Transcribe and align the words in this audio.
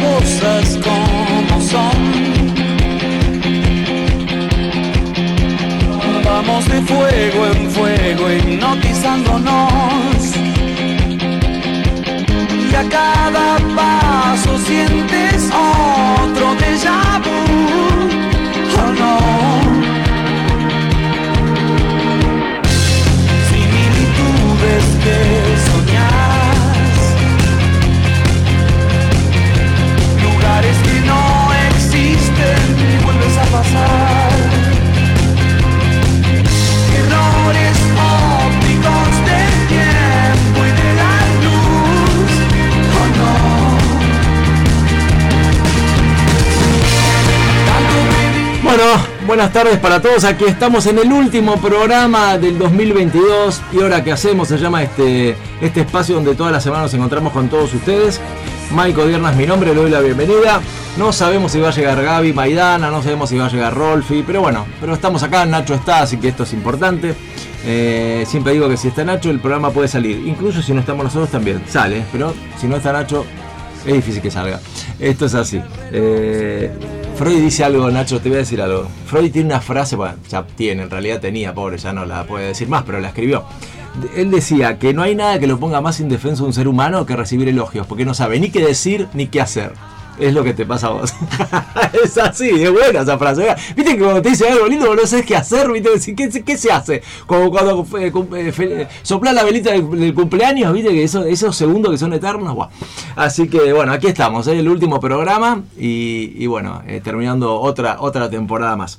cosas 0.00 0.78
como 0.86 1.60
son. 1.60 1.98
Vamos 6.24 6.68
de 6.68 6.80
fuego 6.82 7.46
en 7.46 7.70
fuego 7.70 8.30
hipnotizándonos. 8.32 10.17
Buenas 49.28 49.52
tardes 49.52 49.76
para 49.78 50.00
todos. 50.00 50.24
Aquí 50.24 50.46
estamos 50.46 50.86
en 50.86 50.98
el 50.98 51.12
último 51.12 51.60
programa 51.60 52.38
del 52.38 52.58
2022 52.58 53.60
y 53.72 53.82
ahora 53.82 54.02
que 54.02 54.10
hacemos 54.10 54.48
se 54.48 54.56
llama 54.56 54.82
este, 54.82 55.36
este 55.60 55.82
espacio 55.82 56.14
donde 56.14 56.34
todas 56.34 56.50
las 56.50 56.62
semanas 56.62 56.84
nos 56.84 56.94
encontramos 56.94 57.34
con 57.34 57.50
todos 57.50 57.74
ustedes. 57.74 58.22
Maico 58.70 59.06
Dierna 59.06 59.30
es 59.30 59.36
mi 59.36 59.46
nombre, 59.46 59.74
le 59.74 59.82
doy 59.82 59.90
la 59.90 60.00
bienvenida. 60.00 60.62
No 60.96 61.12
sabemos 61.12 61.52
si 61.52 61.60
va 61.60 61.68
a 61.68 61.72
llegar 61.72 62.02
Gaby 62.02 62.32
Maidana, 62.32 62.90
no 62.90 63.02
sabemos 63.02 63.28
si 63.28 63.36
va 63.36 63.46
a 63.46 63.50
llegar 63.50 63.74
Rolfi, 63.74 64.24
pero 64.26 64.40
bueno, 64.40 64.64
pero 64.80 64.94
estamos 64.94 65.22
acá, 65.22 65.44
Nacho 65.44 65.74
está, 65.74 66.00
así 66.00 66.16
que 66.16 66.28
esto 66.28 66.44
es 66.44 66.54
importante. 66.54 67.14
Eh, 67.66 68.24
siempre 68.26 68.54
digo 68.54 68.66
que 68.66 68.78
si 68.78 68.88
está 68.88 69.04
Nacho 69.04 69.28
el 69.28 69.40
programa 69.40 69.70
puede 69.70 69.88
salir, 69.88 70.26
incluso 70.26 70.62
si 70.62 70.72
no 70.72 70.80
estamos 70.80 71.04
nosotros 71.04 71.28
también, 71.28 71.62
sale, 71.68 72.02
pero 72.12 72.32
si 72.58 72.66
no 72.66 72.76
está 72.76 72.94
Nacho 72.94 73.26
es 73.84 73.92
difícil 73.92 74.22
que 74.22 74.30
salga. 74.30 74.58
Esto 74.98 75.26
es 75.26 75.34
así. 75.34 75.60
Eh, 75.92 76.72
Freud 77.18 77.40
dice 77.40 77.64
algo, 77.64 77.90
Nacho, 77.90 78.20
te 78.20 78.28
voy 78.28 78.36
a 78.36 78.38
decir 78.42 78.62
algo. 78.62 78.86
Freud 79.06 79.32
tiene 79.32 79.48
una 79.48 79.60
frase, 79.60 79.96
bueno, 79.96 80.14
ya 80.30 80.46
tiene, 80.46 80.84
en 80.84 80.90
realidad 80.90 81.20
tenía, 81.20 81.52
pobre, 81.52 81.76
ya 81.76 81.92
no 81.92 82.06
la 82.06 82.24
puede 82.24 82.46
decir 82.46 82.68
más, 82.68 82.84
pero 82.84 83.00
la 83.00 83.08
escribió. 83.08 83.42
Él 84.14 84.30
decía 84.30 84.78
que 84.78 84.94
no 84.94 85.02
hay 85.02 85.16
nada 85.16 85.40
que 85.40 85.48
lo 85.48 85.58
ponga 85.58 85.80
más 85.80 85.98
indefenso 85.98 86.44
a 86.44 86.46
un 86.46 86.52
ser 86.52 86.68
humano 86.68 87.04
que 87.06 87.16
recibir 87.16 87.48
elogios, 87.48 87.88
porque 87.88 88.04
no 88.04 88.14
sabe 88.14 88.38
ni 88.38 88.50
qué 88.50 88.64
decir 88.64 89.08
ni 89.14 89.26
qué 89.26 89.40
hacer. 89.40 89.72
Es 90.18 90.34
lo 90.34 90.42
que 90.42 90.52
te 90.52 90.66
pasa 90.66 90.88
a 90.88 90.90
vos. 90.90 91.14
es 92.04 92.18
así, 92.18 92.50
es 92.50 92.70
buena 92.72 93.00
esa 93.02 93.16
frase. 93.18 93.54
Viste 93.76 93.96
que 93.96 94.02
cuando 94.02 94.20
te 94.22 94.30
dice 94.30 94.48
algo 94.48 94.66
lindo, 94.66 94.94
no 94.94 95.06
sabes 95.06 95.24
qué 95.24 95.36
hacer, 95.36 95.70
¿viste? 95.70 96.14
¿Qué, 96.14 96.42
qué 96.44 96.58
se 96.58 96.72
hace? 96.72 97.02
Como 97.26 97.50
cuando 97.50 97.86
eh, 97.98 98.12
eh, 98.36 98.52
fe- 98.52 98.88
soplar 99.02 99.34
la 99.34 99.44
velita 99.44 99.70
del, 99.70 100.12
cumpleaños, 100.14 100.72
¿viste? 100.72 100.90
Que 100.90 101.04
eso- 101.04 101.24
esos 101.24 101.54
segundos 101.56 101.92
que 101.92 101.98
son 101.98 102.12
eternos, 102.12 102.54
buah. 102.54 102.68
Así 103.16 103.48
que 103.48 103.72
bueno, 103.72 103.92
aquí 103.92 104.08
estamos, 104.08 104.46
¿eh? 104.48 104.58
el 104.58 104.68
último 104.68 104.98
programa 104.98 105.62
y, 105.78 106.32
y 106.36 106.46
bueno, 106.48 106.82
eh, 106.86 107.00
terminando 107.02 107.60
otra, 107.60 107.98
otra 108.00 108.28
temporada 108.28 108.76
más. 108.76 108.98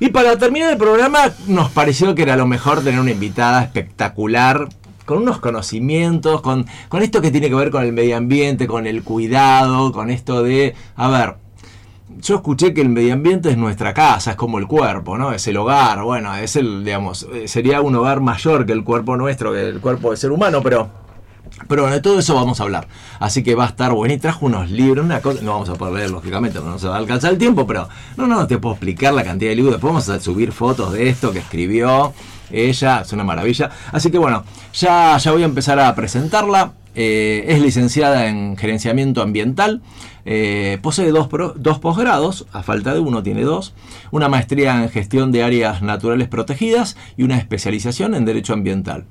Y 0.00 0.10
para 0.10 0.36
terminar 0.36 0.70
el 0.70 0.78
programa, 0.78 1.32
nos 1.46 1.70
pareció 1.70 2.14
que 2.14 2.22
era 2.22 2.36
lo 2.36 2.46
mejor 2.46 2.84
tener 2.84 3.00
una 3.00 3.10
invitada 3.10 3.62
espectacular 3.62 4.68
con 5.08 5.22
unos 5.22 5.38
conocimientos, 5.38 6.42
con, 6.42 6.66
con 6.90 7.02
esto 7.02 7.22
que 7.22 7.30
tiene 7.30 7.48
que 7.48 7.54
ver 7.54 7.70
con 7.70 7.82
el 7.82 7.94
medio 7.94 8.14
ambiente, 8.14 8.66
con 8.66 8.86
el 8.86 9.02
cuidado, 9.02 9.90
con 9.90 10.10
esto 10.10 10.42
de, 10.42 10.74
a 10.96 11.08
ver, 11.08 11.36
yo 12.20 12.34
escuché 12.34 12.74
que 12.74 12.82
el 12.82 12.90
medio 12.90 13.14
ambiente 13.14 13.48
es 13.48 13.56
nuestra 13.56 13.94
casa, 13.94 14.32
es 14.32 14.36
como 14.36 14.58
el 14.58 14.66
cuerpo, 14.66 15.16
¿no? 15.16 15.32
Es 15.32 15.46
el 15.46 15.56
hogar, 15.56 16.02
bueno, 16.02 16.36
es 16.36 16.56
el, 16.56 16.84
digamos, 16.84 17.26
eh, 17.32 17.48
sería 17.48 17.80
un 17.80 17.96
hogar 17.96 18.20
mayor 18.20 18.66
que 18.66 18.72
el 18.72 18.84
cuerpo 18.84 19.16
nuestro, 19.16 19.50
que 19.52 19.66
el 19.66 19.80
cuerpo 19.80 20.10
del 20.10 20.18
ser 20.18 20.30
humano, 20.30 20.60
pero 20.62 20.90
pero 21.68 21.82
bueno, 21.82 21.96
de 21.96 22.02
todo 22.02 22.18
eso 22.18 22.34
vamos 22.34 22.60
a 22.60 22.64
hablar. 22.64 22.86
Así 23.18 23.42
que 23.42 23.54
va 23.54 23.64
a 23.64 23.68
estar 23.68 23.92
bueno. 23.92 24.12
Y 24.12 24.18
trajo 24.18 24.44
unos 24.44 24.70
libros, 24.70 25.04
una 25.04 25.20
cosa. 25.22 25.40
No 25.42 25.52
vamos 25.52 25.70
a 25.70 25.74
poder 25.74 25.94
leer, 25.94 26.10
lógicamente, 26.10 26.58
porque 26.58 26.72
no 26.72 26.78
se 26.78 26.86
va 26.86 26.96
a 26.96 26.98
alcanzar 26.98 27.32
el 27.32 27.38
tiempo, 27.38 27.66
pero 27.66 27.88
no, 28.18 28.26
no, 28.26 28.46
te 28.46 28.58
puedo 28.58 28.74
explicar 28.74 29.14
la 29.14 29.24
cantidad 29.24 29.50
de 29.50 29.56
libros. 29.56 29.74
Después 29.74 29.90
vamos 29.90 30.08
a 30.10 30.20
subir 30.20 30.52
fotos 30.52 30.92
de 30.92 31.08
esto 31.08 31.32
que 31.32 31.38
escribió 31.38 32.12
ella. 32.50 33.00
Es 33.00 33.12
una 33.12 33.24
maravilla. 33.24 33.70
Así 33.92 34.10
que 34.10 34.18
bueno, 34.18 34.44
ya, 34.72 35.16
ya 35.18 35.32
voy 35.32 35.42
a 35.42 35.46
empezar 35.46 35.78
a 35.78 35.94
presentarla. 35.94 36.72
Eh, 36.94 37.44
es 37.46 37.62
licenciada 37.62 38.26
en 38.26 38.56
gerenciamiento 38.56 39.22
ambiental. 39.22 39.82
Eh, 40.24 40.78
posee 40.82 41.10
dos, 41.10 41.28
dos 41.56 41.78
posgrados, 41.78 42.46
a 42.52 42.62
falta 42.62 42.92
de 42.92 43.00
uno 43.00 43.22
tiene 43.22 43.44
dos, 43.44 43.72
una 44.10 44.28
maestría 44.28 44.82
en 44.82 44.90
gestión 44.90 45.32
de 45.32 45.42
áreas 45.42 45.80
naturales 45.80 46.28
protegidas 46.28 46.96
y 47.16 47.22
una 47.22 47.38
especialización 47.38 48.14
en 48.14 48.24
derecho 48.24 48.52
ambiental. 48.52 49.06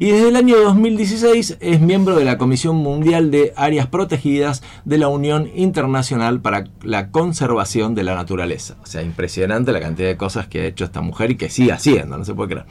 Y 0.00 0.10
desde 0.10 0.28
el 0.28 0.36
año 0.36 0.58
2016 0.58 1.58
es 1.60 1.80
miembro 1.80 2.16
de 2.16 2.24
la 2.24 2.36
Comisión 2.36 2.76
Mundial 2.76 3.30
de 3.30 3.52
Áreas 3.54 3.86
Protegidas 3.86 4.62
de 4.84 4.98
la 4.98 5.06
Unión 5.06 5.48
Internacional 5.54 6.40
para 6.40 6.64
la 6.82 7.10
Conservación 7.10 7.94
de 7.94 8.02
la 8.02 8.16
Naturaleza. 8.16 8.76
O 8.82 8.86
sea, 8.86 9.02
impresionante 9.02 9.70
la 9.70 9.80
cantidad 9.80 10.08
de 10.08 10.16
cosas 10.16 10.48
que 10.48 10.62
ha 10.62 10.66
hecho 10.66 10.84
esta 10.84 11.00
mujer 11.00 11.30
y 11.30 11.36
que 11.36 11.48
sigue 11.48 11.70
haciendo, 11.70 12.18
no 12.18 12.24
se 12.24 12.34
puede 12.34 12.50
creer. 12.50 12.66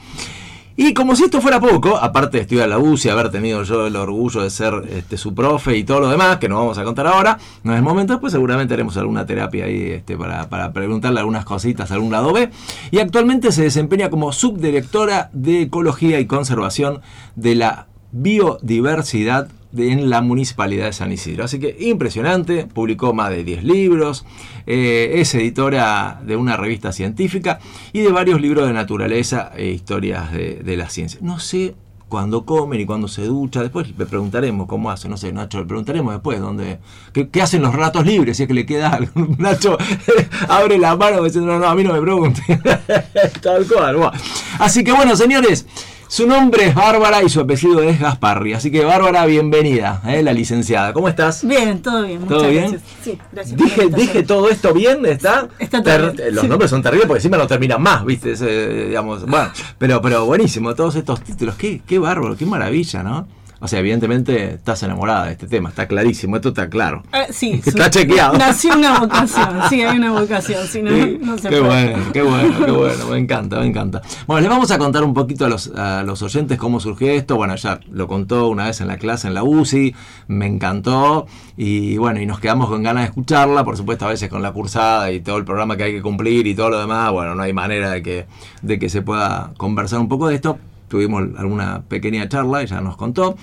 Y 0.76 0.94
como 0.94 1.16
si 1.16 1.26
esto 1.26 1.40
fuera 1.40 1.60
poco, 1.60 1.98
aparte 1.98 2.38
de 2.38 2.44
estudiar 2.44 2.68
la 2.68 2.80
UCI, 2.80 3.10
haber 3.10 3.30
tenido 3.30 3.62
yo 3.64 3.86
el 3.86 3.96
orgullo 3.96 4.42
de 4.42 4.50
ser 4.50 4.74
este, 4.90 5.18
su 5.18 5.36
profe 5.36 5.78
y 5.78 5.84
todo 5.84 6.00
lo 6.00 6.10
demás, 6.10 6.38
que 6.38 6.50
no 6.50 6.58
vamos 6.58 6.78
a 6.80 6.84
contar 6.84 7.06
ahora, 7.06 7.38
no 7.64 7.76
es 7.76 7.82
momento, 7.82 8.20
pues 8.20 8.34
seguramente 8.34 8.74
haremos 8.74 8.98
alguna 8.98 9.26
terapia 9.26 9.66
ahí 9.66 9.92
este, 9.92 10.18
para, 10.18 10.50
para 10.50 10.74
preguntarle 10.74 11.20
algunas 11.20 11.46
cositas 11.46 11.92
a 11.92 11.94
algún 11.94 12.12
lado 12.12 12.34
B. 12.34 12.50
Y 12.90 13.00
actualmente 13.00 13.52
se 13.52 13.64
desempeña 13.64 14.10
como 14.10 14.32
subdirectora 14.32 15.30
de 15.34 15.64
Ecología 15.64 16.20
y 16.20 16.26
Conservación 16.26 17.02
de 17.36 17.56
la 17.56 17.88
Biodiversidad 18.12 19.48
en 19.76 20.10
la 20.10 20.22
Municipalidad 20.22 20.86
de 20.86 20.94
San 20.94 21.12
Isidro. 21.12 21.44
Así 21.44 21.60
que 21.60 21.76
impresionante, 21.80 22.66
publicó 22.66 23.14
más 23.14 23.30
de 23.30 23.44
10 23.44 23.64
libros, 23.64 24.26
eh, 24.66 25.14
es 25.16 25.34
editora 25.36 26.22
de 26.26 26.36
una 26.36 26.58
revista 26.58 26.92
científica 26.92 27.60
y 27.92 28.02
de 28.02 28.12
varios 28.12 28.42
libros 28.42 28.68
de 28.68 28.74
naturaleza 28.74 29.52
e 29.56 29.70
historias 29.70 30.32
de, 30.32 30.56
de 30.64 30.78
la 30.78 30.90
ciencia. 30.90 31.20
No 31.22 31.40
sé 31.40 31.76
cuándo 32.14 32.46
come 32.46 32.78
ni 32.78 32.86
cuándo 32.86 33.08
se 33.08 33.26
ducha, 33.26 33.64
después 33.64 33.88
le 33.98 34.06
preguntaremos 34.06 34.68
cómo 34.68 34.92
hace, 34.92 35.10
no 35.10 35.18
sé, 35.18 35.34
Nacho, 35.34 35.58
le 35.58 35.66
preguntaremos 35.66 36.14
después 36.14 36.40
dónde, 36.40 36.78
qué, 37.12 37.42
hacen 37.42 37.64
los 37.64 37.74
ratos 37.74 38.06
libres, 38.06 38.38
si 38.38 38.44
es 38.44 38.48
que 38.48 38.54
le 38.54 38.68
queda 38.68 38.90
algo. 38.90 39.12
Nacho 39.40 39.80
abre 40.48 40.78
la 40.78 40.96
mano 40.96 41.24
diciendo, 41.24 41.52
no, 41.52 41.58
no, 41.58 41.66
a 41.66 41.74
mí 41.74 41.84
no 41.84 41.92
me 41.92 42.02
pregunte. 42.02 42.44
Tal 43.42 43.66
cual. 43.66 44.12
Así 44.60 44.84
que 44.84 44.92
bueno, 44.92 45.16
señores, 45.16 45.66
su 46.14 46.28
nombre 46.28 46.68
es 46.68 46.76
Bárbara 46.76 47.24
y 47.24 47.30
su 47.30 47.40
apellido 47.40 47.82
es 47.82 48.00
Gasparri. 48.00 48.54
Así 48.54 48.70
que 48.70 48.86
Bárbara, 48.86 49.26
bienvenida, 49.26 50.00
¿eh? 50.06 50.22
la 50.22 50.32
licenciada. 50.32 50.94
¿Cómo 50.94 51.10
estás? 51.10 51.44
Bien, 51.44 51.82
todo 51.82 52.04
bien. 52.04 52.20
¿Todo 52.28 52.38
muchas 52.38 52.52
bien? 52.52 52.70
gracias. 52.70 52.84
Sí, 53.04 53.18
gracias. 53.32 53.58
Dije, 53.58 53.88
dije 53.90 54.22
todo 54.22 54.48
esto 54.48 54.76
bien, 54.76 55.04
¿está? 55.08 55.48
Está 55.58 55.82
todo 55.82 56.12
bien, 56.12 56.36
Los 56.36 56.44
sí. 56.44 56.48
nombres 56.48 56.70
son 56.70 56.84
terribles 56.84 57.08
porque 57.08 57.18
encima 57.18 57.38
no 57.38 57.48
terminan 57.48 57.82
más, 57.82 58.06
¿viste? 58.06 58.34
Ese, 58.34 58.90
digamos, 58.90 59.26
bueno, 59.26 59.50
pero, 59.80 60.04
pero 60.04 60.26
buenísimo, 60.28 60.76
todos 60.76 60.96
estos 60.98 61.20
títulos, 61.24 61.56
qué, 61.56 61.82
qué 61.84 61.98
bárbaro, 61.98 62.38
qué 62.38 62.46
maravilla, 62.46 63.02
¿no? 63.02 63.28
O 63.64 63.68
sea, 63.70 63.80
evidentemente 63.80 64.56
estás 64.56 64.84
enamorada 64.84 65.28
de 65.28 65.32
este 65.32 65.48
tema, 65.48 65.70
está 65.70 65.88
clarísimo, 65.88 66.36
esto 66.36 66.50
está 66.50 66.70
claro. 66.70 67.02
Ah, 67.14 67.28
sí, 67.30 67.62
Está 67.66 67.90
chequeado. 67.90 68.38
Nació 68.38 68.76
una 68.76 69.00
vocación, 69.00 69.62
sí, 69.70 69.82
hay 69.82 69.98
una 69.98 70.12
vocación, 70.12 70.68
si 70.68 70.82
no, 70.82 70.92
Sí, 70.92 71.18
no 71.22 71.38
se 71.38 71.48
qué 71.48 71.62
puede. 71.62 71.92
bueno, 71.94 72.12
qué 72.12 72.22
bueno, 72.24 72.66
qué 72.66 72.72
bueno, 72.72 73.08
me 73.08 73.18
encanta, 73.20 73.60
me 73.62 73.68
encanta. 73.68 74.02
Bueno, 74.28 74.42
les 74.42 74.50
vamos 74.50 74.70
a 74.72 74.78
contar 74.78 75.06
un 75.06 75.14
poquito 75.14 75.46
a 75.46 75.50
los, 75.50 75.72
a 75.78 76.04
los 76.04 76.22
oyentes 76.22 76.58
cómo 76.58 76.82
surgió 76.82 77.10
esto. 77.12 77.38
Bueno, 77.38 77.56
ya 77.56 77.80
lo 77.90 78.06
contó 78.08 78.50
una 78.50 78.66
vez 78.66 78.82
en 78.82 78.90
la 78.90 78.98
clase 78.98 79.30
en 79.30 79.34
la 79.34 79.44
UCI, 79.44 79.96
me 80.28 80.46
encantó 80.46 81.26
y 81.56 81.96
bueno, 81.96 82.20
y 82.20 82.26
nos 82.26 82.42
quedamos 82.42 82.68
con 82.68 82.84
ganas 82.84 83.04
de 83.04 83.08
escucharla, 83.12 83.64
por 83.64 83.78
supuesto 83.78 84.06
a 84.06 84.10
veces 84.10 84.28
con 84.28 84.42
la 84.42 84.52
cursada 84.52 85.10
y 85.14 85.22
todo 85.22 85.38
el 85.38 85.46
programa 85.46 85.78
que 85.78 85.84
hay 85.84 85.94
que 85.94 86.02
cumplir 86.02 86.48
y 86.48 86.54
todo 86.54 86.70
lo 86.70 86.80
demás, 86.82 87.12
bueno, 87.14 87.34
no 87.34 87.44
hay 87.44 87.54
manera 87.54 87.92
de 87.92 88.04
que, 88.04 88.26
de 88.62 88.78
que 88.78 88.90
se 88.90 89.02
pueda 89.02 89.52
conversar 89.56 90.00
un 90.00 90.10
poco 90.10 90.28
de 90.28 90.36
esto. 90.36 90.58
Tuvimos 90.94 91.24
alguna 91.40 91.82
pequeña 91.88 92.30
charla, 92.30 92.62
ella 92.62 92.80
nos 92.80 92.98
contó 92.98 93.36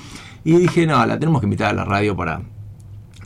y 0.45 0.53
dije, 0.53 0.87
no, 0.87 1.05
la 1.05 1.19
tenemos 1.19 1.41
que 1.41 1.47
invitar 1.47 1.71
a 1.71 1.73
la 1.73 1.85
radio 1.85 2.15
para, 2.15 2.43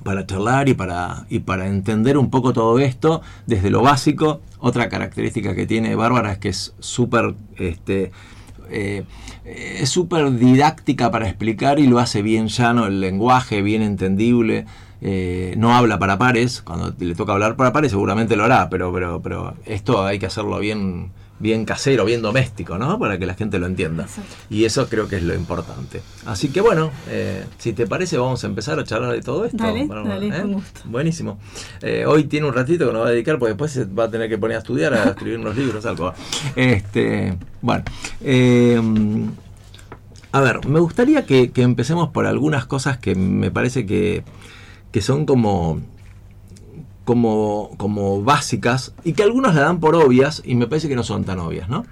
para 0.02 0.24
charlar 0.24 0.66
y 0.70 0.72
para, 0.72 1.26
y 1.28 1.40
para 1.40 1.66
entender 1.66 2.16
un 2.16 2.30
poco 2.30 2.54
todo 2.54 2.78
esto 2.78 3.20
desde 3.46 3.68
lo 3.68 3.82
básico. 3.82 4.40
Otra 4.60 4.88
característica 4.88 5.54
que 5.54 5.66
tiene 5.66 5.94
Bárbara 5.94 6.32
es 6.32 6.38
que 6.38 6.48
es 6.48 6.74
súper 6.78 7.34
este, 7.56 8.12
eh, 8.70 9.04
es 9.44 9.90
súper 9.90 10.38
didáctica 10.38 11.10
para 11.10 11.28
explicar 11.28 11.78
y 11.78 11.86
lo 11.86 11.98
hace 11.98 12.22
bien 12.22 12.48
llano, 12.48 12.86
el 12.86 13.00
lenguaje 13.00 13.60
bien 13.60 13.82
entendible. 13.82 14.64
eh, 15.02 15.54
no 15.58 15.76
habla 15.76 15.98
para 15.98 16.16
pares, 16.16 16.62
cuando 16.62 16.94
le 16.98 17.14
toca 17.14 17.34
hablar 17.34 17.56
para 17.56 17.74
pares 17.74 17.90
seguramente 17.90 18.36
lo 18.36 18.44
hará, 18.44 18.70
pero, 18.70 18.90
pero, 18.90 19.20
pero 19.20 19.52
esto 19.66 20.02
hay 20.06 20.18
que 20.18 20.24
hacerlo 20.24 20.58
bien 20.60 21.12
bien 21.38 21.64
casero, 21.64 22.04
bien 22.04 22.22
doméstico, 22.22 22.78
¿no? 22.78 22.98
Para 22.98 23.18
que 23.18 23.26
la 23.26 23.34
gente 23.34 23.58
lo 23.58 23.66
entienda. 23.66 24.04
Exacto. 24.04 24.30
Y 24.50 24.64
eso 24.64 24.88
creo 24.88 25.08
que 25.08 25.16
es 25.16 25.22
lo 25.22 25.34
importante. 25.34 26.00
Así 26.26 26.48
que 26.48 26.60
bueno, 26.60 26.90
eh, 27.08 27.44
si 27.58 27.72
te 27.72 27.86
parece, 27.86 28.16
vamos 28.16 28.44
a 28.44 28.46
empezar 28.46 28.78
a 28.78 28.84
charlar 28.84 29.12
de 29.12 29.20
todo 29.20 29.44
esto. 29.44 29.62
Dale, 29.62 29.84
Bueno, 29.86 30.04
dale, 30.04 30.28
¿eh? 30.28 30.40
con 30.40 30.52
gusto. 30.54 30.80
Buenísimo. 30.84 31.38
Eh, 31.82 32.04
hoy 32.06 32.24
tiene 32.24 32.46
un 32.46 32.54
ratito 32.54 32.86
que 32.86 32.92
nos 32.92 33.02
va 33.02 33.08
a 33.08 33.10
dedicar, 33.10 33.38
porque 33.38 33.50
después 33.50 33.72
se 33.72 33.84
va 33.84 34.04
a 34.04 34.10
tener 34.10 34.28
que 34.28 34.38
poner 34.38 34.56
a 34.56 34.60
estudiar, 34.60 34.94
a 34.94 35.04
escribir 35.10 35.38
unos 35.38 35.56
libros, 35.56 35.84
algo. 35.86 36.12
Este, 36.56 37.36
bueno. 37.60 37.84
eh, 38.22 38.80
a 40.32 40.40
ver, 40.40 40.66
me 40.66 40.80
gustaría 40.80 41.24
que, 41.26 41.52
que 41.52 41.62
empecemos 41.62 42.08
por 42.08 42.26
algunas 42.26 42.66
cosas 42.66 42.98
que 42.98 43.14
me 43.14 43.52
parece 43.52 43.86
que, 43.86 44.24
que 44.90 45.00
son 45.00 45.26
como, 45.26 45.80
como, 47.04 47.70
como 47.76 48.22
básicas 48.22 48.94
y 49.04 49.12
que 49.12 49.22
algunos 49.22 49.54
la 49.54 49.62
dan 49.62 49.80
por 49.80 49.94
obvias 49.94 50.42
y 50.44 50.54
me 50.54 50.66
parece 50.66 50.88
que 50.88 50.96
no 50.96 51.04
son 51.04 51.24
tan 51.24 51.38
obvias, 51.38 51.68
¿no? 51.68 51.84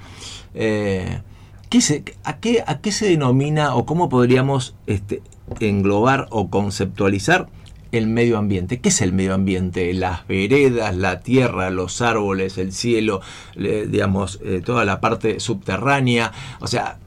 Eh, 0.55 1.21
¿qué 1.69 1.81
se, 1.81 2.05
a, 2.25 2.39
qué, 2.39 2.65
¿A 2.67 2.81
qué 2.81 2.93
se 2.93 3.07
denomina 3.07 3.75
o 3.75 3.87
cómo 3.87 4.09
podríamos 4.09 4.75
este, 4.87 5.23
englobar 5.61 6.29
o 6.31 6.49
conceptualizar 6.49 7.49
el 7.93 8.07
medio 8.07 8.39
ambiente? 8.39 8.81
¿Qué 8.81 8.89
es 8.89 9.03
el 9.03 9.13
medio 9.13 9.35
ambiente? 9.35 9.93
Las 9.93 10.27
veredas, 10.27 10.97
la 10.97 11.21
tierra, 11.21 11.69
los 11.71 12.01
árboles, 12.01 12.57
el 12.57 12.73
cielo, 12.73 13.21
digamos, 13.55 14.41
eh, 14.43 14.63
toda 14.65 14.87
la 14.87 15.01
parte 15.01 15.41
subterránea, 15.41 16.33
o 16.61 16.67
sea, 16.67 16.99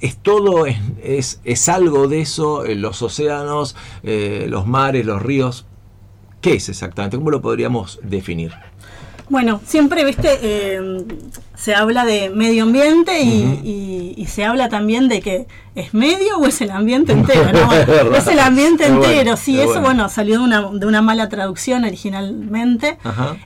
es 0.00 0.16
todo, 0.16 0.66
es, 0.66 0.78
es, 1.02 1.40
es 1.44 1.68
algo 1.68 2.06
de 2.08 2.20
eso, 2.20 2.64
eh, 2.64 2.74
los 2.74 3.02
océanos, 3.02 3.76
los 4.02 4.66
mares, 4.68 5.04
los 5.04 5.20
ríos. 5.20 5.66
¿Qué 6.42 6.52
es 6.54 6.68
exactamente? 6.68 7.16
¿Cómo 7.16 7.30
lo 7.30 7.40
podríamos 7.40 7.98
definir? 8.02 8.52
Bueno, 9.30 9.62
siempre, 9.64 10.04
viste, 10.04 10.28
eh, 10.42 11.04
se 11.54 11.74
habla 11.74 12.04
de 12.04 12.28
medio 12.28 12.64
ambiente 12.64 13.22
y, 13.22 13.44
Ujú. 13.44 13.60
y- 13.64 14.14
y 14.16 14.26
se 14.26 14.44
habla 14.44 14.68
también 14.68 15.08
de 15.08 15.22
que 15.22 15.46
es 15.74 15.94
medio 15.94 16.36
o 16.38 16.46
es 16.46 16.60
el 16.60 16.70
ambiente 16.70 17.12
entero, 17.14 17.50
¿no? 17.52 17.72
Es 18.14 18.26
el 18.26 18.40
ambiente 18.40 18.88
bueno, 18.90 19.04
entero, 19.04 19.36
sí, 19.38 19.54
es 19.54 19.60
eso, 19.62 19.68
bueno. 19.80 19.84
bueno, 19.86 20.08
salió 20.10 20.38
de 20.38 20.44
una, 20.44 20.60
de 20.72 20.84
una 20.86 21.00
mala 21.00 21.28
traducción 21.30 21.84
originalmente. 21.84 22.98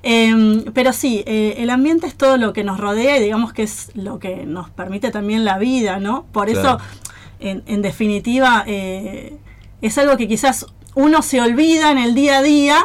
Eh, 0.02 0.64
pero 0.74 0.92
sí, 0.92 1.22
eh, 1.26 1.56
el 1.58 1.70
ambiente 1.70 2.06
es 2.08 2.16
todo 2.16 2.36
lo 2.38 2.52
que 2.52 2.64
nos 2.64 2.80
rodea 2.80 3.18
y 3.18 3.22
digamos 3.22 3.52
que 3.52 3.62
es 3.62 3.90
lo 3.94 4.18
que 4.18 4.44
nos 4.46 4.70
permite 4.70 5.10
también 5.12 5.44
la 5.44 5.58
vida, 5.58 6.00
¿no? 6.00 6.24
Por 6.32 6.50
Claro. 6.50 6.78
eso, 6.78 6.78
en, 7.38 7.62
en 7.66 7.82
definitiva, 7.82 8.64
eh, 8.66 9.36
es 9.82 9.98
algo 9.98 10.16
que 10.16 10.26
quizás 10.26 10.66
uno 10.96 11.22
se 11.22 11.40
olvida 11.40 11.92
en 11.92 11.98
el 11.98 12.14
día 12.16 12.38
a 12.38 12.42
día, 12.42 12.78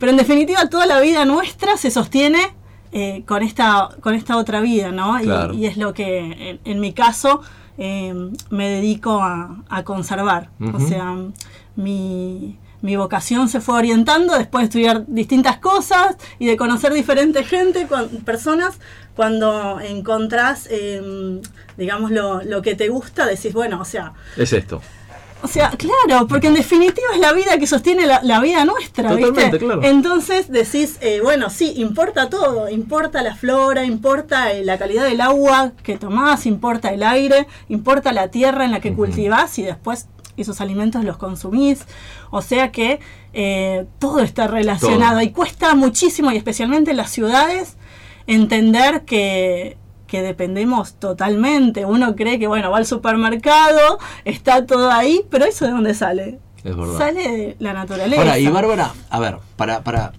pero 0.00 0.10
en 0.10 0.18
definitiva 0.18 0.68
toda 0.68 0.86
la 0.86 0.98
vida 1.00 1.24
nuestra 1.24 1.76
se 1.76 1.90
sostiene 1.92 2.40
eh, 2.92 3.22
con, 3.26 3.42
esta, 3.42 3.90
con 4.00 4.14
esta 4.14 4.36
otra 4.36 4.60
vida, 4.60 4.90
¿no? 4.90 5.20
Y- 5.20 5.24
Claro. 5.24 5.54
Y, 5.54 5.66
es 5.66 5.76
lo 5.76 5.92
que, 5.94 6.18
en, 6.50 6.60
en 6.64 6.80
mi 6.80 6.92
caso, 6.92 7.42
eh, 7.78 8.12
me 8.50 8.68
dedico 8.68 9.20
a, 9.22 9.62
a 9.68 9.82
conservar. 9.84 10.50
O 10.74 10.80
sea, 10.80 11.14
mi, 11.76 12.58
mi 12.80 12.96
vocación 12.96 13.48
se 13.48 13.60
fue 13.60 13.76
orientando 13.78 14.34
después 14.36 14.62
de 14.62 14.64
estudiar 14.66 15.04
distintas 15.06 15.58
cosas 15.58 16.16
y 16.38 16.46
de 16.46 16.56
conocer 16.56 16.92
diferente 16.92 17.44
gente, 17.44 17.86
cuan- 17.86 18.08
personas, 18.24 18.78
cuando 19.14 19.80
encontrás, 19.80 20.66
eh, 20.70 21.40
digamos, 21.76 22.10
lo, 22.10 22.42
lo 22.42 22.62
que 22.62 22.74
te 22.76 22.88
gusta, 22.88 23.26
decís, 23.26 23.52
bueno, 23.52 23.80
o 23.80 23.84
sea, 23.84 24.12
Es 24.36 24.52
esto. 24.52 24.80
O 25.42 25.48
sea, 25.48 25.70
claro, 25.70 26.26
porque 26.26 26.48
en 26.48 26.54
definitiva 26.54 27.08
es 27.14 27.20
la 27.20 27.32
vida 27.32 27.58
que 27.58 27.66
sostiene 27.66 28.06
la, 28.06 28.20
la 28.22 28.40
vida 28.40 28.64
nuestra, 28.64 29.10
Totalmente, 29.10 29.42
¿viste? 29.42 29.58
claro. 29.58 29.82
Entonces 29.84 30.50
decís, 30.50 30.98
eh, 31.00 31.20
bueno, 31.22 31.50
sí, 31.50 31.74
importa 31.76 32.28
todo, 32.28 32.68
importa 32.68 33.22
la 33.22 33.34
flora, 33.34 33.84
importa 33.84 34.52
eh, 34.52 34.64
la 34.64 34.78
calidad 34.78 35.04
del 35.04 35.20
agua 35.20 35.72
que 35.82 35.96
tomás, 35.96 36.46
importa 36.46 36.92
el 36.92 37.02
aire, 37.02 37.46
importa 37.68 38.12
la 38.12 38.28
tierra 38.28 38.64
en 38.64 38.72
la 38.72 38.80
que 38.80 38.92
cultivás 38.92 39.58
y 39.58 39.62
después 39.62 40.08
esos 40.36 40.60
alimentos 40.60 41.04
los 41.04 41.16
consumís. 41.16 41.80
O 42.30 42.42
sea 42.42 42.72
que 42.72 43.00
eh, 43.32 43.86
todo 43.98 44.20
está 44.20 44.46
relacionado 44.46 45.18
Todo. 45.18 45.22
y 45.22 45.30
cuesta 45.30 45.74
muchísimo, 45.74 46.30
y 46.32 46.36
especialmente 46.36 46.90
en 46.92 46.96
las 46.96 47.10
ciudades, 47.10 47.76
entender 48.26 49.04
que, 49.04 49.76
que 50.08 50.22
dependemos 50.22 50.94
totalmente. 50.94 51.84
Uno 51.84 52.16
cree 52.16 52.40
que, 52.40 52.48
bueno, 52.48 52.70
va 52.72 52.78
al 52.78 52.86
supermercado, 52.86 53.98
está 54.24 54.66
todo 54.66 54.90
ahí, 54.90 55.20
pero 55.30 55.44
¿eso 55.44 55.66
de 55.66 55.70
dónde 55.70 55.94
sale? 55.94 56.40
Es 56.64 56.76
verdad. 56.76 56.98
Sale 56.98 57.22
de 57.28 57.56
la 57.60 57.72
naturaleza. 57.74 58.20
Ahora, 58.20 58.38
y 58.38 58.48
Bárbara, 58.48 58.92
a 59.10 59.20
ver, 59.20 59.36
para, 59.56 59.82
para, 59.84 60.12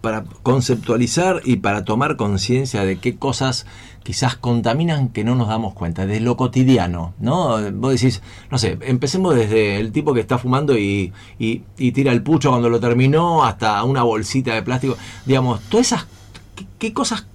para 0.00 0.24
conceptualizar 0.42 1.40
y 1.44 1.56
para 1.56 1.84
tomar 1.84 2.16
conciencia 2.16 2.84
de 2.84 2.98
qué 2.98 3.16
cosas 3.16 3.66
quizás 4.02 4.36
contaminan 4.36 5.08
que 5.08 5.24
no 5.24 5.34
nos 5.34 5.48
damos 5.48 5.72
cuenta, 5.72 6.04
de 6.06 6.20
lo 6.20 6.36
cotidiano, 6.36 7.14
¿no? 7.18 7.56
Vos 7.72 7.92
decís, 7.98 8.20
no 8.50 8.58
sé, 8.58 8.78
empecemos 8.82 9.34
desde 9.34 9.78
el 9.80 9.92
tipo 9.92 10.12
que 10.12 10.20
está 10.20 10.36
fumando 10.38 10.76
y, 10.76 11.12
y- 11.38 11.62
y 11.78 11.92
tira 11.92 12.12
el 12.12 12.22
pucho 12.22 12.50
cuando 12.50 12.68
lo 12.68 12.80
terminó 12.80 13.44
hasta 13.44 13.82
una 13.82 14.02
bolsita 14.02 14.54
de 14.54 14.62
plástico. 14.62 14.96
Digamos, 15.24 15.60
todas 15.70 15.86
esas, 15.86 16.06
¿qué, 16.54 16.66
qué 16.78 16.92
cosas 16.92 17.26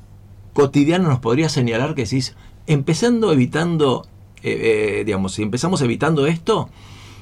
cotidianas 0.54 1.08
nos 1.10 1.20
podría 1.20 1.50
señalar 1.50 1.96
que 1.96 2.04
decís, 2.04 2.36
empezando 2.68 3.32
evitando, 3.32 4.08
eh, 4.44 5.00
eh, 5.00 5.04
digamos, 5.06 5.34
si 5.34 5.44
empezamos 5.44 5.82
evitando 5.82 6.28
esto, 6.28 6.70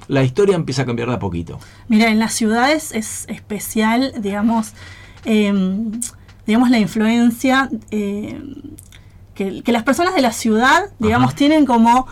la 0.08 0.24
historia 0.24 0.56
empieza 0.56 0.84
a 0.84 0.86
cambiar 0.86 1.10
de 1.10 1.16
a 1.16 1.20
poquito. 1.20 1.60
Mira, 1.88 2.10
en 2.10 2.20
las 2.20 2.34
ciudades 2.34 2.94
es 2.94 3.26
especial, 3.28 4.14
digamos, 4.20 4.74
eh, 5.26 5.54
digamos 6.46 6.70
la 6.70 6.80
influencia 6.80 7.70
eh, 7.92 8.42
que, 9.36 9.64
que 9.64 9.72
las 9.72 9.84
personas 9.84 10.16
de 10.16 10.22
la 10.22 10.32
ciudad, 10.32 10.90
digamos, 11.00 11.30
Ajá. 11.30 11.38
tienen 11.38 11.66
como 11.66 12.08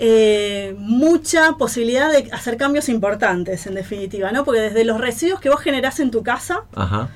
eh, 0.00 0.76
mucha 0.78 1.54
posibilidad 1.58 2.10
de 2.10 2.30
hacer 2.32 2.56
cambios 2.56 2.88
importantes, 2.88 3.66
en 3.66 3.74
definitiva, 3.74 4.30
¿no? 4.32 4.44
Porque 4.44 4.60
desde 4.60 4.84
los 4.84 5.00
residuos 5.00 5.40
que 5.40 5.48
vos 5.48 5.60
generás 5.60 5.98
en 6.00 6.10
tu 6.10 6.22
casa, 6.22 6.64
Ajá. 6.74 7.10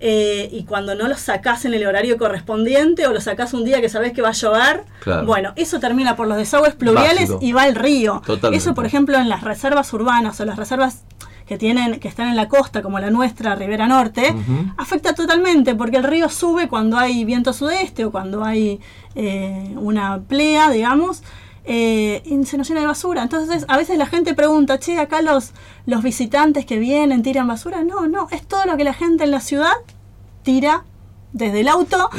Eh, 0.00 0.48
y 0.52 0.64
cuando 0.64 0.94
no 0.94 1.08
los 1.08 1.20
sacás 1.20 1.64
en 1.64 1.74
el 1.74 1.86
horario 1.86 2.18
correspondiente 2.18 3.06
o 3.06 3.12
los 3.12 3.24
sacás 3.24 3.54
un 3.54 3.64
día 3.64 3.80
que 3.80 3.88
sabés 3.88 4.12
que 4.12 4.22
va 4.22 4.30
a 4.30 4.32
llover, 4.32 4.84
Claro. 5.00 5.26
bueno, 5.26 5.52
eso 5.56 5.80
termina 5.80 6.16
por 6.16 6.26
los 6.26 6.36
desagües 6.36 6.74
pluviales 6.74 7.30
Básico. 7.30 7.38
y 7.40 7.52
va 7.52 7.62
al 7.62 7.74
río. 7.74 8.22
Totalmente. 8.26 8.56
Eso, 8.62 8.74
por 8.74 8.86
ejemplo, 8.86 9.16
en 9.18 9.28
las 9.28 9.42
reservas 9.42 9.92
urbanas 9.92 10.38
o 10.40 10.44
las 10.44 10.56
reservas 10.56 11.04
que 11.46 11.58
tienen 11.58 12.00
que 12.00 12.08
están 12.08 12.28
en 12.28 12.36
la 12.36 12.48
costa 12.48 12.80
como 12.80 12.98
la 12.98 13.10
nuestra, 13.10 13.54
Ribera 13.54 13.86
Norte, 13.86 14.34
afecta 14.78 15.14
totalmente 15.14 15.74
porque 15.74 15.98
el 15.98 16.04
río 16.04 16.30
sube 16.30 16.68
cuando 16.68 16.96
hay 16.96 17.22
viento 17.26 17.52
sudeste 17.52 18.06
o 18.06 18.10
cuando 18.10 18.42
hay 18.44 18.80
eh, 19.14 19.74
una 19.76 20.20
plea, 20.26 20.70
digamos, 20.70 21.22
eh, 21.64 22.22
y 22.24 22.44
se 22.44 22.58
nos 22.58 22.68
llena 22.68 22.80
de 22.80 22.86
basura. 22.86 23.22
Entonces, 23.22 23.64
a 23.68 23.76
veces 23.76 23.96
la 23.98 24.06
gente 24.06 24.34
pregunta, 24.34 24.78
che, 24.78 24.98
acá 24.98 25.22
los, 25.22 25.52
los 25.86 26.02
visitantes 26.02 26.66
que 26.66 26.78
vienen 26.78 27.22
tiran 27.22 27.46
basura. 27.46 27.82
No, 27.82 28.06
no, 28.06 28.28
es 28.30 28.46
todo 28.46 28.64
lo 28.66 28.76
que 28.76 28.84
la 28.84 28.94
gente 28.94 29.24
en 29.24 29.30
la 29.30 29.40
ciudad 29.40 29.72
tira 30.42 30.84
desde 31.32 31.60
el 31.60 31.68
auto. 31.68 32.10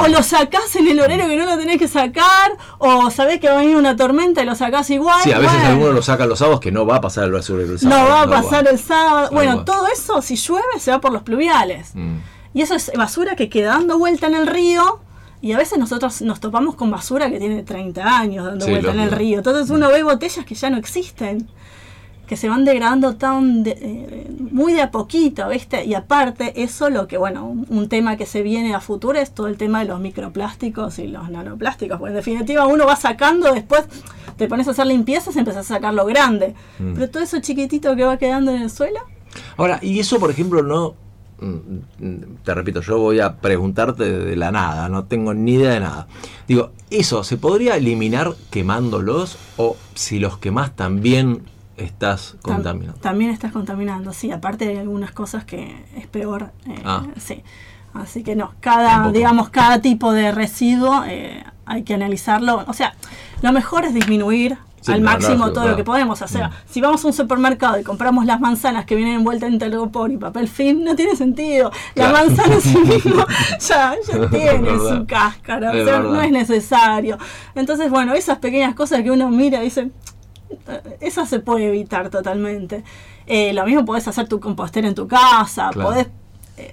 O 0.00 0.08
lo 0.08 0.22
sacás 0.22 0.74
en 0.76 0.88
el 0.88 0.98
horario 1.00 1.28
que 1.28 1.36
no 1.36 1.44
lo 1.44 1.56
tenés 1.58 1.78
que 1.78 1.86
sacar, 1.86 2.56
o 2.78 3.08
sabés 3.10 3.38
que 3.40 3.48
va 3.48 3.54
a 3.54 3.58
venir 3.58 3.76
una 3.76 3.94
tormenta 3.94 4.42
y 4.42 4.46
lo 4.46 4.54
sacás 4.56 4.90
igual. 4.90 5.22
Sí, 5.22 5.30
a 5.32 5.38
veces 5.38 5.54
bueno. 5.54 5.68
algunos 5.68 5.94
lo 5.94 6.02
sacan 6.02 6.28
los 6.28 6.40
sábados 6.40 6.58
que 6.60 6.72
no 6.72 6.84
va 6.84 6.96
a 6.96 7.00
pasar 7.00 7.24
el 7.24 7.32
basura 7.32 7.62
el 7.62 7.72
No 7.72 7.78
sábado. 7.78 8.08
va 8.08 8.22
a 8.22 8.42
pasar 8.42 8.66
el 8.66 8.78
sábado. 8.78 9.28
No 9.30 9.36
bueno, 9.36 9.56
va. 9.58 9.64
todo 9.64 9.86
eso, 9.86 10.20
si 10.22 10.34
llueve, 10.34 10.80
se 10.80 10.90
va 10.90 11.00
por 11.00 11.12
los 11.12 11.22
pluviales. 11.22 11.90
Mm. 11.94 12.16
Y 12.54 12.62
eso 12.62 12.74
es 12.74 12.90
basura 12.96 13.36
que 13.36 13.48
queda 13.48 13.74
dando 13.74 13.96
vuelta 13.98 14.26
en 14.26 14.34
el 14.34 14.46
río. 14.48 15.00
Y 15.40 15.52
a 15.52 15.56
veces 15.58 15.78
nosotros 15.78 16.20
nos 16.22 16.40
topamos 16.40 16.74
con 16.74 16.90
basura 16.90 17.30
que 17.30 17.38
tiene 17.38 17.62
30 17.62 18.18
años 18.18 18.44
dando 18.44 18.64
Sí, 18.64 18.70
vuelta 18.72 18.92
en 18.92 19.00
el 19.00 19.10
río. 19.10 19.38
Entonces 19.38 19.70
uno 19.70 19.88
ve 19.88 20.02
botellas 20.02 20.44
que 20.44 20.54
ya 20.54 20.68
no 20.70 20.76
existen, 20.78 21.48
que 22.26 22.36
se 22.36 22.48
van 22.48 22.64
degradando 22.64 23.16
tan 23.16 23.62
de- 23.62 23.78
eh, 23.80 24.26
muy 24.50 24.72
de 24.74 24.82
a 24.82 24.90
poquito, 24.90 25.48
¿viste? 25.48 25.84
Y 25.86 25.94
aparte, 25.94 26.60
eso 26.62 26.90
lo 26.90 27.06
que, 27.08 27.16
bueno, 27.16 27.46
un, 27.46 27.66
un 27.70 27.88
tema 27.88 28.16
que 28.16 28.26
se 28.26 28.42
viene 28.42 28.74
a 28.74 28.80
futuro 28.80 29.18
es 29.18 29.30
todo 29.32 29.46
el 29.46 29.56
tema 29.56 29.78
de 29.78 29.86
los 29.86 29.98
microplásticos 30.00 30.98
y 30.98 31.06
los 31.06 31.30
nanoplásticos. 31.30 31.98
Pues 31.98 32.10
en 32.10 32.16
definitiva 32.16 32.66
uno 32.66 32.84
va 32.84 32.96
sacando, 32.96 33.54
después 33.54 33.84
te 34.36 34.46
pones 34.48 34.68
a 34.68 34.72
hacer 34.72 34.86
limpiezas 34.86 35.36
y 35.36 35.38
empezás 35.38 35.70
a 35.70 35.74
sacar 35.74 35.94
lo 35.94 36.04
grande. 36.04 36.54
Mm. 36.78 36.94
Pero 36.94 37.08
todo 37.10 37.22
eso 37.22 37.38
chiquitito 37.40 37.94
que 37.96 38.04
va 38.04 38.18
quedando 38.18 38.50
en 38.52 38.62
el 38.62 38.70
suelo, 38.70 38.98
Ahora, 39.56 39.78
y 39.82 39.98
eso, 40.00 40.18
por 40.18 40.30
ejemplo, 40.30 40.62
no. 40.62 40.94
Te 42.44 42.54
repito, 42.54 42.80
yo 42.80 42.98
voy 42.98 43.20
a 43.20 43.36
preguntarte 43.36 44.04
de 44.10 44.36
la 44.36 44.50
nada, 44.50 44.88
no 44.88 45.04
tengo 45.04 45.34
ni 45.34 45.54
idea 45.54 45.70
de 45.70 45.80
nada. 45.80 46.06
Digo, 46.46 46.72
¿eso 46.90 47.22
se 47.24 47.36
podría 47.36 47.76
eliminar 47.76 48.34
quemándolos? 48.50 49.38
O 49.56 49.76
si 49.94 50.18
los 50.18 50.38
quemás 50.38 50.74
también 50.74 51.42
estás 51.76 52.34
Tam- 52.38 52.42
contaminando. 52.42 53.00
También 53.00 53.30
estás 53.30 53.52
contaminando, 53.52 54.12
sí. 54.12 54.32
Aparte 54.32 54.68
hay 54.68 54.78
algunas 54.78 55.12
cosas 55.12 55.44
que 55.44 55.84
es 55.96 56.06
peor. 56.08 56.50
eh, 56.66 56.82
Ah. 56.84 57.06
Sí. 57.18 57.42
Así 57.94 58.22
que 58.22 58.36
no, 58.36 58.52
cada, 58.60 58.88
Tampoco. 58.90 59.12
digamos, 59.16 59.48
cada 59.48 59.80
tipo 59.80 60.12
de 60.12 60.30
residuo 60.32 61.04
eh, 61.06 61.42
hay 61.66 61.84
que 61.84 61.94
analizarlo. 61.94 62.64
O 62.66 62.72
sea, 62.72 62.94
lo 63.42 63.52
mejor 63.52 63.84
es 63.84 63.94
disminuir 63.94 64.58
Sí, 64.80 64.92
al 64.92 65.02
no, 65.02 65.10
máximo 65.10 65.52
todo 65.52 65.66
lo 65.68 65.76
que 65.76 65.84
podemos. 65.84 66.18
Sea, 66.18 66.48
Mm. 66.48 66.52
si 66.70 66.80
vamos 66.80 67.04
a 67.04 67.08
un 67.08 67.12
supermercado 67.12 67.78
y 67.78 67.82
compramos 67.82 68.24
las 68.26 68.40
manzanas 68.40 68.84
que 68.86 68.94
vienen 68.96 69.14
envueltas 69.16 69.48
en 69.50 69.58
telgopor 69.58 70.10
y 70.12 70.16
papel 70.16 70.48
film, 70.48 70.84
no 70.84 70.94
tiene 70.96 71.16
sentido. 71.16 71.70
La 71.94 72.10
Claro. 72.10 72.26
manzana 72.28 72.54
en 72.54 72.60
sí 72.60 72.78
misma 72.78 73.26
ya, 73.60 73.94
ya 74.06 74.30
tiene 74.30 74.70
su 74.78 75.04
cáscara, 75.06 75.70
o 75.72 75.84
sea, 75.84 75.98
no 76.00 76.20
es 76.20 76.30
necesario. 76.30 77.18
Entonces, 77.54 77.90
bueno, 77.90 78.14
esas 78.14 78.38
pequeñas 78.38 78.74
cosas 78.74 79.02
que 79.02 79.10
uno 79.10 79.28
mira 79.30 79.60
y 79.60 79.64
dice, 79.64 79.90
"Eh, 80.68 80.96
esa 81.00 81.26
se 81.26 81.40
puede 81.40 81.66
evitar 81.68 82.08
totalmente. 82.10 82.84
Eh, 83.26 83.52
lo 83.52 83.64
mismo 83.66 83.84
podés 83.84 84.08
hacer 84.08 84.26
tu 84.28 84.40
compostera 84.40 84.88
en 84.88 84.94
tu 84.94 85.06
casa, 85.06 85.70
Claro. 85.72 85.90
podés 85.90 86.06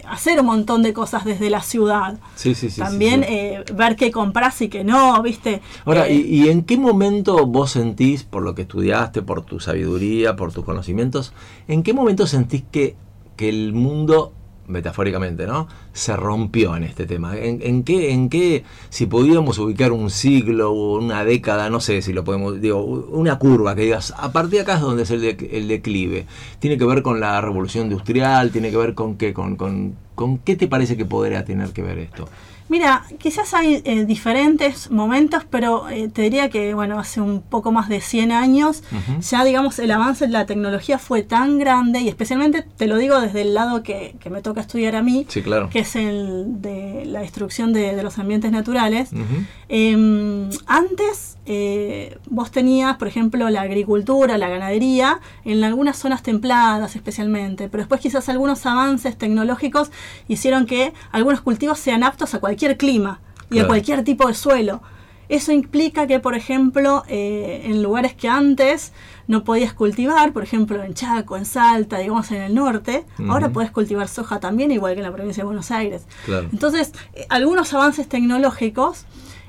hacer 0.07 0.39
un 0.39 0.45
montón 0.47 0.83
de 0.83 0.93
cosas 0.93 1.25
desde 1.25 1.49
la 1.49 1.61
ciudad. 1.61 2.17
Sí, 2.35 2.55
sí, 2.55 2.69
sí. 2.69 2.75
sí, 2.75 2.81
También 2.81 3.21
sí. 3.23 3.33
eh, 3.33 3.63
ver 3.73 3.95
qué 3.95 4.11
compras 4.11 4.61
y 4.61 4.69
qué 4.69 4.83
no, 4.83 5.21
¿viste? 5.21 5.61
Ahora, 5.85 6.07
Eh, 6.07 6.15
¿y, 6.15 6.45
y 6.45 6.49
en 6.49 6.63
qué 6.63 6.77
momento 6.77 7.45
vos 7.45 7.71
sentís, 7.71 8.23
por 8.23 8.43
lo 8.43 8.55
que 8.55 8.63
estudiaste, 8.63 9.21
por 9.21 9.43
tu 9.43 9.59
sabiduría, 9.59 10.35
por 10.35 10.51
tus 10.53 10.65
conocimientos, 10.65 11.33
en 11.67 11.83
qué 11.83 11.93
momento 11.93 12.27
sentís 12.27 12.63
que, 12.71 12.95
que 13.35 13.49
el 13.49 13.73
mundo, 13.73 14.33
metafóricamente, 14.67 15.45
¿no? 15.45 15.67
Se 15.93 16.15
rompió 16.15 16.75
en 16.75 16.83
este 16.83 17.05
tema? 17.05 17.37
¿En, 17.37 17.83
qué, 17.83 18.11
¿En 18.11 18.29
qué, 18.29 18.63
si 18.89 19.05
pudiéramos 19.05 19.57
ubicar 19.59 19.91
un 19.91 20.09
siglo 20.09 20.71
o 20.71 20.97
una 20.99 21.23
década, 21.23 21.69
no 21.69 21.79
sé 21.79 22.01
si 22.01 22.13
lo 22.13 22.23
podemos, 22.23 22.59
digo, 22.59 22.83
una 22.83 23.37
curva 23.37 23.75
que 23.75 23.83
digas, 23.83 24.13
a 24.17 24.31
partir 24.31 24.53
de 24.53 24.61
acá 24.61 24.75
es 24.75 24.81
donde 24.81 25.03
es 25.03 25.11
el, 25.11 25.23
el 25.23 25.67
declive? 25.67 26.25
¿Tiene 26.59 26.77
que 26.77 26.85
ver 26.85 27.01
con 27.01 27.19
la 27.19 27.39
revolución 27.41 27.85
industrial? 27.85 28.51
¿Tiene 28.51 28.71
que 28.71 28.77
ver 28.77 28.93
con 28.93 29.17
qué? 29.17 29.33
¿Con, 29.33 29.55
con, 29.55 29.95
con 30.15 30.37
qué 30.39 30.55
te 30.55 30.67
parece 30.67 30.97
que 30.97 31.05
podría 31.05 31.45
tener 31.45 31.71
que 31.71 31.81
ver 31.81 31.99
esto? 31.99 32.27
Mira, 32.67 33.03
quizás 33.19 33.53
hay 33.53 33.81
eh, 33.85 34.05
diferentes 34.05 34.89
momentos, 34.89 35.43
pero 35.49 35.87
eh, 35.89 36.09
te 36.09 36.23
diría 36.23 36.49
que, 36.49 36.73
bueno, 36.73 36.97
hace 36.99 37.21
un 37.21 37.41
poco 37.41 37.71
más 37.71 37.89
de 37.89 38.01
100 38.01 38.31
años, 38.31 38.81
ya 39.21 39.43
digamos, 39.43 39.77
el 39.77 39.91
avance 39.91 40.25
de 40.25 40.31
la 40.31 40.47
tecnología 40.47 40.97
fue 40.97 41.21
tan 41.21 41.59
grande, 41.59 41.99
y 42.01 42.07
especialmente 42.09 42.63
te 42.63 42.87
lo 42.87 42.97
digo 42.97 43.21
desde 43.21 43.41
el 43.43 43.53
lado 43.53 43.83
que, 43.83 44.15
que 44.19 44.31
me 44.31 44.41
toca 44.41 44.61
estudiar 44.61 44.95
a 44.95 45.03
mí, 45.03 45.25
Sí, 45.29 45.43
claro. 45.43 45.69
que 45.69 45.79
es 45.79 45.95
el 45.95 46.61
de 46.61 47.03
la 47.05 47.19
destrucción 47.19 47.71
de, 47.71 47.95
de 47.95 48.01
los 48.03 48.17
ambientes 48.17 48.51
naturales. 48.51 49.09
Eh, 49.69 50.49
antes 50.65 51.34
eh, 51.45 52.17
vos 52.29 52.51
tenías, 52.51 52.97
por 52.97 53.07
ejemplo, 53.07 53.49
la 53.49 53.61
agricultura, 53.61 54.37
la 54.37 54.49
ganadería, 54.49 55.19
en 55.43 55.63
algunas 55.63 55.97
zonas 55.97 56.23
templadas 56.23 56.95
especialmente, 56.95 57.69
pero 57.69 57.81
después 57.83 58.01
quizás 58.01 58.29
algunos 58.29 58.65
avances 58.65 59.17
tecnológicos 59.17 59.91
hicieron 60.27 60.65
que 60.65 60.93
algunos 61.11 61.41
cultivos 61.41 61.79
sean 61.79 62.03
aptos 62.03 62.33
a 62.33 62.39
cualquier 62.39 62.77
clima 62.77 63.19
y 63.49 63.55
Claro. 63.55 63.65
a 63.65 63.67
cualquier 63.67 64.03
tipo 64.03 64.27
de 64.27 64.33
suelo. 64.33 64.81
Eso 65.27 65.51
implica 65.51 66.05
que, 66.05 66.19
por 66.19 66.35
ejemplo, 66.35 67.03
eh, 67.07 67.63
en 67.65 67.81
lugares 67.81 68.13
que 68.13 68.27
antes 68.27 68.91
no 69.27 69.43
podías 69.43 69.73
cultivar, 69.73 70.33
por 70.33 70.43
ejemplo 70.43 70.83
en 70.83 70.93
Chaco, 70.93 71.35
en 71.35 71.45
Salta, 71.45 71.97
digamos 71.97 72.29
en 72.29 72.43
el 72.43 72.53
norte, 72.53 73.05
ahora 73.27 73.49
podés 73.49 73.71
cultivar 73.71 74.07
soja 74.07 74.39
también, 74.39 74.69
igual 74.71 74.93
que 74.93 74.99
en 74.99 75.05
la 75.07 75.11
provincia 75.11 75.41
de 75.41 75.45
Buenos 75.45 75.71
Aires. 75.71 76.03
Claro. 76.25 76.47
Entonces, 76.51 76.91
eh, 77.15 77.25
algunos 77.29 77.73
avances 77.73 78.07
tecnológicos 78.07 79.05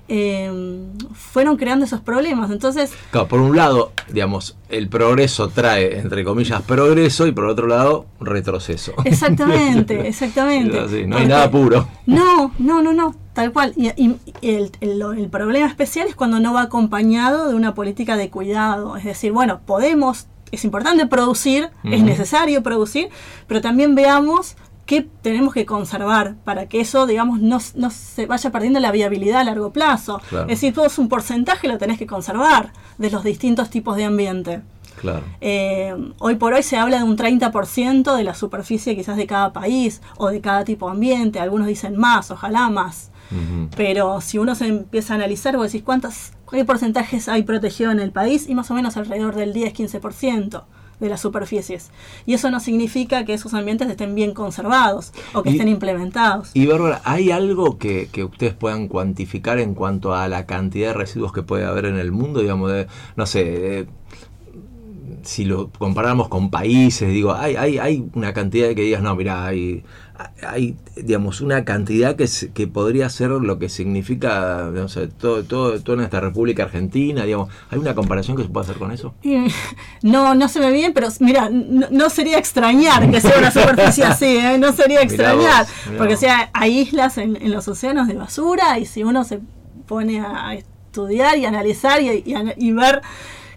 eh, 0.09 0.83
fueron 1.15 1.57
creando 1.57 1.85
esos 1.85 2.01
problemas. 2.01 2.51
Entonces, 2.51 2.93
Claro, 3.11 3.29
por 3.29 3.41
un 3.41 3.57
lado, 3.57 3.93
digamos, 4.09 4.57
el 4.69 4.89
progreso 4.89 5.49
trae, 5.49 5.99
entre 5.99 6.25
comillas, 6.25 6.63
progreso 6.63 7.27
y 7.27 7.33
por 7.33 7.45
otro 7.47 7.67
lado, 7.67 8.07
retroceso. 8.21 8.93
exactamente, 9.05 10.07
exactamente. 10.09 10.79
Así, 10.79 11.07
no 11.07 11.17
hay 11.19 11.27
nada 11.27 11.51
puro. 11.51 11.89
No, 12.07 12.53
no, 12.59 12.83
no, 12.83 12.93
no, 12.93 13.15
tal 13.33 13.53
cual. 13.53 13.73
Y, 13.77 13.89
y- 14.01 14.17
y 14.41 14.51
el, 14.55 14.71
el- 14.81 15.03
el 15.19 15.29
problema 15.29 15.67
especial 15.67 16.09
es 16.09 16.15
cuando 16.15 16.41
no 16.41 16.53
va 16.55 16.63
acompañado 16.63 17.49
de 17.49 17.55
una 17.55 17.75
política 17.75 18.17
de 18.17 18.31
cuidado. 18.31 18.97
Es 18.97 19.05
decir, 19.05 19.33
bueno, 19.33 19.61
podemos, 19.67 20.27
es 20.53 20.65
importante 20.65 21.07
producir, 21.07 21.71
es 21.85 22.03
necesario 22.03 22.63
producir, 22.63 23.09
pero 23.47 23.61
también 23.61 23.95
veamos 23.95 24.57
qué 24.87 25.07
tenemos 25.21 25.53
que 25.53 25.67
conservar 25.67 26.37
para 26.45 26.69
que 26.69 26.81
eso, 26.81 27.07
digamos, 27.07 27.41
no, 27.41 27.59
no 27.75 27.91
se 27.91 28.27
vaya 28.27 28.51
perdiendo 28.51 28.81
la 28.81 28.93
viabilidad 28.93 29.41
a 29.41 29.45
largo 29.45 29.73
plazo. 29.73 30.21
Claro. 30.29 30.45
Es 30.45 30.61
decir, 30.61 30.73
todo 30.73 30.87
es 30.87 30.99
un 30.99 31.09
porcentaje 31.09 31.69
lo 31.69 31.77
tenés 31.77 31.99
que 31.99 32.07
conservar 32.07 32.73
de 32.97 33.11
los 33.11 33.25
distintos 33.25 33.69
tipos 33.69 33.97
de 33.97 34.05
ambiente. 34.05 34.63
Claro. 35.01 35.25
Eh, 35.41 35.95
hoy 36.21 36.37
por 36.37 36.55
hoy 36.55 36.63
se 36.63 36.77
habla 36.79 36.99
de 36.99 37.05
un 37.05 37.19
30% 37.19 38.17
de 38.17 38.25
la 38.25 38.35
superficie 38.35 38.97
quizás 38.97 39.17
de 39.17 39.27
cada 39.27 39.53
país 39.53 40.01
o 40.17 40.29
de 40.29 40.41
cada 40.41 40.65
tipo 40.65 40.87
de 40.87 40.93
ambiente. 40.93 41.41
Algunos 41.41 41.67
dicen 41.67 41.97
más, 41.97 42.31
ojalá 42.31 42.71
más. 42.71 43.11
Pero 43.77 44.21
si 44.21 44.39
uno 44.39 44.55
se 44.55 44.69
empieza 44.69 45.13
a 45.13 45.17
analizar, 45.17 45.57
vos 45.57 45.73
decís 45.73 45.85
cuántas, 45.85 46.33
qué 46.49 46.65
porcentajes 46.65 47.29
hay 47.29 47.43
protegido 47.43 47.91
en 47.91 47.99
el 47.99 48.13
país 48.13 48.49
y 48.49 48.55
más 48.55 48.71
o 48.71 48.75
menos 48.75 48.97
alrededor 48.97 49.35
del 49.35 49.53
10-15% 49.53 50.63
de 51.01 51.09
las 51.09 51.21
superficies. 51.21 51.91
Y 52.25 52.35
eso 52.35 52.51
no 52.51 52.59
significa 52.61 53.25
que 53.25 53.35
esos 53.35 53.53
ambientes 53.55 53.89
estén 53.91 54.15
bien 54.15 54.33
conservados 54.33 55.13
o 55.35 55.43
que 55.43 55.51
Y- 55.51 55.53
estén 55.53 55.69
implementados. 55.69 56.51
Y 56.55 56.67
Bárbara, 56.67 57.01
¿hay 57.05 57.31
algo 57.31 57.77
que, 57.79 58.09
que 58.11 58.25
ustedes 58.25 58.55
puedan 58.55 58.89
cuantificar 58.89 59.59
en 59.59 59.75
cuanto 59.75 60.15
a 60.15 60.27
la 60.29 60.47
cantidad 60.47 60.89
de 60.89 60.95
residuos 60.95 61.33
que 61.33 61.43
puede 61.43 61.65
haber 61.67 61.85
en 61.87 61.97
el 61.99 62.13
mundo? 62.13 62.41
Digamos, 62.41 62.73
de, 62.73 62.87
no 63.17 63.27
sé, 63.27 63.45
de- 63.45 63.87
si 65.23 65.45
lo 65.45 65.71
comparamos 65.71 66.29
con 66.29 66.51
países, 66.51 67.09
digo, 67.11 67.35
hay, 67.35 67.57
hay, 67.57 67.79
hay 67.79 68.09
una 68.15 68.33
cantidad 68.33 68.69
que 68.75 68.83
digas, 68.83 69.03
no, 69.03 69.15
mira, 69.17 69.45
hay, 69.45 69.83
hay, 70.47 70.77
digamos, 70.97 71.41
una 71.41 71.65
cantidad 71.65 72.17
que, 72.17 72.29
que 72.55 72.67
podría 72.67 73.09
ser 73.09 73.31
lo 73.31 73.59
que 73.59 73.69
significa, 73.69 74.71
no 74.73 74.89
sé, 74.89 75.09
todo, 75.09 75.45
todo, 75.45 75.81
toda 75.81 75.97
nuestra 75.97 76.21
República 76.21 76.65
Argentina, 76.65 77.25
digamos, 77.25 77.49
¿hay 77.71 77.79
una 77.79 77.95
comparación 77.95 78.37
que 78.37 78.43
se 78.45 78.49
pueda 78.49 78.65
hacer 78.65 78.77
con 78.79 78.93
eso? 78.93 79.15
No, 80.03 80.35
no 80.35 80.49
se 80.49 80.61
ve 80.61 80.71
bien, 80.71 80.93
pero 80.95 81.09
mira, 81.21 81.49
no, 81.51 81.87
no 81.91 82.11
sería 82.11 82.39
extrañar 82.39 83.11
que 83.11 83.21
sea 83.21 83.39
una 83.39 83.51
superficie 83.51 84.05
así, 84.07 84.37
¿eh? 84.37 84.59
no 84.59 84.73
sería 84.73 85.01
Mirá 85.01 85.03
extrañar, 85.03 85.67
vos, 85.67 85.75
mirá 85.87 85.99
porque 85.99 86.15
vos. 86.15 86.21
sea, 86.21 86.51
hay 86.53 86.79
islas 86.79 87.19
en, 87.19 87.37
en 87.37 87.53
los 87.53 87.69
océanos 87.69 88.09
de 88.09 88.15
basura 88.15 88.79
y 88.79 88.87
si 88.87 89.03
uno 89.05 89.25
se 89.25 89.41
pone 89.87 90.21
a 90.21 90.55
estudiar 90.55 91.37
y 91.39 91.45
analizar 91.45 92.01
y, 92.01 92.09
y 92.25 92.35
y 92.57 92.73
ver 92.73 93.03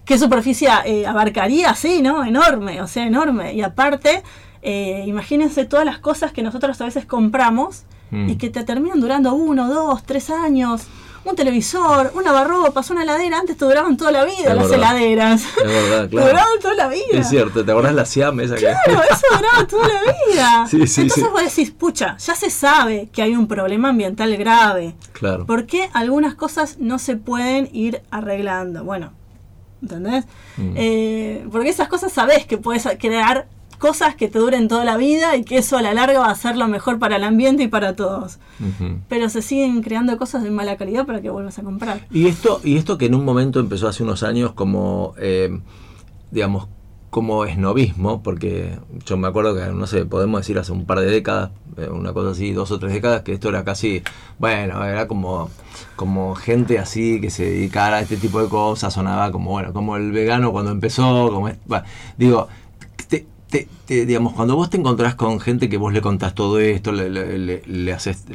qué 0.10 0.18
superficie 0.18 0.68
eh, 0.86 1.06
abarcaría, 1.06 1.76
sí, 1.76 2.02
¿no? 2.02 2.26
Enorme, 2.26 2.82
o 2.82 2.88
sea, 2.88 3.06
enorme. 3.06 3.54
Y 3.54 3.62
aparte, 3.62 4.24
eh, 4.62 5.04
imagínense 5.08 5.66
todas 5.66 5.86
las 5.86 6.00
cosas 6.00 6.32
que 6.32 6.42
nosotros 6.44 6.80
a 6.82 6.86
veces 6.86 7.06
compramos 7.06 7.84
Mm. 8.12 8.30
y 8.30 8.36
que 8.38 8.50
te 8.50 8.64
terminan 8.64 9.00
durando 9.00 9.36
uno, 9.36 9.68
dos, 9.72 10.02
tres 10.04 10.32
años. 10.32 10.82
Un 11.26 11.36
televisor, 11.36 12.12
un 12.16 12.24
lavarropas, 12.24 12.90
una 12.90 13.04
heladera, 13.04 13.38
antes 13.38 13.56
te 13.56 13.66
duraban 13.66 13.98
toda 13.98 14.12
la 14.12 14.24
vida 14.26 14.50
Es 14.50 14.56
las 14.56 14.68
verdad. 14.68 14.98
heladeras. 14.98 15.44
Es 15.44 15.64
verdad, 15.64 16.10
claro. 16.10 16.28
Duraban 16.30 16.60
toda 16.60 16.74
la 16.74 16.88
vida. 16.88 17.04
Es 17.12 17.30
cierto, 17.30 17.64
¿te 17.64 17.70
acordás 17.72 17.94
la 17.94 18.06
Siam 18.06 18.40
esa 18.40 18.56
que... 18.56 18.62
Claro, 18.62 19.04
eso 19.04 19.26
duraba 19.38 19.68
toda 19.68 19.88
la 19.90 20.02
vida. 20.28 20.66
Sí, 20.70 20.88
sí, 20.88 21.02
Entonces 21.02 21.24
sí. 21.24 21.30
vos 21.32 21.44
decís, 21.44 21.70
pucha, 21.72 22.18
ya 22.18 22.34
se 22.34 22.50
sabe 22.50 23.10
que 23.14 23.22
hay 23.22 23.36
un 23.36 23.48
problema 23.48 23.90
ambiental 23.90 24.36
grave. 24.38 24.96
Claro. 25.12 25.46
¿Por 25.46 25.68
qué 25.68 25.92
algunas 25.94 26.34
cosas 26.34 26.78
no 26.80 26.98
se 26.98 27.16
pueden 27.16 27.70
ir 27.74 28.02
arreglando? 28.10 28.84
Bueno, 28.86 29.12
¿entendés? 29.84 30.26
Mm. 30.58 30.74
Eh, 30.78 31.48
porque 31.52 31.70
esas 31.70 31.90
cosas 31.90 32.12
sabés 32.12 32.48
que 32.48 32.58
puedes 32.58 32.88
crear 32.98 33.46
cosas 33.80 34.16
que 34.16 34.28
te 34.28 34.38
duren 34.38 34.68
toda 34.68 34.86
la 34.86 34.98
vida 34.98 35.36
y 35.36 35.44
que 35.44 35.58
eso 35.58 35.78
a 35.78 35.82
la 35.82 35.94
larga 35.94 36.20
va 36.20 36.30
a 36.30 36.36
ser 36.36 36.58
lo 36.58 36.68
mejor 36.68 37.00
para 37.00 37.16
el 37.16 37.24
ambiente 37.24 37.64
y 37.64 37.68
para 37.68 37.96
todos. 37.96 38.38
Pero 39.08 39.30
se 39.30 39.42
siguen 39.42 39.82
creando 39.82 40.18
cosas 40.18 40.44
de 40.44 40.52
mala 40.52 40.78
calidad 40.78 41.06
para 41.06 41.22
que 41.22 41.30
vuelvas 41.30 41.58
a 41.58 41.64
comprar. 41.64 42.06
Y 42.12 42.28
esto, 42.28 42.62
y 42.64 42.78
esto 42.78 42.98
que 42.98 43.08
en 43.08 43.16
un 43.16 43.26
momento 43.26 43.60
empezó 43.60 43.88
hace 43.88 44.04
unos 44.04 44.22
años 44.22 44.54
como, 44.54 45.16
eh, 45.18 45.60
digamos, 46.30 46.68
como 47.10 47.46
esnovismo, 47.46 48.22
porque 48.22 48.78
yo 49.06 49.18
me 49.18 49.28
acuerdo 49.28 49.56
que, 49.56 49.66
no 49.72 49.88
sé, 49.88 50.06
podemos 50.06 50.42
decir 50.42 50.60
hace 50.60 50.72
un 50.72 50.86
par 50.86 51.00
de 51.00 51.08
décadas, 51.08 51.50
eh, 51.78 51.90
una 51.92 52.14
cosa 52.14 52.32
así, 52.32 52.52
dos 52.52 52.72
o 52.72 52.78
tres 52.78 52.94
décadas, 52.94 53.24
que 53.24 53.34
esto 53.34 53.50
era 53.50 53.64
casi, 53.64 54.04
bueno, 54.38 54.84
era 54.84 55.08
como, 55.08 55.50
como 55.96 56.36
gente 56.36 56.78
así 56.78 57.20
que 57.20 57.32
se 57.32 57.46
dedicara 57.46 57.98
a 57.98 58.02
este 58.02 58.18
tipo 58.18 58.42
de 58.42 58.48
cosas, 58.48 58.94
sonaba 58.94 59.32
como, 59.32 59.52
bueno, 59.52 59.74
como 59.74 59.98
el 59.98 60.12
vegano 60.12 60.52
cuando 60.52 60.72
empezó, 60.72 61.32
como, 61.32 61.52
bueno, 61.66 61.86
digo, 62.18 62.48
te- 63.50 63.68
te- 63.86 64.06
digamos, 64.06 64.34
cuando 64.34 64.56
vos 64.56 64.70
te 64.70 64.78
encontrás 64.78 65.16
con 65.16 65.40
gente 65.40 65.70
que 65.70 65.78
vos 65.78 65.92
le 65.94 66.02
contás 66.02 66.34
todo 66.36 66.60
esto, 66.60 66.92
le, 66.92 67.10
le, 67.10 67.38
le- 67.38 67.62
le 67.66 67.94
haces, 67.94 68.26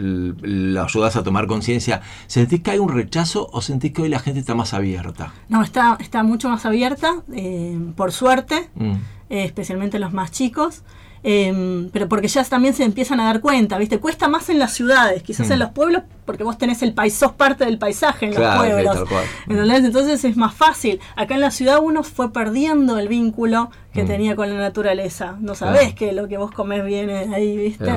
ayudás 0.82 1.16
a 1.16 1.22
tomar 1.22 1.46
conciencia, 1.46 2.02
¿sentís 2.26 2.60
que 2.62 2.70
hay 2.72 2.78
un 2.78 2.88
rechazo 2.90 3.48
o 3.52 3.60
sentís 3.62 3.92
que 3.92 4.02
hoy 4.02 4.08
la 4.08 4.18
gente 4.18 4.40
está 4.40 4.54
más 4.54 4.74
abierta? 4.74 5.32
No, 5.48 5.62
está, 5.62 5.96
está 6.00 6.22
mucho 6.22 6.48
más 6.48 6.66
abierta, 6.66 7.22
eh, 7.32 7.78
por 7.96 8.12
suerte. 8.12 8.68
Mm, 8.74 8.92
eh, 9.30 9.44
especialmente 9.44 9.98
los 9.98 10.12
más 10.12 10.30
chicos, 10.30 10.82
eh, 11.26 11.88
pero 11.92 12.08
porque 12.08 12.28
ya 12.28 12.44
también 12.44 12.74
se 12.74 12.84
empiezan 12.84 13.18
a 13.18 13.24
dar 13.24 13.40
cuenta, 13.40 13.78
¿viste? 13.78 13.98
Cuesta 13.98 14.28
más 14.28 14.50
en 14.50 14.58
las 14.58 14.72
ciudades, 14.74 15.22
quizás 15.22 15.48
Mm. 15.48 15.52
en 15.52 15.58
los 15.58 15.70
pueblos, 15.70 16.02
porque 16.26 16.44
vos 16.44 16.58
tenés 16.58 16.82
el 16.82 16.92
país, 16.92 17.14
sos 17.14 17.32
parte 17.32 17.64
del 17.64 17.78
paisaje 17.78 18.26
en 18.26 18.34
Claro, 18.34 18.62
los 18.62 18.70
pueblos. 18.72 18.94
tal 18.96 19.08
cual. 19.08 19.24
¿entendés? 19.48 19.84
Entonces 19.84 20.24
es 20.24 20.36
más 20.36 20.54
fácil. 20.54 21.00
Acá 21.16 21.34
en 21.34 21.40
la 21.40 21.50
ciudad 21.50 21.78
uno 21.82 22.02
fue 22.02 22.32
perdiendo 22.32 22.98
el 22.98 23.08
vínculo 23.08 23.70
que 23.92 24.04
Mm. 24.04 24.06
tenía 24.06 24.36
con 24.36 24.50
la 24.50 24.58
naturaleza. 24.58 25.36
No 25.40 25.54
sabés 25.54 25.94
que 25.94 26.12
lo 26.12 26.28
que 26.28 26.36
vos 26.36 26.50
comés 26.50 26.84
viene 26.84 27.26
de 27.26 27.34
ahí, 27.34 27.56
¿viste? 27.56 27.90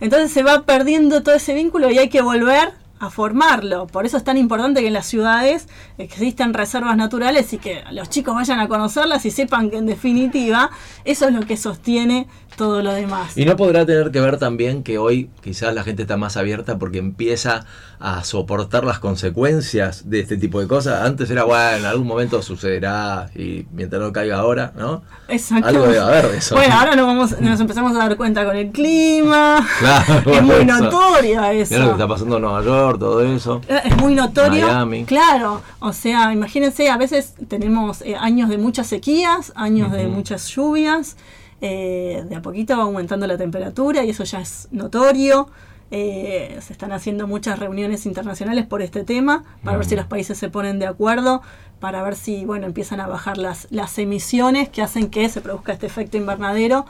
Entonces 0.00 0.32
se 0.32 0.42
va 0.42 0.62
perdiendo 0.62 1.22
todo 1.22 1.34
ese 1.34 1.54
vínculo 1.54 1.90
y 1.90 1.98
hay 1.98 2.08
que 2.08 2.20
volver 2.22 2.72
a 3.02 3.10
formarlo. 3.10 3.88
Por 3.88 4.06
eso 4.06 4.16
es 4.16 4.22
tan 4.22 4.36
importante 4.36 4.80
que 4.80 4.86
en 4.86 4.92
las 4.92 5.06
ciudades 5.06 5.66
existan 5.98 6.54
reservas 6.54 6.96
naturales 6.96 7.52
y 7.52 7.58
que 7.58 7.82
los 7.90 8.08
chicos 8.08 8.34
vayan 8.34 8.60
a 8.60 8.68
conocerlas 8.68 9.26
y 9.26 9.32
sepan 9.32 9.70
que 9.70 9.78
en 9.78 9.86
definitiva 9.86 10.70
eso 11.04 11.26
es 11.26 11.34
lo 11.34 11.40
que 11.40 11.56
sostiene 11.56 12.28
todo 12.56 12.80
lo 12.80 12.92
demás. 12.92 13.36
Y 13.36 13.44
no 13.44 13.56
podrá 13.56 13.84
tener 13.84 14.12
que 14.12 14.20
ver 14.20 14.38
también 14.38 14.84
que 14.84 14.98
hoy 14.98 15.30
quizás 15.42 15.74
la 15.74 15.82
gente 15.82 16.02
está 16.02 16.16
más 16.16 16.36
abierta 16.36 16.78
porque 16.78 16.98
empieza 16.98 17.66
a 18.04 18.24
soportar 18.24 18.82
las 18.82 18.98
consecuencias 18.98 20.10
de 20.10 20.18
este 20.18 20.36
tipo 20.36 20.60
de 20.60 20.66
cosas. 20.66 21.02
Antes 21.02 21.30
era, 21.30 21.44
bueno, 21.44 21.76
en 21.76 21.84
algún 21.84 22.08
momento 22.08 22.42
sucederá 22.42 23.30
y 23.36 23.64
mientras 23.70 24.02
no 24.02 24.12
caiga 24.12 24.38
ahora, 24.38 24.72
¿no? 24.76 25.02
Exacto. 25.28 25.68
Algo 25.68 25.84
debe 25.84 26.00
haber 26.00 26.28
de 26.32 26.38
eso. 26.38 26.56
Bueno, 26.56 26.74
ahora 26.74 26.96
nos, 26.96 27.06
vamos, 27.06 27.40
nos 27.40 27.60
empezamos 27.60 27.94
a 27.94 27.98
dar 27.98 28.16
cuenta 28.16 28.44
con 28.44 28.56
el 28.56 28.72
clima. 28.72 29.64
Claro, 29.78 30.32
es 30.32 30.42
muy 30.42 30.56
eso. 30.56 30.64
notorio 30.64 31.44
eso. 31.44 31.74
Mira 31.74 31.84
lo 31.84 31.90
que 31.90 32.02
está 32.02 32.08
pasando 32.08 32.36
en 32.36 32.42
Nueva 32.42 32.64
York, 32.64 32.98
todo 32.98 33.22
eso. 33.22 33.60
Es 33.68 33.96
muy 33.98 34.16
notorio. 34.16 34.66
Miami. 34.66 35.04
Claro, 35.04 35.62
o 35.78 35.92
sea, 35.92 36.32
imagínense, 36.32 36.90
a 36.90 36.96
veces 36.96 37.34
tenemos 37.46 38.02
eh, 38.02 38.16
años 38.16 38.48
de 38.48 38.58
muchas 38.58 38.88
sequías, 38.88 39.52
años 39.54 39.92
de 39.92 40.08
muchas 40.08 40.48
lluvias, 40.48 41.16
eh, 41.60 42.24
de 42.28 42.34
a 42.34 42.42
poquito 42.42 42.76
va 42.76 42.82
aumentando 42.82 43.28
la 43.28 43.38
temperatura 43.38 44.02
y 44.02 44.10
eso 44.10 44.24
ya 44.24 44.40
es 44.40 44.66
notorio. 44.72 45.48
Eh, 45.94 46.58
se 46.62 46.72
están 46.72 46.90
haciendo 46.90 47.26
muchas 47.26 47.58
reuniones 47.58 48.06
internacionales 48.06 48.64
por 48.64 48.80
este 48.80 49.04
tema 49.04 49.44
para 49.62 49.76
ver 49.76 49.84
si 49.84 49.94
los 49.94 50.06
países 50.06 50.38
se 50.38 50.48
ponen 50.48 50.78
de 50.78 50.86
acuerdo, 50.86 51.42
para 51.80 52.02
ver 52.02 52.16
si 52.16 52.46
bueno 52.46 52.64
empiezan 52.64 52.98
a 53.00 53.06
bajar 53.06 53.36
las, 53.36 53.66
las 53.70 53.98
emisiones 53.98 54.70
que 54.70 54.80
hacen 54.80 55.10
que 55.10 55.28
se 55.28 55.42
produzca 55.42 55.74
este 55.74 55.84
efecto 55.84 56.16
invernadero. 56.16 56.86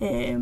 Eh, 0.00 0.38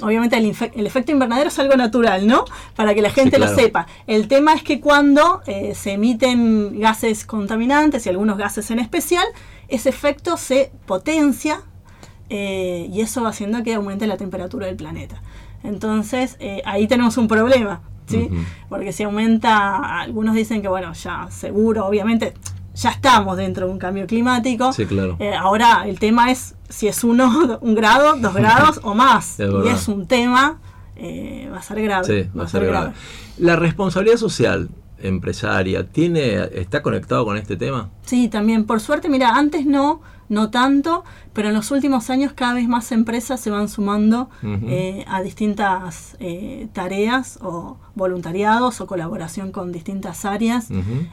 obviamente 0.00 0.38
el, 0.38 0.56
el 0.74 0.86
efecto 0.86 1.12
invernadero 1.12 1.48
es 1.48 1.58
algo 1.58 1.76
natural, 1.76 2.26
¿no? 2.26 2.46
Para 2.76 2.94
que 2.94 3.02
la 3.02 3.10
gente 3.10 3.36
claro. 3.36 3.52
lo 3.52 3.58
sepa. 3.58 3.86
El 4.06 4.26
tema 4.26 4.54
es 4.54 4.62
que 4.62 4.80
cuando 4.80 5.42
eh, 5.46 5.74
se 5.74 5.92
emiten 5.92 6.80
gases 6.80 7.26
contaminantes 7.26 8.06
y 8.06 8.08
algunos 8.08 8.38
gases 8.38 8.70
en 8.70 8.78
especial, 8.78 9.26
ese 9.68 9.90
efecto 9.90 10.38
se 10.38 10.72
potencia 10.86 11.60
y 12.32 13.00
eso 13.00 13.22
va 13.22 13.30
haciendo 13.30 13.64
que 13.64 13.74
aumente 13.74 14.06
la 14.06 14.16
temperatura 14.16 14.66
del 14.66 14.76
planeta. 14.76 15.20
Entonces 15.62 16.36
eh, 16.40 16.62
ahí 16.64 16.86
tenemos 16.86 17.16
un 17.16 17.28
problema, 17.28 17.82
¿sí? 18.06 18.28
Porque 18.68 18.92
si 18.92 19.02
aumenta, 19.02 20.00
algunos 20.00 20.34
dicen 20.34 20.62
que 20.62 20.68
bueno, 20.68 20.92
ya 20.94 21.28
seguro, 21.30 21.86
obviamente, 21.86 22.34
ya 22.74 22.90
estamos 22.90 23.36
dentro 23.36 23.66
de 23.66 23.72
un 23.72 23.78
cambio 23.78 24.06
climático. 24.06 24.72
Sí, 24.72 24.86
claro. 24.86 25.16
Eh, 25.18 25.34
ahora 25.34 25.84
el 25.86 25.98
tema 25.98 26.30
es 26.30 26.54
si 26.68 26.88
es 26.88 27.04
uno, 27.04 27.58
un 27.60 27.74
grado, 27.74 28.16
dos 28.16 28.34
grados 28.34 28.80
o 28.82 28.94
más. 28.94 29.38
Es 29.40 29.50
y 29.64 29.68
es 29.68 29.88
un 29.88 30.06
tema, 30.06 30.60
eh, 30.96 31.48
va 31.52 31.58
a 31.58 31.62
ser 31.62 31.82
grave. 31.82 32.06
Sí, 32.06 32.30
va 32.38 32.44
a 32.44 32.48
ser 32.48 32.66
grave. 32.66 32.92
La 33.38 33.56
responsabilidad 33.56 34.16
social 34.16 34.70
empresaria 35.02 35.86
tiene 35.86 36.44
está 36.52 36.82
conectado 36.82 37.24
con 37.24 37.36
este 37.36 37.56
tema. 37.56 37.90
Sí, 38.02 38.28
también, 38.28 38.64
por 38.64 38.80
suerte, 38.80 39.08
mira, 39.08 39.34
antes 39.34 39.64
no, 39.64 40.02
no 40.30 40.48
tanto, 40.50 41.04
pero 41.34 41.48
en 41.48 41.54
los 41.54 41.70
últimos 41.70 42.08
años 42.08 42.32
cada 42.32 42.54
vez 42.54 42.66
más 42.66 42.90
empresas 42.92 43.38
se 43.40 43.50
van 43.50 43.68
sumando 43.68 44.30
eh, 44.42 45.04
a 45.06 45.20
distintas 45.20 46.16
eh, 46.20 46.68
tareas 46.72 47.38
o 47.42 47.76
voluntariados 47.94 48.80
o 48.80 48.86
colaboración 48.86 49.52
con 49.52 49.70
distintas 49.72 50.24
áreas. 50.24 50.68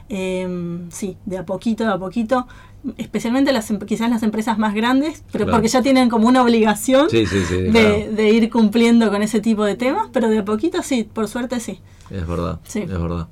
Eh, 0.08 0.78
sí, 0.90 1.18
de 1.26 1.36
a 1.38 1.44
poquito, 1.44 1.84
de 1.84 1.90
a 1.92 1.98
poquito, 1.98 2.46
especialmente 2.96 3.52
las, 3.52 3.70
em- 3.70 3.80
quizás 3.80 4.08
las 4.08 4.22
empresas 4.22 4.56
más 4.56 4.72
grandes, 4.72 5.24
pero 5.32 5.44
Claro. 5.44 5.56
porque 5.58 5.68
ya 5.68 5.82
tienen 5.82 6.08
como 6.08 6.28
una 6.28 6.42
obligación 6.42 7.10
Sí, 7.10 7.26
sí, 7.26 7.40
sí. 7.46 7.54
de, 7.62 7.70
claro. 7.70 8.12
de 8.12 8.30
ir 8.30 8.48
cumpliendo 8.50 9.10
con 9.10 9.22
ese 9.22 9.40
tipo 9.40 9.64
de 9.64 9.74
temas, 9.74 10.08
pero 10.12 10.28
de 10.30 10.38
a 10.38 10.44
poquito 10.44 10.82
sí, 10.82 11.02
por 11.12 11.26
suerte 11.28 11.60
sí. 11.60 11.80
Es 12.10 12.26
verdad, 12.26 12.60
es 12.72 12.88
verdad. 12.88 13.26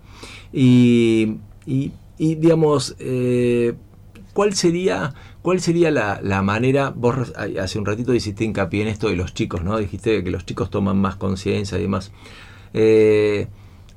Y, 0.53 1.37
y, 1.65 1.93
y, 2.19 2.35
digamos, 2.35 2.97
eh, 2.99 3.75
¿cuál 4.33 4.55
sería, 4.55 5.15
cuál 5.47 5.61
sería 5.61 5.93
la, 5.93 6.19
la 6.25 6.43
manera? 6.43 6.91
Vos 6.91 7.33
hace 7.63 7.79
un 7.79 7.87
ratito 7.87 8.13
hiciste 8.13 8.43
hincapié 8.43 8.83
en 8.83 8.89
esto 8.89 9.11
de 9.11 9.15
los 9.15 9.33
chicos, 9.33 9.63
¿no? 9.63 9.79
Dijiste 9.79 10.25
que 10.25 10.31
los 10.33 10.45
chicos 10.45 10.71
toman 10.71 11.01
más 11.01 11.15
conciencia 11.15 11.79
y 11.79 11.83
demás. 11.83 12.11
Eh, 12.75 13.47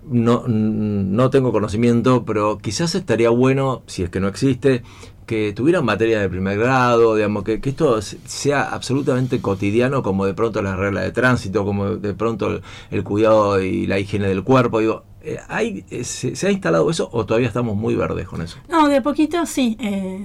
no, 0.08 0.44
no 0.48 1.29
tengo 1.32 1.51
conocimiento, 1.51 2.24
pero 2.24 2.60
quizás 2.60 2.94
estaría 2.94 3.32
bueno, 3.32 3.82
si 3.88 4.03
es 4.03 4.12
que 4.12 4.20
no 4.20 4.27
existe, 4.27 4.84
que 5.29 5.53
tuvieran 5.53 5.86
materia 5.86 6.19
de 6.19 6.27
primer 6.27 6.57
grado, 6.57 7.15
digamos, 7.15 7.43
que, 7.43 7.62
que 7.62 7.69
esto 7.69 8.01
se- 8.01 8.17
sea 8.25 8.63
absolutamente 8.63 9.39
cotidiano, 9.41 10.01
como 10.01 10.25
de 10.25 10.33
pronto 10.33 10.62
las 10.63 10.75
reglas 10.75 11.03
de 11.03 11.11
tránsito, 11.11 11.63
como 11.63 11.98
de 11.98 12.13
pronto 12.15 12.48
el, 12.48 12.61
el 12.89 13.03
cuidado 13.03 13.61
y 13.61 13.85
la 13.85 14.00
higiene 14.00 14.27
del 14.27 14.44
cuerpo. 14.44 14.79
Digo, 14.79 15.03
eh, 15.22 15.37
¿hay, 15.48 15.85
eh, 15.92 16.03
se, 16.03 16.35
se 16.35 16.48
ha 16.48 16.51
instalado 16.51 16.89
eso 16.89 17.09
o 17.11 17.25
todavía 17.27 17.48
estamos 17.48 17.75
muy 17.77 17.94
verdes 17.94 18.27
con 18.27 18.42
eso? 18.42 18.57
No, 18.70 18.87
de 18.87 18.98
a 18.98 19.03
poquito 19.03 19.46
sí, 19.46 19.77
eh, 19.79 20.20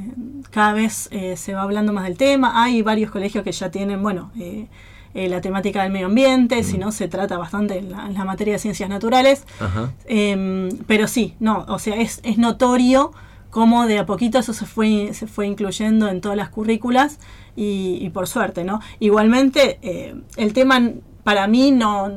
cada 0.51 0.73
vez 0.73 1.09
eh, 1.13 1.37
se 1.37 1.53
va 1.53 1.63
hablando 1.63 1.93
más 1.93 2.05
del 2.05 2.17
tema, 2.17 2.63
hay 2.63 2.81
varios 2.81 3.11
colegios 3.11 3.45
que 3.45 3.53
ya 3.53 3.71
tienen, 3.71 4.03
bueno, 4.03 4.31
eh, 4.41 4.67
la 5.15 5.41
temática 5.41 5.83
del 5.83 5.93
medio 5.93 6.07
ambiente, 6.07 6.65
si 6.65 6.77
no 6.79 6.91
se 6.93 7.07
trata 7.09 7.37
bastante 7.39 7.79
en 7.79 7.91
la, 7.93 8.07
en 8.07 8.15
la 8.15 8.25
materia 8.25 8.55
de 8.55 8.59
ciencias 8.59 8.89
naturales, 8.89 9.45
Ajá. 9.61 9.93
Em, 10.07 10.71
pero 10.89 11.07
sí, 11.07 11.35
no, 11.41 11.65
o 11.69 11.79
sea, 11.79 11.95
es, 11.97 12.21
es 12.25 12.37
notorio 12.39 13.13
cómo 13.55 13.87
de 13.87 14.01
a 14.01 14.05
poquito 14.05 14.41
eso 14.41 14.53
se 14.53 14.67
fue, 14.67 15.15
se 15.15 15.29
fue 15.29 15.47
incluyendo 15.47 16.09
en 16.09 16.21
todas 16.21 16.37
las 16.37 16.49
currículas 16.49 17.21
y, 17.55 17.99
y 18.01 18.11
por 18.11 18.27
suerte, 18.27 18.65
¿no? 18.65 18.81
Igualmente, 18.99 19.79
eh, 19.81 20.17
el 20.37 20.53
tema 20.53 20.91
para 21.23 21.47
mí 21.47 21.71
no, 21.71 22.11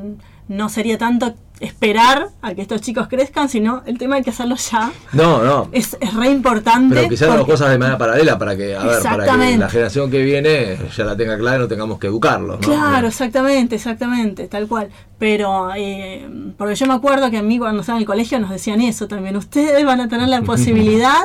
no 0.48 0.68
sería 0.68 0.98
tanto 0.98 1.34
esperar 1.60 2.28
a 2.40 2.54
que 2.54 2.62
estos 2.62 2.80
chicos 2.80 3.08
crezcan, 3.08 3.48
sino 3.48 3.82
el 3.86 3.98
tema 3.98 4.16
hay 4.16 4.22
que 4.22 4.30
hacerlo 4.30 4.56
ya. 4.56 4.92
No, 5.12 5.42
no. 5.42 5.68
Es, 5.72 5.96
es 6.00 6.14
re 6.14 6.30
importante. 6.30 6.94
Pero 6.94 7.08
quizás 7.08 7.36
dos 7.36 7.46
cosas 7.46 7.70
de 7.70 7.78
manera 7.78 7.98
paralela 7.98 8.38
para 8.38 8.56
que, 8.56 8.76
a 8.76 8.84
ver, 8.84 9.02
para 9.02 9.24
que 9.24 9.58
la 9.58 9.68
generación 9.68 10.10
que 10.10 10.22
viene 10.22 10.78
ya 10.96 11.04
la 11.04 11.16
tenga 11.16 11.36
clara 11.36 11.56
y 11.56 11.60
no 11.60 11.68
tengamos 11.68 11.98
que 11.98 12.06
educarlos. 12.06 12.60
¿no? 12.60 12.66
Claro, 12.66 13.08
exactamente, 13.08 13.74
exactamente, 13.76 14.46
tal 14.46 14.68
cual. 14.68 14.88
Pero, 15.18 15.70
eh, 15.76 16.28
porque 16.56 16.76
yo 16.76 16.86
me 16.86 16.94
acuerdo 16.94 17.28
que 17.30 17.38
a 17.38 17.42
mí 17.42 17.58
cuando 17.58 17.80
estaba 17.80 17.98
en 17.98 18.02
el 18.02 18.06
colegio 18.06 18.38
nos 18.38 18.50
decían 18.50 18.80
eso 18.80 19.08
también, 19.08 19.36
ustedes 19.36 19.84
van 19.84 20.00
a 20.00 20.08
tener 20.08 20.28
la 20.28 20.42
posibilidad 20.42 21.22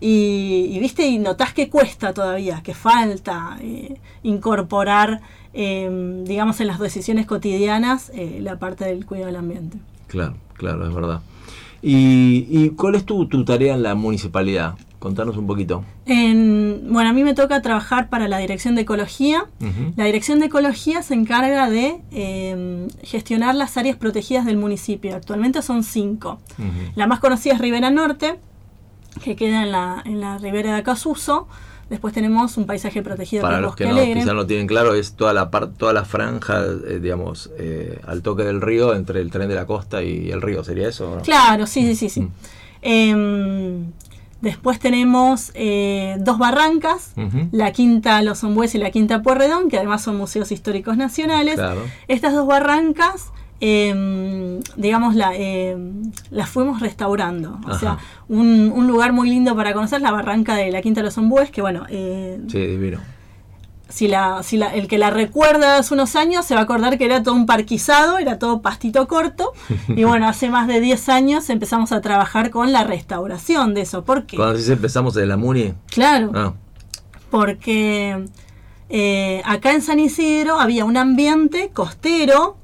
y, 0.00 0.70
y, 0.72 0.78
viste, 0.80 1.06
y 1.06 1.18
notás 1.18 1.54
que 1.54 1.70
cuesta 1.70 2.12
todavía, 2.12 2.60
que 2.62 2.74
falta 2.74 3.56
eh, 3.60 4.00
incorporar, 4.24 5.20
eh, 5.56 6.22
digamos, 6.24 6.60
en 6.60 6.68
las 6.68 6.78
decisiones 6.78 7.26
cotidianas 7.26 8.12
eh, 8.14 8.38
la 8.42 8.58
parte 8.58 8.84
del 8.84 9.04
cuidado 9.06 9.26
del 9.26 9.36
ambiente. 9.36 9.78
Claro, 10.06 10.34
claro, 10.54 10.86
es 10.86 10.94
verdad. 10.94 11.20
¿Y, 11.82 12.46
y 12.48 12.70
cuál 12.70 12.94
es 12.94 13.04
tu, 13.04 13.26
tu 13.26 13.44
tarea 13.44 13.74
en 13.74 13.82
la 13.82 13.94
municipalidad? 13.94 14.74
Contanos 14.98 15.36
un 15.36 15.46
poquito. 15.46 15.84
En, 16.06 16.88
bueno, 16.90 17.10
a 17.10 17.12
mí 17.12 17.22
me 17.22 17.34
toca 17.34 17.60
trabajar 17.62 18.08
para 18.08 18.28
la 18.28 18.38
Dirección 18.38 18.74
de 18.74 18.82
Ecología. 18.82 19.46
La 19.94 20.04
Dirección 20.04 20.40
de 20.40 20.46
Ecología 20.46 21.02
se 21.02 21.14
encarga 21.14 21.68
de 21.70 22.00
eh, 22.10 22.88
gestionar 23.02 23.54
las 23.54 23.76
áreas 23.76 23.96
protegidas 23.96 24.46
del 24.46 24.56
municipio. 24.56 25.14
Actualmente 25.14 25.62
son 25.62 25.84
cinco. 25.84 26.38
La 26.96 27.06
más 27.06 27.20
conocida 27.20 27.54
es 27.54 27.60
Ribera 27.60 27.90
Norte, 27.90 28.38
que 29.22 29.36
queda 29.36 29.62
en 29.62 29.70
la, 29.70 30.02
en 30.04 30.20
la 30.20 30.38
ribera 30.38 30.72
de 30.72 30.78
Acasuso. 30.80 31.46
Después 31.88 32.12
tenemos 32.12 32.56
un 32.56 32.66
paisaje 32.66 33.00
protegido 33.02 33.42
Para 33.42 33.60
los 33.60 33.70
Bosque 33.70 33.84
que 33.84 33.90
no, 33.90 33.96
Alegre. 33.96 34.20
quizás 34.20 34.34
no 34.34 34.44
tienen 34.46 34.66
claro, 34.66 34.94
es 34.94 35.12
toda 35.12 35.32
la 35.32 35.50
par- 35.50 35.68
toda 35.68 35.92
la 35.92 36.04
franja, 36.04 36.64
eh, 36.64 36.98
digamos, 37.00 37.50
eh, 37.58 38.00
al 38.06 38.22
toque 38.22 38.42
del 38.42 38.60
río, 38.60 38.94
entre 38.94 39.20
el 39.20 39.30
tren 39.30 39.48
de 39.48 39.54
la 39.54 39.66
costa 39.66 40.02
y 40.02 40.30
el 40.32 40.42
río, 40.42 40.64
¿sería 40.64 40.88
eso? 40.88 41.14
no? 41.16 41.22
Claro, 41.22 41.66
sí, 41.66 41.82
sí, 41.82 41.94
sí. 41.94 42.08
sí. 42.08 42.20
Mm. 42.22 42.30
Em, 42.82 43.92
después 44.40 44.78
tenemos 44.78 45.50
eh, 45.54 46.16
dos 46.20 46.38
barrancas, 46.38 47.12
la 47.52 47.72
Quinta 47.72 48.20
Los 48.22 48.42
Ombues 48.44 48.74
y 48.74 48.78
la 48.78 48.90
Quinta 48.90 49.22
Puerredón, 49.22 49.68
que 49.68 49.76
además 49.76 50.02
son 50.02 50.16
museos 50.16 50.50
históricos 50.52 50.96
nacionales. 50.96 51.54
Claro. 51.54 51.82
Estas 52.08 52.34
dos 52.34 52.46
barrancas, 52.46 53.30
em, 53.60 54.60
digamos, 54.76 55.14
la, 55.14 55.32
las 56.30 56.48
fuimos 56.48 56.80
restaurando. 56.80 57.58
O 57.66 57.70
Ajá. 57.70 57.78
sea, 57.78 57.98
un, 58.28 58.72
un 58.74 58.86
lugar 58.86 59.12
muy 59.12 59.28
lindo 59.30 59.54
para 59.56 59.72
conocer, 59.72 60.00
la 60.00 60.10
barranca 60.12 60.54
de 60.54 60.70
la 60.70 60.82
Quinta 60.82 61.00
de 61.00 61.06
los 61.06 61.18
Ombúes, 61.18 61.50
que 61.50 61.62
bueno, 61.62 61.84
eh, 61.88 62.40
Sí, 62.48 62.58
divino. 62.58 62.98
si, 63.88 64.08
la, 64.08 64.42
si 64.42 64.56
la, 64.56 64.74
el 64.74 64.88
que 64.88 64.98
la 64.98 65.10
recuerda 65.10 65.78
hace 65.78 65.94
unos 65.94 66.16
años 66.16 66.44
se 66.44 66.54
va 66.54 66.60
a 66.60 66.64
acordar 66.64 66.98
que 66.98 67.04
era 67.06 67.22
todo 67.22 67.34
un 67.34 67.46
parquizado, 67.46 68.18
era 68.18 68.38
todo 68.38 68.60
pastito 68.60 69.06
corto. 69.08 69.52
y 69.88 70.04
bueno, 70.04 70.28
hace 70.28 70.50
más 70.50 70.66
de 70.68 70.80
10 70.80 71.08
años 71.08 71.48
empezamos 71.50 71.92
a 71.92 72.00
trabajar 72.00 72.50
con 72.50 72.72
la 72.72 72.84
restauración 72.84 73.74
de 73.74 73.82
eso. 73.82 74.04
¿Por 74.04 74.26
qué? 74.26 74.36
Cuando 74.36 74.58
dice 74.58 74.72
empezamos 74.74 75.14
de 75.14 75.24
la 75.26 75.36
Muni, 75.36 75.72
Claro 75.88 76.30
ah, 76.34 76.52
porque 77.30 78.24
eh, 78.88 79.42
acá 79.44 79.72
en 79.72 79.82
San 79.82 79.98
Isidro 79.98 80.60
había 80.60 80.84
un 80.84 80.96
ambiente 80.96 81.70
costero 81.72 82.56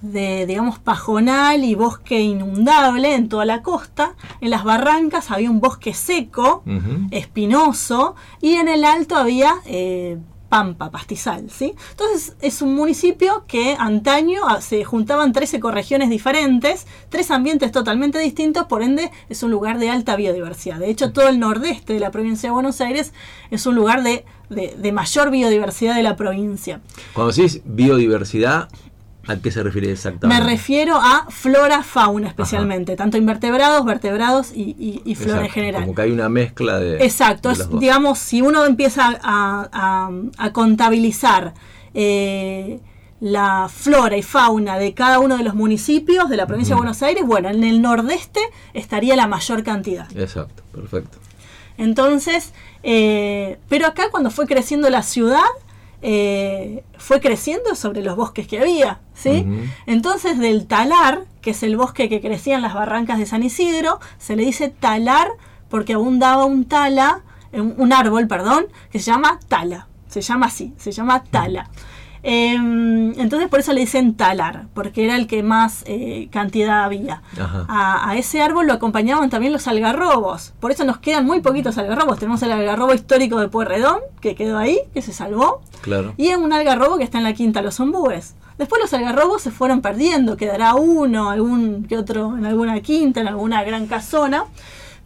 de, 0.00 0.46
digamos, 0.46 0.78
pajonal 0.78 1.64
y 1.64 1.74
bosque 1.74 2.20
inundable 2.20 3.14
en 3.14 3.28
toda 3.28 3.44
la 3.44 3.62
costa. 3.62 4.14
En 4.40 4.50
las 4.50 4.62
barrancas 4.64 5.30
había 5.30 5.50
un 5.50 5.60
bosque 5.60 5.92
seco, 5.94 6.62
espinoso, 7.10 8.14
y 8.40 8.54
en 8.54 8.68
el 8.68 8.84
alto 8.84 9.16
había 9.16 9.54
eh, 9.66 10.18
pampa, 10.48 10.90
pastizal, 10.90 11.50
¿sí? 11.50 11.74
Entonces 11.90 12.34
es 12.40 12.62
un 12.62 12.74
municipio 12.74 13.44
que 13.46 13.76
antaño 13.78 14.42
ah, 14.48 14.60
se 14.62 14.82
juntaban 14.84 15.32
tres 15.32 15.52
ecorregiones 15.52 16.08
diferentes, 16.08 16.86
tres 17.10 17.30
ambientes 17.30 17.70
totalmente 17.70 18.18
distintos, 18.18 18.64
por 18.66 18.82
ende 18.82 19.10
es 19.28 19.42
un 19.42 19.50
lugar 19.50 19.78
de 19.78 19.90
alta 19.90 20.16
biodiversidad. 20.16 20.78
De 20.78 20.88
hecho, 20.90 21.12
todo 21.12 21.28
el 21.28 21.38
nordeste 21.38 21.92
de 21.92 22.00
la 22.00 22.10
provincia 22.10 22.48
de 22.48 22.54
Buenos 22.54 22.80
Aires 22.80 23.12
es 23.50 23.66
un 23.66 23.74
lugar 23.74 24.02
de, 24.02 24.24
de- 24.48 24.74
de 24.78 24.92
mayor 24.92 25.30
biodiversidad 25.30 25.94
de 25.96 26.02
la 26.02 26.16
provincia. 26.16 26.80
Cuando 27.12 27.32
decís 27.32 27.60
biodiversidad, 27.66 28.68
¿a 29.28 29.36
qué 29.36 29.50
se 29.50 29.62
refiere 29.62 29.86
Me 29.88 29.92
exactamente? 29.92 30.44
refiero 30.44 30.96
a 30.96 31.26
flora, 31.30 31.82
fauna 31.82 32.28
especialmente, 32.28 32.96
tanto 32.96 33.16
invertebrados, 33.16 33.84
vertebrados 33.84 34.50
y, 34.52 34.74
y- 34.78 35.02
y 35.04 35.14
flora 35.14 35.44
en 35.44 35.50
general. 35.50 35.82
Como 35.82 35.94
que 35.94 36.02
hay 36.02 36.10
una 36.10 36.28
mezcla 36.28 36.78
de. 36.78 36.96
Exacto, 37.04 37.50
de 37.50 37.54
es, 37.54 37.70
digamos, 37.78 38.18
si 38.18 38.42
uno 38.42 38.64
empieza 38.64 39.18
a, 39.22 39.68
a- 39.72 40.10
a 40.38 40.52
contabilizar 40.52 41.54
eh, 41.94 42.80
la 43.20 43.68
flora 43.68 44.16
y 44.16 44.22
fauna 44.22 44.78
de 44.78 44.94
cada 44.94 45.18
uno 45.18 45.36
de 45.36 45.42
los 45.44 45.54
municipios 45.54 46.28
de 46.28 46.36
la 46.36 46.46
provincia 46.46 46.74
de 46.74 46.78
Buenos 46.80 47.02
Aires, 47.02 47.24
bueno, 47.26 47.48
en 47.48 47.64
el 47.64 47.82
nordeste 47.82 48.40
estaría 48.74 49.16
la 49.16 49.26
mayor 49.26 49.62
cantidad. 49.64 50.06
Exacto, 50.16 50.62
perfecto. 50.72 51.18
Entonces, 51.76 52.52
eh, 52.82 53.58
pero 53.68 53.86
acá 53.86 54.04
cuando 54.10 54.30
fue 54.30 54.46
creciendo 54.46 54.88
la 54.90 55.02
ciudad, 55.02 55.42
eh, 56.00 56.84
fue 56.96 57.20
creciendo 57.20 57.74
sobre 57.74 58.02
los 58.02 58.16
bosques 58.16 58.46
que 58.46 58.60
había, 58.60 59.00
¿sí? 59.14 59.46
Entonces 59.86 60.38
del 60.38 60.66
talar, 60.66 61.24
que 61.40 61.50
es 61.50 61.62
el 61.62 61.76
bosque 61.76 62.08
que 62.08 62.20
crecía 62.20 62.56
en 62.56 62.62
las 62.62 62.74
barrancas 62.74 63.18
de 63.18 63.26
San 63.26 63.42
Isidro, 63.42 63.98
se 64.18 64.36
le 64.36 64.44
dice 64.44 64.68
talar 64.68 65.28
porque 65.68 65.94
abundaba 65.94 66.44
un 66.44 66.64
tala, 66.66 67.22
eh, 67.52 67.60
un 67.60 67.74
un 67.78 67.92
árbol, 67.92 68.28
perdón, 68.28 68.66
que 68.90 68.98
se 68.98 69.10
llama 69.10 69.40
tala, 69.48 69.88
se 70.08 70.20
llama 70.20 70.46
así, 70.46 70.72
se 70.76 70.92
llama 70.92 71.24
tala. 71.24 71.68
Em, 72.30 73.18
entonces 73.18 73.48
por 73.48 73.60
eso 73.60 73.72
le 73.72 73.80
dicen 73.80 74.14
talar, 74.14 74.66
porque 74.74 75.02
era 75.02 75.16
el 75.16 75.26
que 75.26 75.42
más 75.42 75.82
eh, 75.86 76.28
cantidad 76.30 76.84
había. 76.84 77.22
A 77.38 78.14
ese 78.18 78.42
árbol 78.42 78.66
lo 78.66 78.74
acompañaban 78.74 79.30
también 79.30 79.50
los 79.50 79.66
algarrobos. 79.66 80.52
Por 80.60 80.70
eso 80.70 80.84
nos 80.84 80.98
quedan 80.98 81.24
muy 81.24 81.40
poquitos 81.40 81.78
algarrobos. 81.78 82.18
Tenemos 82.18 82.42
el 82.42 82.52
algarrobo 82.52 82.92
histórico 82.92 83.40
de 83.40 83.48
Pueyrredón, 83.48 84.00
que 84.20 84.34
quedó 84.34 84.58
ahí, 84.58 84.78
que 84.92 85.00
se 85.00 85.14
salvó. 85.14 85.62
Claro. 85.80 86.12
Y 86.18 86.34
un 86.34 86.52
algarrobo 86.52 86.98
que 86.98 87.04
está 87.04 87.16
en 87.16 87.24
la 87.24 87.32
quinta 87.32 87.62
Los 87.62 87.80
Ombúes. 87.80 88.34
Después 88.58 88.82
los 88.82 88.92
algarrobos 88.92 89.40
se 89.40 89.50
fueron 89.50 89.80
perdiendo, 89.80 90.36
quedará 90.36 90.74
uno, 90.74 91.30
algún 91.30 91.84
que 91.84 91.96
otro 91.96 92.36
en 92.36 92.44
alguna 92.44 92.78
quinta, 92.80 93.22
en 93.22 93.28
alguna 93.28 93.64
gran 93.64 93.86
casona, 93.86 94.44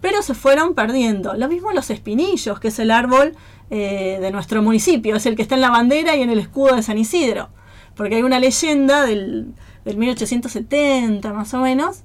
pero 0.00 0.22
se 0.22 0.34
fueron 0.34 0.74
perdiendo. 0.74 1.34
Lo 1.34 1.48
mismo 1.48 1.70
los 1.70 1.88
espinillos, 1.90 2.58
que 2.58 2.68
es 2.68 2.78
el 2.80 2.90
árbol 2.90 3.36
eh, 3.70 4.18
de 4.20 4.30
nuestro 4.30 4.62
municipio, 4.62 5.16
es 5.16 5.26
el 5.26 5.36
que 5.36 5.42
está 5.42 5.54
en 5.54 5.60
la 5.60 5.70
bandera 5.70 6.16
y 6.16 6.22
en 6.22 6.30
el 6.30 6.38
escudo 6.38 6.76
de 6.76 6.82
San 6.82 6.98
Isidro. 6.98 7.48
Porque 7.94 8.16
hay 8.16 8.22
una 8.22 8.38
leyenda 8.38 9.04
del, 9.04 9.52
del 9.84 9.96
1870 9.96 11.32
más 11.32 11.52
o 11.54 11.58
menos, 11.58 12.02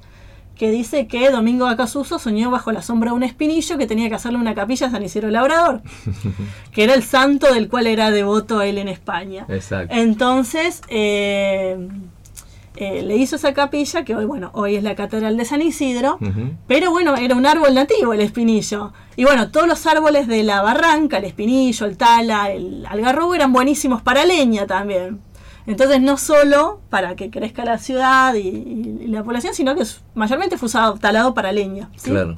que 0.57 0.71
dice 0.71 1.07
que 1.07 1.29
Domingo 1.29 1.67
Acasuso 1.67 2.19
soñó 2.19 2.49
bajo 2.49 2.71
la 2.71 2.81
sombra 2.81 3.11
de 3.11 3.15
un 3.15 3.23
espinillo 3.23 3.77
que 3.77 3.85
tenía 3.85 4.09
que 4.09 4.15
hacerle 4.15 4.39
una 4.39 4.55
capilla 4.55 4.87
a 4.87 4.91
San 4.91 5.03
Isidro 5.03 5.29
Labrador, 5.29 5.81
que 6.71 6.83
era 6.83 6.93
el 6.95 7.03
santo 7.03 7.53
del 7.53 7.69
cual 7.69 7.87
era 7.87 8.11
devoto 8.11 8.61
él 8.61 8.77
en 8.77 8.87
España. 8.87 9.45
Exacto. 9.49 9.93
Entonces, 9.95 10.81
eh, 10.89 11.77
eh, 12.77 13.01
le 13.03 13.17
hizo 13.17 13.35
esa 13.35 13.53
capilla, 13.53 14.05
que 14.05 14.15
hoy, 14.15 14.25
bueno, 14.25 14.51
hoy 14.53 14.75
es 14.75 14.83
la 14.83 14.95
Catedral 14.95 15.35
de 15.35 15.45
San 15.45 15.61
Isidro, 15.61 16.19
pero 16.67 16.91
bueno, 16.91 17.15
era 17.15 17.35
un 17.35 17.45
árbol 17.45 17.73
nativo 17.73 18.13
el 18.13 18.21
espinillo. 18.21 18.93
Y 19.15 19.23
bueno, 19.23 19.49
todos 19.49 19.67
los 19.67 19.85
árboles 19.87 20.27
de 20.27 20.43
la 20.43 20.61
barranca, 20.61 21.17
el 21.17 21.25
espinillo, 21.25 21.85
el 21.85 21.97
tala, 21.97 22.51
el 22.51 22.85
algarrobo, 22.85 23.35
eran 23.35 23.51
buenísimos 23.51 24.01
para 24.01 24.25
leña 24.25 24.67
también. 24.67 25.19
Entonces, 25.65 26.01
no 26.01 26.17
solo 26.17 26.79
para 26.89 27.15
que 27.15 27.29
crezca 27.29 27.65
la 27.65 27.77
ciudad 27.77 28.33
y, 28.35 28.47
y 28.47 29.07
la 29.07 29.23
población, 29.23 29.53
sino 29.53 29.75
que 29.75 29.83
mayormente 30.15 30.57
fue 30.57 30.67
usado 30.67 30.95
talado 30.97 31.33
para 31.33 31.51
leña. 31.51 31.89
¿sí? 31.97 32.11
Claro. 32.11 32.37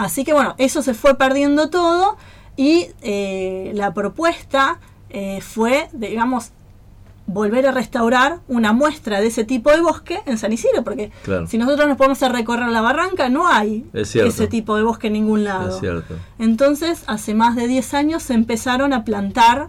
Así 0.00 0.24
que 0.24 0.32
bueno, 0.32 0.54
eso 0.56 0.80
se 0.80 0.94
fue 0.94 1.18
perdiendo 1.18 1.68
todo 1.68 2.16
y 2.56 2.86
eh, 3.02 3.70
la 3.74 3.92
propuesta 3.92 4.80
eh, 5.10 5.40
fue, 5.42 5.88
digamos, 5.92 6.52
volver 7.32 7.66
a 7.66 7.70
restaurar 7.72 8.40
una 8.48 8.72
muestra 8.72 9.20
de 9.20 9.28
ese 9.28 9.44
tipo 9.44 9.70
de 9.70 9.80
bosque 9.80 10.20
en 10.26 10.38
San 10.38 10.52
Isidro, 10.52 10.82
porque 10.84 11.10
Claro. 11.22 11.46
si 11.46 11.58
nosotros 11.58 11.88
nos 11.88 11.96
podemos 11.96 12.22
a 12.22 12.28
recorrer 12.28 12.68
la 12.68 12.80
barranca, 12.80 13.28
no 13.28 13.46
hay 13.46 13.86
Es 13.92 14.14
ese 14.16 14.46
tipo 14.46 14.76
de 14.76 14.82
bosque 14.82 15.06
en 15.06 15.14
ningún 15.14 15.44
lado. 15.44 15.78
Es. 15.80 16.04
Entonces, 16.38 17.04
hace 17.06 17.34
más 17.34 17.56
de 17.56 17.66
10 17.68 17.94
años 17.94 18.22
se 18.22 18.34
empezaron 18.34 18.92
a 18.92 19.04
plantar 19.04 19.68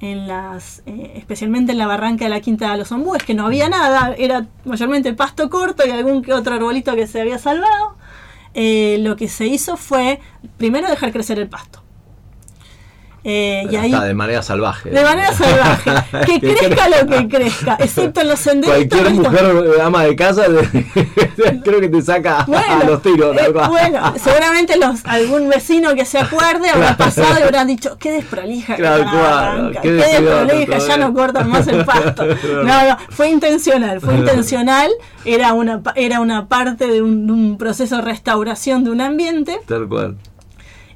en 0.00 0.26
las, 0.26 0.82
eh, 0.86 1.12
especialmente 1.16 1.72
en 1.72 1.78
la 1.78 1.86
barranca 1.86 2.24
de 2.24 2.30
la 2.30 2.40
Quinta 2.40 2.72
de 2.72 2.78
los 2.78 2.90
Ombúes, 2.90 3.22
que 3.22 3.34
no 3.34 3.46
había 3.46 3.68
nada, 3.68 4.14
era 4.18 4.46
mayormente 4.64 5.12
pasto 5.12 5.48
corto 5.48 5.86
y 5.86 5.90
algún 5.90 6.22
que 6.22 6.32
otro 6.32 6.54
arbolito 6.54 6.94
que 6.96 7.06
se 7.06 7.20
había 7.20 7.38
salvado. 7.38 7.96
Eh, 8.54 8.98
lo 9.00 9.16
que 9.16 9.28
se 9.28 9.46
hizo 9.46 9.76
fue 9.76 10.20
primero 10.56 10.88
dejar 10.88 11.12
crecer 11.12 11.38
el 11.38 11.48
pasto. 11.48 11.82
Eh, 13.24 13.64
y 13.70 13.76
ahí, 13.76 13.92
de 13.92 14.14
manera 14.14 14.42
salvaje. 14.42 14.90
de 14.90 15.00
manera 15.02 15.32
salvaje, 15.32 15.92
que 16.26 16.40
crezca 16.40 16.88
lo 16.88 17.06
que 17.06 17.28
crezca, 17.36 17.76
excepto 17.78 18.20
en 18.20 18.28
los 18.28 18.40
senderos. 18.40 18.74
Cualquier 18.76 19.10
mujer 19.14 19.80
ama 19.80 20.04
de 20.04 20.16
casa 20.16 20.42
creo 21.64 21.80
que 21.80 21.88
te 21.88 22.02
saca 22.02 22.40
a 22.40 22.84
los 22.84 23.00
tiros. 23.02 23.36
eh, 23.36 23.50
bueno, 23.68 24.14
seguramente 24.16 24.76
los, 24.76 25.04
algún 25.04 25.48
vecino 25.48 25.94
que 25.94 26.04
se 26.04 26.18
acuerde 26.18 26.68
habrá 26.70 26.96
pasado 26.96 27.38
y 27.38 27.42
habrán 27.42 27.68
dicho, 27.68 27.96
qué 27.98 28.10
desprolija 28.10 28.74
que 28.76 28.82
Claro, 28.82 29.70
qué 29.80 29.92
desprolija, 29.92 30.78
ya 30.78 30.96
no 30.96 31.06
esto". 31.08 31.14
cortan 31.14 31.48
más 31.48 31.66
el 31.68 31.84
pasto. 31.84 32.24
No, 32.26 32.88
no, 32.88 32.96
fue 33.10 33.28
intencional, 33.30 34.00
fue 34.00 34.14
intencional, 34.16 34.90
era 35.24 35.52
una, 35.52 35.80
era 35.94 36.20
una 36.20 36.48
parte 36.48 36.86
de 36.88 37.02
un, 37.02 37.30
un 37.30 37.56
proceso 37.58 37.96
de 37.96 38.02
restauración 38.02 38.82
de 38.84 38.90
un 38.90 39.00
ambiente. 39.00 39.60
Tal 39.66 39.88
cual. 39.88 40.16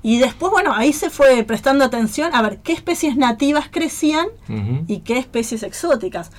Y 0.08 0.18
después, 0.18 0.52
bueno, 0.52 0.72
ahí 0.72 0.92
se 0.92 1.10
fue 1.10 1.42
prestando 1.42 1.84
atención 1.84 2.32
a 2.32 2.40
ver 2.40 2.58
qué 2.58 2.72
especies 2.72 3.16
nativas 3.16 3.66
crecían 3.70 4.26
y 4.86 5.00
qué 5.00 5.18
especies 5.18 5.64
exóticas. 5.64 6.30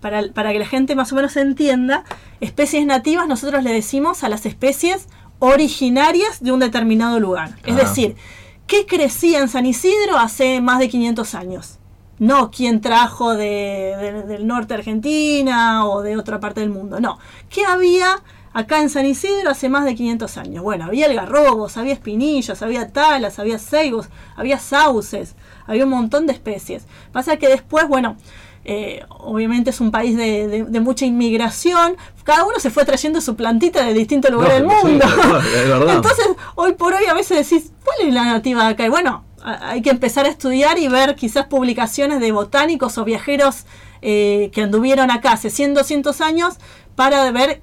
Para, 0.00 0.30
para 0.32 0.52
que 0.52 0.60
la 0.60 0.66
gente 0.66 0.94
más 0.94 1.10
o 1.12 1.16
menos 1.16 1.36
entienda, 1.36 2.04
especies 2.40 2.86
nativas 2.86 3.26
nosotros 3.26 3.64
le 3.64 3.72
decimos 3.72 4.22
a 4.22 4.28
las 4.28 4.46
especies 4.46 5.08
originarias 5.40 6.40
de 6.40 6.52
un 6.52 6.60
determinado 6.60 7.18
lugar. 7.18 7.56
Es 7.64 7.74
decir, 7.76 8.16
¿qué 8.66 8.86
crecía 8.86 9.40
en 9.40 9.48
San 9.48 9.66
Isidro 9.66 10.18
hace 10.18 10.60
más 10.60 10.78
de 10.78 10.88
500 10.88 11.34
años? 11.34 11.78
No 12.18 12.50
quién 12.50 12.80
trajo 12.80 13.34
de- 13.34 13.94
de- 14.00 14.22
del 14.22 14.46
norte 14.46 14.68
de 14.74 14.78
Argentina 14.80 15.84
o 15.86 16.02
de 16.02 16.16
otra 16.16 16.40
parte 16.40 16.60
del 16.60 16.70
mundo. 16.70 17.00
No. 17.00 17.18
¿Qué 17.50 17.64
había 17.64 18.22
acá 18.58 18.80
en 18.80 18.88
San 18.90 19.04
Isidro 19.06 19.50
hace 19.50 19.68
más 19.68 19.84
de 19.84 19.94
500 19.94 20.36
años? 20.38 20.62
Bueno, 20.62 20.86
había 20.86 21.06
algarrobos, 21.06 21.76
había 21.76 21.92
espinillos, 21.92 22.62
había 22.62 22.88
talas, 22.92 23.38
había 23.38 23.58
ceibos, 23.58 24.08
había 24.34 24.58
sauces, 24.58 25.34
había 25.66 25.84
un 25.84 25.90
montón 25.90 26.26
de 26.26 26.32
especies. 26.32 26.84
Pasa 27.12 27.36
que 27.36 27.48
después, 27.48 27.86
bueno, 27.88 28.16
eh, 28.64 29.04
obviamente 29.10 29.70
es 29.70 29.80
un 29.80 29.90
país 29.90 30.16
de, 30.16 30.48
de- 30.48 30.64
de 30.64 30.80
mucha 30.80 31.04
inmigración. 31.06 31.96
Cada 32.24 32.44
uno 32.44 32.58
se 32.58 32.70
fue 32.70 32.84
trayendo 32.84 33.20
su 33.20 33.36
plantita 33.36 33.84
de 33.84 33.94
distintos 33.94 34.30
lugares 34.30 34.62
No, 34.62 34.68
del 34.70 34.80
sí, 34.80 34.86
mundo. 34.88 35.04
es 35.54 35.68
verdad. 35.68 35.94
Entonces, 35.96 36.26
hoy 36.54 36.72
por 36.72 36.94
hoy 36.94 37.04
a 37.06 37.14
veces 37.14 37.48
decís, 37.48 37.72
¿cuál 37.84 38.08
es 38.08 38.14
la 38.14 38.24
nativa 38.24 38.64
de 38.64 38.70
acá? 38.70 38.84
Y 38.86 38.88
bueno, 38.88 39.24
hay 39.44 39.82
que 39.82 39.90
empezar 39.90 40.26
a 40.26 40.30
estudiar 40.30 40.78
y 40.78 40.88
ver 40.88 41.14
quizás 41.14 41.46
publicaciones 41.46 42.20
de 42.20 42.32
botánicos 42.32 42.98
o 42.98 43.04
viajeros 43.04 43.66
eh, 44.02 44.50
que 44.52 44.62
anduvieron 44.62 45.10
acá 45.10 45.32
hace 45.32 45.50
100, 45.50 45.74
200 45.74 46.20
años 46.20 46.54
para 46.96 47.30
ver 47.30 47.60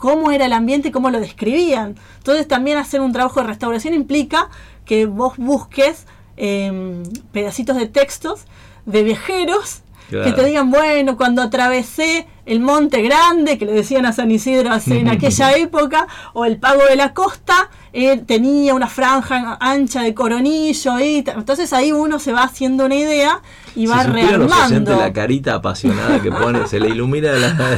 cómo 0.00 0.32
era 0.32 0.46
el 0.46 0.52
ambiente 0.52 0.88
y 0.88 0.90
cómo 0.90 1.10
lo 1.10 1.20
describían. 1.20 1.94
Entonces 2.18 2.48
también 2.48 2.78
hacer 2.78 3.00
un 3.00 3.12
trabajo 3.12 3.40
de 3.40 3.46
restauración 3.46 3.94
implica 3.94 4.48
que 4.84 5.06
vos 5.06 5.34
busques 5.36 6.06
em, 6.36 7.02
pedacitos 7.32 7.76
de 7.76 7.86
textos 7.86 8.44
de 8.86 9.02
viajeros 9.04 9.82
que 10.24 10.32
te 10.32 10.44
digan, 10.44 10.70
bueno, 10.72 11.16
cuando 11.16 11.40
atravesé 11.40 12.26
el 12.44 12.58
Monte 12.58 13.00
Grande, 13.02 13.58
que 13.58 13.64
le 13.66 13.72
decían 13.72 14.06
a 14.06 14.12
San 14.12 14.28
Isidro 14.32 14.72
hace- 14.72 14.98
en 14.98 15.08
aquella 15.08 15.52
época, 15.56 16.08
o 16.32 16.44
el 16.44 16.56
Pago 16.56 16.82
de 16.88 16.96
la 16.96 17.14
Costa, 17.14 17.70
eh, 17.92 18.16
tenía 18.16 18.74
una 18.74 18.88
franja 18.88 19.56
ancha 19.60 20.02
de 20.02 20.12
coronillo. 20.14 20.98
Y 20.98 21.18
entonces 21.26 21.72
ahí 21.72 21.92
uno 21.92 22.18
se 22.18 22.32
va 22.32 22.42
haciendo 22.42 22.86
una 22.86 22.96
idea 22.96 23.40
y 23.76 23.86
va 23.86 24.02
si 24.04 24.10
rearmando. 24.10 24.96
la 24.96 25.12
carita 25.12 25.54
apasionada 25.54 26.20
que 26.20 26.30
pone, 26.30 26.66
se 26.66 26.80
le 26.80 26.88
ilumina 26.90 27.32
la, 27.32 27.76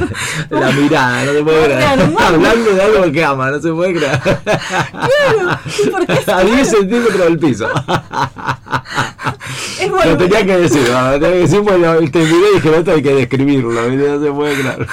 la 0.49 0.71
mirada, 0.79 1.23
no 1.25 1.31
se 1.33 1.43
puede 1.43 1.65
creer. 1.65 1.83
Hablando 2.19 2.73
de 2.73 2.81
algo 2.81 3.11
que 3.11 3.23
ama, 3.23 3.51
no 3.51 3.59
se 3.61 3.71
puede 3.71 3.93
creer. 3.93 4.19
Claro, 4.23 5.59
¿y 5.83 5.89
por 5.89 6.05
qué 6.05 6.13
es 6.13 6.29
A 6.33 6.41
10 6.43 6.51
claro? 6.55 6.65
centímetros 6.79 7.19
del 7.19 7.39
piso. 7.39 7.67
Es 9.79 9.89
Lo 9.89 9.97
volver- 9.97 10.17
tenía 10.17 10.45
que 10.45 10.57
decir, 10.57 10.89
¿no? 10.89 11.11
lo 11.11 11.19
tenía 11.19 11.29
que 11.31 11.39
decir, 11.39 11.59
bueno, 11.59 11.93
te 12.09 12.19
miré 12.19 12.35
y 12.51 12.55
dije, 12.55 12.77
esto 12.77 12.91
hay 12.91 13.01
que 13.03 13.13
describirlo, 13.15 13.71
no 13.71 14.23
se 14.23 14.31
puede 14.31 14.55
creer. 14.55 14.87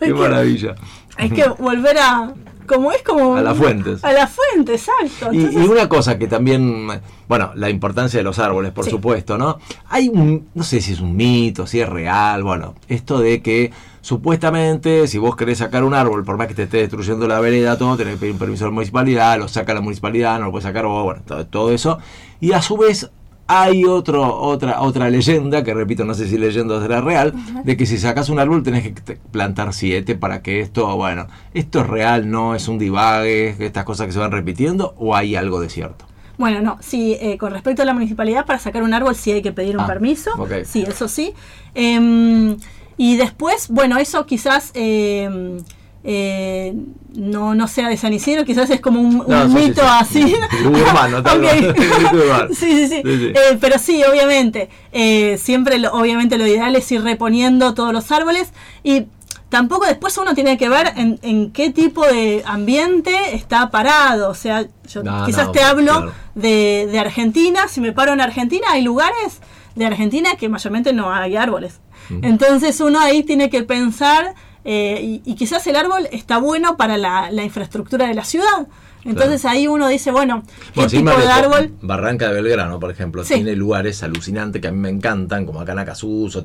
Qué 0.00 0.14
maravilla. 0.14 0.74
Hay 1.16 1.30
que 1.30 1.46
volver 1.58 1.98
a, 1.98 2.32
como 2.64 2.92
es 2.92 3.02
como... 3.02 3.36
A 3.36 3.42
las 3.42 3.56
fuentes. 3.56 4.04
A 4.04 4.12
la 4.12 4.26
fuente, 4.26 4.74
exacto. 4.74 5.32
Y, 5.32 5.56
una 5.56 5.88
cosa 5.88 6.18
que 6.18 6.26
también, 6.26 6.88
bueno, 7.28 7.52
la 7.54 7.70
importancia 7.70 8.18
de 8.18 8.24
los 8.24 8.38
árboles, 8.38 8.72
por 8.72 8.84
Sí. 8.84 8.90
supuesto, 8.90 9.38
¿no? 9.38 9.58
Hay 9.88 10.08
un, 10.08 10.48
no 10.54 10.62
sé 10.64 10.80
si 10.80 10.92
es 10.92 11.00
un 11.00 11.16
mito, 11.16 11.66
si 11.66 11.80
es 11.80 11.88
real, 11.88 12.42
bueno, 12.42 12.74
esto 12.88 13.18
de 13.20 13.42
que 13.42 13.72
supuestamente 14.00 15.06
si 15.08 15.18
vos 15.18 15.34
querés 15.36 15.58
sacar 15.58 15.82
un 15.84 15.94
árbol, 15.94 16.24
por 16.24 16.36
más 16.36 16.46
que 16.46 16.54
te 16.54 16.64
esté 16.64 16.78
destruyendo 16.78 17.26
la 17.26 17.40
vereda, 17.40 17.76
todo, 17.76 17.96
tenés 17.96 18.14
que 18.14 18.20
pedir 18.20 18.32
un 18.34 18.38
permiso 18.38 18.64
a 18.64 18.68
la 18.68 18.74
municipalidad, 18.74 19.38
lo 19.38 19.48
saca 19.48 19.74
la 19.74 19.80
municipalidad, 19.80 20.38
no 20.38 20.46
lo 20.46 20.50
puedes 20.50 20.64
sacar 20.64 20.86
vos, 20.86 21.04
bueno, 21.04 21.22
todo, 21.26 21.46
todo 21.46 21.72
eso. 21.72 21.98
Y 22.40 22.52
a 22.52 22.62
su 22.62 22.76
vez 22.76 23.10
hay 23.46 23.84
otro, 23.84 24.38
otra, 24.40 24.80
otra 24.82 25.10
leyenda, 25.10 25.62
que 25.62 25.74
repito, 25.74 26.04
no 26.04 26.14
sé 26.14 26.28
si 26.28 26.38
leyenda 26.38 26.80
será 26.80 27.00
real, 27.00 27.34
de 27.64 27.76
que 27.76 27.84
si 27.86 27.98
sacas 27.98 28.28
un 28.30 28.38
árbol 28.38 28.62
tenés 28.62 28.92
que 28.94 29.16
plantar 29.30 29.74
siete 29.74 30.14
para 30.14 30.40
que 30.42 30.60
esto, 30.60 30.96
bueno, 30.96 31.26
esto 31.52 31.80
es 31.80 31.86
real, 31.86 32.30
no 32.30 32.54
es 32.54 32.68
un 32.68 32.78
divague, 32.78 33.54
estas 33.58 33.84
cosas 33.84 34.06
que 34.06 34.12
se 34.12 34.18
van 34.18 34.32
repitiendo, 34.32 34.94
o 34.98 35.14
hay 35.14 35.36
algo 35.36 35.60
de 35.60 35.68
cierto. 35.68 36.06
Bueno, 36.36 36.60
no, 36.62 36.78
sí, 36.80 37.16
eh, 37.20 37.38
con 37.38 37.52
respecto 37.52 37.82
a 37.82 37.84
la 37.84 37.92
municipalidad, 37.94 38.44
para 38.46 38.58
sacar 38.58 38.82
un 38.82 38.92
árbol 38.92 39.14
sí 39.14 39.30
hay 39.30 39.42
que 39.42 39.52
pedir 39.52 39.76
un 39.76 39.84
Ah, 39.84 39.86
permiso. 39.86 40.30
Sí, 40.64 40.82
eso 40.82 41.06
sí. 41.06 41.32
Em, 41.74 42.56
y 42.96 43.16
después, 43.16 43.68
bueno, 43.68 43.98
eso 43.98 44.24
quizás 44.26 44.70
em, 44.74 45.58
eh, 46.04 46.74
no, 47.14 47.54
no 47.54 47.66
sea 47.68 47.88
de 47.88 47.96
San 47.96 48.12
Isidro, 48.12 48.44
quizás 48.44 48.68
es 48.70 48.80
como 48.80 49.00
un, 49.00 49.24
No, 49.26 49.44
un 49.44 49.54
mito 49.54 49.82
sí. 50.08 50.22
así. 50.22 50.36
Urbano, 50.66 51.22
sí, 52.54 52.54
sí, 52.54 52.88
sí. 52.88 53.02
Sí, 53.04 53.18
sí. 53.18 53.32
Eh, 53.34 53.58
pero 53.60 53.78
sí, 53.78 54.02
obviamente, 54.04 54.68
eh, 54.92 55.38
siempre, 55.38 55.78
lo, 55.78 55.92
obviamente 55.92 56.38
lo 56.38 56.46
ideal 56.46 56.76
es 56.76 56.90
ir 56.92 57.02
reponiendo 57.02 57.74
todos 57.74 57.92
los 57.92 58.10
árboles 58.12 58.52
y 58.82 59.06
tampoco 59.48 59.86
después 59.86 60.18
uno 60.18 60.34
tiene 60.34 60.58
que 60.58 60.68
ver 60.68 60.92
en, 60.96 61.18
en 61.22 61.52
qué 61.52 61.70
tipo 61.70 62.04
de 62.04 62.42
ambiente 62.44 63.12
está 63.34 63.70
parado. 63.70 64.28
O 64.30 64.34
sea, 64.34 64.66
yo 64.88 65.02
No, 65.02 65.24
quizás 65.26 65.46
no, 65.46 65.52
te 65.52 65.62
hablo 65.62 65.92
claro. 65.92 66.12
de, 66.34 66.88
de 66.90 66.98
Argentina. 66.98 67.68
Si 67.68 67.80
me 67.80 67.92
paro 67.92 68.12
en 68.12 68.20
Argentina, 68.20 68.66
hay 68.70 68.82
lugares 68.82 69.40
de 69.76 69.86
Argentina 69.86 70.30
que 70.38 70.48
mayormente 70.48 70.92
no 70.92 71.12
hay 71.12 71.36
árboles. 71.36 71.80
Entonces 72.22 72.80
uno 72.80 72.98
ahí 73.00 73.22
tiene 73.22 73.48
que 73.48 73.62
pensar, 73.62 74.34
eh, 74.64 74.98
y, 75.02 75.22
y 75.24 75.34
quizás 75.34 75.66
el 75.66 75.76
árbol 75.76 76.08
está 76.12 76.38
bueno 76.38 76.76
para 76.76 76.96
la, 76.96 77.30
la 77.30 77.44
infraestructura 77.44 78.06
de 78.08 78.14
la 78.14 78.24
ciudad. 78.24 78.66
Entonces 79.06 79.44
ahí 79.44 79.66
uno 79.68 79.86
dice, 79.88 80.10
bueno, 80.12 80.42
¿qué 80.46 80.70
Bueno, 80.76 80.88
sin 80.88 81.00
tipo 81.00 81.10
más 81.10 81.18
de 81.18 81.26
lejos, 81.26 81.54
árbol? 81.56 81.74
Barranca 81.82 82.28
de 82.28 82.40
Belgrano, 82.40 82.80
por 82.80 82.90
ejemplo, 82.90 83.22
Sí. 83.22 83.34
tiene 83.34 83.54
lugares 83.54 84.02
alucinantes 84.02 84.62
que 84.62 84.68
a 84.68 84.70
mí 84.70 84.78
me 84.78 84.88
encantan, 84.88 85.44
como 85.44 85.60
acá 85.60 85.72
en 85.72 85.80
Acasuso, 85.80 86.42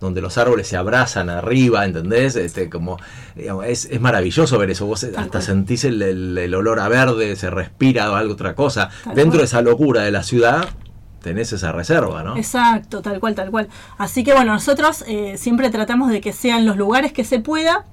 donde 0.00 0.20
los 0.20 0.36
árboles 0.36 0.66
se 0.66 0.76
abrazan 0.76 1.30
arriba, 1.30 1.84
¿entendés? 1.84 2.34
Este, 2.34 2.68
como, 2.68 2.98
digamos, 3.36 3.66
es, 3.66 3.84
es 3.84 4.00
maravilloso 4.00 4.58
ver 4.58 4.70
eso. 4.72 4.84
Vos 4.86 5.04
hasta 5.04 5.26
cual. 5.28 5.42
sentís 5.44 5.84
el, 5.84 6.02
el- 6.02 6.36
el 6.38 6.54
olor 6.56 6.80
a 6.80 6.88
verde, 6.88 7.36
se 7.36 7.50
respira 7.50 8.10
o 8.10 8.16
algo 8.16 8.32
otra 8.34 8.56
cosa. 8.56 8.90
Tal 9.04 9.14
Dentro 9.14 9.30
cual. 9.34 9.38
de 9.38 9.44
esa 9.44 9.62
locura 9.62 10.02
de 10.02 10.10
la 10.10 10.24
ciudad, 10.24 10.70
tenés 11.22 11.52
esa 11.52 11.72
reserva, 11.72 12.22
¿no? 12.22 12.36
Exacto, 12.36 13.00
tal 13.02 13.20
cual, 13.20 13.34
tal 13.34 13.50
cual. 13.50 13.68
Así 13.98 14.24
que 14.24 14.32
bueno, 14.34 14.52
nosotros 14.52 15.04
eh, 15.06 15.36
siempre 15.38 15.70
tratamos 15.70 16.10
de 16.10 16.20
que 16.20 16.32
sean 16.32 16.66
los 16.66 16.76
lugares 16.76 17.12
que 17.12 17.24
se 17.24 17.38
pueda, 17.38 17.84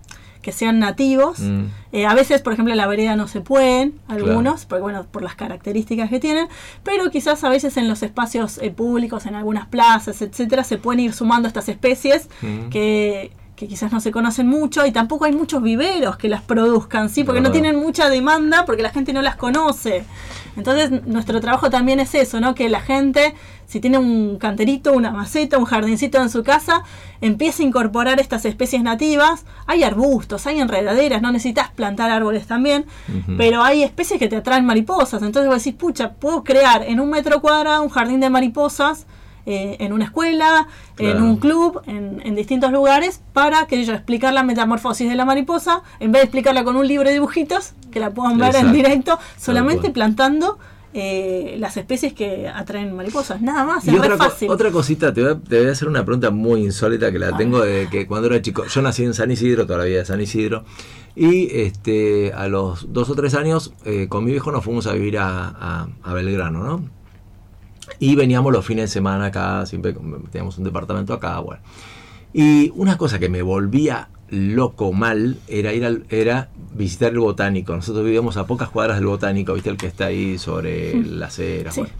que 0.42 0.52
sean 0.54 0.80
nativos. 0.80 1.40
Mm. 1.40 1.66
Eh, 1.92 2.06
a 2.06 2.14
veces, 2.14 2.42
por 2.42 2.54
ejemplo, 2.54 2.74
en 2.74 2.78
la 2.78 2.88
vereda 2.88 3.16
no 3.18 3.28
se 3.28 3.42
pueden, 3.42 4.00
algunos, 4.08 4.66
porque, 4.66 4.82
bueno, 4.82 5.06
por 5.12 5.22
las 5.22 5.36
características 5.36 6.10
que 6.10 6.20
tienen, 6.20 6.48
pero 6.84 7.10
quizás 7.12 7.44
a 7.44 7.50
veces 7.50 7.76
en 7.76 7.90
los 7.90 8.04
espacios 8.04 8.58
eh, 8.62 8.72
públicos, 8.72 9.26
en 9.26 9.36
algunas 9.36 9.68
plazas, 9.68 10.22
etcétera, 10.22 10.64
se 10.64 10.78
pueden 10.78 11.02
ir 11.02 11.14
sumando 11.14 11.48
estas 11.48 11.68
especies 11.70 12.30
Mm. 12.42 12.70
que, 12.70 13.32
que 13.60 13.68
quizás 13.68 13.92
no 13.92 14.00
se 14.00 14.10
conocen 14.12 14.48
mucho 14.48 14.86
y 14.86 14.94
tampoco 14.94 15.26
hay 15.26 15.34
muchos 15.34 15.62
viveros 15.62 16.16
que 16.16 16.30
las 16.30 16.42
produzcan, 16.42 17.10
¿sí? 17.10 17.26
Porque 17.26 17.42
no 17.42 17.52
tienen 17.52 17.76
mucha 17.76 18.08
demanda 18.08 18.64
porque 18.64 18.82
la 18.82 18.90
gente 18.90 19.12
no 19.12 19.22
las 19.22 19.36
conoce. 19.36 20.06
Entonces, 20.56 21.06
nuestro 21.06 21.42
trabajo 21.42 21.70
también 21.70 22.00
es 22.00 22.16
eso, 22.16 22.40
¿no? 22.40 22.56
Que 22.56 22.70
la 22.70 22.80
gente, 22.80 23.36
si 23.68 23.82
tiene 23.82 23.98
un 23.98 24.38
canterito, 24.38 24.94
una 24.94 25.12
maceta, 25.12 25.58
un 25.58 25.66
jardincito 25.66 26.22
en 26.22 26.30
su 26.30 26.42
casa, 26.42 26.84
empiece 27.20 27.64
a 27.64 27.66
incorporar 27.66 28.22
estas 28.22 28.46
especies 28.46 28.82
nativas. 28.82 29.44
Hay 29.68 29.84
arbustos, 29.84 30.48
hay 30.48 30.62
enredaderas, 30.62 31.22
no 31.22 31.30
necesitas 31.34 31.70
plantar 31.70 32.12
árboles 32.12 32.48
también, 32.48 32.86
pero 33.38 33.62
hay 33.62 33.84
especies 33.84 34.20
que 34.20 34.30
te 34.30 34.38
atraen 34.38 34.64
mariposas. 34.64 35.22
Entonces 35.22 35.52
vos 35.52 35.62
decís, 35.62 35.78
pucha, 35.78 36.14
puedo 36.14 36.46
crear 36.46 36.84
en 36.84 37.02
un 37.02 37.10
metro 37.10 37.42
cuadrado 37.42 37.84
un 37.84 37.90
jardín 37.90 38.22
de 38.22 38.30
mariposas. 38.30 39.06
Eh, 39.46 39.78
en 39.80 39.94
una 39.94 40.06
escuela, 40.06 40.68
en 40.98 41.22
un 41.24 41.38
club, 41.38 41.82
en, 41.88 42.22
en 42.24 42.36
distintos 42.36 42.72
lugares, 42.72 43.22
para 43.34 43.66
que 43.68 43.84
yo 43.86 43.94
explicar 43.94 44.34
la 44.34 44.44
metamorfosis 44.44 45.10
de 45.10 45.16
la 45.16 45.26
mariposa, 45.26 45.82
en 46.00 46.12
vez 46.12 46.22
de 46.22 46.26
explicarla 46.26 46.64
con 46.64 46.76
un 46.76 46.88
libro 46.88 47.08
de 47.08 47.14
dibujitos, 47.14 47.74
que 47.92 48.00
la 48.00 48.12
puedan 48.12 48.38
ver 48.38 48.56
en 48.56 48.72
directo, 48.74 49.18
solamente 49.38 49.90
plantando 49.92 50.58
eh, 50.94 51.56
las 51.60 51.78
especies 51.78 52.14
que 52.14 52.48
atraen 52.48 52.96
mariposas, 52.96 53.42
nada 53.42 53.64
más, 53.64 53.86
Y 53.86 53.92
es 53.92 53.96
otra, 53.98 54.10
re 54.10 54.18
fácil. 54.18 54.50
otra 54.50 54.72
cosita, 54.72 55.14
te 55.14 55.22
voy, 55.22 55.32
a, 55.34 55.40
te 55.40 55.60
voy 55.60 55.70
a 55.70 55.72
hacer 55.72 55.88
una 55.88 56.04
pregunta 56.04 56.32
muy 56.32 56.64
insólita 56.64 57.12
que 57.12 57.20
la 57.20 57.38
tengo 57.38 57.62
desde 57.62 57.90
que 57.92 58.08
cuando 58.08 58.28
era 58.28 58.42
chico. 58.42 58.66
Yo 58.66 58.82
nací 58.82 59.04
en 59.04 59.14
San 59.14 59.30
Isidro, 59.30 59.68
toda 59.68 59.80
la 59.80 59.86
vida 59.86 60.00
de 60.00 60.06
San 60.06 60.20
Isidro. 60.20 60.64
Y 61.16 61.56
este, 61.60 62.34
a 62.34 62.48
los 62.48 62.92
dos 62.92 63.10
o 63.10 63.16
tres 63.16 63.36
años, 63.36 63.74
eh, 63.86 64.08
con 64.10 64.24
mi 64.26 64.32
viejo 64.32 64.52
nos 64.52 64.64
fuimos 64.64 64.88
a 64.88 64.94
vivir 64.94 65.18
a, 65.20 65.48
a- 65.50 65.88
a 66.04 66.14
Belgrano, 66.14 66.64
¿no? 66.64 66.90
Y 68.00 68.16
veníamos 68.16 68.52
los 68.54 68.66
fines 68.66 68.86
de 68.86 68.88
semana 68.94 69.26
acá, 69.26 69.66
siempre 69.66 69.94
teníamos 70.32 70.58
un 70.58 70.64
departamento 70.64 71.14
acá, 71.14 71.40
bueno. 71.40 71.62
Y 72.34 72.72
una 72.76 72.98
cosa 72.98 73.20
que 73.20 73.28
me 73.30 73.42
volvía 73.42 74.10
loco 74.30 74.94
mal 74.94 75.38
era 75.48 75.74
ir 75.74 75.84
al, 75.84 76.06
era 76.10 76.50
visitar 76.76 77.12
el 77.12 77.20
botánico. 77.20 77.76
Nosotros 77.76 78.06
vivíamos 78.06 78.38
a 78.38 78.46
pocas 78.46 78.70
cuadras 78.70 78.98
del 78.98 79.08
botánico, 79.08 79.54
¿viste? 79.54 79.70
El 79.70 79.78
que 79.78 79.88
está 79.88 80.06
ahí 80.06 80.38
sobre 80.38 80.94
la 81.04 81.26
acera. 81.28 81.72
Sí. 81.72 81.82
bueno. 81.82 81.94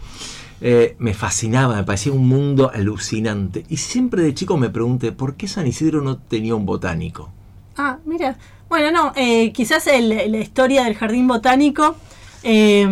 Eh, 0.62 0.94
me 0.98 1.14
fascinaba, 1.14 1.74
me 1.76 1.84
parecía 1.84 2.12
un 2.12 2.28
mundo 2.28 2.70
alucinante. 2.72 3.64
Y 3.68 3.78
siempre 3.78 4.22
de 4.22 4.34
chico 4.34 4.56
me 4.56 4.68
pregunté, 4.70 5.10
¿por 5.12 5.34
qué 5.34 5.48
San 5.48 5.66
Isidro 5.66 6.02
no 6.02 6.18
tenía 6.18 6.54
un 6.54 6.66
botánico? 6.66 7.30
Ah, 7.76 7.98
mira. 8.04 8.36
Bueno, 8.68 8.90
no, 8.92 9.12
eh, 9.16 9.52
quizás 9.52 9.86
el- 9.88 10.08
la 10.30 10.38
historia 10.38 10.84
del 10.84 10.94
jardín 10.94 11.26
botánico 11.26 11.96
eh, 12.42 12.86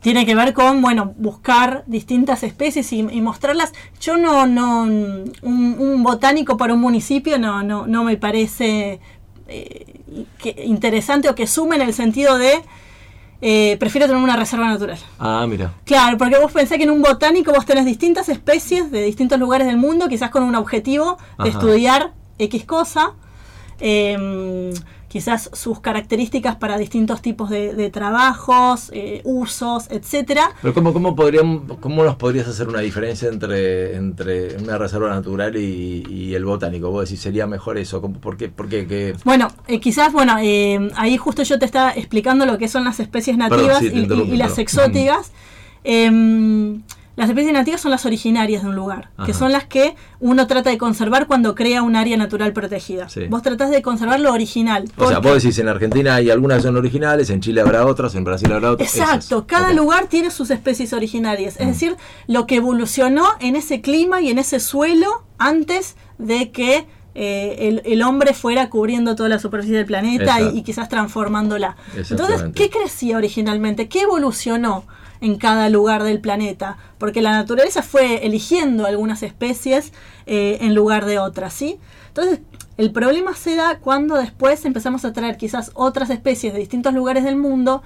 tiene 0.00 0.24
que 0.24 0.34
ver 0.34 0.54
con, 0.54 0.80
bueno, 0.80 1.12
buscar 1.16 1.82
distintas 1.86 2.42
especies 2.42 2.92
y, 2.92 3.00
y 3.00 3.20
mostrarlas. 3.20 3.72
Yo 4.00 4.16
no, 4.16 4.46
no, 4.46 4.82
un, 4.82 5.32
un 5.42 6.02
botánico 6.02 6.56
para 6.56 6.74
un 6.74 6.80
municipio 6.80 7.38
no, 7.38 7.62
no, 7.62 7.86
no 7.86 8.04
me 8.04 8.16
parece 8.16 9.00
eh, 9.48 10.00
que- 10.38 10.62
interesante 10.64 11.28
o 11.28 11.34
que 11.34 11.46
sume 11.46 11.76
en 11.76 11.82
el 11.82 11.94
sentido 11.94 12.38
de 12.38 12.62
eh, 13.40 13.76
prefiero 13.78 14.06
tener 14.08 14.22
una 14.22 14.36
reserva 14.36 14.66
natural. 14.68 14.98
Ah, 15.18 15.46
mira. 15.48 15.72
Claro, 15.84 16.18
porque 16.18 16.38
vos 16.38 16.50
pensás 16.50 16.76
que 16.76 16.84
en 16.84 16.90
un 16.90 17.02
botánico 17.02 17.52
vos 17.52 17.64
tenés 17.66 17.84
distintas 17.84 18.28
especies 18.28 18.90
de 18.90 19.02
distintos 19.02 19.38
lugares 19.38 19.66
del 19.66 19.76
mundo, 19.76 20.08
quizás 20.08 20.30
con 20.30 20.42
un 20.42 20.54
objetivo 20.56 21.18
de 21.38 21.48
Ajá. 21.50 21.58
estudiar 21.58 22.12
X 22.38 22.64
cosa, 22.64 23.12
em, 23.80 24.70
quizás 25.08 25.50
sus 25.54 25.80
características 25.80 26.56
para 26.56 26.76
distintos 26.76 27.22
tipos 27.22 27.48
de, 27.48 27.74
de 27.74 27.88
trabajos, 27.90 28.90
eh, 28.92 29.22
usos, 29.24 29.86
etcétera. 29.90 30.50
Pero 30.60 30.74
¿cómo, 30.74 30.92
cómo, 30.92 31.16
podrían, 31.16 31.60
¿cómo 31.80 32.04
nos 32.04 32.16
podrías 32.16 32.46
hacer 32.46 32.68
una 32.68 32.80
diferencia 32.80 33.28
entre, 33.28 33.96
entre 33.96 34.56
una 34.58 34.76
reserva 34.76 35.08
natural 35.08 35.56
y, 35.56 36.04
y 36.08 36.34
el 36.34 36.44
botánico? 36.44 36.90
Vos 36.90 37.08
decís, 37.08 37.20
¿sería 37.22 37.46
mejor 37.46 37.78
eso? 37.78 38.00
¿Cómo- 38.02 38.20
¿Por 38.20 38.36
qué? 38.36 38.48
¿Por 38.50 38.68
qué? 38.68 38.86
¿Qué? 38.86 39.14
Bueno, 39.24 39.48
eh, 39.66 39.80
quizás, 39.80 40.12
bueno, 40.12 40.36
eh, 40.40 40.90
ahí 40.96 41.16
justo 41.16 41.42
yo 41.42 41.58
te 41.58 41.64
estaba 41.64 41.92
explicando 41.92 42.44
lo 42.44 42.58
que 42.58 42.68
son 42.68 42.84
las 42.84 43.00
especies 43.00 43.36
Perdón, 43.38 43.56
nativas 43.58 43.78
sí, 43.78 43.86
y- 43.86 43.96
y, 43.98 44.02
interrumpí, 44.02 44.34
y 44.34 44.36
las 44.36 44.58
exóticas. 44.58 45.32
Em, 45.84 46.82
las 47.18 47.28
especies 47.28 47.52
nativas 47.52 47.80
son 47.80 47.90
las 47.90 48.06
originarias 48.06 48.62
de 48.62 48.68
un 48.68 48.76
lugar, 48.76 49.10
que 49.26 49.34
son 49.34 49.50
las 49.50 49.64
que 49.64 49.96
uno 50.20 50.46
trata 50.46 50.70
de 50.70 50.78
conservar 50.78 51.26
cuando 51.26 51.54
crea 51.56 51.82
un 51.82 51.96
área 51.96 52.16
natural 52.16 52.52
protegida. 52.52 53.08
Sí. 53.08 53.26
Vos 53.28 53.42
tratás 53.42 53.70
de 53.70 53.82
conservar 53.82 54.20
lo 54.20 54.32
original. 54.32 54.84
O 54.96 55.08
sea, 55.08 55.18
vos 55.18 55.42
decís, 55.42 55.58
en 55.58 55.66
Argentina 55.68 56.14
hay 56.14 56.30
algunas 56.30 56.58
que 56.58 56.62
son 56.62 56.76
originales, 56.76 57.28
en 57.30 57.40
Chile 57.40 57.60
habrá 57.60 57.84
otras, 57.86 58.14
en 58.14 58.22
Brasil 58.22 58.52
habrá 58.52 58.70
otras. 58.70 58.94
Exacto, 58.96 59.38
esas. 59.38 59.42
cada 59.46 59.72
lugar 59.72 60.06
tiene 60.06 60.30
sus 60.30 60.50
especies 60.50 60.92
originarias, 60.92 61.56
es 61.58 61.66
Mm. 61.66 61.70
decir, 61.70 61.96
lo 62.28 62.46
que 62.46 62.54
evolucionó 62.54 63.24
en 63.40 63.56
ese 63.56 63.80
clima 63.80 64.20
y 64.20 64.30
en 64.30 64.38
ese 64.38 64.60
suelo 64.60 65.24
antes 65.38 65.96
de 66.18 66.52
que 66.52 66.86
eh, 67.16 67.56
el, 67.68 67.82
el 67.84 68.02
hombre 68.02 68.32
fuera 68.32 68.70
cubriendo 68.70 69.16
toda 69.16 69.28
la 69.28 69.40
superficie 69.40 69.76
del 69.76 69.86
planeta 69.86 70.40
y, 70.40 70.58
y 70.58 70.62
quizás 70.62 70.88
transformándola. 70.88 71.76
Entonces. 71.96 72.44
¿qué 72.54 72.70
crecía 72.70 73.16
originalmente? 73.16 73.88
¿Qué 73.88 74.02
evolucionó 74.02 74.84
en 75.20 75.36
cada 75.36 75.68
lugar 75.68 76.02
del 76.02 76.20
planeta? 76.20 76.78
Porque 76.98 77.22
la 77.22 77.32
naturaleza 77.32 77.82
fue 77.82 78.26
eligiendo 78.26 78.86
algunas 78.86 79.22
especies 79.22 79.92
eh, 80.26 80.58
en 80.60 80.74
lugar 80.74 81.04
de 81.04 81.18
otras, 81.18 81.52
¿sí? 81.52 81.78
Entonces, 82.08 82.40
el 82.76 82.92
problema 82.92 83.34
se 83.34 83.56
da 83.56 83.78
cuando 83.78 84.14
después 84.16 84.64
empezamos 84.64 85.04
a 85.04 85.12
traer 85.12 85.36
quizás 85.36 85.72
otras 85.74 86.10
especies 86.10 86.52
de 86.52 86.60
distintos 86.60 86.94
lugares 86.94 87.24
del 87.24 87.36
mundo 87.36 87.82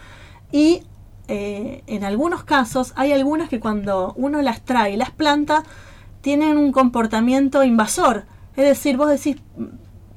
y 0.51 0.83
eh, 1.29 1.83
en 1.87 2.05
algunos 2.05 2.45
casos 2.45 2.93
hay 2.97 3.13
algunas 3.13 3.49
que 3.49 3.59
cuando 3.61 4.13
uno 4.17 4.43
las 4.43 4.63
trae 4.63 4.93
y 4.93 4.97
las 4.97 5.11
planta 5.11 5.63
tienen 6.21 6.59
un 6.59 6.73
comportamiento 6.73 7.65
invasor. 7.65 8.27
Es 8.55 8.65
decir, 8.65 8.97
vos 8.97 9.09
decís, 9.09 9.37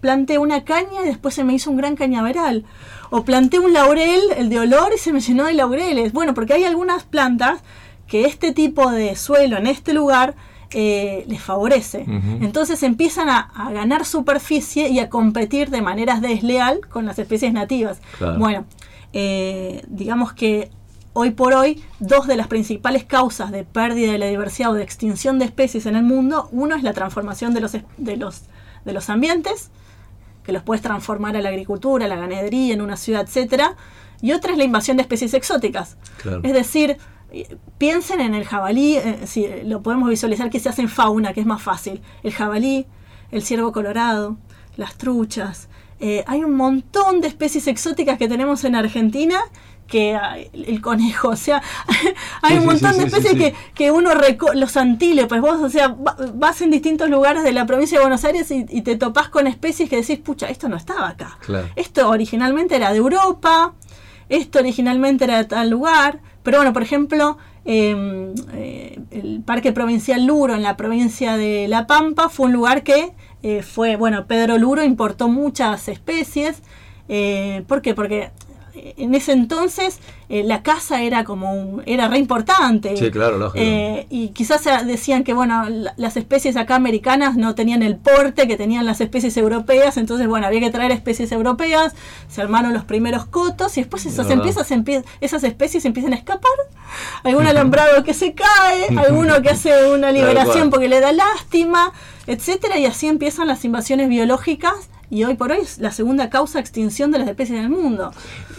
planté 0.01 0.37
una 0.37 0.63
caña 0.65 1.01
y 1.03 1.07
después 1.07 1.33
se 1.33 1.43
me 1.43 1.53
hizo 1.53 1.71
un 1.71 1.77
gran 1.77 1.95
cañaveral. 1.95 2.65
O 3.17 3.23
planté 3.23 3.59
un 3.59 3.71
laurel, 3.71 4.19
el 4.35 4.49
de 4.49 4.59
olor, 4.59 4.91
y 4.93 4.97
se 4.97 5.13
me 5.13 5.21
llenó 5.21 5.45
de 5.45 5.53
laureles. 5.53 6.11
Bueno, 6.11 6.33
porque 6.33 6.51
hay 6.51 6.65
algunas 6.65 7.03
plantas 7.03 7.61
que 8.07 8.25
este 8.25 8.51
tipo 8.51 8.91
de 8.91 9.15
suelo 9.15 9.55
en 9.55 9.67
este 9.67 9.93
lugar 9.93 10.35
eh, 10.71 11.23
les 11.29 11.41
favorece. 11.41 12.03
Entonces 12.41 12.83
empiezan 12.83 13.29
a, 13.29 13.39
a 13.55 13.71
ganar 13.71 14.03
superficie 14.03 14.89
y 14.89 14.99
a 14.99 15.09
competir 15.09 15.69
de 15.69 15.81
manera 15.81 16.19
desleal 16.19 16.81
con 16.89 17.05
las 17.05 17.17
especies 17.17 17.53
nativas. 17.53 18.01
Claro. 18.17 18.37
Bueno, 18.37 18.65
eh, 19.13 19.81
digamos 19.87 20.33
que 20.33 20.69
hoy 21.13 21.31
por 21.31 21.53
hoy, 21.53 21.81
dos 21.99 22.27
de 22.27 22.35
las 22.35 22.47
principales 22.47 23.05
causas 23.05 23.49
de 23.49 23.63
pérdida 23.63 24.11
de 24.11 24.17
la 24.17 24.25
diversidad 24.25 24.71
o 24.71 24.73
de 24.73 24.83
extinción 24.83 25.39
de 25.39 25.45
especies 25.45 25.85
en 25.85 25.95
el 25.95 26.03
mundo, 26.03 26.49
uno 26.51 26.75
es 26.75 26.83
la 26.83 26.91
transformación 26.91 27.53
de 27.53 27.61
los, 27.61 27.71
de 27.71 28.17
los, 28.17 28.41
de 28.83 28.91
los 28.91 29.09
ambientes, 29.09 29.71
que 30.45 30.51
los 30.51 30.63
puedes 30.63 30.81
transformar 30.81 31.35
a 31.35 31.41
la 31.41 31.49
agricultura, 31.49 32.05
a 32.05 32.07
la 32.07 32.15
ganadería, 32.15 32.73
en 32.73 32.81
una 32.81 32.97
ciudad, 32.97 33.23
etcétera, 33.23 33.75
y 34.21 34.31
otra 34.31 34.51
es 34.51 34.57
la 34.57 34.63
invasión 34.63 34.97
de 34.97 35.01
especies 35.01 35.33
exóticas. 35.33 35.97
Claro. 36.21 36.41
Es 36.43 36.53
decir, 36.53 36.97
eh, 37.31 37.57
piensen 37.77 38.21
en 38.21 38.33
el 38.33 38.45
jabalí, 38.45 38.97
eh, 38.97 39.19
si 39.25 39.47
lo 39.63 39.81
podemos 39.81 40.09
visualizar 40.09 40.49
quizás 40.49 40.79
en 40.79 40.87
fauna, 40.89 41.33
que 41.33 41.41
es 41.41 41.45
más 41.45 41.61
fácil. 41.61 42.01
El 42.23 42.31
jabalí, 42.31 42.85
el 43.31 43.41
ciervo 43.41 43.71
colorado, 43.71 44.37
las 44.77 44.95
truchas. 44.95 45.67
eh, 45.99 46.23
hay 46.27 46.43
un 46.43 46.55
montón 46.55 47.21
de 47.21 47.27
especies 47.27 47.67
exóticas 47.67 48.17
que 48.17 48.27
tenemos 48.27 48.63
en 48.65 48.75
Argentina 48.75 49.39
que 49.87 50.17
el 50.53 50.81
conejo, 50.81 51.29
o 51.29 51.35
sea, 51.35 51.61
hay 52.41 52.53
Sí, 52.53 52.59
un 52.59 52.65
montón 52.65 52.93
sí, 52.93 52.99
de 53.01 53.09
sí, 53.09 53.15
especies 53.17 53.33
que, 53.35 53.55
que 53.73 53.91
uno 53.91 54.11
los 54.55 54.77
antílopes, 54.77 55.41
vos, 55.41 55.61
o 55.61 55.69
sea, 55.69 55.89
va- 55.89 56.17
vas 56.33 56.61
en 56.61 56.71
distintos 56.71 57.09
lugares 57.09 57.43
de 57.43 57.51
la 57.51 57.65
provincia 57.65 57.97
de 57.99 58.03
Buenos 58.03 58.23
Aires 58.25 58.49
y, 58.51 58.65
y 58.69 58.81
te 58.81 58.95
topás 58.95 59.29
con 59.29 59.47
especies 59.47 59.89
que 59.89 59.97
decís, 59.97 60.19
pucha, 60.19 60.47
esto 60.49 60.67
no 60.69 60.75
estaba 60.75 61.09
acá. 61.09 61.37
Claro. 61.45 61.67
Esto 61.75 62.09
originalmente 62.09 62.75
era 62.75 62.91
de 62.91 62.97
Europa, 62.97 63.73
esto 64.29 64.59
originalmente 64.59 65.25
era 65.25 65.37
de 65.37 65.45
tal 65.45 65.69
lugar, 65.69 66.19
pero 66.41 66.57
bueno, 66.57 66.73
por 66.73 66.81
ejemplo, 66.81 67.37
eh, 67.63 68.33
eh, 68.53 68.99
el 69.11 69.41
Parque 69.45 69.71
Provincial 69.71 70.25
Luro 70.25 70.53
en 70.55 70.63
la 70.63 70.77
provincia 70.77 71.37
de 71.37 71.67
La 71.67 71.85
Pampa 71.87 72.29
fue 72.29 72.47
un 72.47 72.53
lugar 72.53 72.83
que 72.83 73.13
eh, 73.43 73.61
fue, 73.61 73.95
bueno, 73.97 74.25
Pedro 74.25 74.57
Luro 74.57 74.83
importó 74.83 75.27
muchas 75.27 75.87
especies. 75.87 76.61
Eh, 77.07 77.63
¿Por 77.67 77.81
qué? 77.83 77.93
Porque 77.93 78.31
en 78.97 79.15
ese 79.15 79.31
entonces 79.31 79.99
eh, 80.29 80.43
la 80.43 80.63
caza 80.63 81.01
era 81.03 81.23
como 81.23 81.53
un, 81.53 81.83
era 81.85 82.07
re 82.07 82.17
importante. 82.17 82.95
Sí, 82.97 83.11
claro, 83.11 83.37
lógico. 83.37 83.63
Eh, 83.63 84.07
y 84.09 84.29
quizás 84.29 84.63
decían 84.85 85.23
que 85.23 85.33
bueno 85.33 85.69
la- 85.69 85.93
las 85.97 86.17
especies 86.17 86.55
acá 86.57 86.75
americanas 86.75 87.35
no 87.35 87.55
tenían 87.55 87.83
el 87.83 87.95
porte 87.97 88.47
que 88.47 88.57
tenían 88.57 88.85
las 88.85 89.01
especies 89.01 89.37
europeas 89.37 89.97
entonces 89.97 90.27
bueno 90.27 90.47
había 90.47 90.59
que 90.59 90.69
traer 90.71 90.91
especies 90.91 91.31
europeas 91.31 91.93
se 92.27 92.41
armaron 92.41 92.73
los 92.73 92.83
primeros 92.85 93.25
cotos 93.25 93.77
y 93.77 93.81
después 93.81 94.05
eso 94.05 94.15
se 94.23 94.29
verdad. 94.29 94.33
empieza, 94.37 94.63
se 94.63 94.75
empie- 94.75 95.03
esas 95.21 95.43
especies 95.43 95.85
empiezan 95.85 96.13
a 96.13 96.15
escapar 96.15 96.51
algún 97.23 97.45
alambrado 97.47 98.03
que 98.03 98.13
se 98.13 98.33
cae 98.33 98.87
alguno 98.97 99.41
que 99.41 99.49
hace 99.49 99.91
una 99.91 100.11
liberación 100.11 100.69
porque 100.69 100.87
le 100.89 100.99
da 100.99 101.11
lástima 101.11 101.91
etcétera 102.27 102.77
y 102.79 102.85
así 102.85 103.07
empiezan 103.07 103.47
las 103.47 103.63
invasiones 103.65 104.09
biológicas 104.09 104.73
y 105.09 105.23
hoy 105.23 105.35
por 105.35 105.51
hoy 105.51 105.59
es 105.61 105.79
la 105.79 105.91
segunda 105.91 106.29
causa 106.29 106.59
de 106.59 106.61
extinción 106.61 107.11
de 107.11 107.19
las 107.19 107.27
especies 107.27 107.57
en 107.59 107.65
el 107.65 107.69
mundo. 107.69 108.11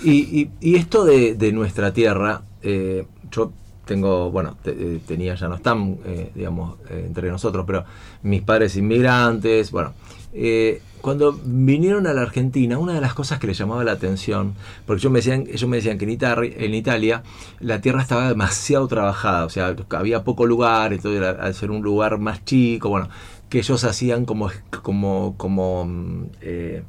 Y, 0.04 0.12
y- 0.40 0.50
y 0.60 0.76
esto 0.76 1.04
de, 1.04 1.34
de 1.34 1.52
nuestra 1.52 1.92
tierra, 1.92 2.42
eh, 2.62 3.06
yo 3.30 3.52
tengo, 3.84 4.30
bueno, 4.30 4.56
te- 4.62 4.70
eh, 4.72 5.00
tenía, 5.06 5.34
ya 5.36 5.48
no 5.48 5.54
están, 5.56 5.98
eh, 6.04 6.30
digamos, 6.34 6.76
eh, 6.90 7.04
entre 7.06 7.30
nosotros, 7.30 7.64
pero 7.66 7.84
mis 8.22 8.42
padres 8.42 8.76
inmigrantes, 8.76 9.70
bueno, 9.70 9.92
eh, 10.32 10.82
cuando 11.00 11.38
vinieron 11.44 12.08
a 12.08 12.12
la 12.12 12.22
Argentina, 12.22 12.78
una 12.78 12.94
de 12.94 13.00
las 13.00 13.14
cosas 13.14 13.38
que 13.38 13.46
les 13.46 13.56
llamaba 13.56 13.84
la 13.84 13.92
atención, 13.92 14.54
porque 14.86 15.02
yo 15.02 15.08
me 15.10 15.20
decían, 15.20 15.44
ellos 15.46 15.68
me 15.70 15.76
decían 15.76 15.98
que 15.98 16.04
en, 16.04 16.18
Itali- 16.18 16.52
en 16.58 16.74
Italia 16.74 17.22
la 17.60 17.80
tierra 17.80 18.02
estaba 18.02 18.28
demasiado 18.28 18.88
trabajada, 18.88 19.44
o 19.46 19.48
sea, 19.48 19.76
había 19.90 20.24
poco 20.24 20.46
lugar, 20.46 20.92
entonces 20.92 21.22
al 21.22 21.54
ser 21.54 21.70
un 21.70 21.82
lugar 21.82 22.18
más 22.18 22.44
chico, 22.44 22.88
bueno, 22.88 23.08
que 23.48 23.58
ellos 23.58 23.84
hacían 23.84 24.24
como, 24.24 24.50
como, 24.82 25.34
como, 25.36 25.84
mm, 25.84 26.26
eh, 26.40 26.82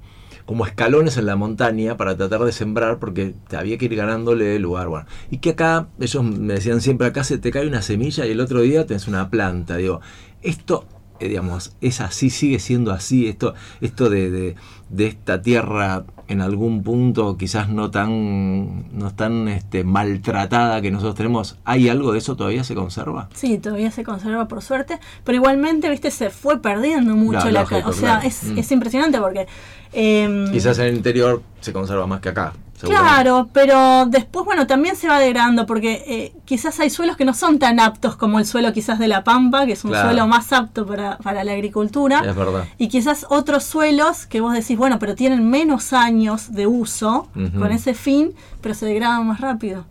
como 0.45 0.65
escalones 0.65 1.17
en 1.17 1.25
la 1.25 1.35
montaña 1.35 1.97
para 1.97 2.15
tratar 2.15 2.41
de 2.41 2.51
sembrar 2.51 2.99
porque 2.99 3.35
había 3.55 3.77
que 3.77 3.85
ir 3.85 3.95
ganándole 3.95 4.55
el 4.55 4.61
lugar. 4.61 4.87
Bueno, 4.87 5.05
y 5.29 5.37
que 5.39 5.51
acá, 5.51 5.89
ellos 5.99 6.23
me 6.23 6.53
decían 6.53 6.81
siempre, 6.81 7.07
acá 7.07 7.23
se 7.23 7.37
te 7.37 7.51
cae 7.51 7.67
una 7.67 7.81
semilla 7.81 8.25
y 8.25 8.31
el 8.31 8.39
otro 8.39 8.61
día 8.61 8.85
tenés 8.85 9.07
una 9.07 9.29
planta. 9.29 9.77
Digo, 9.77 10.01
esto, 10.41 10.85
eh, 11.19 11.27
digamos, 11.27 11.75
es 11.81 12.01
así, 12.01 12.29
sigue 12.29 12.59
siendo 12.59 12.91
así. 12.91 13.27
Esto, 13.27 13.53
esto 13.81 14.09
de, 14.09 14.55
de 14.89 15.08
esta 15.08 15.41
tierra 15.41 16.06
en 16.30 16.41
algún 16.41 16.84
punto 16.84 17.38
quizás 17.38 17.69
no 17.69 17.89
tan, 17.89 18.86
no 18.97 19.13
tan 19.15 19.47
este, 19.47 19.84
maltratada 19.86 20.82
que 20.82 20.91
nosotros 20.91 21.15
tenemos, 21.15 21.58
¿hay 21.63 21.88
algo 21.88 22.12
de 22.12 22.17
eso 22.19 22.36
todavía 22.36 22.63
se 22.65 22.76
conserva? 22.76 23.30
Sí, 23.34 23.58
todavía 23.60 23.91
se 23.91 24.04
conserva 24.04 24.47
por 24.47 24.62
suerte, 24.62 25.00
pero 25.23 25.38
igualmente, 25.38 25.89
viste, 25.89 26.12
se 26.12 26.30
fue 26.30 26.62
perdiendo 26.62 27.15
mucho 27.15 27.39
Claro, 27.39 27.52
la 27.52 27.62
lógico, 27.62 27.89
O 27.89 27.93
sea, 27.93 28.15
claro. 28.19 28.28
es, 28.28 28.43
Mm. 28.43 28.58
es 28.58 28.71
impresionante 28.71 29.19
porque... 29.19 29.47
em, 29.93 30.52
Quizás 30.52 30.78
en 30.80 30.88
el 30.88 30.95
interior 30.97 31.41
se 31.62 31.71
conserva 31.71 32.06
más 32.08 32.19
que 32.19 32.30
acá. 32.30 32.54
Claro, 32.79 33.49
pero 33.53 34.05
después, 34.05 34.45
bueno, 34.45 34.67
también 34.67 34.95
se 34.95 35.07
va 35.07 35.19
degradando 35.19 35.65
porque 35.65 36.03
eh, 36.07 36.33
quizás 36.45 36.79
hay 36.79 36.89
suelos 36.89 37.17
que 37.17 37.25
no 37.25 37.33
son 37.33 37.57
tan 37.59 37.79
aptos 37.79 38.15
como 38.15 38.37
el 38.39 38.45
suelo 38.45 38.71
quizás 38.73 38.99
de 38.99 39.07
la 39.07 39.23
Pampa, 39.23 39.65
que 39.65 39.71
es 39.73 39.83
un 39.83 39.91
Claro. 39.91 40.09
suelo 40.09 40.27
más 40.27 40.53
apto 40.53 40.85
para, 40.85 41.17
para 41.17 41.43
la 41.43 41.53
agricultura. 41.53 42.21
Es 42.25 42.35
verdad. 42.35 42.65
Y 42.77 42.87
quizás 42.89 43.25
otros 43.29 43.63
suelos 43.63 44.25
que 44.27 44.41
vos 44.41 44.53
decís, 44.53 44.77
bueno, 44.77 44.99
pero 44.99 45.15
tienen 45.15 45.49
menos 45.49 45.91
años 45.93 46.51
de 46.53 46.67
uso 46.67 47.29
con 47.57 47.71
ese 47.71 47.93
fin, 47.93 48.33
pero 48.61 48.75
se 48.75 48.85
degradan 48.85 49.25
más 49.27 49.41
rápido. 49.41 49.85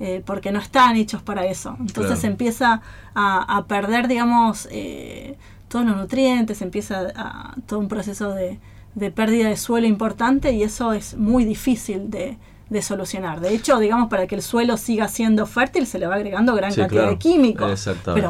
eh, 0.00 0.22
porque 0.24 0.52
no 0.52 0.60
están 0.60 0.94
hechos 0.94 1.22
para 1.22 1.44
eso. 1.46 1.70
Entonces 1.80 2.04
Claro. 2.06 2.20
se 2.20 2.26
empieza 2.28 2.82
a, 3.16 3.56
a 3.56 3.64
perder, 3.66 4.06
digamos, 4.06 4.68
eh, 4.70 5.36
todos 5.66 5.84
los 5.84 5.96
nutrientes, 5.96 6.62
empieza 6.62 7.08
a, 7.16 7.54
todo 7.66 7.80
un 7.80 7.88
proceso 7.88 8.30
de, 8.32 8.60
de 8.98 9.10
pérdida 9.10 9.48
de 9.48 9.56
suelo 9.56 9.86
importante 9.86 10.52
y 10.52 10.62
eso 10.62 10.92
es 10.92 11.16
muy 11.16 11.44
difícil 11.44 12.10
de, 12.10 12.36
de 12.70 12.82
solucionar. 12.82 13.40
De 13.40 13.54
hecho, 13.54 13.78
digamos, 13.78 14.08
para 14.08 14.26
que 14.26 14.34
el 14.34 14.42
suelo 14.42 14.76
siga 14.76 15.08
siendo 15.08 15.46
fértil 15.46 15.86
se 15.86 15.98
le 15.98 16.06
va 16.06 16.16
agregando 16.16 16.54
gran 16.54 16.72
Sí, 16.72 16.80
cantidad 16.80 17.02
claro. 17.02 17.12
de 17.12 17.18
químicos. 17.18 17.70
Exactamente. 17.70 18.28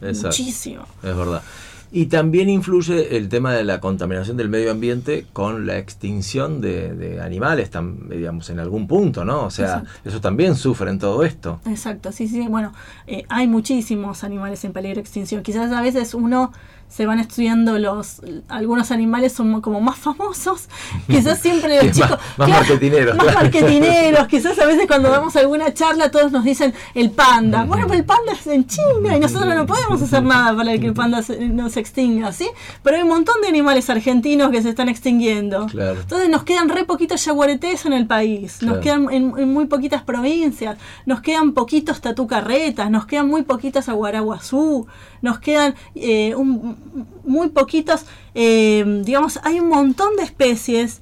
Pero 0.00 0.10
Exacto. 0.10 0.28
muchísimo. 0.28 0.82
Es 1.02 1.16
verdad. 1.16 1.42
Y 1.90 2.04
también 2.06 2.50
influye 2.50 3.16
el 3.16 3.30
tema 3.30 3.54
de 3.54 3.64
la 3.64 3.80
contaminación 3.80 4.36
del 4.36 4.50
medio 4.50 4.70
ambiente 4.70 5.24
con 5.32 5.66
la 5.66 5.78
extinción 5.78 6.60
de, 6.60 6.92
de 6.92 7.22
animales, 7.22 7.72
tam- 7.72 8.08
digamos, 8.10 8.50
en 8.50 8.60
algún 8.60 8.86
punto, 8.86 9.24
¿no? 9.24 9.44
O 9.44 9.50
sea, 9.50 9.66
Exacto. 9.78 9.90
eso 10.04 10.20
también 10.20 10.54
sufre 10.54 10.90
en 10.90 10.98
todo 10.98 11.24
esto. 11.24 11.60
Exacto, 11.64 12.12
sí, 12.12 12.28
sí. 12.28 12.46
Bueno, 12.46 12.74
eh, 13.06 13.24
hay 13.30 13.46
muchísimos 13.48 14.22
animales 14.22 14.62
en 14.66 14.74
peligro 14.74 14.96
de 14.96 15.00
extinción. 15.00 15.42
Quizás 15.42 15.72
a 15.72 15.80
veces 15.80 16.12
uno 16.12 16.52
se 16.88 17.06
van 17.06 17.18
estudiando 17.20 17.78
los 17.78 18.22
algunos 18.48 18.90
animales 18.90 19.32
son 19.32 19.60
como 19.60 19.80
más 19.80 19.96
famosos. 19.98 20.68
Quizás 21.06 21.38
siempre 21.38 21.76
los 21.76 21.84
Más- 21.86 21.94
chicos 21.96 22.18
más 22.38 22.48
marketineros, 22.48 23.16
más 23.16 23.26
claro. 23.26 23.40
marketineros. 23.42 24.26
Quizás 24.28 24.58
a 24.58 24.66
veces 24.66 24.86
cuando 24.86 25.10
damos 25.10 25.36
alguna 25.36 25.72
charla 25.74 26.10
todos 26.10 26.32
nos 26.32 26.44
dicen 26.44 26.72
el 26.94 27.10
panda. 27.10 27.64
Bueno, 27.64 27.84
pero 27.86 27.98
el 27.98 28.04
panda 28.06 28.32
es 28.32 28.46
en 28.46 28.66
China 28.66 29.16
y 29.16 29.20
nosotros 29.20 29.54
no 29.54 29.66
podemos 29.66 30.00
hacer 30.02 30.22
nada 30.22 30.56
para 30.56 30.78
que 30.78 30.86
el 30.86 30.94
panda 30.94 31.22
se- 31.22 31.48
no 31.48 31.68
se 31.68 31.80
extinga, 31.80 32.32
¿sí? 32.32 32.48
Pero 32.82 32.96
hay 32.96 33.02
un 33.02 33.08
montón 33.10 33.40
de 33.42 33.48
animales 33.48 33.90
argentinos 33.90 34.50
que 34.50 34.62
se 34.62 34.70
están 34.70 34.88
extinguiendo. 34.88 35.66
Claro. 35.66 36.00
Entonces 36.00 36.28
nos 36.30 36.42
quedan 36.44 36.68
re 36.68 36.84
poquitos 36.84 37.24
yaguaretés 37.24 37.84
en 37.86 37.92
el 37.92 38.06
país, 38.06 38.62
nos 38.62 38.78
quedan 38.78 39.08
en, 39.12 39.34
en 39.38 39.52
muy 39.52 39.66
poquitas 39.66 40.02
provincias, 40.02 40.78
nos 41.06 41.20
quedan 41.20 41.52
poquitos 41.52 42.00
tatucarretas, 42.00 42.90
nos 42.90 43.04
quedan 43.06 43.28
muy 43.28 43.42
poquitas 43.42 43.88
aguaraguazú, 43.88 44.86
nos 45.20 45.38
quedan 45.38 45.74
eh, 45.94 46.34
un- 46.34 46.77
muy 47.24 47.48
poquitos, 47.48 48.04
eh, 48.34 49.02
digamos, 49.04 49.38
hay 49.42 49.60
un 49.60 49.68
montón 49.68 50.16
de 50.16 50.24
especies 50.24 51.00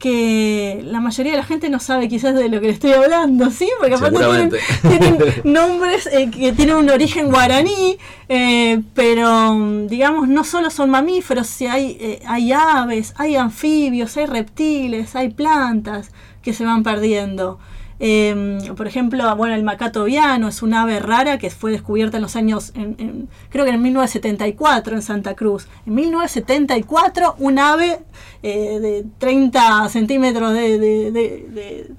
que 0.00 0.80
la 0.82 0.98
mayoría 0.98 1.32
de 1.32 1.38
la 1.38 1.44
gente 1.44 1.68
no 1.68 1.78
sabe 1.78 2.08
quizás 2.08 2.34
de 2.34 2.48
lo 2.48 2.58
que 2.60 2.68
le 2.68 2.72
estoy 2.72 2.92
hablando, 2.92 3.50
¿sí? 3.50 3.68
Porque 3.78 3.94
aparte 3.94 4.58
tienen, 4.80 5.18
nombres 5.44 6.08
eh, 6.10 6.30
que 6.30 6.52
tienen 6.52 6.76
un 6.76 6.88
origen 6.88 7.30
guaraní, 7.30 7.98
eh, 8.30 8.80
pero 8.94 9.86
digamos, 9.88 10.26
no 10.26 10.42
solo 10.42 10.70
son 10.70 10.88
mamíferos, 10.88 11.46
si 11.48 11.66
hay, 11.66 11.98
eh, 12.00 12.22
hay 12.26 12.50
aves, 12.50 13.12
hay 13.18 13.36
anfibios, 13.36 14.16
hay 14.16 14.24
reptiles, 14.24 15.14
hay 15.14 15.28
plantas 15.28 16.12
que 16.40 16.54
se 16.54 16.64
van 16.64 16.82
perdiendo. 16.82 17.58
Eh, 18.02 18.58
por 18.76 18.86
ejemplo, 18.86 19.36
bueno, 19.36 19.54
el 19.54 19.62
macato 19.62 20.04
viano 20.04 20.48
es 20.48 20.62
un 20.62 20.72
ave 20.74 21.00
rara 21.00 21.38
que 21.38 21.50
fue 21.50 21.70
descubierta 21.70 22.16
en 22.16 22.22
los 22.22 22.34
años, 22.34 22.72
en- 22.74 22.96
en- 22.98 23.28
creo 23.50 23.66
que 23.66 23.70
en 23.72 23.82
1974 23.82 24.94
en 24.96 25.02
Santa 25.02 25.34
Cruz. 25.34 25.68
En 25.86 25.94
1974, 25.94 27.36
un 27.38 27.58
ave 27.58 27.98
eh, 28.42 28.78
de 28.80 29.04
30 29.18 29.88
centímetros 29.90 30.52
de, 30.54 30.78
de- 30.78 31.10
de- 31.12 31.46
de- 31.50 31.90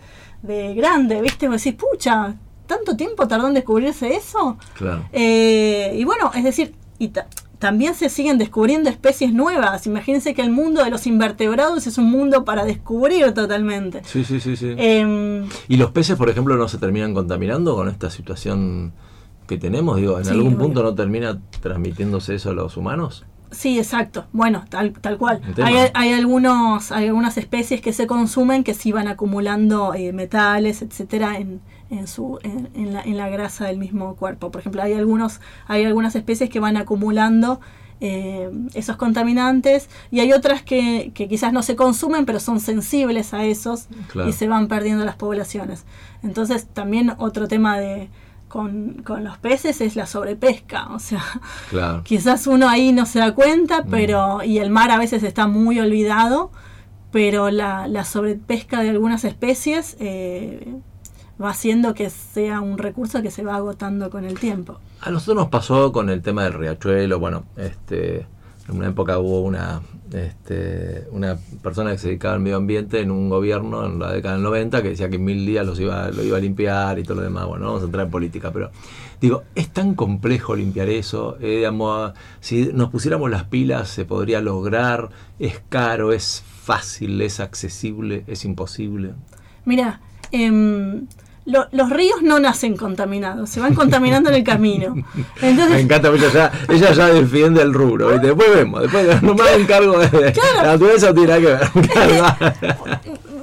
de 0.42 0.74
grande, 0.74 1.22
¿viste? 1.22 1.48
Vos 1.48 1.64
decís, 1.64 1.80
pucha, 1.80 2.34
¿tanto 2.66 2.96
tiempo 2.98 3.28
tardó 3.28 3.48
en 3.48 3.54
descubrirse 3.54 4.16
eso? 4.16 4.58
Claro. 4.74 5.06
Eh, 5.14 5.94
y 5.96 6.04
bueno, 6.04 6.32
es 6.34 6.44
decir, 6.44 6.74
y 6.98 7.12
también 7.62 7.94
se 7.94 8.10
siguen 8.10 8.40
descubriendo 8.40 8.90
especies 8.90 9.34
nuevas. 9.34 9.86
Imagínense 9.86 10.34
que 10.34 10.42
el 10.42 10.50
mundo 10.50 10.84
de 10.84 10.90
los 10.90 11.06
invertebrados 11.06 11.86
es 11.86 12.00
un 12.00 12.10
mundo 12.10 12.44
para 12.44 12.66
descubrir 12.66 13.32
totalmente. 13.34 14.02
Sí, 14.04 14.26
sí, 14.26 14.40
sí, 14.40 14.58
sí. 14.58 14.74
Em, 14.78 15.48
¿Y 15.68 15.78
los 15.78 15.92
peces, 15.92 16.18
por 16.18 16.30
ejemplo, 16.30 16.56
no 16.56 16.68
se 16.68 16.80
terminan 16.80 17.14
contaminando 17.14 17.76
con 17.76 17.88
esta 17.88 18.10
situación 18.10 18.94
que 19.48 19.60
tenemos? 19.60 19.98
Digo, 19.98 20.18
¿en 20.18 20.26
Sí, 20.26 20.32
algún 20.32 20.58
punto 20.58 20.82
no 20.82 20.96
termina 20.96 21.40
transmitiéndose 21.62 22.34
eso 22.34 22.50
a 22.50 22.54
los 22.54 22.78
humanos? 22.78 23.26
Sí, 23.52 23.78
exacto. 23.78 24.26
Bueno, 24.34 24.66
tal, 24.68 24.94
tal 24.94 25.20
cual. 25.20 25.42
Hay, 25.64 25.76
hay 25.94 26.14
algunos, 26.14 26.92
hay 26.92 27.08
algunas 27.08 27.38
especies 27.38 27.80
que 27.80 27.94
se 27.94 28.08
consumen 28.08 28.64
que 28.64 28.74
sí 28.74 28.92
van 28.92 29.08
acumulando 29.08 29.94
eh, 29.94 30.14
metales, 30.14 30.82
etcétera, 30.82 31.38
en, 31.38 31.62
en 31.92 32.08
su, 32.08 32.40
en, 32.44 32.70
en 32.74 32.94
la, 32.94 33.02
en 33.02 33.18
la 33.18 33.30
grasa 33.30 33.66
del 33.68 33.78
mismo 33.78 34.16
cuerpo. 34.16 34.50
Por 34.50 34.62
ejemplo, 34.62 34.82
hay 34.82 34.94
algunos, 34.94 35.40
hay 35.68 35.84
algunas 35.86 36.16
especies 36.16 36.50
que 36.50 36.60
van 36.60 36.78
acumulando 36.78 37.60
eh, 38.00 38.50
esos 38.74 38.96
contaminantes 38.98 39.88
y 40.10 40.22
hay 40.22 40.34
otras 40.34 40.64
que, 40.64 41.12
que 41.14 41.28
quizás 41.28 41.54
no 41.54 41.62
se 41.62 41.76
consumen, 41.76 42.26
pero 42.26 42.40
son 42.40 42.60
sensibles 42.60 43.34
a 43.36 43.44
esos 43.46 43.88
Claro. 44.12 44.28
y 44.30 44.34
se 44.34 44.48
van 44.48 44.68
perdiendo 44.68 45.06
las 45.06 45.16
poblaciones. 45.18 45.86
Entonces, 46.24 46.66
también 46.66 47.14
otro 47.20 47.48
tema 47.48 47.78
de 47.80 48.10
con, 48.48 49.02
con 49.06 49.24
los 49.24 49.38
peces 49.38 49.80
es 49.82 49.96
la 49.96 50.06
sobrepesca, 50.08 50.88
o 50.94 51.00
sea, 51.00 51.24
Claro. 51.70 52.02
Quizás 52.06 52.48
uno 52.48 52.68
ahí 52.68 52.92
no 52.92 53.06
se 53.06 53.20
da 53.20 53.30
Mm. 53.32 53.36
cuenta, 53.36 53.86
pero 53.90 54.44
y 54.44 54.58
el 54.58 54.70
mar 54.72 54.90
a 54.92 54.98
veces 54.98 55.22
está 55.24 55.46
muy 55.48 55.80
olvidado, 55.80 56.52
pero 57.12 57.50
la, 57.52 57.88
la 57.88 58.04
sobrepesca 58.04 58.82
de 58.82 58.90
algunas 58.90 59.24
especies 59.26 59.96
eh, 60.00 60.74
va 61.42 61.52
haciendo 61.52 61.94
que 61.94 62.10
sea 62.10 62.62
un 62.62 62.78
recurso 62.78 63.22
que 63.22 63.32
se 63.32 63.44
va 63.44 63.56
agotando 63.56 64.10
con 64.10 64.26
el 64.26 64.40
tiempo. 64.40 64.80
A 65.02 65.10
nosotros 65.10 65.44
nos 65.44 65.50
pasó 65.50 65.92
con 65.92 66.10
el 66.10 66.22
tema 66.22 66.44
del 66.44 66.54
riachuelo, 66.54 67.20
bueno, 67.20 67.44
este, 67.58 68.26
en 68.70 68.78
una 68.78 68.88
época 68.88 69.18
hubo 69.20 69.42
una, 69.42 69.82
este, 70.14 71.08
una 71.12 71.38
persona 71.62 71.92
que 71.92 71.98
se 71.98 72.08
dedicaba 72.10 72.36
al 72.36 72.40
medio 72.40 72.58
ambiente 72.58 73.00
en 73.02 73.12
un 73.12 73.30
gobierno 73.30 73.86
en 73.86 74.00
la 74.00 74.12
década 74.12 74.36
del 74.36 74.44
90 74.44 74.82
que 74.82 74.90
decía 74.90 75.10
que 75.10 75.16
en 75.16 75.26
mil 75.26 75.46
días 75.46 75.66
los 75.66 75.80
iba, 75.80 76.10
lo 76.10 76.24
iba 76.24 76.38
a 76.38 76.40
limpiar 76.40 77.00
y 77.00 77.04
todo 77.04 77.16
lo 77.16 77.24
demás. 77.24 77.48
Bueno, 77.48 77.64
no 77.64 77.68
vamos 77.72 77.84
a 77.84 77.86
entrar 77.86 78.06
en 78.06 78.12
política, 78.12 78.52
pero 78.52 78.72
digo, 79.20 79.44
es 79.56 79.70
tan 79.70 79.96
complejo 79.96 80.56
limpiar 80.56 80.90
eso. 80.90 81.38
eh, 81.42 81.58
digamos, 81.58 82.14
si 82.40 82.72
nos 82.74 82.90
pusiéramos 82.90 83.30
las 83.30 83.46
pilas 83.46 83.90
se 83.90 84.06
podría 84.06 84.42
lograr, 84.42 85.10
es 85.40 85.62
caro, 85.70 86.14
es 86.14 86.44
fácil, 86.64 87.20
es 87.22 87.40
accesible, 87.40 88.24
es 88.28 88.46
imposible. 88.46 89.14
Mira, 89.66 90.02
em, 90.32 91.08
lo- 91.46 91.68
los 91.72 91.90
ríos 91.90 92.22
no 92.22 92.40
nacen 92.40 92.78
contaminados, 92.78 93.50
se 93.50 93.60
van 93.60 93.74
contaminando 93.74 94.30
en 94.30 94.36
el 94.36 94.44
camino. 94.44 94.94
Me 95.42 95.50
Entonces, 95.50 95.82
encanta, 95.82 96.10
ella 96.10 96.30
ya, 96.32 96.52
ella 96.70 96.92
ya 96.94 97.08
defiende 97.08 97.62
el 97.62 97.74
rubro. 97.74 98.10
¿viste? 98.10 98.28
Después 98.28 98.56
vemos, 98.56 98.82
después 98.84 99.22
no 99.24 99.34
me 99.36 99.44
hago 99.44 99.60
encargo 99.60 100.00
de 100.00 100.34
la 100.56 100.64
naturaleza 100.64 101.14
tiene 101.14 101.40
que 101.40 101.46
ver. 101.46 101.62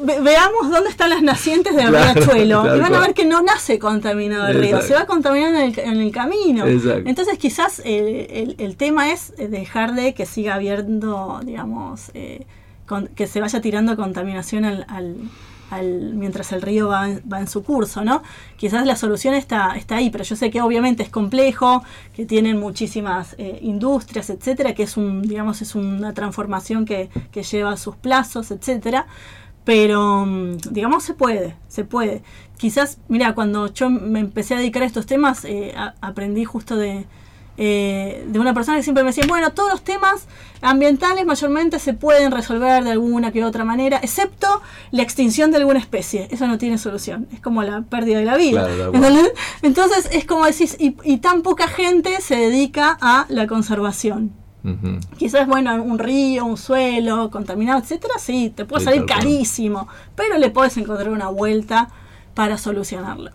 ve- 0.04 0.20
veamos 0.20 0.70
dónde 0.70 0.90
están 0.90 1.10
las 1.10 1.22
nacientes 1.22 1.74
del 1.74 1.88
Claro, 1.88 2.14
riachuelo 2.14 2.76
y 2.76 2.80
van 2.80 2.94
a 2.94 3.00
ver 3.00 3.14
que 3.14 3.24
no 3.24 3.42
nace 3.42 3.78
contaminado 3.78 4.46
el 4.48 4.60
río, 4.60 4.80
se 4.82 4.94
va 4.94 5.06
contaminando 5.06 5.58
en 5.58 5.64
el, 5.72 5.78
en 5.78 6.00
el 6.00 6.12
camino. 6.12 6.66
Exacto. 6.66 7.02
Entonces 7.08 7.38
quizás 7.38 7.80
el, 7.84 8.54
el 8.58 8.76
tema 8.76 9.10
es 9.12 9.32
eh, 9.38 9.48
dejar 9.48 9.94
de 9.94 10.14
que 10.14 10.24
siga 10.26 10.54
habiendo, 10.54 11.40
digamos, 11.44 12.10
eh, 12.14 12.46
con- 12.86 13.08
que 13.08 13.26
se 13.26 13.40
vaya 13.40 13.60
tirando 13.60 13.96
contaminación 13.96 14.64
al, 14.64 14.86
al- 14.88 15.16
mientras 15.70 16.52
el 16.52 16.62
río 16.62 16.88
va, 16.88 17.08
en- 17.10 17.22
va 17.30 17.40
en 17.40 17.48
su 17.48 17.62
curso, 17.62 18.04
¿no? 18.04 18.22
Quizás 18.56 18.86
la 18.86 18.96
solución 18.96 19.34
está, 19.34 19.76
está 19.76 19.96
ahí, 19.96 20.10
pero 20.10 20.24
yo 20.24 20.36
sé 20.36 20.50
que 20.50 20.60
obviamente 20.62 21.02
es 21.02 21.10
complejo, 21.10 21.82
que 22.14 22.24
tienen 22.26 22.58
muchísimas 22.58 23.34
eh, 23.38 23.58
industrias, 23.62 24.30
etcétera, 24.30 24.74
que 24.74 24.84
es 24.84 24.96
un, 24.96 25.22
digamos, 25.22 25.62
es 25.62 25.74
una 25.74 26.14
transformación 26.14 26.84
que, 26.84 27.10
lleva 27.50 27.76
sus 27.76 27.96
plazos, 27.96 28.50
etcétera. 28.50 29.06
Pero, 29.64 30.24
mm, 30.26 30.56
digamos, 30.70 31.04
se 31.04 31.14
puede, 31.14 31.54
se 31.68 31.84
puede. 31.84 32.22
Quizás, 32.56 32.98
mira, 33.08 33.34
cuando 33.34 33.72
yo 33.72 33.90
me 33.90 34.20
empecé 34.20 34.54
a 34.54 34.58
dedicar 34.58 34.82
a 34.82 34.86
estos 34.86 35.06
temas, 35.06 35.44
eh, 35.44 35.74
aprendí 36.00 36.44
justo 36.44 36.76
de, 36.76 37.06
eh, 37.58 38.24
de 38.28 38.38
una 38.38 38.54
persona 38.54 38.76
que 38.78 38.82
siempre 38.84 39.02
me 39.02 39.08
decía, 39.10 39.24
bueno, 39.28 39.50
todos 39.52 39.70
los 39.70 39.82
temas 39.82 40.26
ambientales 40.62 41.26
mayormente 41.26 41.78
se 41.80 41.92
pueden 41.92 42.30
resolver 42.32 42.82
de 42.84 42.92
alguna 42.92 43.32
que 43.32 43.44
otra 43.44 43.64
manera, 43.64 43.98
excepto 44.02 44.62
la 44.92 45.02
extinción 45.02 45.50
de 45.50 45.58
alguna 45.58 45.78
especie. 45.80 46.28
Eso 46.30 46.46
no 46.46 46.56
tiene 46.58 46.78
solución. 46.78 47.26
Es 47.32 47.40
como 47.40 47.62
la 47.62 47.82
pérdida 47.82 48.18
de 48.18 48.24
la 48.24 48.36
vida. 48.36 48.64
Claro. 48.66 48.94
¿entendés? 48.94 49.32
Entonces, 49.62 50.08
es 50.12 50.24
como 50.24 50.46
decís, 50.46 50.76
y, 50.78 50.96
y 51.04 51.18
tan 51.18 51.42
poca 51.42 51.68
gente 51.68 52.20
se 52.20 52.36
dedica 52.36 52.96
a 53.00 53.26
la 53.28 53.46
conservación. 53.46 54.32
Quizás, 55.16 55.46
bueno, 55.46 55.82
un 55.82 55.98
río, 55.98 56.44
un 56.44 56.58
suelo 56.58 57.30
contaminado, 57.30 57.80
etcétera, 57.80 58.14
sí, 58.18 58.52
te 58.54 58.66
puede 58.66 58.80
Sí, 58.80 58.84
salir 58.84 59.06
cual. 59.06 59.20
carísimo, 59.20 59.88
pero 60.14 60.36
le 60.36 60.50
puedes 60.50 60.76
encontrar 60.76 61.08
una 61.08 61.28
vuelta 61.28 61.88
para 62.34 62.58
solucionarlo. 62.58 63.30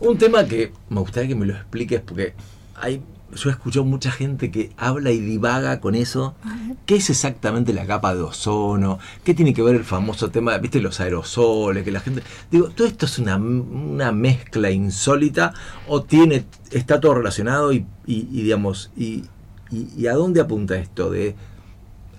Un 0.00 0.18
tema 0.18 0.44
que 0.44 0.72
me 0.88 0.98
gustaría 1.00 1.28
que 1.28 1.34
me 1.36 1.46
lo 1.46 1.54
expliques 1.54 2.00
porque 2.00 2.34
hay, 2.74 3.00
yo 3.34 3.48
he 3.48 3.52
escuchado 3.52 3.84
mucha 3.84 4.10
gente 4.10 4.50
que 4.50 4.72
habla 4.76 5.10
y 5.10 5.18
divaga 5.20 5.80
con 5.80 5.94
eso. 5.94 6.34
¿Qué 6.86 6.96
es 6.96 7.10
exactamente 7.10 7.72
la 7.72 7.86
capa 7.86 8.14
de 8.14 8.22
ozono? 8.22 8.98
¿Qué 9.24 9.34
tiene 9.34 9.54
que 9.54 9.62
ver 9.62 9.76
el 9.76 9.84
famoso 9.84 10.30
tema, 10.30 10.56
viste, 10.58 10.80
los 10.80 11.00
aerosoles? 11.00 11.84
Que 11.84 11.90
la 11.92 12.00
gente. 12.00 12.22
Digo, 12.50 12.68
¿todo 12.70 12.86
esto 12.86 13.06
es 13.06 13.18
una, 13.18 13.36
una 13.36 14.12
mezcla 14.12 14.70
insólita 14.70 15.54
o 15.88 16.02
tiene 16.02 16.44
está 16.70 17.00
todo 17.00 17.14
relacionado 17.14 17.72
y, 17.72 17.86
y- 18.06 18.28
y, 18.32 18.42
digamos, 18.42 18.90
y, 18.96 19.24
y- 19.70 20.06
a 20.06 20.14
dónde 20.14 20.40
apunta 20.40 20.76
esto? 20.76 21.10
De, 21.10 21.34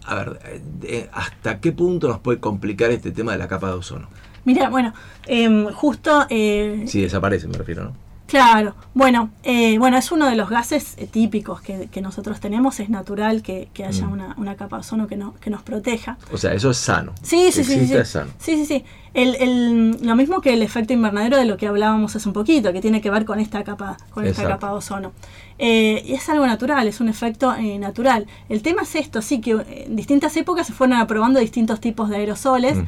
a 0.06 0.16
ver, 0.16 0.40
de- 0.80 1.10
¿hasta 1.14 1.60
qué 1.60 1.72
punto 1.72 2.08
nos 2.08 2.20
puede 2.20 2.40
complicar 2.40 2.90
este 2.92 3.12
tema 3.12 3.34
de 3.34 3.38
la 3.38 3.48
capa 3.48 3.68
de 3.68 3.74
ozono? 3.74 4.08
Mira, 4.46 4.70
bueno, 4.70 4.94
em, 5.26 5.68
justo 5.72 6.26
eh, 6.30 6.84
Si 6.88 7.02
desaparece, 7.02 7.48
me 7.48 7.58
refiero, 7.58 7.84
¿no? 7.86 8.03
Claro, 8.34 8.74
bueno, 8.96 9.30
eh, 9.44 9.78
bueno, 9.78 9.96
es 9.96 10.12
uno 10.12 10.28
de 10.28 10.36
los 10.36 10.50
gases 10.50 10.96
eh, 10.98 11.06
típicos 11.06 11.62
que, 11.62 11.88
que 11.92 12.02
nosotros 12.02 12.40
tenemos, 12.40 12.80
es 12.80 12.90
natural 12.90 13.44
que, 13.44 13.70
que 13.76 13.86
haya 13.86 14.08
Mm. 14.08 14.12
una, 14.12 14.34
una 14.40 14.56
capa 14.56 14.78
de 14.78 14.80
ozono 14.80 15.06
que, 15.06 15.16
no, 15.16 15.36
que 15.36 15.52
nos 15.52 15.62
proteja. 15.62 16.18
O 16.32 16.38
sea, 16.40 16.52
eso 16.54 16.72
es 16.72 16.78
sano. 16.78 17.14
Sí, 17.22 17.52
sí, 17.52 17.64
sí, 17.64 17.86
sí. 17.86 17.94
Es 17.94 18.10
sano. 18.10 18.32
sí, 18.40 18.56
sí. 18.58 18.66
sí. 18.66 18.84
El, 19.14 19.36
el- 19.36 19.98
lo 20.02 20.16
mismo 20.16 20.42
que 20.42 20.52
el 20.54 20.64
efecto 20.64 20.94
invernadero 20.94 21.38
de 21.38 21.46
lo 21.46 21.58
que 21.58 21.68
hablábamos 21.68 22.16
hace 22.16 22.28
un 22.28 22.34
poquito, 22.34 22.74
que 22.74 22.82
tiene 22.82 23.00
que 23.02 23.12
ver 23.12 23.26
con 23.26 23.40
esta 23.40 23.64
capa, 23.64 23.98
con 24.10 24.26
esta 24.26 24.48
capa 24.48 24.70
de 24.70 24.74
ozono. 24.74 25.12
Eh, 25.60 26.04
es 26.08 26.28
algo 26.30 26.48
natural, 26.48 26.88
es 26.88 27.00
un 27.02 27.10
efecto 27.10 27.54
eh, 27.56 27.78
natural. 27.78 28.26
El 28.50 28.64
tema 28.64 28.82
es 28.82 28.96
esto, 28.96 29.22
sí, 29.22 29.40
que 29.42 29.52
en 29.52 29.96
distintas 29.96 30.36
épocas 30.38 30.66
se 30.66 30.74
fueron 30.74 30.98
aprobando 30.98 31.40
distintos 31.40 31.80
tipos 31.80 32.10
de 32.10 32.16
aerosoles, 32.16 32.80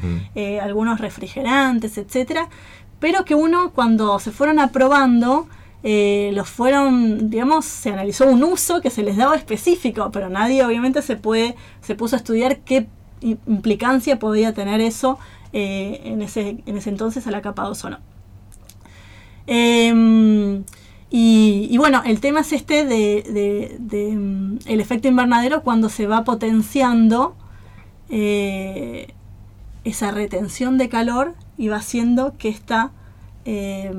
algunos 0.60 0.98
refrigerantes, 1.00 1.96
etcétera, 1.96 2.48
pero 3.00 3.24
que 3.24 3.34
uno 3.34 3.70
cuando 3.72 4.18
se 4.18 4.30
fueron 4.32 4.58
aprobando 4.58 5.46
eh, 5.82 6.30
los 6.34 6.48
fueron, 6.48 7.30
digamos, 7.30 7.64
se 7.64 7.90
analizó 7.90 8.26
un 8.26 8.42
uso 8.42 8.80
que 8.80 8.90
se 8.90 9.02
les 9.02 9.16
daba 9.16 9.36
específico, 9.36 10.10
pero 10.12 10.28
nadie 10.28 10.64
obviamente 10.64 11.00
se 11.02 11.16
puede, 11.16 11.54
se 11.80 11.94
puso 11.94 12.16
a 12.16 12.18
estudiar 12.18 12.58
qué 12.60 12.88
implicancia 13.20 14.18
podía 14.18 14.52
tener 14.52 14.80
eso 14.80 15.18
eh, 15.52 16.00
en, 16.04 16.22
ese, 16.22 16.58
en 16.66 16.76
ese 16.76 16.90
entonces 16.90 17.26
a 17.26 17.30
la 17.30 17.40
capa 17.42 17.64
de 17.64 17.70
ozono. 17.70 17.98
Em, 19.46 20.64
y, 21.10 21.76
bueno, 21.78 22.02
el 22.04 22.20
tema 22.20 22.40
es 22.40 22.52
este 22.52 22.84
de, 22.84 23.22
de- 23.22 23.76
de, 23.78 24.16
mm, 24.16 24.58
el 24.66 24.80
efecto 24.80 25.08
invernadero 25.08 25.62
cuando 25.62 25.88
se 25.88 26.06
va 26.06 26.24
potenciando 26.24 27.36
eh, 28.10 29.14
esa 29.84 30.10
retención 30.10 30.78
de 30.78 30.88
calor 30.88 31.34
y 31.58 31.68
va 31.68 31.76
haciendo 31.76 32.34
que 32.38 32.48
esta 32.48 32.90
eh, 33.48 33.92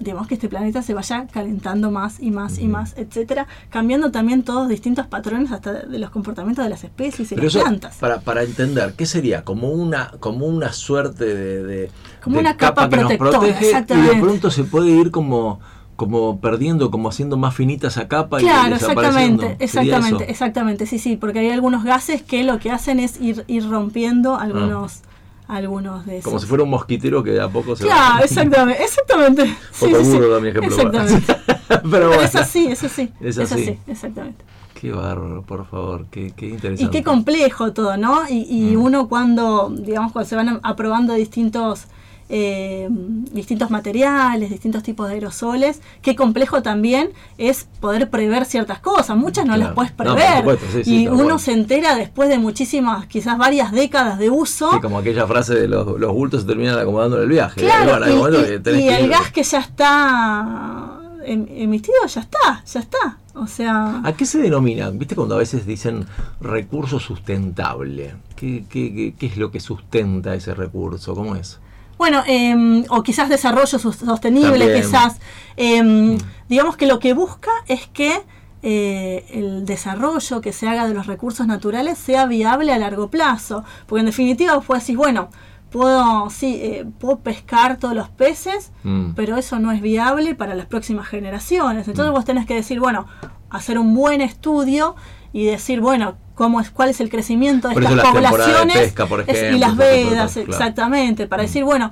digamos 0.00 0.26
que 0.26 0.34
este 0.34 0.48
planeta 0.48 0.82
se 0.82 0.92
vaya 0.94 1.26
calentando 1.32 1.90
más 1.92 2.18
y 2.20 2.30
más 2.32 2.58
y 2.58 2.66
más, 2.66 2.94
etcétera, 2.96 3.46
cambiando 3.70 4.10
también 4.10 4.42
todos 4.42 4.68
distintos 4.68 5.06
patrones 5.06 5.52
hasta 5.52 5.72
de 5.74 5.98
los 5.98 6.10
comportamientos 6.10 6.64
de 6.64 6.70
las 6.70 6.82
especies 6.82 7.30
y 7.30 7.34
Pero 7.36 7.46
las 7.46 7.54
eso, 7.54 7.62
plantas. 7.62 7.96
para, 7.96 8.20
para 8.20 8.42
entender, 8.42 8.94
¿qué 8.96 9.06
sería? 9.06 9.44
Como 9.44 9.68
una, 9.70 10.12
como 10.18 10.46
una 10.46 10.72
suerte 10.72 11.24
de, 11.24 11.62
de- 11.62 11.90
Como 12.22 12.36
de 12.36 12.40
una 12.40 12.56
capa 12.56 12.88
que 12.88 12.96
nos 12.96 13.12
protectora, 13.12 13.38
protege 13.38 13.84
y 13.94 14.00
de 14.00 14.14
pronto 14.20 14.50
se 14.50 14.64
puede 14.64 14.90
ir 14.90 15.12
como, 15.12 15.60
como 15.94 16.40
perdiendo, 16.40 16.90
como 16.90 17.08
haciendo 17.10 17.36
más 17.36 17.54
finita 17.54 17.88
esa 17.88 18.08
capa 18.08 18.40
Claro, 18.40 18.70
y 18.70 18.74
exactamente, 18.74 19.56
¿Sería 19.68 19.98
exactamente, 19.98 20.24
eso? 20.24 20.32
exactamente, 20.32 20.86
sí, 20.86 20.98
sí, 20.98 21.16
porque 21.16 21.38
hay 21.40 21.50
algunos 21.50 21.84
gases 21.84 22.22
que 22.22 22.42
lo 22.42 22.58
que 22.58 22.72
hacen 22.72 22.98
es 22.98 23.20
ir, 23.20 23.44
ir 23.46 23.68
rompiendo 23.68 24.36
algunos, 24.36 25.02
algunos 25.48 26.06
de 26.06 26.18
esos. 26.18 26.24
Como 26.24 26.38
si 26.38 26.46
fuera 26.46 26.62
un 26.64 26.70
mosquitero 26.70 27.22
que 27.22 27.30
de 27.30 27.40
a 27.40 27.48
poco 27.48 27.74
se 27.74 27.84
Claro, 27.84 28.22
exactamente, 28.24 28.82
exactamente. 28.84 29.44
Sí, 29.72 29.86
sí, 29.94 30.04
sí. 30.04 30.18
Da 30.20 30.40
mi 30.40 30.48
ejemplo. 30.48 30.70
Exactamente. 30.76 31.34
Pero 31.68 31.82
Pero 31.90 32.08
bueno, 32.08 32.22
es 32.22 32.36
así, 32.36 32.66
es 32.66 32.84
así. 32.84 33.12
Es 33.20 33.36
Es 33.38 33.50
así. 33.52 33.62
así, 33.62 33.78
exactamente. 33.86 34.44
qué 34.80 34.92
bárbaro, 34.92 35.42
por 35.42 35.66
favor, 35.66 36.06
qué, 36.10 36.32
qué 36.36 36.46
interesante. 36.50 36.84
Y 36.84 36.88
qué 37.00 37.02
complejo 37.04 37.72
todo, 37.72 37.96
¿no? 37.96 38.28
Y, 38.28 38.46
y 38.48 38.76
Mm. 38.76 38.82
uno 38.82 39.08
cuando, 39.08 39.70
digamos, 39.76 40.12
cuando 40.12 40.28
se 40.28 40.36
van 40.36 40.60
aprobando 40.62 41.14
distintos 41.14 41.86
eh, 42.30 42.88
distintos 42.90 43.70
materiales, 43.70 44.50
distintos 44.50 44.82
tipos 44.82 45.08
de 45.08 45.14
aerosoles. 45.14 45.80
Qué 46.02 46.14
complejo 46.14 46.62
también 46.62 47.10
es 47.38 47.66
poder 47.80 48.10
prever 48.10 48.44
ciertas 48.44 48.80
cosas. 48.80 49.16
Muchas 49.16 49.46
no 49.46 49.56
las 49.56 49.72
puedes 49.72 49.92
No, 49.92 49.96
prever. 49.96 50.38
supuesto, 50.38 50.66
sí, 50.72 50.84
sí, 50.84 51.02
y 51.04 51.08
uno 51.08 51.38
se 51.38 51.52
entera 51.52 51.94
después 51.96 52.28
de 52.28 52.38
muchísimas, 52.38 53.06
quizás 53.06 53.38
varias 53.38 53.72
décadas 53.72 54.18
de 54.18 54.30
uso. 54.30 54.70
Sí, 54.72 54.80
como 54.80 54.98
aquella 54.98 55.26
frase 55.26 55.54
de 55.54 55.68
los, 55.68 55.98
los 55.98 56.12
bultos 56.12 56.42
se 56.42 56.46
terminan 56.46 56.78
acomodando 56.78 57.16
en 57.16 57.22
el 57.24 57.28
viaje. 57.28 57.60
Claro, 57.60 57.98
Bueno, 58.18 58.38
y, 58.40 58.88
el 58.88 59.08
gas 59.08 59.30
que 59.32 59.42
ya 59.42 59.60
está 59.60 61.00
em- 61.24 61.46
emitido, 61.50 61.96
ya 62.06 62.20
está, 62.20 62.62
ya 62.64 62.80
está. 62.80 63.18
O 63.34 63.46
sea, 63.46 64.00
¿A 64.04 64.12
qué 64.14 64.26
se 64.26 64.38
denomina? 64.38 64.90
¿Viste 64.90 65.14
cuando 65.14 65.36
a 65.36 65.38
veces 65.38 65.64
dicen 65.64 66.06
recurso 66.40 66.98
sustentable? 66.98 68.14
¿Qué, 68.34 68.64
qué, 68.68 68.92
qué- 68.92 69.14
qué 69.16 69.26
es 69.26 69.36
lo 69.36 69.50
que 69.52 69.60
sustenta 69.60 70.34
ese 70.34 70.54
recurso? 70.54 71.14
¿Cómo 71.14 71.36
es? 71.36 71.60
Bueno, 71.98 72.22
em, 72.26 72.84
o 72.88 73.02
quizás 73.02 73.28
desarrollo 73.28 73.78
sostenible, 73.78 74.50
También. 74.66 74.82
quizás. 74.82 75.18
em, 75.56 76.16
Digamos 76.48 76.76
que 76.78 76.86
lo 76.86 76.98
que 76.98 77.12
busca 77.12 77.50
es 77.66 77.86
que 77.88 78.22
eh, 78.62 79.24
el 79.30 79.66
desarrollo 79.66 80.40
que 80.40 80.52
se 80.52 80.66
haga 80.66 80.86
de 80.88 80.94
los 80.94 81.06
recursos 81.06 81.46
naturales 81.46 81.98
sea 81.98 82.24
viable 82.26 82.72
a 82.72 82.78
largo 82.78 83.08
plazo. 83.10 83.64
Porque 83.86 84.00
en 84.00 84.06
definitiva 84.06 84.54
vos 84.54 84.64
podés 84.64 84.82
decir, 84.84 84.96
bueno, 84.96 85.28
puedo, 85.70 86.30
sí, 86.30 86.58
eh, 86.62 86.86
puedo 86.98 87.18
pescar 87.18 87.76
todos 87.76 87.94
los 87.94 88.08
peces, 88.08 88.72
Mm. 88.82 89.10
pero 89.14 89.36
eso 89.36 89.58
no 89.58 89.70
es 89.72 89.82
viable 89.82 90.34
para 90.34 90.54
las 90.54 90.66
próximas 90.66 91.06
generaciones. 91.06 91.86
Entonces 91.86 92.10
Mm. 92.10 92.14
vos 92.16 92.24
tenés 92.24 92.46
que 92.46 92.54
decir, 92.54 92.80
bueno, 92.80 93.06
hacer 93.50 93.78
un 93.78 93.94
buen 93.94 94.22
estudio 94.22 94.96
y 95.32 95.44
decir, 95.44 95.80
bueno, 95.82 96.16
cómo 96.38 96.60
es, 96.60 96.70
cuál 96.70 96.88
es 96.88 97.00
el 97.00 97.10
crecimiento 97.10 97.68
de 97.68 97.74
Por 97.74 97.82
estas 97.82 97.96
las 97.96 98.04
temporadas 98.04 98.30
de 98.32 98.38
poblaciones 98.38 98.76
pesca, 98.78 99.06
por 99.06 99.20
es- 99.22 99.28
ejemplo, 99.28 99.56
y 99.56 99.60
las 99.60 99.76
vedas, 99.76 100.32
claro. 100.32 100.50
exactamente, 100.50 101.26
para 101.26 101.42
decir, 101.42 101.64
bueno, 101.64 101.90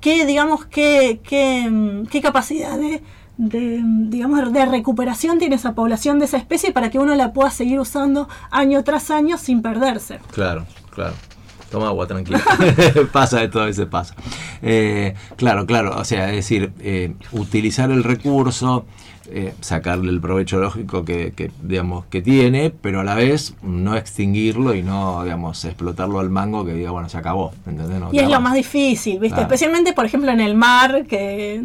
qué, 0.00 0.24
digamos, 0.24 0.64
qué, 0.66 1.20
qué, 1.22 2.02
qué 2.10 2.20
capacidad 2.22 2.78
de, 2.78 3.02
de, 3.36 3.80
digamos, 4.08 4.52
de 4.52 4.66
recuperación 4.66 5.38
tiene 5.38 5.56
esa 5.56 5.74
población 5.74 6.18
de 6.20 6.26
esa 6.26 6.36
especie 6.36 6.72
para 6.72 6.90
que 6.90 6.98
uno 7.00 7.14
la 7.16 7.32
pueda 7.32 7.50
seguir 7.50 7.80
usando 7.80 8.28
año 8.50 8.84
tras 8.84 9.10
año 9.10 9.36
sin 9.36 9.62
perderse. 9.62 10.20
Claro, 10.32 10.64
claro. 10.90 11.14
Toma 11.70 11.88
agua, 11.88 12.06
tranquila. 12.06 12.40
pasa 13.12 13.42
esto, 13.42 13.60
a 13.60 13.64
veces 13.64 13.86
pasa. 13.86 14.14
Eh, 14.62 15.14
claro, 15.36 15.66
claro. 15.66 15.96
O 15.98 16.04
sea, 16.04 16.28
es 16.30 16.36
decir, 16.36 16.72
eh, 16.78 17.14
utilizar 17.32 17.90
el 17.90 18.04
recurso, 18.04 18.86
eh, 19.30 19.54
sacarle 19.60 20.10
el 20.10 20.20
provecho 20.20 20.58
lógico 20.58 21.04
que, 21.04 21.32
que, 21.32 21.50
digamos, 21.62 22.04
que 22.06 22.22
tiene, 22.22 22.70
pero 22.70 23.00
a 23.00 23.04
la 23.04 23.14
vez 23.14 23.54
no 23.62 23.96
extinguirlo 23.96 24.74
y 24.74 24.82
no, 24.82 25.22
digamos, 25.24 25.64
explotarlo 25.64 26.20
al 26.20 26.30
mango 26.30 26.64
que 26.64 26.74
diga, 26.74 26.90
bueno, 26.90 27.08
se 27.08 27.18
acabó. 27.18 27.52
¿entendés? 27.66 28.00
No 28.00 28.08
Y 28.12 28.18
es 28.18 28.28
lo 28.28 28.40
más 28.40 28.54
difícil, 28.54 29.14
¿viste? 29.18 29.28
Claro. 29.36 29.42
Especialmente, 29.42 29.92
por 29.92 30.04
ejemplo, 30.04 30.30
en 30.30 30.40
el 30.40 30.54
mar, 30.54 31.04
que 31.06 31.62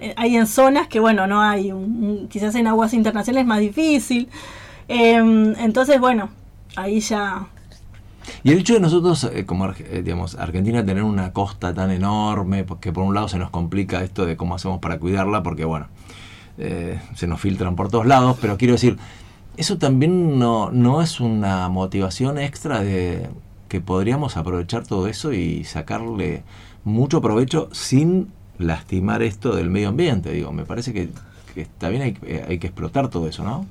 eh, 0.00 0.14
hay 0.16 0.36
en 0.36 0.46
zonas 0.46 0.88
que, 0.88 1.00
bueno, 1.00 1.26
no 1.26 1.40
hay, 1.42 1.72
un- 1.72 2.28
quizás 2.30 2.54
en 2.54 2.66
aguas 2.66 2.94
internacionales 2.94 3.42
es 3.42 3.48
más 3.48 3.60
difícil. 3.60 4.28
Em, 4.88 5.54
entonces, 5.58 6.00
bueno, 6.00 6.30
ahí 6.76 7.00
ya... 7.00 7.46
Y 8.44 8.52
el 8.52 8.58
hecho 8.60 8.74
de 8.74 8.80
nosotros, 8.80 9.24
eh, 9.32 9.44
como 9.46 9.66
eh, 9.70 10.02
digamos, 10.04 10.36
Argentina, 10.36 10.84
tener 10.84 11.02
una 11.02 11.32
costa 11.32 11.74
tan 11.74 11.90
enorme, 11.90 12.62
porque 12.64 12.92
por 12.92 13.02
un 13.04 13.14
lado 13.14 13.28
se 13.28 13.38
nos 13.38 13.50
complica 13.50 14.02
esto 14.04 14.26
de 14.26 14.36
cómo 14.36 14.54
hacemos 14.54 14.78
para 14.78 14.98
cuidarla, 14.98 15.42
porque 15.42 15.64
bueno, 15.64 15.86
eh, 16.62 17.00
se 17.14 17.26
nos 17.26 17.40
filtran 17.40 17.76
por 17.76 17.88
todos 17.90 18.06
lados, 18.06 18.38
pero 18.40 18.56
quiero 18.56 18.74
decir, 18.74 18.96
eso 19.56 19.78
también 19.78 20.38
no, 20.38 20.70
no 20.70 21.02
es 21.02 21.20
una 21.20 21.68
motivación 21.68 22.38
extra 22.38 22.80
de 22.80 23.28
que 23.68 23.80
podríamos 23.80 24.36
aprovechar 24.36 24.86
todo 24.86 25.06
eso 25.08 25.32
y 25.32 25.64
sacarle 25.64 26.42
mucho 26.84 27.20
provecho 27.20 27.68
sin 27.72 28.28
lastimar 28.58 29.22
esto 29.22 29.54
del 29.56 29.70
medio 29.70 29.88
ambiente. 29.88 30.30
Digo, 30.30 30.52
me 30.52 30.64
parece 30.64 30.92
que, 30.92 31.08
que 31.54 31.66
también 31.78 32.02
hay, 32.02 32.18
eh, 32.26 32.44
hay 32.48 32.58
que 32.58 32.68
explotar 32.68 33.08
todo 33.08 33.26
eso, 33.28 33.44
¿no? 33.44 33.66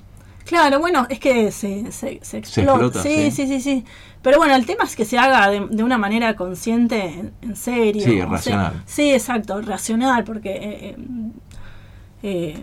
Claro, 0.45 0.79
bueno, 0.79 1.05
es 1.09 1.19
que 1.19 1.51
se, 1.51 1.91
se, 1.91 2.19
se 2.21 2.37
explota. 2.39 2.85
explota, 2.85 3.03
sí, 3.03 3.31
sí. 3.31 3.47
sí, 3.47 3.61
sí. 3.61 3.85
Pero 4.21 4.37
bueno, 4.37 4.55
el 4.55 4.65
tema 4.65 4.83
es 4.83 4.95
que 4.95 5.05
se 5.05 5.17
haga 5.17 5.49
de, 5.49 5.67
de 5.69 5.83
una 5.83 5.97
manera 5.97 6.35
consciente, 6.35 7.05
en, 7.05 7.31
en 7.41 7.55
serio. 7.55 8.03
Sí, 8.03 8.15
sea, 8.17 8.25
racional. 8.25 8.83
sí, 8.85 9.11
exacto, 9.13 9.61
racional, 9.61 10.23
porque, 10.23 10.51
eh, 10.51 10.95
eh, 12.23 12.59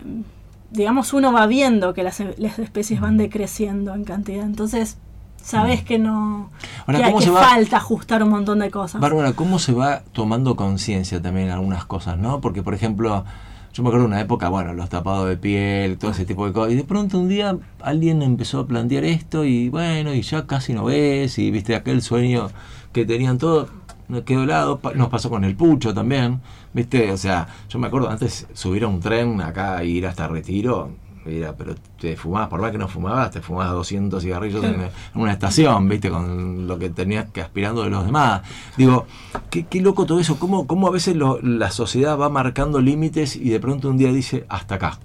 digamos, 0.71 1.13
uno 1.13 1.31
va 1.33 1.47
viendo 1.47 1.93
que 1.93 2.03
las, 2.03 2.21
las 2.37 2.59
especies 2.59 3.01
van 3.01 3.17
decreciendo 3.17 3.93
en 3.95 4.03
cantidad. 4.03 4.45
Entonces, 4.45 4.97
sabes 5.41 5.83
que 5.83 5.97
no. 5.99 6.11
Mm. 6.15 6.49
Ahora, 6.87 6.97
que, 6.99 7.03
hay- 7.05 7.11
¿cómo 7.11 7.19
que 7.19 7.25
se 7.25 7.31
va- 7.31 7.43
falta 7.43 7.77
ajustar 7.77 8.23
un 8.23 8.29
montón 8.29 8.59
de 8.59 8.69
cosas. 8.71 9.01
Bárbara, 9.01 9.33
¿cómo 9.33 9.57
se 9.59 9.73
va 9.73 10.03
tomando 10.11 10.55
conciencia 10.55 11.21
también 11.21 11.47
en 11.47 11.53
algunas 11.53 11.85
cosas, 11.85 12.17
no? 12.17 12.39
Porque, 12.41 12.61
por 12.61 12.73
ejemplo, 12.73 13.25
yo 13.73 13.83
me 13.83 13.89
acuerdo 13.89 14.05
de 14.07 14.13
una 14.13 14.21
época, 14.21 14.49
bueno, 14.49 14.73
los 14.73 14.89
tapados 14.89 15.27
de 15.29 15.37
piel, 15.37 15.97
todo 15.97 16.11
ese 16.11 16.25
tipo 16.25 16.45
de 16.45 16.53
cosas, 16.53 16.73
y 16.73 16.75
de 16.75 16.83
pronto 16.83 17.17
un 17.19 17.29
día 17.29 17.57
alguien 17.81 18.21
empezó 18.21 18.59
a 18.59 18.67
plantear 18.67 19.03
esto 19.05 19.45
y 19.45 19.69
bueno, 19.69 20.13
y 20.13 20.21
ya 20.21 20.45
casi 20.47 20.73
no 20.73 20.85
ves, 20.85 21.37
y 21.39 21.51
viste 21.51 21.75
aquel 21.75 22.01
sueño 22.01 22.49
que 22.93 23.05
tenían 23.05 23.37
todos, 23.37 23.69
no 24.07 24.23
quedó 24.25 24.43
helado, 24.43 24.79
Pa- 24.79 24.93
nos 24.93 25.09
pasó 25.09 25.29
con 25.29 25.43
el 25.43 25.55
pucho 25.55 25.93
también, 25.93 26.41
viste, 26.73 27.11
o 27.11 27.17
sea, 27.17 27.47
yo 27.69 27.79
me 27.79 27.87
acuerdo 27.87 28.09
antes 28.09 28.47
subir 28.53 28.83
a 28.83 28.87
un 28.87 28.99
tren 28.99 29.41
acá 29.41 29.81
e 29.81 29.87
ir 29.87 30.07
hasta 30.07 30.27
Retiro, 30.27 30.91
Mira, 31.25 31.53
pero 31.55 31.75
te 31.99 32.15
fumabas, 32.15 32.47
por 32.47 32.61
más 32.61 32.71
que 32.71 32.77
no 32.77 32.87
fumabas, 32.87 33.29
te 33.29 33.41
fumabas 33.41 33.73
200 33.73 34.23
cigarrillos 34.23 34.63
en, 34.63 34.75
en 34.81 34.89
una 35.13 35.33
estación, 35.33 35.87
¿viste? 35.87 36.09
Con 36.09 36.65
lo 36.65 36.79
que 36.79 36.89
tenías 36.89 37.29
que 37.29 37.41
aspirando 37.41 37.83
de 37.83 37.89
los 37.89 38.05
demás. 38.05 38.41
Digo, 38.77 39.05
qué, 39.49 39.65
qué 39.67 39.81
loco 39.81 40.05
todo 40.05 40.19
eso. 40.21 40.39
¿Cómo, 40.39 40.65
cómo 40.65 40.87
a 40.87 40.91
veces 40.91 41.17
lo- 41.17 41.39
la 41.41 41.71
sociedad 41.71 42.17
va 42.17 42.29
marcando 42.29 42.79
límites 42.79 43.35
y 43.35 43.49
de 43.49 43.59
pronto 43.59 43.89
un 43.89 43.97
día 43.97 44.11
dice, 44.13 44.45
hasta 44.47 44.75
acá. 44.75 44.97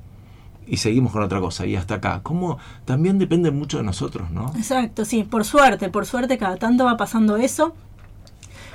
Y 0.67 0.77
seguimos 0.79 1.13
con 1.13 1.23
otra 1.23 1.41
cosa, 1.41 1.67
y 1.67 1.75
hasta 1.77 1.97
acá. 1.97 2.21
¿Cómo? 2.23 2.59
También 2.85 3.19
depende 3.19 3.51
mucho 3.51 3.79
de 3.79 3.83
nosotros, 3.83 4.31
¿no? 4.31 4.53
Exacto, 4.57 5.05
sí, 5.05 5.25
por 5.25 5.45
suerte, 5.45 5.89
por 5.91 6.07
suerte 6.07 6.39
cada 6.39 6.57
tanto 6.57 6.85
va 6.85 6.97
pasando 6.97 7.37
eso. 7.37 7.75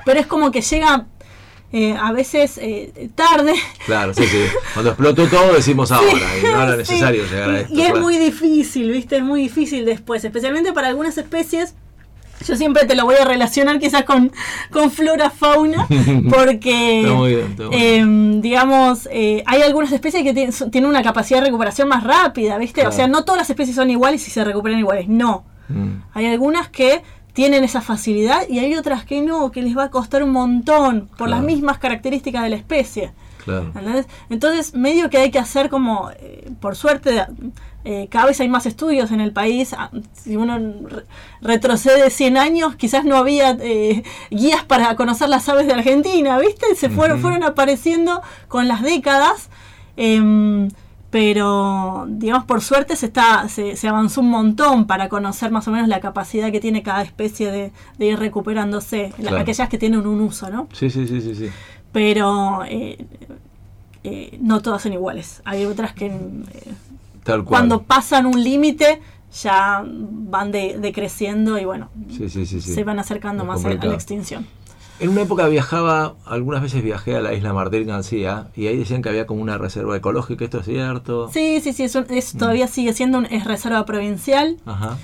Pero 0.06 0.20
es 0.20 0.28
como 0.28 0.52
que 0.52 0.62
llega 0.62 1.08
eh, 1.72 1.96
a 2.00 2.12
veces 2.12 2.58
eh, 2.62 3.10
tarde. 3.16 3.54
Claro, 3.86 4.14
sí, 4.14 4.24
sí. 4.26 4.40
Cuando 4.74 4.92
explotó 4.92 5.28
todo 5.28 5.54
decimos 5.54 5.92
ahora, 5.94 6.10
y 6.40 6.44
no 6.44 6.50
era 6.64 6.72
Sí, 6.72 6.78
necesario 6.78 7.26
llegar 7.26 7.50
a 7.50 7.54
y- 7.54 7.62
esto. 7.64 7.74
Y 7.74 7.82
es 7.82 7.88
claro. 7.92 8.02
muy 8.02 8.18
difícil, 8.18 8.92
¿viste? 8.92 9.18
Es 9.18 9.24
muy 9.24 9.42
difícil 9.42 9.86
después, 9.86 10.24
especialmente 10.24 10.74
para 10.74 10.88
algunas 10.88 11.18
especies. 11.18 11.76
Yo 12.48 12.56
siempre 12.56 12.86
te 12.86 12.96
lo 12.96 13.04
voy 13.04 13.16
a 13.22 13.26
relacionar 13.26 13.80
quizás 13.80 14.04
con, 14.06 14.32
con 14.72 14.92
flora 14.92 15.30
fauna, 15.30 15.86
porque, 16.30 17.02
Está 17.02 17.14
muy 17.14 17.36
bien, 17.36 17.48
está 17.52 17.64
muy 17.66 17.76
eh, 17.76 18.40
digamos, 18.42 19.10
eh, 19.12 19.44
hay 19.46 19.62
algunas 19.62 19.92
especies 19.92 20.24
que 20.24 20.34
tienen, 20.34 20.90
una 20.90 21.04
capacidad 21.04 21.40
de 21.42 21.48
recuperación 21.48 21.90
más 21.90 22.02
rápida, 22.04 22.58
¿viste? 22.58 22.76
Claro. 22.82 22.90
O 22.90 22.94
sea, 22.94 23.08
no 23.08 23.26
todas 23.26 23.40
las 23.42 23.50
especies 23.50 23.76
son 23.76 23.90
iguales 23.90 24.26
y 24.26 24.32
se 24.32 24.44
recuperan 24.46 24.80
iguales, 24.80 25.10
no. 25.10 25.44
Mm. 25.68 26.02
Hay 26.14 26.26
algunas 26.28 26.70
que 26.70 27.04
tienen 27.40 27.64
esa 27.64 27.80
facilidad 27.80 28.42
y 28.50 28.60
hay 28.60 28.76
otras 28.76 29.06
que 29.06 29.22
no, 29.22 29.50
que 29.50 29.62
les 29.62 29.78
va 29.78 29.86
a 29.86 29.90
costar 29.90 30.24
un 30.24 30.32
montón 30.32 31.08
por 31.18 31.30
las 31.30 31.42
mismas 31.42 31.78
características 31.78 32.44
de 32.44 32.50
la 32.50 32.58
especie. 32.58 33.12
Claro. 33.46 33.72
Entonces, 34.30 34.74
medio 34.74 35.10
que 35.10 35.20
hay 35.20 35.32
que 35.32 35.40
hacer 35.40 35.70
como, 35.70 36.12
eh, 36.20 36.50
por 36.60 36.76
suerte, 36.76 37.26
eh, 37.86 38.08
cada 38.12 38.26
vez 38.26 38.42
hay 38.42 38.50
más 38.50 38.66
estudios 38.66 39.12
en 39.12 39.22
el 39.22 39.32
país. 39.32 39.72
Ah, 39.72 39.90
Si 40.12 40.36
uno 40.36 40.58
re- 40.90 41.06
retrocede 41.42 42.10
100 42.10 42.36
años, 42.36 42.76
quizás 42.76 43.06
no 43.06 43.16
había 43.16 43.52
eh, 43.62 44.04
guías 44.30 44.66
para 44.66 44.94
conocer 44.98 45.30
las 45.30 45.48
aves 45.48 45.66
de 45.66 45.72
Argentina, 45.76 46.38
¿viste? 46.40 46.76
Se 46.76 46.90
fueron, 46.90 47.22
fueron 47.22 47.44
apareciendo 47.46 48.22
con 48.50 48.68
las 48.68 48.82
décadas. 48.82 49.50
Pero, 51.10 52.06
digamos, 52.10 52.46
por 52.46 52.62
suerte 52.62 52.96
se, 52.96 53.08
está, 53.08 53.48
se, 53.50 53.76
se 53.76 53.88
avanzó 53.88 54.22
un 54.22 54.30
montón 54.30 54.86
para 54.86 55.10
conocer 55.10 55.52
más 55.52 55.68
o 55.68 55.72
menos 55.72 55.88
la 55.88 56.00
capacidad 56.00 56.52
que 56.52 56.60
tiene 56.60 56.84
cada 56.84 57.02
especie 57.02 57.52
de, 57.52 57.72
de 57.98 58.06
ir 58.06 58.20
recuperándose, 58.20 59.10
la- 59.18 59.30
Claro. 59.30 59.38
aquellas 59.40 59.70
que 59.70 59.78
tienen 59.78 60.06
un 60.06 60.22
uso, 60.22 60.50
¿no? 60.50 60.68
Sí, 60.74 60.90
sí, 60.90 61.08
sí, 61.08 61.20
sí, 61.22 61.34
sí. 61.36 61.50
pero 61.92 62.64
eh, 62.66 63.06
eh, 64.04 64.38
no 64.42 64.62
todas 64.62 64.82
son 64.84 64.94
iguales. 64.94 65.42
Hay 65.46 65.66
otras 65.66 65.94
que 65.94 66.06
eh, 66.08 66.12
Tal 67.24 67.40
cual. 67.44 67.48
cuando 67.48 67.82
pasan 67.84 68.26
un 68.26 68.44
límite 68.44 69.02
ya 69.42 69.84
van 69.86 70.52
de- 70.52 70.78
decreciendo 70.80 71.58
y 71.60 71.66
bueno, 71.66 71.90
Sí, 72.16 72.30
sí, 72.30 72.46
se 72.46 72.84
van 72.84 73.00
acercando 73.00 73.44
Es 73.44 73.48
más 73.50 73.66
a, 73.66 73.70
la 73.70 73.94
extinción. 73.94 74.46
En 75.00 75.10
una 75.10 75.22
época 75.22 75.48
viajaba, 75.48 76.16
algunas 76.26 76.62
veces 76.62 76.84
viajé 76.84 77.16
a 77.16 77.22
la 77.22 77.34
isla 77.34 77.54
Martín 77.54 77.88
García 77.88 78.48
y 78.56 78.68
ahí 78.68 78.78
decían 78.78 79.02
que 79.02 79.08
había 79.10 79.26
como 79.26 79.42
una 79.42 79.58
reserva 79.58 79.96
ecológica, 79.96 80.44
¿esto 80.44 80.60
es 80.60 80.66
cierto? 80.66 81.30
Sí, 81.32 81.62
sí, 81.62 81.72
sí, 81.72 81.84
eso, 81.84 82.02
Mm. 82.02 82.38
todavía 82.38 82.68
sigue 82.68 82.92
siendo 82.94 83.18
un, 83.20 83.26
es 83.26 83.46
reserva 83.46 83.86
provincial. 83.86 84.58
Ajá. 84.66 84.98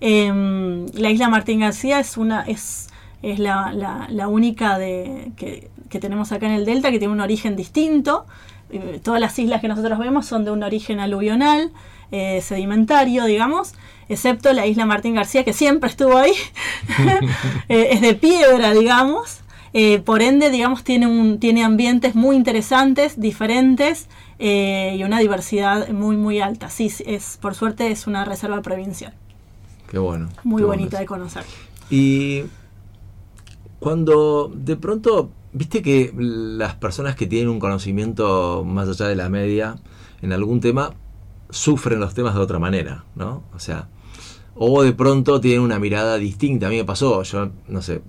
Em, 0.00 0.86
la 0.94 1.10
isla 1.10 1.28
Martín 1.28 1.60
García 1.60 1.98
es 1.98 2.16
una 2.18 2.42
es, 2.42 2.88
es 3.22 3.38
la, 3.38 3.72
la- 3.72 4.06
la 4.10 4.28
única 4.28 4.78
de, 4.78 5.32
que, 5.36 5.70
que 5.88 5.98
tenemos 5.98 6.30
acá 6.30 6.46
en 6.46 6.52
el 6.52 6.64
delta 6.64 6.90
que 6.90 6.98
tiene 6.98 7.14
un 7.14 7.20
origen 7.20 7.56
distinto. 7.56 8.26
Eh, 8.70 9.00
todas 9.02 9.18
las 9.20 9.38
islas 9.38 9.60
que 9.62 9.68
nosotros 9.68 9.98
vemos 9.98 10.26
son 10.26 10.44
de 10.44 10.50
un 10.50 10.62
origen 10.62 11.00
aluvional, 11.00 11.72
eh, 12.12 12.40
sedimentario, 12.42 13.24
digamos, 13.24 13.72
excepto 14.08 14.52
la 14.52 14.66
isla 14.66 14.86
Martín 14.86 15.14
García 15.14 15.44
que 15.44 15.52
siempre 15.52 15.90
estuvo 15.90 16.16
ahí. 16.16 16.32
Eh, 17.68 17.88
es 17.92 18.00
de 18.00 18.14
piedra, 18.14 18.72
digamos. 18.72 19.40
Eh, 19.74 19.98
por 19.98 20.22
ende, 20.22 20.50
digamos, 20.50 20.82
tiene, 20.82 21.06
un, 21.06 21.38
tiene 21.38 21.62
ambientes 21.62 22.14
muy 22.14 22.36
interesantes, 22.36 23.20
diferentes 23.20 24.08
eh, 24.38 24.96
y 24.98 25.04
una 25.04 25.18
diversidad 25.18 25.88
muy, 25.90 26.16
muy 26.16 26.40
alta. 26.40 26.70
Sí, 26.70 26.90
es, 27.04 27.38
por 27.40 27.54
suerte 27.54 27.90
es 27.90 28.06
una 28.06 28.24
reserva 28.24 28.62
provincial. 28.62 29.12
Qué 29.90 29.98
bueno. 29.98 30.28
Muy 30.44 30.62
qué 30.62 30.66
bonita 30.66 30.88
bueno 30.88 31.00
de 31.00 31.06
conocer. 31.06 31.44
Y 31.90 32.44
cuando 33.78 34.50
de 34.54 34.76
pronto, 34.76 35.30
viste 35.52 35.82
que 35.82 36.12
las 36.16 36.74
personas 36.76 37.14
que 37.16 37.26
tienen 37.26 37.48
un 37.48 37.58
conocimiento 37.58 38.64
más 38.64 38.88
allá 38.88 39.06
de 39.08 39.16
la 39.16 39.28
media 39.28 39.76
en 40.22 40.32
algún 40.32 40.60
tema, 40.60 40.94
sufren 41.50 42.00
los 42.00 42.14
temas 42.14 42.34
de 42.34 42.40
otra 42.40 42.58
manera, 42.58 43.04
¿no? 43.14 43.42
O 43.54 43.58
sea, 43.58 43.88
o 44.58 44.82
de 44.82 44.92
pronto 44.92 45.40
tienen 45.40 45.60
una 45.60 45.78
mirada 45.78 46.18
distinta. 46.18 46.66
A 46.66 46.70
mí 46.70 46.76
me 46.76 46.84
pasó, 46.84 47.22
yo 47.22 47.50
no 47.68 47.80
sé, 47.80 48.02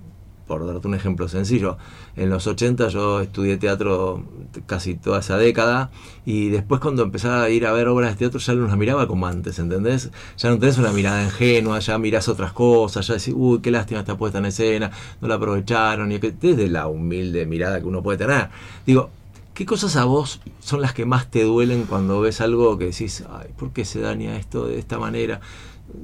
por 0.47 0.65
darte 0.65 0.87
un 0.87 0.95
ejemplo 0.95 1.27
sencillo, 1.27 1.77
en 2.15 2.31
los 2.31 2.47
80 2.47 2.87
yo 2.87 3.21
estudié 3.21 3.57
teatro 3.57 4.23
casi 4.65 4.95
toda 4.95 5.19
esa 5.19 5.37
década 5.37 5.91
y 6.25 6.49
después 6.49 6.81
cuando 6.81 7.03
empezaba 7.03 7.43
a 7.43 7.49
ir 7.51 7.67
a 7.67 7.71
ver 7.71 7.87
obras 7.87 8.13
de 8.13 8.17
teatro 8.17 8.39
ya 8.39 8.55
no 8.55 8.65
las 8.65 8.75
miraba 8.75 9.07
como 9.07 9.27
antes, 9.27 9.59
¿entendés? 9.59 10.09
Ya 10.37 10.49
no 10.49 10.57
tenés 10.57 10.79
una 10.79 10.91
mirada 10.91 11.23
ingenua, 11.23 11.77
ya 11.77 11.99
mirás 11.99 12.27
otras 12.27 12.51
cosas, 12.51 13.05
ya 13.05 13.13
decís, 13.13 13.33
uy, 13.37 13.59
qué 13.59 13.69
lástima 13.69 13.99
está 13.99 14.17
puesta 14.17 14.39
en 14.39 14.45
escena, 14.45 14.89
no 15.21 15.27
la 15.27 15.35
aprovecharon, 15.35 16.11
y 16.11 16.17
desde 16.17 16.67
la 16.67 16.87
humilde 16.87 17.45
mirada 17.45 17.79
que 17.79 17.85
uno 17.85 18.01
puede 18.01 18.17
tener. 18.17 18.49
Digo, 18.87 19.11
¿qué 19.53 19.67
cosas 19.67 19.97
a 19.97 20.05
vos 20.05 20.41
son 20.61 20.81
las 20.81 20.93
que 20.93 21.05
más 21.05 21.29
te 21.29 21.43
duelen 21.43 21.83
cuando 21.83 22.21
ves 22.21 22.41
algo 22.41 22.75
que 22.79 22.85
decís, 22.85 23.23
ay, 23.29 23.49
¿por 23.55 23.71
qué 23.71 23.85
se 23.85 23.99
daña 24.01 24.35
esto 24.35 24.65
de 24.65 24.79
esta 24.79 24.97
manera? 24.97 25.41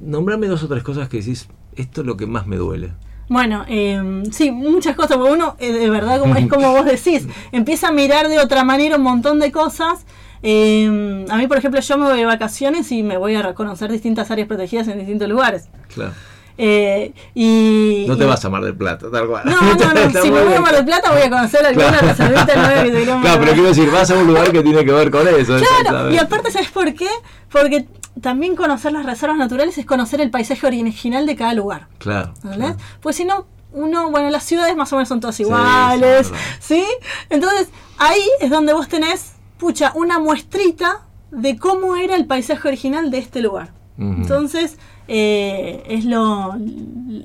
Nombrame 0.02 0.46
dos 0.48 0.62
o 0.62 0.68
tres 0.68 0.82
cosas 0.82 1.08
que 1.08 1.18
decís, 1.18 1.48
esto 1.74 2.00
es 2.02 2.06
lo 2.06 2.16
que 2.16 2.26
más 2.26 2.46
me 2.46 2.56
duele. 2.56 2.92
Bueno, 3.28 3.64
eh, 3.68 4.22
sí, 4.30 4.50
muchas 4.52 4.94
cosas, 4.94 5.16
porque 5.16 5.32
uno, 5.32 5.56
eh, 5.58 5.72
de 5.72 5.90
verdad, 5.90 6.20
como 6.20 6.36
es 6.36 6.46
como 6.46 6.70
vos 6.72 6.84
decís, 6.84 7.26
empieza 7.52 7.88
a 7.88 7.92
mirar 7.92 8.28
de 8.28 8.38
otra 8.38 8.62
manera 8.64 8.96
un 8.96 9.02
montón 9.02 9.40
de 9.40 9.50
cosas. 9.50 10.06
Eh, 10.42 11.26
a 11.28 11.36
mí, 11.36 11.46
por 11.48 11.56
ejemplo, 11.58 11.80
yo 11.80 11.98
me 11.98 12.06
voy 12.06 12.18
de 12.18 12.24
vacaciones 12.24 12.92
y 12.92 13.02
me 13.02 13.16
voy 13.16 13.34
a 13.34 13.42
reconocer 13.42 13.90
distintas 13.90 14.30
áreas 14.30 14.46
protegidas 14.46 14.86
en 14.88 14.98
distintos 14.98 15.28
lugares. 15.28 15.68
Claro. 15.92 16.12
Eh, 16.58 17.12
y, 17.34 18.04
No 18.08 18.16
te 18.16 18.24
y- 18.24 18.26
vas 18.26 18.44
a 18.44 18.48
Mar 18.48 18.62
del 18.62 18.76
Plata, 18.76 19.10
tal 19.10 19.26
cual. 19.26 19.42
No, 19.44 19.60
no, 19.60 19.74
no, 20.12 20.22
si 20.22 20.30
me 20.30 20.42
voy 20.44 20.54
a. 20.54 20.60
Mar 20.60 20.74
del 20.74 20.84
Plata 20.84 21.12
voy 21.12 21.22
a 21.22 21.30
conocer 21.30 21.66
alguna 21.66 21.88
Claro. 21.88 22.06
reservita 22.08 22.56
nueva 22.56 22.82
que. 22.84 23.04
Claro, 23.22 23.40
pero 23.40 23.52
quiero 23.52 23.68
decir, 23.68 23.90
vas 23.90 24.10
a 24.10 24.14
un 24.14 24.26
lugar 24.26 24.50
que 24.52 24.62
tiene 24.62 24.84
que 24.84 24.92
ver 24.92 25.10
con 25.10 25.26
eso. 25.28 25.56
Claro, 25.82 26.10
y 26.12 26.16
aparte, 26.18 26.50
¿sabes 26.50 26.70
por 26.70 26.94
qué? 26.94 27.08
Porque 27.50 27.86
también 28.20 28.56
conocer 28.56 28.92
las 28.92 29.04
reservas 29.04 29.36
naturales 29.36 29.76
es 29.78 29.86
conocer 29.86 30.20
el 30.20 30.30
paisaje 30.30 30.66
original 30.66 31.26
de 31.26 31.36
cada 31.36 31.54
lugar. 31.54 31.88
Claro. 31.98 32.34
Claro. 32.40 32.76
Pues 33.00 33.16
si 33.16 33.24
no, 33.24 33.46
uno, 33.72 34.10
bueno, 34.10 34.30
las 34.30 34.44
ciudades 34.44 34.74
más 34.76 34.92
o 34.92 34.96
menos 34.96 35.08
son 35.08 35.20
todas 35.20 35.38
iguales, 35.40 36.28
sí, 36.28 36.34
es 36.34 36.64
¿sí? 36.64 36.86
Entonces, 37.30 37.68
ahí 37.98 38.22
es 38.40 38.50
donde 38.50 38.72
vos 38.72 38.88
tenés, 38.88 39.34
pucha, 39.58 39.92
una 39.94 40.18
muestrita 40.18 41.02
de 41.30 41.58
cómo 41.58 41.96
era 41.96 42.16
el 42.16 42.26
paisaje 42.26 42.66
original 42.68 43.10
de 43.10 43.18
este 43.18 43.40
lugar. 43.40 43.72
Entonces, 43.98 44.78
eh, 45.08 45.82
es 45.88 46.04
lo, 46.04 46.54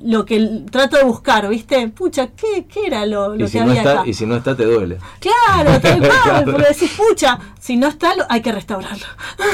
lo 0.04 0.24
que 0.24 0.62
trato 0.70 0.96
de 0.96 1.04
buscar, 1.04 1.48
¿viste? 1.48 1.88
Pucha, 1.88 2.28
¿qué, 2.28 2.66
qué 2.72 2.86
era 2.86 3.04
lo, 3.06 3.30
lo 3.30 3.34
Y 3.36 3.38
que 3.38 3.48
si, 3.48 3.58
no 3.58 3.64
había 3.64 3.80
está, 3.80 3.92
acá? 4.00 4.02
y 4.06 4.14
si 4.14 4.26
no 4.26 4.36
está, 4.36 4.56
te 4.56 4.64
duele. 4.64 4.98
Claro, 5.20 5.80
tal 5.80 5.98
cual, 5.98 6.10
Claro. 6.22 6.52
porque 6.52 6.68
decís, 6.68 6.92
pucha, 6.96 7.38
si 7.60 7.76
no 7.76 7.88
está, 7.88 8.14
lo- 8.14 8.24
hay 8.28 8.40
que 8.40 8.52
restaurarlo. 8.52 9.04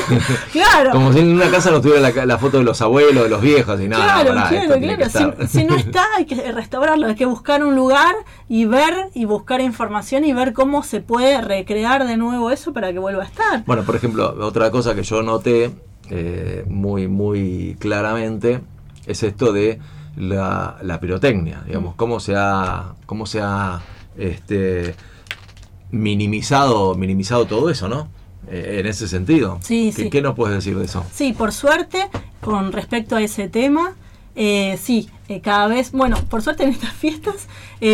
claro. 0.53 0.91
Como 0.93 1.13
si 1.13 1.21
en 1.21 1.31
una 1.35 1.51
casa 1.51 1.71
no 1.71 1.81
tuviera 1.81 2.01
la, 2.11 2.27
la 2.27 2.39
foto 2.39 2.59
de 2.59 2.65
los 2.65 2.81
abuelos, 2.83 3.25
de 3.25 3.31
los 3.31 3.41
viejos, 3.41 3.81
y 3.81 3.89
nada. 3.89 4.05
Claro, 4.05 4.35
pará, 4.35 4.49
claro, 4.49 4.81
claro. 4.81 5.47
Si, 5.49 5.59
si 5.59 5.65
no 5.65 5.77
está, 5.77 6.05
hay 6.17 6.25
que 6.27 6.53
restaurarlo, 6.53 7.07
hay 7.07 7.15
que 7.15 7.27
buscar 7.27 7.65
un 7.65 7.75
lugar 7.75 8.15
y 8.49 8.65
ver 8.67 8.95
y 9.15 9.25
buscar 9.25 9.61
información 9.61 10.25
y 10.25 10.33
ver 10.33 10.53
cómo 10.53 10.83
se 10.83 11.01
puede 11.01 11.41
recrear 11.41 12.07
de 12.07 12.17
nuevo 12.17 12.51
eso 12.51 12.73
para 12.73 12.93
que 12.93 12.99
vuelva 12.99 13.23
a 13.23 13.27
estar. 13.27 13.65
Bueno, 13.67 13.83
por 13.85 13.97
ejemplo, 13.97 14.35
otra 14.41 14.71
cosa 14.71 14.95
que 14.95 15.03
yo 15.03 15.23
noté 15.23 15.71
eh, 16.11 16.65
muy, 16.69 17.09
muy 17.09 17.77
claramente 17.79 18.61
es 19.07 19.23
esto 19.23 19.53
de 19.53 19.79
la, 20.17 20.79
la 20.83 21.01
pirotecnia, 21.01 21.63
digamos, 21.67 21.95
cómo 21.95 22.21
se 22.21 22.35
ha, 22.37 22.95
cómo 23.07 23.27
se 23.27 23.41
ha 23.41 23.81
este, 24.17 24.95
minimizado, 25.91 26.95
minimizado 26.95 27.47
todo 27.47 27.71
eso, 27.71 27.89
¿no? 27.89 28.09
Eh, 28.51 28.79
en 28.81 28.87
ese 28.87 29.09
sentido. 29.09 29.59
Sí, 29.63 29.93
¿Qué, 29.95 30.05
sí. 30.05 30.11
¿Qué 30.11 30.23
nos 30.23 30.35
puedes 30.35 30.57
decir 30.57 30.77
de 30.79 30.85
eso? 30.85 31.05
Sí, 31.13 31.33
por 31.33 31.53
suerte, 31.53 32.09
con 32.41 32.73
respecto 32.73 33.17
a 33.17 33.23
ese 33.23 33.49
tema, 33.49 33.95
eh, 34.37 34.79
sí, 34.81 35.11
eh, 35.29 35.41
cada 35.41 35.69
vez, 35.69 35.93
bueno, 35.93 36.17
por 36.31 36.43
suerte 36.43 36.65
en 36.65 36.71
estas 36.71 36.93
fiestas, 36.93 37.49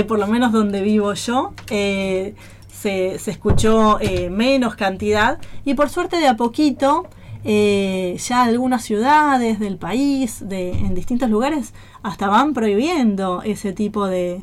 por 0.07 0.19
lo 0.19 0.27
menos 0.27 0.53
donde 0.53 0.83
vivo 0.83 1.13
yo, 1.15 1.53
se, 1.67 2.35
se 2.71 3.31
escuchó 3.31 3.99
menos 4.31 4.77
cantidad 4.77 5.39
y 5.65 5.75
por 5.75 5.91
suerte 5.91 6.19
de 6.19 6.29
a 6.29 6.37
poquito, 6.37 7.07
eh, 7.45 8.17
ya 8.19 8.43
algunas 8.45 8.83
ciudades 8.83 9.59
del 9.61 9.77
país, 9.77 10.43
en 10.49 10.95
distintos 10.95 11.29
lugares, 11.31 11.75
hasta 12.03 12.29
van 12.29 12.55
prohibiendo 12.55 13.43
ese 13.43 13.73
tipo 13.73 14.07
de, 14.07 14.43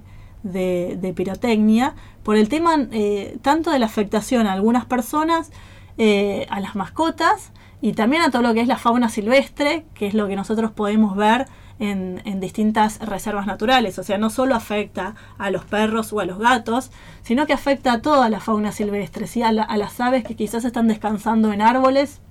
pirotecnia 1.16 1.96
por 2.24 2.36
el 2.38 2.50
tema 2.50 2.88
eh, 2.92 3.38
tanto 3.42 3.72
de 3.72 3.80
la 3.80 3.86
afectación 3.88 4.48
a 4.48 4.54
algunas 4.54 4.86
personas, 4.86 5.52
eh, 5.98 6.46
a 6.50 6.60
las 6.60 6.76
mascotas 6.76 7.52
y 7.82 7.94
también 7.94 8.22
a 8.22 8.32
todo 8.32 8.42
lo 8.44 8.54
que 8.54 8.62
es 8.62 8.68
la 8.68 8.78
fauna 8.78 9.10
silvestre, 9.10 9.86
que 9.94 10.08
es 10.08 10.14
lo 10.14 10.28
que 10.28 10.36
nosotros 10.36 10.72
podemos 10.72 11.16
ver 11.16 11.48
en, 11.80 12.22
en 12.26 12.40
distintas 12.40 13.00
reservas 13.00 13.48
naturales. 13.48 13.98
O 13.98 14.04
sea, 14.04 14.20
no 14.20 14.30
solo 14.30 14.54
afecta 14.56 15.16
a 15.40 15.50
los 15.50 15.66
perros 15.66 16.14
o 16.14 16.20
a 16.20 16.26
los 16.26 16.38
gatos, 16.38 16.92
sino 17.24 17.48
que 17.48 17.54
afecta 17.54 17.94
a 17.94 18.02
toda 18.04 18.30
la 18.30 18.40
fauna 18.40 18.72
silvestre, 18.72 19.26
¿sí? 19.26 19.42
a, 19.42 19.52
la- 19.52 19.64
a 19.64 19.78
las 19.78 20.00
aves 20.00 20.24
que 20.24 20.36
quizás 20.36 20.64
están 20.64 20.88
descansando 20.88 21.52
en 21.52 21.62
árboles. 21.62 22.22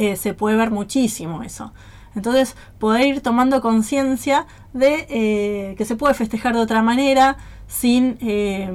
Eh, 0.00 0.16
se 0.16 0.32
puede 0.32 0.56
ver 0.56 0.70
muchísimo 0.70 1.42
eso. 1.42 1.72
Entonces, 2.16 2.56
poder 2.78 3.06
ir 3.06 3.20
tomando 3.20 3.60
conciencia 3.60 4.46
de 4.72 5.06
eh, 5.10 5.74
que 5.76 5.84
se 5.84 5.94
puede 5.94 6.14
festejar 6.14 6.54
de 6.54 6.60
otra 6.60 6.82
manera 6.82 7.36
sin, 7.66 8.16
eh, 8.22 8.68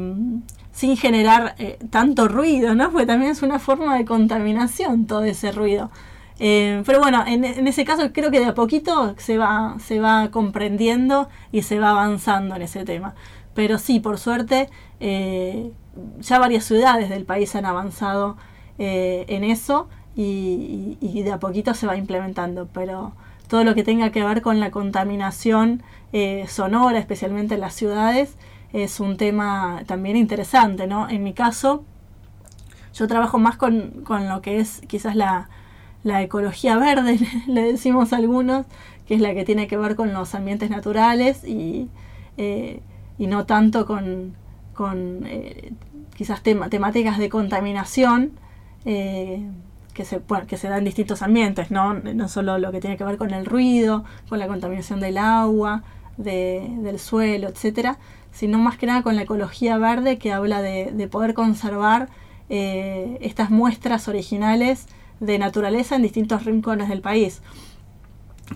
sin 0.71 0.95
generar 0.95 1.55
eh, 1.57 1.79
tanto 1.89 2.27
ruido, 2.27 2.75
¿no? 2.75 2.91
Porque 2.91 3.07
también 3.07 3.31
es 3.31 3.41
una 3.41 3.57
forma 3.57 3.97
de 3.97 4.05
contaminación 4.05 5.07
todo 5.07 5.23
ese 5.23 5.51
ruido. 5.51 5.89
Eh, 6.37 6.83
pero 6.85 6.99
bueno, 6.99 7.23
en, 7.25 7.43
en 7.43 7.67
ese 7.67 7.85
caso 7.85 8.11
creo 8.13 8.29
que 8.29 8.39
de 8.39 8.45
a 8.45 8.53
poquito 8.53 9.15
se 9.17 9.39
va, 9.39 9.77
se 9.79 9.99
va 9.99 10.29
comprendiendo 10.29 11.27
y 11.51 11.63
se 11.63 11.79
va 11.79 11.89
avanzando 11.89 12.55
en 12.55 12.61
ese 12.61 12.85
tema. 12.85 13.15
Pero 13.55 13.79
sí, 13.79 13.99
por 13.99 14.19
suerte, 14.19 14.69
ya 16.19 16.39
varias 16.39 16.65
ciudades 16.65 17.09
del 17.09 17.23
país 17.23 17.55
han 17.55 17.65
avanzado 17.65 18.35
en 18.77 19.45
eso 19.45 19.87
y, 20.15 21.21
de 21.23 21.31
a 21.31 21.39
poquito 21.39 21.73
se 21.73 21.87
va 21.87 21.97
implementando. 21.97 22.67
Pero 22.73 23.13
todo 23.47 23.63
lo 23.63 23.75
que 23.75 23.83
tenga 23.83 24.11
que 24.11 24.23
ver 24.23 24.41
con 24.41 24.59
la 24.59 24.71
contaminación 24.71 25.83
eh, 26.13 26.45
sonora, 26.47 26.99
especialmente 26.99 27.55
en 27.55 27.61
las 27.61 27.73
ciudades, 27.73 28.35
es 28.73 28.99
un 28.99 29.17
tema 29.17 29.83
también 29.85 30.17
interesante, 30.17 30.87
¿no? 30.87 31.09
En 31.09 31.23
mi 31.23 31.33
caso, 31.33 31.83
yo 32.93 33.07
trabajo 33.07 33.37
más 33.37 33.57
con, 33.57 34.03
con 34.03 34.27
lo 34.29 34.41
que 34.41 34.59
es 34.59 34.81
quizás 34.87 35.15
la, 35.15 35.49
la 36.03 36.21
ecología 36.21 36.77
verde, 36.77 37.19
le 37.47 37.63
decimos 37.63 38.13
algunos, 38.13 38.65
que 39.07 39.15
es 39.15 39.21
la 39.21 39.33
que 39.33 39.45
tiene 39.45 39.67
que 39.67 39.77
ver 39.77 39.95
con 39.95 40.13
los 40.13 40.33
ambientes 40.35 40.69
naturales 40.69 41.43
y, 41.43 41.89
eh, 42.37 42.81
y 43.17 43.27
no 43.27 43.45
tanto 43.45 43.85
con, 43.85 44.33
con 44.73 45.23
eh, 45.25 45.73
quizás 46.15 46.41
temáticas 46.41 47.17
de 47.17 47.29
contaminación 47.29 48.31
que, 49.95 50.05
se, 50.05 50.21
que 50.47 50.57
se 50.57 50.67
dan 50.69 50.79
en 50.79 50.85
distintos 50.85 51.23
ambientes, 51.23 51.71
¿no? 51.71 51.95
no 51.95 52.27
solo 52.27 52.59
lo 52.59 52.71
que 52.71 52.79
tiene 52.81 52.97
que 52.97 53.03
ver 53.03 53.17
con 53.17 53.31
el 53.33 53.45
ruido, 53.47 54.03
con 54.29 54.37
la 54.37 54.47
contaminación 54.47 54.99
del 54.99 55.17
agua, 55.17 55.81
de- 56.17 56.69
del 56.81 56.99
suelo, 56.99 57.47
etcétera, 57.49 57.97
sino 58.31 58.59
más 58.59 58.77
que 58.77 58.85
nada 58.85 59.01
con 59.01 59.15
la 59.15 59.23
ecología 59.23 59.77
verde 59.77 60.17
que 60.19 60.31
habla 60.33 60.61
de, 60.61 60.91
de 60.91 61.07
poder 61.07 61.33
conservar 61.33 62.09
eh, 62.49 63.17
estas 63.21 63.49
muestras 63.49 64.07
originales 64.07 64.87
de 65.19 65.39
naturaleza 65.39 65.95
en 65.95 66.01
distintos 66.03 66.43
rincones 66.45 66.89
del 66.89 67.01
país. 67.01 67.41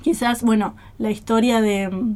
Quizás, 0.03 0.43
bueno, 0.43 0.75
la 0.97 1.09
historia 1.09 1.61
de 1.61 1.89
mm, 1.89 2.15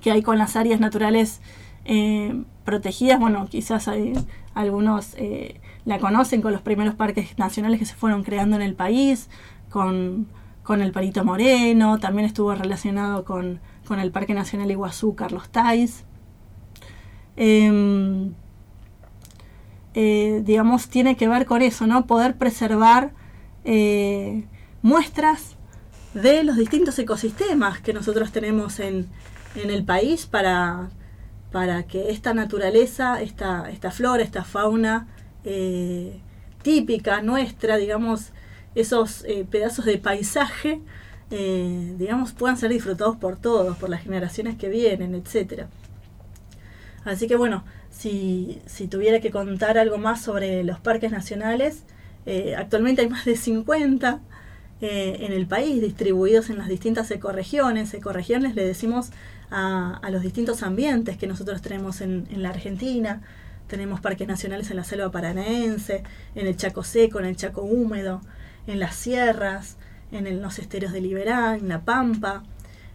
que 0.00 0.12
hay 0.12 0.22
con 0.22 0.38
las 0.38 0.56
áreas 0.56 0.80
naturales 0.80 1.40
eh, 1.84 2.42
protegidas, 2.64 3.18
bueno, 3.18 3.46
quizás 3.50 3.88
hay 3.88 4.14
algunos 4.54 5.14
eh, 5.18 5.60
la 5.84 5.98
conocen 5.98 6.40
con 6.42 6.52
los 6.52 6.62
primeros 6.62 6.94
parques 6.94 7.38
nacionales 7.38 7.78
que 7.78 7.86
se 7.86 7.94
fueron 7.94 8.22
creando 8.24 8.56
en 8.56 8.62
el 8.62 8.74
país, 8.74 9.28
con, 9.70 10.28
con 10.62 10.80
el 10.80 10.92
Perito 10.92 11.24
Moreno, 11.24 11.98
también 11.98 12.26
estuvo 12.26 12.54
relacionado 12.54 13.24
con, 13.24 13.60
con 13.86 14.00
el 14.00 14.10
Parque 14.10 14.34
Nacional 14.34 14.70
Iguazú 14.70 15.14
Carlos 15.14 15.48
Tais. 15.50 16.04
Em, 17.36 18.32
eh, 19.94 20.42
digamos, 20.44 20.88
tiene 20.88 21.16
que 21.16 21.28
ver 21.28 21.46
con 21.46 21.62
eso, 21.62 21.86
¿no? 21.86 22.06
Poder 22.06 22.36
preservar 22.36 23.12
eh, 23.64 24.44
muestras 24.82 25.56
de 26.14 26.44
los 26.44 26.56
distintos 26.56 26.98
ecosistemas 26.98 27.80
que 27.80 27.92
nosotros 27.92 28.32
tenemos 28.32 28.80
en, 28.80 29.08
en 29.56 29.70
el 29.70 29.84
país 29.84 30.26
para, 30.26 30.90
para 31.52 31.84
que 31.84 32.10
esta 32.10 32.34
naturaleza, 32.34 33.20
esta, 33.20 33.70
esta 33.70 33.90
flora, 33.90 34.22
esta 34.22 34.44
fauna 34.44 35.08
eh, 35.44 36.20
típica 36.62 37.20
nuestra, 37.22 37.76
digamos, 37.76 38.32
esos 38.74 39.24
eh, 39.24 39.46
pedazos 39.48 39.84
de 39.84 39.98
paisaje, 39.98 40.80
eh, 41.30 41.94
digamos, 41.98 42.32
puedan 42.32 42.56
ser 42.56 42.70
disfrutados 42.70 43.16
por 43.16 43.36
todos, 43.36 43.76
por 43.76 43.90
las 43.90 44.02
generaciones 44.02 44.56
que 44.56 44.68
vienen, 44.68 45.14
etcétera. 45.14 45.68
Así 47.04 47.26
que 47.26 47.36
bueno, 47.36 47.64
si, 47.90 48.60
si 48.66 48.88
tuviera 48.88 49.20
que 49.20 49.30
contar 49.30 49.76
algo 49.76 49.98
más 49.98 50.22
sobre 50.22 50.64
los 50.64 50.80
parques 50.80 51.12
nacionales, 51.12 51.84
actualmente 52.56 53.02
hay 53.02 53.08
más 53.10 53.26
de 53.26 53.36
50 53.36 54.20
en 54.80 55.32
el 55.32 55.46
país, 55.46 55.82
distribuidos 55.82 56.48
en 56.48 56.56
las 56.56 56.68
distintas 56.68 57.10
ecorregiones. 57.10 57.92
Ecorregiones 57.92 58.54
le 58.54 58.64
decimos 58.64 59.10
a, 59.50 60.00
los 60.10 60.22
distintos 60.22 60.62
ambientes 60.62 61.18
que 61.18 61.26
nosotros 61.26 61.60
tenemos 61.60 62.00
en, 62.00 62.26
en 62.30 62.42
la 62.42 62.48
Argentina. 62.48 63.20
Tenemos 63.66 64.00
parques 64.00 64.28
nacionales 64.28 64.70
en 64.70 64.76
la 64.76 64.84
selva 64.84 65.10
paranaense, 65.10 66.02
en 66.34 66.46
el 66.46 66.56
Chaco 66.56 66.84
seco, 66.84 67.18
en 67.18 67.26
el 67.26 67.36
Chaco 67.36 67.62
húmedo, 67.62 68.20
en 68.66 68.78
las 68.78 68.94
sierras, 68.96 69.76
en 70.12 70.42
los 70.42 70.58
esteros 70.58 70.92
de 70.92 71.00
Liberá, 71.00 71.56
en 71.56 71.68
la 71.68 71.80
Pampa, 71.80 72.42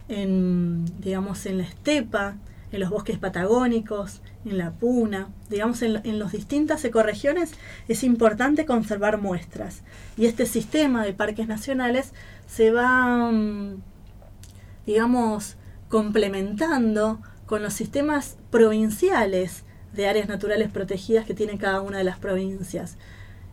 en, 0.08 0.84
digamos, 1.00 1.44
en 1.46 1.58
la 1.58 1.64
estepa, 1.64 2.36
en 2.72 2.80
los 2.80 2.90
bosques 2.90 3.18
patagónicos, 3.18 4.22
en 4.44 4.58
la 4.58 4.70
puna, 4.70 5.28
digamos, 5.48 5.82
en, 5.82 6.00
en 6.04 6.18
las 6.18 6.32
distintas 6.32 6.84
ecorregiones 6.84 7.52
es 7.88 8.04
importante 8.04 8.64
conservar 8.64 9.20
muestras. 9.20 9.82
Y 10.16 10.26
este 10.26 10.46
sistema 10.46 11.04
de 11.04 11.12
parques 11.12 11.48
nacionales 11.48 12.12
se 12.46 12.70
va, 12.70 13.30
mm, 13.30 13.82
digamos, 14.86 15.56
complementando 15.88 17.20
con 17.46 17.62
los 17.62 17.74
sistemas 17.74 18.36
provinciales 18.50 19.64
de 19.92 20.08
áreas 20.08 20.28
naturales 20.28 20.70
protegidas 20.70 21.24
que 21.26 21.34
tiene 21.34 21.58
cada 21.58 21.80
una 21.80 21.98
de 21.98 22.04
las 22.04 22.18
provincias. 22.18 22.96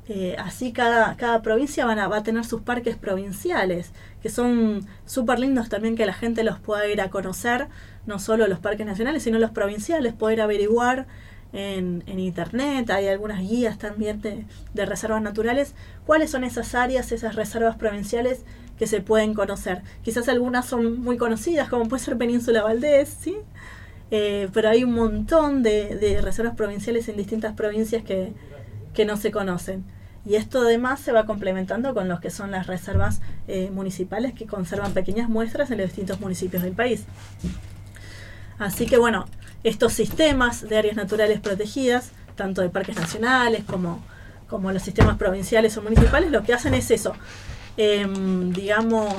Eh, 0.09 0.37
así 0.39 0.71
cada, 0.71 1.17
cada 1.17 1.41
provincia 1.41 1.85
van 1.85 1.99
a, 1.99 2.07
va 2.07 2.17
a 2.17 2.23
tener 2.23 2.45
sus 2.45 2.61
parques 2.61 2.95
provinciales, 2.95 3.91
que 4.21 4.29
son 4.29 4.87
súper 5.05 5.37
lindos 5.39 5.67
también 5.67 5.97
que 5.97 6.05
la 6.05 6.13
gente 6.13 6.43
los 6.45 6.59
pueda 6.59 6.87
ir 6.87 7.01
a 7.01 7.09
conocer, 7.09 7.67
no 8.05 8.17
solo 8.17 8.47
los 8.47 8.59
parques 8.59 8.85
nacionales, 8.85 9.23
sino 9.23 9.37
los 9.37 9.51
provinciales, 9.51 10.13
poder 10.13 10.39
averiguar 10.39 11.07
en, 11.51 12.03
en 12.07 12.19
internet, 12.19 12.89
hay 12.89 13.07
algunas 13.07 13.41
guías 13.41 13.77
también 13.77 14.21
de, 14.21 14.45
de 14.73 14.85
reservas 14.85 15.21
naturales, 15.21 15.73
cuáles 16.05 16.31
son 16.31 16.45
esas 16.45 16.73
áreas, 16.73 17.11
esas 17.11 17.35
reservas 17.35 17.75
provinciales 17.75 18.45
que 18.79 18.87
se 18.87 19.01
pueden 19.01 19.33
conocer. 19.33 19.81
Quizás 20.03 20.29
algunas 20.29 20.65
son 20.65 21.01
muy 21.01 21.17
conocidas, 21.17 21.67
como 21.67 21.89
puede 21.89 22.03
ser 22.03 22.17
Península 22.17 22.63
Valdés, 22.63 23.09
¿sí? 23.19 23.35
Eh, 24.09 24.49
pero 24.53 24.69
hay 24.69 24.83
un 24.83 24.93
montón 24.93 25.63
de, 25.63 25.95
de, 25.97 26.21
reservas 26.21 26.55
provinciales 26.55 27.09
en 27.09 27.17
distintas 27.17 27.53
provincias 27.53 28.03
que, 28.03 28.33
que, 28.93 29.05
no 29.05 29.17
se 29.17 29.31
conocen. 29.31 29.83
Y 30.25 30.35
esto 30.35 30.61
además 30.61 30.99
se 30.99 31.11
va 31.11 31.25
complementando 31.25 31.93
con 31.93 32.07
los 32.07 32.19
que 32.19 32.29
son 32.29 32.51
las 32.51 32.67
reservas 32.67 33.21
eh, 33.47 33.69
municipales 33.71 34.33
que 34.33 34.45
conservan 34.45 34.93
pequeñas 34.93 35.29
muestras 35.29 35.71
en 35.71 35.77
los 35.79 35.87
distintos 35.87 36.19
municipios 36.19 36.63
del 36.63 36.73
país. 36.73 37.05
Así 38.59 38.85
que 38.85 38.97
bueno, 38.97 39.25
estos 39.63 39.93
sistemas 39.93 40.67
de 40.67 40.77
áreas 40.77 40.95
naturales 40.95 41.39
protegidas, 41.39 42.11
tanto 42.35 42.61
de 42.61 42.69
parques 42.69 42.95
nacionales 42.95 43.63
como, 43.65 44.01
como 44.49 44.71
los 44.71 44.83
sistemas 44.83 45.17
provinciales 45.17 45.77
o 45.77 45.81
municipales, 45.81 46.31
lo 46.31 46.43
que 46.43 46.53
hacen 46.53 46.73
es 46.73 46.91
eso, 46.91 47.13
eh, 47.77 48.07
digamos, 48.53 49.13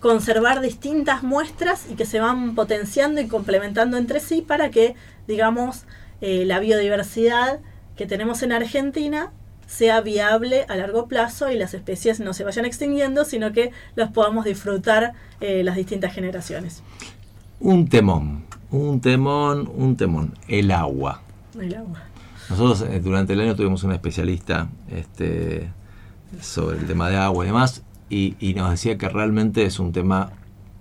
conservar 0.00 0.60
distintas 0.60 1.22
muestras 1.22 1.86
y 1.90 1.94
que 1.94 2.06
se 2.06 2.20
van 2.20 2.54
potenciando 2.54 3.20
y 3.20 3.28
complementando 3.28 3.96
entre 3.96 4.20
sí 4.20 4.42
para 4.42 4.70
que, 4.70 4.94
digamos, 5.28 5.84
eh, 6.20 6.44
la 6.46 6.58
biodiversidad 6.58 7.60
que 7.96 8.06
tenemos 8.06 8.42
en 8.42 8.52
Argentina 8.52 9.30
sea 9.66 10.00
viable 10.00 10.64
a 10.68 10.76
largo 10.76 11.06
plazo 11.06 11.50
y 11.50 11.56
las 11.56 11.74
especies 11.74 12.18
no 12.18 12.32
se 12.32 12.44
vayan 12.44 12.64
extinguiendo, 12.64 13.24
sino 13.24 13.52
que 13.52 13.70
las 13.94 14.10
podamos 14.10 14.44
disfrutar 14.44 15.12
eh, 15.40 15.62
las 15.62 15.76
distintas 15.76 16.12
generaciones. 16.12 16.82
Un 17.60 17.88
temón, 17.88 18.44
un 18.70 19.00
temón, 19.00 19.70
un 19.72 19.96
temón, 19.96 20.34
el 20.48 20.72
agua. 20.72 21.22
El 21.58 21.74
agua. 21.74 22.02
Nosotros 22.48 22.82
eh, 22.90 23.00
durante 23.00 23.34
el 23.34 23.40
año 23.40 23.54
tuvimos 23.54 23.84
un 23.84 23.92
especialista 23.92 24.68
este, 24.90 25.70
sobre 26.40 26.78
el 26.78 26.86
tema 26.86 27.08
de 27.08 27.16
agua 27.16 27.44
y 27.44 27.48
demás, 27.48 27.82
y, 28.10 28.36
y, 28.40 28.54
nos 28.54 28.70
decía 28.70 28.98
que 28.98 29.08
realmente 29.08 29.64
es 29.64 29.78
un 29.78 29.92
tema 29.92 30.32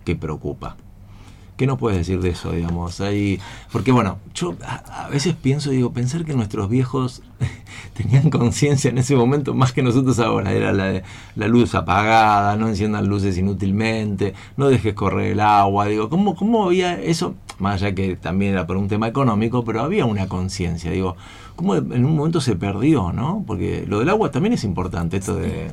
que 0.03 0.15
preocupa. 0.15 0.75
¿Qué 1.59 1.67
nos 1.67 1.77
puedes 1.77 1.97
decir 1.97 2.21
de 2.21 2.29
eso, 2.29 2.53
digamos? 2.53 3.01
Ahí, 3.01 3.37
porque 3.73 3.91
bueno, 3.91 4.17
yo 4.33 4.55
a, 4.65 5.09
veces 5.09 5.35
pienso, 5.35 5.71
digo, 5.71 5.91
pensar 5.91 6.23
que 6.23 6.33
nuestros 6.33 6.69
viejos 6.69 7.21
tenían 7.93 8.29
conciencia 8.29 8.89
en 8.89 8.97
ese 8.97 9.13
momento 9.17 9.53
más 9.53 9.73
que 9.73 9.83
nosotros 9.83 10.19
ahora, 10.19 10.53
era 10.53 10.71
la, 10.71 11.03
la 11.35 11.47
luz 11.49 11.75
apagada, 11.75 12.55
no 12.55 12.69
enciendan 12.69 13.07
luces 13.07 13.37
inútilmente, 13.37 14.33
no 14.55 14.69
dejes 14.69 14.93
correr 14.93 15.33
el 15.33 15.41
agua, 15.41 15.87
digo, 15.87 16.09
¿cómo, 16.09 16.33
cómo 16.37 16.63
había 16.63 16.93
eso? 16.93 17.35
Más 17.57 17.81
allá 17.81 17.93
que 17.93 18.15
también 18.15 18.53
era 18.53 18.65
por 18.65 18.77
un 18.77 18.87
tema 18.87 19.09
económico, 19.09 19.65
pero 19.65 19.81
había 19.81 20.05
una 20.05 20.29
conciencia, 20.29 20.91
digo, 20.91 21.17
cómo 21.59 21.75
en 21.75 22.05
un 22.05 22.15
momento 22.15 22.39
se 22.39 22.55
perdió, 22.55 23.11
¿no? 23.11 23.43
Porque 23.45 23.83
lo 23.85 23.99
del 23.99 24.07
agua 24.07 24.31
también 24.31 24.53
es 24.53 24.63
importante, 24.63 25.17
esto 25.17 25.35
de 25.35 25.69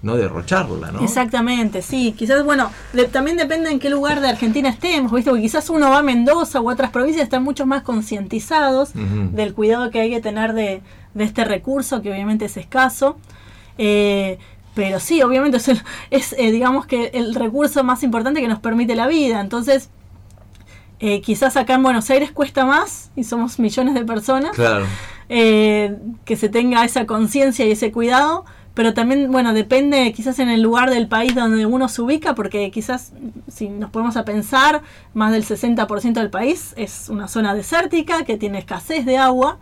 no 0.00 0.14
derrocharla, 0.14 0.92
¿no? 0.92 1.00
Exactamente, 1.00 1.82
sí. 1.82 2.14
Quizás, 2.16 2.44
bueno, 2.44 2.70
de, 2.92 3.06
también 3.06 3.36
depende 3.36 3.68
en 3.72 3.80
qué 3.80 3.90
lugar 3.90 4.20
de 4.20 4.28
Argentina 4.28 4.68
estemos, 4.68 5.10
¿viste? 5.10 5.30
Porque 5.30 5.42
quizás 5.42 5.68
uno 5.70 5.90
va 5.90 5.98
a 5.98 6.02
Mendoza 6.04 6.60
u 6.60 6.70
otras 6.70 6.92
provincias 6.92 7.24
están 7.24 7.42
mucho 7.42 7.66
más 7.66 7.82
concientizados 7.82 8.90
uh 8.94 8.98
-huh. 8.98 9.30
del 9.30 9.54
cuidado 9.54 9.90
que 9.90 10.00
hay 10.00 10.10
que 10.10 10.20
tener 10.20 10.52
de, 10.52 10.82
de, 11.14 11.24
este 11.24 11.44
recurso, 11.44 12.00
que 12.00 12.12
obviamente 12.12 12.44
es 12.44 12.56
escaso. 12.56 13.16
Eh, 13.76 14.38
pero 14.76 15.00
sí, 15.00 15.20
obviamente 15.20 15.56
es, 15.56 15.66
el, 15.66 15.82
es 16.10 16.32
eh, 16.38 16.52
digamos 16.52 16.86
que 16.86 17.06
el 17.14 17.34
recurso 17.34 17.82
más 17.82 18.04
importante 18.04 18.40
que 18.40 18.48
nos 18.48 18.60
permite 18.60 18.94
la 18.94 19.08
vida. 19.08 19.40
Entonces, 19.40 19.90
eh, 21.06 21.20
quizás 21.20 21.58
acá 21.58 21.74
en 21.74 21.82
Buenos 21.82 22.08
Aires 22.08 22.32
cuesta 22.32 22.64
más 22.64 23.10
y 23.14 23.24
somos 23.24 23.58
millones 23.58 23.92
de 23.92 24.06
personas. 24.06 24.52
Claro. 24.52 24.86
Eh, 25.28 25.98
que 26.24 26.34
se 26.36 26.48
tenga 26.48 26.82
esa 26.82 27.04
conciencia 27.04 27.66
y 27.66 27.72
ese 27.72 27.92
cuidado, 27.92 28.46
pero 28.72 28.94
también, 28.94 29.30
bueno, 29.30 29.52
depende 29.52 30.10
quizás 30.14 30.38
en 30.38 30.48
el 30.48 30.62
lugar 30.62 30.88
del 30.88 31.06
país 31.06 31.34
donde 31.34 31.66
uno 31.66 31.90
se 31.90 32.00
ubica, 32.00 32.34
porque 32.34 32.70
quizás 32.70 33.12
si 33.48 33.68
nos 33.68 33.90
ponemos 33.90 34.16
a 34.16 34.24
pensar, 34.24 34.80
más 35.12 35.30
del 35.30 35.44
60% 35.44 36.14
del 36.14 36.30
país 36.30 36.72
es 36.78 37.10
una 37.10 37.28
zona 37.28 37.54
desértica 37.54 38.24
que 38.24 38.38
tiene 38.38 38.58
escasez 38.58 39.04
de 39.04 39.18
agua 39.18 39.58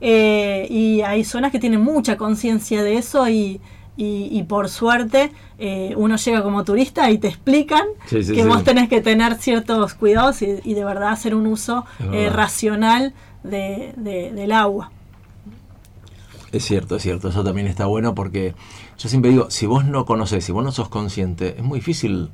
eh, 0.00 0.68
y 0.70 1.00
hay 1.00 1.24
zonas 1.24 1.50
que 1.50 1.58
tienen 1.58 1.80
mucha 1.80 2.16
conciencia 2.16 2.84
de 2.84 2.96
eso 2.96 3.28
y, 3.28 3.60
y, 3.96 4.28
y, 4.30 4.42
por 4.42 4.68
suerte 4.68 5.32
eh, 5.58 5.94
uno 5.96 6.16
llega 6.16 6.42
como 6.42 6.64
turista 6.64 7.10
y 7.10 7.18
te 7.18 7.28
explican 7.28 7.84
sí, 8.06 8.22
sí, 8.22 8.34
que 8.34 8.42
sí. 8.42 8.48
vos 8.48 8.62
tenés 8.62 8.88
que 8.88 9.00
tener 9.00 9.36
ciertos 9.36 9.94
cuidados 9.94 10.42
y, 10.42 10.60
y 10.64 10.74
de 10.74 10.84
verdad 10.84 11.08
hacer 11.08 11.34
un 11.34 11.46
uso 11.46 11.86
eh, 12.12 12.28
racional 12.30 13.14
de, 13.42 13.94
de, 13.96 14.32
del 14.32 14.52
agua. 14.52 14.90
Es 16.52 16.64
cierto, 16.64 16.96
es 16.96 17.02
cierto, 17.02 17.28
eso 17.28 17.42
también 17.42 17.66
está 17.66 17.86
bueno 17.86 18.14
porque 18.14 18.54
yo 18.98 19.08
siempre 19.08 19.30
digo, 19.30 19.50
si 19.50 19.66
vos 19.66 19.84
no 19.84 20.06
conoces, 20.06 20.44
si 20.44 20.52
vos 20.52 20.64
no 20.64 20.72
sos 20.72 20.88
consciente, 20.88 21.56
es 21.58 21.62
muy 21.62 21.80
difícil, 21.80 22.30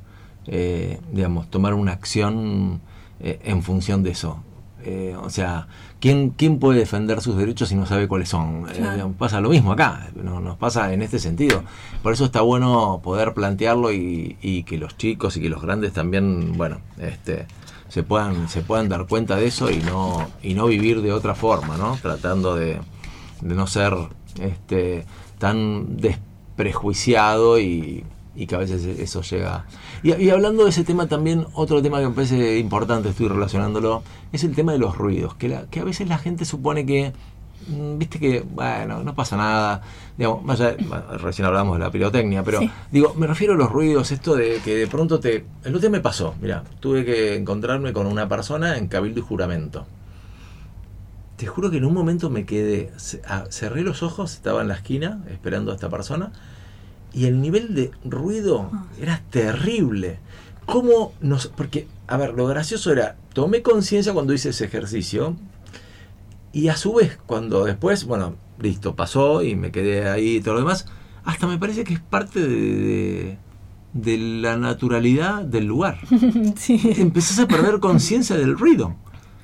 eh, 0.47 0.99
digamos, 1.11 1.49
tomar 1.49 1.73
una 1.73 1.91
acción 1.91 2.81
eh, 3.19 3.39
en 3.43 3.63
función 3.63 4.03
de 4.03 4.11
eso. 4.11 4.43
Eh, 4.85 5.15
o 5.21 5.29
sea, 5.29 5.67
¿quién, 6.03 6.31
¿quién 6.31 6.59
puede 6.59 6.79
defender 6.79 7.21
sus 7.21 7.37
derechos 7.37 7.69
si 7.69 7.75
no 7.75 7.85
sabe 7.85 8.09
cuáles 8.09 8.27
son? 8.27 8.63
Claro. 8.63 9.07
Eh, 9.07 9.13
pasa 9.17 9.39
lo 9.39 9.47
mismo 9.47 9.71
acá, 9.71 10.09
no, 10.21 10.41
nos 10.41 10.57
pasa 10.57 10.91
en 10.93 11.01
este 11.01 11.17
sentido. 11.17 11.63
Por 12.01 12.11
eso 12.11 12.25
está 12.25 12.41
bueno 12.41 12.99
poder 13.01 13.33
plantearlo 13.33 13.93
y, 13.93 14.35
y, 14.41 14.63
que 14.63 14.77
los 14.77 14.97
chicos 14.97 15.37
y 15.37 15.41
que 15.41 15.47
los 15.47 15.61
grandes 15.61 15.93
también, 15.93 16.57
bueno, 16.57 16.81
este, 16.99 17.47
se 17.87 18.03
puedan, 18.03 18.49
se 18.49 18.63
puedan 18.63 18.89
dar 18.89 19.07
cuenta 19.07 19.37
de 19.37 19.47
eso 19.47 19.71
y 19.71 19.77
no, 19.77 20.27
y 20.41 20.55
no 20.55 20.65
vivir 20.65 21.01
de 21.01 21.13
otra 21.13 21.35
forma, 21.35 21.77
¿no? 21.77 21.97
Tratando 22.01 22.53
de, 22.57 22.81
de 23.39 23.55
no 23.55 23.65
ser 23.65 23.93
este, 24.41 25.05
tan 25.37 25.95
desprejuiciado 25.95 27.61
y, 27.61 28.03
y, 28.35 28.45
que 28.45 28.55
a 28.55 28.57
veces 28.57 28.83
eso 28.99 29.21
llega. 29.21 29.67
Y, 30.03 30.13
y, 30.15 30.29
hablando 30.29 30.65
de 30.65 30.69
ese 30.69 30.83
tema 30.83 31.07
también, 31.07 31.47
otro 31.53 31.81
tema 31.81 31.99
que 31.99 32.07
me 32.07 32.13
parece 32.13 32.59
importante, 32.59 33.09
estoy 33.09 33.29
relacionándolo, 33.29 34.03
es 34.33 34.43
el 34.43 34.53
tema 34.53 34.73
de 34.73 34.77
los 34.77 34.97
ruidos, 34.97 35.35
que, 35.35 35.47
la, 35.47 35.63
que 35.67 35.79
a 35.79 35.83
veces 35.85 36.09
la 36.09 36.17
gente 36.17 36.43
supone 36.43 36.85
que, 36.85 37.13
mm, 37.67 37.97
viste 37.97 38.19
que, 38.19 38.41
bueno, 38.41 39.01
no 39.03 39.15
pasa 39.15 39.37
nada, 39.37 39.81
digamos, 40.17 40.59
recién 41.21 41.45
hablamos 41.45 41.77
de 41.77 41.85
la 41.85 41.89
pirotecnia, 41.89 42.43
pero 42.43 42.59
Sí. 42.59 42.69
digo, 42.91 43.13
me 43.17 43.27
refiero 43.27 43.53
a 43.53 43.55
los 43.55 43.71
ruidos, 43.71 44.11
esto 44.11 44.35
de 44.35 44.59
que 44.63 44.75
de 44.75 44.87
pronto 44.87 45.21
te... 45.21 45.45
El 45.63 45.69
otro 45.75 45.79
día 45.79 45.89
me 45.89 46.01
pasó, 46.01 46.35
mira, 46.41 46.63
tuve 46.81 47.05
que 47.05 47.35
encontrarme 47.37 47.93
con 47.93 48.05
una 48.05 48.27
persona 48.27 48.77
en 48.77 48.87
cabildo 48.87 49.19
y 49.21 49.23
juramento 49.23 49.85
te 51.37 51.47
juro 51.47 51.71
que 51.71 51.77
en 51.77 51.85
un 51.85 51.93
momento 51.93 52.29
me 52.29 52.45
quedé, 52.45 52.91
cerré 53.49 53.81
los 53.81 54.03
ojos, 54.03 54.33
estaba 54.33 54.61
en 54.61 54.67
la 54.67 54.75
esquina 54.75 55.23
esperando 55.29 55.71
a 55.71 55.75
esta 55.75 55.89
persona 55.89 56.31
y 57.13 57.25
el 57.25 57.41
nivel 57.41 57.75
de 57.75 57.91
ruido 58.03 58.69
era 58.99 59.21
terrible. 59.29 60.19
¿Cómo 60.65 61.13
nos.? 61.21 61.47
Porque, 61.47 61.87
a 62.07 62.17
ver, 62.17 62.33
lo 62.33 62.47
gracioso 62.47 62.91
era, 62.91 63.17
tomé 63.33 63.61
conciencia 63.61 64.13
cuando 64.13 64.33
hice 64.33 64.49
ese 64.49 64.65
ejercicio 64.65 65.35
Y 66.53 66.67
a 66.69 66.75
su 66.77 66.93
vez, 66.93 67.17
cuando 67.25 67.65
después, 67.65 68.05
bueno, 68.05 68.35
listo, 68.59 68.95
pasó 68.95 69.41
y 69.43 69.55
me 69.55 69.71
quedé 69.71 70.07
ahí 70.09 70.35
y 70.37 70.41
todo 70.41 70.53
lo 70.53 70.59
demás, 70.61 70.85
hasta 71.25 71.47
me 71.47 71.57
parece 71.57 71.83
que 71.83 71.95
es 71.95 71.99
parte 71.99 72.39
de, 72.39 72.47
de- 72.47 73.37
de 73.93 74.17
la 74.17 74.57
naturalidad 74.57 75.43
del 75.43 75.65
lugar. 75.65 75.99
sí. 76.55 76.79
Empezás 76.97 77.39
a 77.39 77.47
perder 77.47 77.79
conciencia 77.79 78.35
del 78.35 78.57
ruido. 78.57 78.95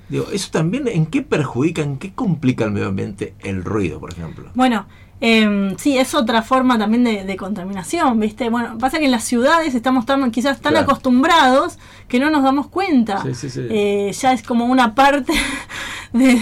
Digo, 0.08 0.26
eso 0.32 0.48
también, 0.50 0.88
¿en 0.88 1.06
qué 1.06 1.22
perjudica, 1.22 1.82
en 1.82 1.98
qué 1.98 2.12
complica 2.12 2.64
el 2.64 2.72
medio 2.72 2.88
ambiente 2.88 3.34
el 3.40 3.62
ruido, 3.64 4.00
por 4.00 4.12
ejemplo? 4.12 4.50
Bueno, 4.54 4.86
eh, 5.20 5.74
sí, 5.78 5.98
es 5.98 6.14
otra 6.14 6.42
forma 6.42 6.78
también 6.78 7.04
de, 7.04 7.24
de 7.24 7.36
contaminación, 7.36 8.18
¿viste? 8.20 8.48
Bueno, 8.48 8.78
pasa 8.78 8.98
que 8.98 9.04
en 9.04 9.10
las 9.10 9.24
ciudades 9.24 9.74
estamos 9.74 10.06
tan, 10.06 10.30
quizás 10.30 10.60
tan 10.60 10.72
Claro. 10.72 10.84
acostumbrados 10.86 11.78
que 12.08 12.18
no 12.18 12.30
nos 12.30 12.42
damos 12.42 12.68
cuenta. 12.68 13.22
Sí, 13.22 13.34
sí, 13.34 13.50
sí. 13.50 13.60
Eh, 13.70 14.12
ya 14.18 14.32
es 14.32 14.42
como 14.42 14.64
una 14.66 14.94
parte 14.94 15.32
de- 16.12 16.40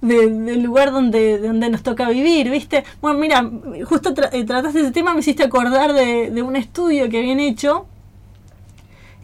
de- 0.00 0.30
del 0.30 0.62
lugar 0.62 0.90
donde, 0.92 1.38
de 1.38 1.46
donde 1.48 1.68
nos 1.68 1.82
toca 1.82 2.08
vivir, 2.08 2.50
¿viste? 2.50 2.84
Bueno, 3.00 3.18
mira, 3.18 3.48
justo 3.84 4.14
tra- 4.14 4.30
eh, 4.32 4.44
trataste 4.44 4.80
ese 4.80 4.90
tema, 4.90 5.12
me 5.14 5.20
hiciste 5.20 5.42
acordar 5.44 5.92
de, 5.92 6.30
de 6.30 6.42
un 6.42 6.56
estudio 6.56 7.08
que 7.08 7.18
habían 7.18 7.40
hecho 7.40 7.86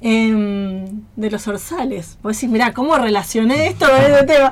em, 0.03 1.03
de 1.17 1.31
los 1.31 1.47
orzales. 1.49 2.19
Vos 2.23 2.37
decís, 2.37 2.49
mirá, 2.51 2.73
¿cómo 2.75 2.97
relacioné 2.97 3.69
esto 3.69 3.87
con 3.89 3.97
ese 4.01 4.25
tema? 4.25 4.51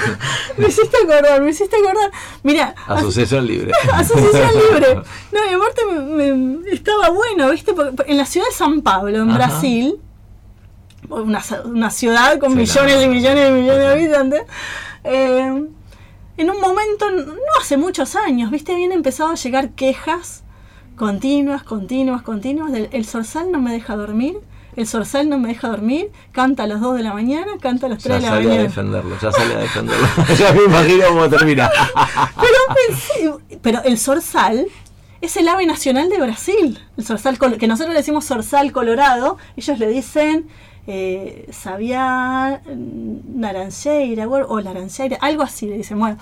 me 0.58 0.68
hiciste 0.68 0.96
acordar, 1.02 1.42
me 1.42 1.50
hiciste 1.50 1.76
acordar. 1.76 2.10
Mira, 2.42 2.74
Asociación 2.86 3.46
libre. 3.46 3.72
Asociación 3.92 4.50
libre. 4.70 4.94
No, 5.32 5.50
y 5.50 5.54
aparte 5.54 5.82
me- 5.86 6.34
me- 6.34 6.70
estaba 6.70 7.10
bueno, 7.10 7.50
¿viste? 7.50 7.72
Porque 7.72 8.04
en 8.10 8.16
la 8.18 8.26
ciudad 8.26 8.46
de 8.46 8.52
San 8.54 8.82
Pablo, 8.82 9.22
en 9.22 9.30
Ajá. 9.30 9.38
Brasil, 9.38 9.96
una, 11.08 11.42
una 11.64 11.90
ciudad 11.90 12.38
con 12.38 12.52
Sí, 12.52 12.56
millones 12.58 13.04
y 13.04 13.08
millones 13.08 13.48
y 13.48 13.52
millones 13.52 13.78
de 13.78 13.88
habitantes, 13.88 14.42
eh, 15.04 15.64
en 16.36 16.50
un 16.50 16.60
momento, 16.60 17.10
no 17.10 17.34
hace 17.60 17.76
muchos 17.76 18.16
años, 18.16 18.50
¿viste? 18.50 18.72
Habían 18.72 18.92
empezado 18.92 19.30
a 19.30 19.34
llegar 19.34 19.70
quejas 19.70 20.42
continuas, 20.96 21.62
continuas, 21.62 22.22
continuas. 22.22 22.72
del, 22.72 22.88
el 22.92 23.04
zorzal 23.04 23.50
no 23.52 23.60
me 23.60 23.72
deja 23.72 23.96
dormir. 23.96 24.38
El 24.76 24.86
zorzal 24.86 25.28
no 25.28 25.38
me 25.38 25.48
deja 25.48 25.68
dormir, 25.68 26.10
canta 26.32 26.64
a 26.64 26.66
las 26.66 26.80
2 26.80 26.96
de 26.96 27.02
la 27.02 27.12
mañana, 27.14 27.52
canta 27.60 27.86
a 27.86 27.90
las 27.90 28.02
3 28.02 28.08
Ya 28.08 28.14
de 28.16 28.20
la 28.22 28.28
sale 28.28 28.40
a 28.44 28.48
mañana. 28.48 28.62
defenderlo, 28.64 29.16
ya 29.20 29.32
sale 29.32 29.54
a 29.54 29.58
defenderlo. 29.58 30.06
ya 30.38 30.52
me 30.52 30.64
imagino 30.64 31.04
cómo 31.08 31.28
termina. 31.28 31.70
Pero, 32.36 32.58
pensé- 32.88 33.58
pero 33.62 33.82
el 33.84 33.98
zorzal 33.98 34.66
es 35.20 35.36
el 35.36 35.48
ave 35.48 35.64
nacional 35.66 36.08
de 36.10 36.20
Brasil. 36.20 36.78
El 36.96 37.04
zorzal, 37.04 37.38
que 37.38 37.66
nosotros 37.66 37.92
le 37.94 38.00
decimos 38.00 38.24
zorzal 38.26 38.72
colorado, 38.72 39.38
ellos 39.56 39.78
le 39.78 39.88
dicen 39.88 40.48
eh, 40.86 41.48
sabía 41.50 42.60
mm, 42.66 43.40
naranjeira 43.40 44.26
o 44.28 44.60
laranjeira, 44.60 45.16
algo 45.20 45.42
así 45.42 45.66
le 45.66 45.78
dicen. 45.78 45.98
Bueno, 45.98 46.18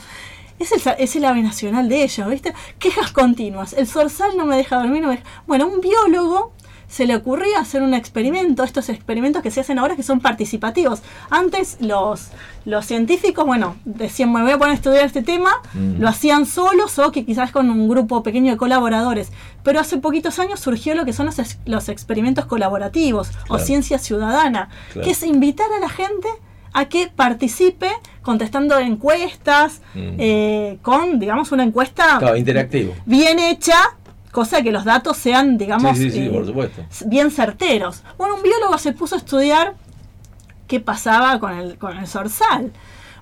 es 0.60 0.70
el, 0.70 0.94
es 0.98 1.16
el 1.16 1.24
ave 1.24 1.42
nacional 1.42 1.88
de 1.88 2.04
ellos, 2.04 2.28
¿viste? 2.28 2.54
Quejas 2.78 3.10
continuas. 3.10 3.72
El 3.72 3.88
zorzal 3.88 4.36
no 4.36 4.44
me 4.44 4.56
deja 4.56 4.76
dormir. 4.76 5.02
No 5.02 5.08
me 5.08 5.16
deja- 5.16 5.26
Bueno, 5.48 5.66
un 5.66 5.80
biólogo 5.80 6.52
se 6.92 7.06
le 7.06 7.16
ocurría 7.16 7.58
hacer 7.58 7.80
un 7.82 7.94
experimento, 7.94 8.64
estos 8.64 8.90
experimentos 8.90 9.42
que 9.42 9.50
se 9.50 9.60
hacen 9.60 9.78
ahora 9.78 9.96
que 9.96 10.02
son 10.02 10.20
participativos. 10.20 11.00
Antes 11.30 11.78
los, 11.80 12.28
los 12.66 12.84
científicos, 12.84 13.46
bueno, 13.46 13.76
decían, 13.86 14.30
me 14.30 14.42
voy 14.42 14.50
a 14.52 14.58
poner 14.58 14.72
a 14.72 14.74
estudiar 14.74 15.06
este 15.06 15.22
tema, 15.22 15.50
Mm. 15.72 16.00
lo 16.02 16.08
hacían 16.10 16.44
solos 16.44 16.98
o 16.98 17.10
que 17.10 17.24
quizás 17.24 17.50
con 17.50 17.70
un 17.70 17.88
grupo 17.88 18.22
pequeño 18.22 18.52
de 18.52 18.58
colaboradores. 18.58 19.32
Pero 19.62 19.80
hace 19.80 19.96
poquitos 19.96 20.38
años 20.38 20.60
surgió 20.60 20.94
lo 20.94 21.06
que 21.06 21.14
son 21.14 21.24
los, 21.24 21.36
los 21.64 21.88
experimentos 21.88 22.44
colaborativos 22.44 23.30
o 23.48 23.58
ciencia 23.58 23.98
ciudadana, 23.98 24.68
Claro. 24.92 25.06
que 25.06 25.12
es 25.12 25.22
invitar 25.22 25.68
a 25.74 25.80
la 25.80 25.88
gente 25.88 26.28
a 26.74 26.84
que 26.86 27.08
participe 27.08 27.88
contestando 28.20 28.78
encuestas, 28.78 29.80
Mm. 29.94 30.00
eh, 30.18 30.78
con, 30.82 31.18
digamos, 31.18 31.52
una 31.52 31.64
encuesta 31.64 32.18
Claro, 32.18 32.36
interactivo. 32.36 32.92
bien 33.06 33.38
hecha, 33.38 33.76
cosa 34.32 34.62
que 34.62 34.72
los 34.72 34.84
datos 34.84 35.16
sean, 35.16 35.56
digamos, 35.58 35.96
Sí, 35.96 36.04
sí, 36.04 36.10
sí, 36.10 36.26
eh, 36.26 36.30
por 36.30 36.44
supuesto. 36.46 36.82
bien 37.06 37.30
certeros. 37.30 38.02
Bueno, 38.18 38.34
un 38.34 38.42
biólogo 38.42 38.76
se 38.78 38.92
puso 38.92 39.14
a 39.14 39.18
estudiar 39.18 39.74
qué 40.66 40.80
pasaba 40.80 41.38
con 41.38 41.52
el, 41.56 41.78
con 41.78 41.96
el 41.96 42.06
zorzal. 42.08 42.72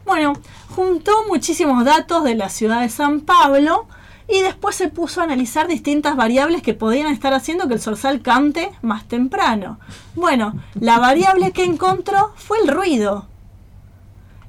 Bueno, 0.06 0.32
juntó 0.74 1.12
muchísimos 1.28 1.84
datos 1.84 2.24
de 2.24 2.34
la 2.34 2.48
ciudad 2.48 2.80
de 2.80 2.88
San 2.88 3.20
Pablo 3.20 3.86
y 4.28 4.40
después 4.40 4.76
se 4.76 4.88
puso 4.88 5.20
a 5.20 5.24
analizar 5.24 5.66
distintas 5.66 6.16
variables 6.16 6.62
que 6.62 6.74
podían 6.74 7.12
estar 7.12 7.34
haciendo 7.34 7.66
que 7.66 7.74
el 7.74 7.80
zorzal 7.80 8.22
cante 8.22 8.70
más 8.80 9.04
temprano. 9.08 9.78
Bueno, 10.14 10.54
la 10.74 10.98
variable 11.00 11.50
que 11.50 11.64
encontró 11.64 12.32
fue 12.36 12.58
el 12.60 12.68
ruido. 12.68 13.26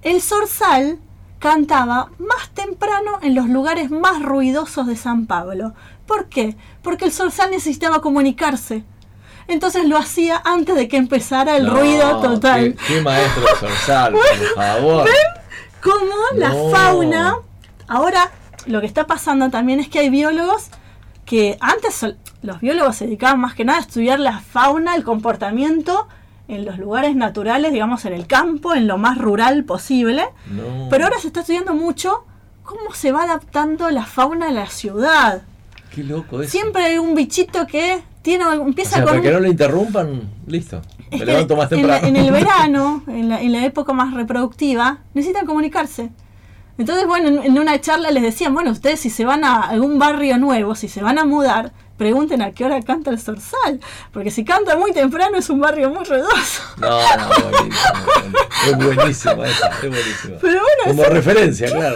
El 0.04 0.22
zorzal 0.22 1.00
cantaba 1.40 2.12
más 2.20 2.50
temprano 2.54 3.18
en 3.24 3.34
los 3.34 3.50
lugares 3.50 3.90
más 3.90 4.22
ruidosos 4.22 4.86
de 4.86 4.96
San 4.96 5.26
Pablo. 5.26 5.74
¿Por 6.12 6.28
qué? 6.28 6.58
Porque 6.82 7.06
el 7.06 7.14
zorzal 7.14 7.52
necesitaba 7.52 8.02
comunicarse. 8.02 8.84
Entonces 9.48 9.86
lo 9.88 9.98
hacía 9.98 10.42
antes 10.44 10.76
de 10.76 10.90
que 10.90 10.98
empezara 10.98 11.56
el 11.56 11.68
No, 11.68 11.74
ruido 11.76 12.20
total. 12.20 12.76
Qué, 12.76 12.96
qué 12.96 13.02
maestro 13.02 13.44
de 13.44 13.56
Sorsal, 13.56 14.14
por 14.14 14.24
favor. 14.56 15.10
Como 15.82 16.12
la 16.36 16.50
No. 16.50 16.70
fauna. 16.70 17.36
Ahora, 17.88 18.30
lo 18.66 18.82
que 18.82 18.88
está 18.88 19.08
pasando 19.08 19.50
también 19.50 19.80
es 19.80 19.88
que 19.88 20.00
hay 20.00 20.10
biólogos 20.10 20.68
que 21.26 21.58
antes 21.62 22.06
los 22.42 22.60
biólogos 22.60 22.98
se 22.98 23.06
dedicaban 23.06 23.40
más 23.40 23.54
que 23.56 23.64
nada 23.64 23.80
a 23.80 23.82
estudiar 23.82 24.20
la 24.20 24.40
fauna, 24.42 24.96
el 24.96 25.06
comportamiento 25.06 26.10
en 26.50 26.66
los 26.66 26.78
lugares 26.78 27.16
naturales, 27.16 27.72
digamos 27.72 28.04
en 28.04 28.12
el 28.12 28.28
campo, 28.28 28.74
en 28.74 28.86
lo 28.86 28.98
más 28.98 29.18
rural 29.18 29.64
posible. 29.64 30.26
No. 30.48 30.88
Pero 30.90 31.06
ahora 31.06 31.20
se 31.20 31.28
está 31.28 31.40
estudiando 31.40 31.74
mucho 31.74 32.26
cómo 32.64 32.94
se 32.94 33.14
va 33.14 33.24
adaptando 33.24 33.90
la 33.92 34.06
fauna 34.06 34.50
a 34.50 34.52
la 34.52 34.68
ciudad. 34.68 35.44
Qué 35.94 36.04
loco 36.04 36.42
eso. 36.42 36.52
Siempre 36.52 36.84
hay 36.84 36.98
un 36.98 37.14
bichito 37.16 37.68
que 37.68 38.02
tiene 38.22 38.46
o 38.46 38.54
empieza 38.54 38.96
sea, 38.96 39.04
con 39.04 39.10
para 39.14 39.22
que 39.22 39.32
no 39.32 39.40
lo 39.40 39.48
interrumpan, 39.48 40.22
listo. 40.48 40.82
Me 41.12 41.26
levanto 41.26 41.56
más 41.58 41.72
en, 41.72 41.86
la- 41.88 42.00
temprano. 42.00 42.08
en 42.08 42.16
el 42.26 42.32
verano, 42.46 43.04
en 43.08 43.30
la, 43.30 43.42
en 43.42 43.52
la 43.52 43.66
época 43.66 43.92
más 43.94 44.14
reproductiva, 44.14 45.00
necesitan 45.14 45.46
comunicarse. 45.46 46.10
Entonces, 46.78 47.06
bueno, 47.06 47.28
en, 47.28 47.44
en 47.44 47.60
una 47.60 47.80
charla 47.82 48.10
les 48.12 48.24
decían, 48.24 48.54
bueno, 48.54 48.72
ustedes 48.72 49.00
si 49.02 49.10
se 49.10 49.26
van 49.26 49.44
a 49.44 49.62
algún 49.62 50.00
barrio 50.00 50.38
nuevo, 50.38 50.74
si 50.76 50.88
se 50.88 51.02
van 51.04 51.20
a 51.20 51.26
mudar, 51.26 51.74
pregunten 52.02 52.42
a 52.42 52.52
qué 52.52 52.66
hora 52.66 52.82
canta 52.82 53.12
el 53.12 53.20
zorzal. 53.20 53.80
Porque 54.12 54.32
si 54.32 54.44
canta 54.44 54.76
muy 54.76 54.92
temprano 54.92 55.38
es 55.38 55.52
un 55.52 55.60
barrio 55.60 55.92
muy 55.92 56.04
ruidoso. 56.04 56.64
No, 56.78 56.90
no, 56.90 57.28
buenísimo. 57.52 58.02
Es 58.66 58.78
buenísimo 58.96 59.46
esa, 59.46 59.68
es 59.68 59.80
buenísimo. 59.90 60.36
Pero 60.42 60.54
bueno, 60.62 60.82
Como 60.88 61.04
es- 61.04 61.10
referencia, 61.10 61.68
claro. 61.72 61.96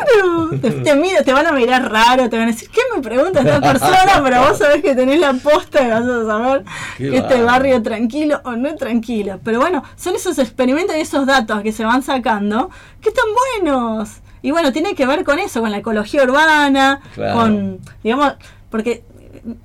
Te, 0.61 0.69
te 0.69 0.95
mira- 0.95 1.23
te 1.23 1.33
van 1.33 1.47
a 1.47 1.51
mirar 1.53 1.91
raro, 1.91 2.29
te 2.29 2.37
van 2.37 2.49
a 2.49 2.51
decir, 2.51 2.69
¿qué 2.69 2.81
me 2.95 3.01
pregunta 3.01 3.39
esta 3.39 3.59
persona? 3.61 4.21
Pero 4.23 4.41
vos 4.47 4.57
sabés 4.59 4.83
que 4.83 4.93
tenés 4.93 5.19
la 5.19 5.33
posta 5.33 5.81
y 5.81 5.89
vas 5.89 6.03
a 6.05 6.25
saber 6.25 6.63
Qué 6.97 7.09
que 7.09 7.17
este 7.17 7.41
barrio 7.41 7.81
tranquilo 7.81 8.41
o 8.43 8.51
no 8.51 8.69
es 8.69 8.75
tranquilo. 8.75 9.39
Pero 9.43 9.59
bueno, 9.59 9.83
son 9.95 10.13
esos 10.15 10.37
experimentos 10.37 10.95
y 10.95 10.99
esos 10.99 11.25
datos 11.25 11.63
que 11.63 11.71
se 11.71 11.83
van 11.83 12.03
sacando 12.03 12.69
que 13.01 13.09
están 13.09 13.25
buenos. 13.63 14.09
Y 14.43 14.51
bueno, 14.51 14.71
tiene 14.71 14.93
que 14.93 15.07
ver 15.07 15.23
con 15.23 15.39
eso, 15.39 15.61
con 15.61 15.71
la 15.71 15.77
ecología 15.77 16.21
urbana, 16.23 17.01
Claro. 17.15 17.39
con, 17.39 17.79
digamos, 18.03 18.33
porque 18.69 19.03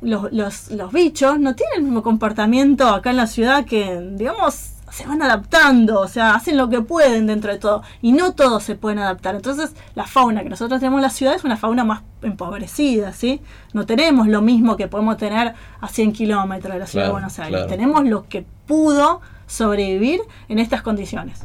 los, 0.00 0.32
los, 0.32 0.70
los 0.70 0.92
bichos 0.92 1.38
no 1.38 1.54
tienen 1.54 1.78
el 1.78 1.82
mismo 1.84 2.02
comportamiento 2.02 2.88
acá 2.88 3.10
en 3.10 3.16
la 3.16 3.26
ciudad 3.26 3.64
que, 3.64 4.00
digamos, 4.12 4.72
se 4.90 5.06
van 5.06 5.22
adaptando, 5.22 6.00
o 6.00 6.08
sea, 6.08 6.34
hacen 6.34 6.56
lo 6.56 6.68
que 6.68 6.80
pueden 6.80 7.26
dentro 7.26 7.52
de 7.52 7.58
todo, 7.58 7.82
y 8.02 8.12
no 8.12 8.32
todos 8.32 8.62
se 8.64 8.74
pueden 8.74 8.98
adaptar. 8.98 9.36
Entonces, 9.36 9.70
la 9.94 10.04
fauna 10.04 10.42
que 10.42 10.48
nosotros 10.48 10.80
tenemos 10.80 10.98
en 10.98 11.02
la 11.02 11.10
ciudad 11.10 11.34
es 11.34 11.44
una 11.44 11.56
fauna 11.56 11.84
más 11.84 12.02
empobrecida, 12.22 13.12
¿sí? 13.12 13.40
No 13.72 13.86
tenemos 13.86 14.26
lo 14.26 14.42
mismo 14.42 14.76
que 14.76 14.88
podemos 14.88 15.16
tener 15.16 15.54
a 15.80 15.88
100 15.88 16.12
kilómetros 16.12 16.72
de 16.74 16.80
la 16.80 16.86
ciudad 16.86 17.04
Claro, 17.04 17.08
de 17.08 17.12
Buenos 17.12 17.38
Aires. 17.38 17.52
claro. 17.60 17.66
Tenemos 17.68 18.04
lo 18.04 18.28
que 18.28 18.44
pudo 18.66 19.20
sobrevivir 19.46 20.20
en 20.48 20.58
estas 20.58 20.82
condiciones. 20.82 21.44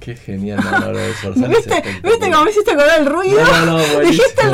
Qué 0.00 0.16
genial, 0.16 0.60
no, 0.64 0.80
no, 0.80 0.92
lo 0.92 0.98
de 0.98 1.08
¿Viste? 1.48 1.82
¿Viste 2.02 2.30
cómo 2.30 2.44
me 2.44 2.50
hiciste 2.50 2.70
acordar 2.72 3.00
el 3.00 3.06
ruido? 3.06 3.38
No, 3.44 3.66
no, 3.66 3.78
no. 3.78 4.00
Dijiste 4.06 4.49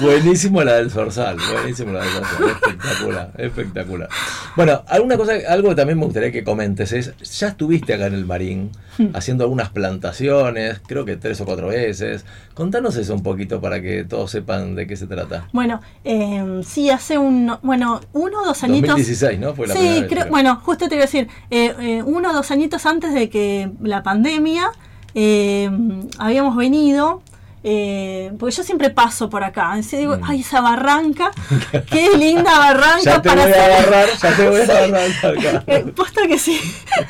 Buenísimo 0.00 0.62
la 0.62 0.74
del 0.74 0.90
Sorsal, 0.90 1.36
buenísimo 1.52 1.92
la 1.92 2.00
del 2.04 2.12
Sorsal, 2.12 2.50
espectacular, 2.50 3.32
espectacular. 3.38 4.08
Bueno, 4.56 4.82
alguna 4.88 5.16
cosa, 5.16 5.32
algo 5.48 5.70
que 5.70 5.74
también 5.74 5.98
me 5.98 6.04
gustaría 6.04 6.32
que 6.32 6.44
comentes 6.44 6.92
es, 6.92 7.14
ya 7.38 7.48
estuviste 7.48 7.94
acá 7.94 8.06
en 8.06 8.14
el 8.14 8.26
Marín 8.26 8.70
Hmm. 8.98 9.08
haciendo 9.14 9.44
algunas 9.44 9.70
plantaciones, 9.70 10.80
creo 10.86 11.04
que 11.04 11.16
tres 11.16 11.40
o 11.40 11.44
cuatro 11.44 11.68
veces. 11.68 12.24
Contanos 12.54 12.96
eso 12.96 13.14
un 13.14 13.22
poquito 13.22 13.60
para 13.60 13.82
que 13.82 14.04
todos 14.04 14.30
sepan 14.30 14.74
de 14.76 14.86
qué 14.86 14.96
se 14.96 15.06
trata. 15.06 15.48
Bueno, 15.52 15.80
eh, 16.04 16.60
sí, 16.64 16.90
hace 16.90 17.18
un, 17.18 17.52
bueno, 17.62 18.00
uno 18.12 18.42
o 18.42 18.44
dos 18.44 18.62
añitos. 18.62 18.90
2016, 18.90 19.40
¿no? 19.40 19.54
Fue 19.54 19.66
la 19.66 19.74
sí, 19.74 19.78
primera 19.80 20.00
vez, 20.00 20.08
creo, 20.08 20.20
creo. 20.22 20.30
bueno, 20.30 20.60
justo 20.62 20.88
te 20.88 20.94
iba 20.94 21.02
a 21.02 21.06
decir, 21.06 21.28
eh, 21.50 21.74
eh, 21.80 22.02
uno 22.04 22.30
o 22.30 22.32
dos 22.32 22.50
añitos 22.50 22.86
antes 22.86 23.12
de 23.12 23.28
que 23.28 23.70
la 23.82 24.02
pandemia, 24.02 24.70
eh, 25.14 25.70
habíamos 26.18 26.56
venido 26.56 27.22
eh, 27.66 28.30
porque 28.38 28.54
yo 28.54 28.62
siempre 28.62 28.90
paso 28.90 29.30
por 29.30 29.42
acá. 29.42 29.72
Así 29.72 29.96
digo, 29.96 30.18
ay, 30.22 30.42
esa 30.42 30.60
barranca, 30.60 31.30
qué 31.90 32.10
linda 32.16 32.58
barranca 32.58 33.00
Ya 33.02 33.22
te 33.22 33.28
para 33.30 33.42
voy 33.44 33.52
a 33.54 33.64
agarrar, 33.64 34.08
ya 34.20 34.36
te 34.36 34.48
voy 34.50 34.60
a 34.60 34.64
agarrar 34.64 35.10
acá. 35.10 35.64
Eh, 35.66 35.80
posta 35.96 36.26
que 36.28 36.38
sí. 36.38 36.60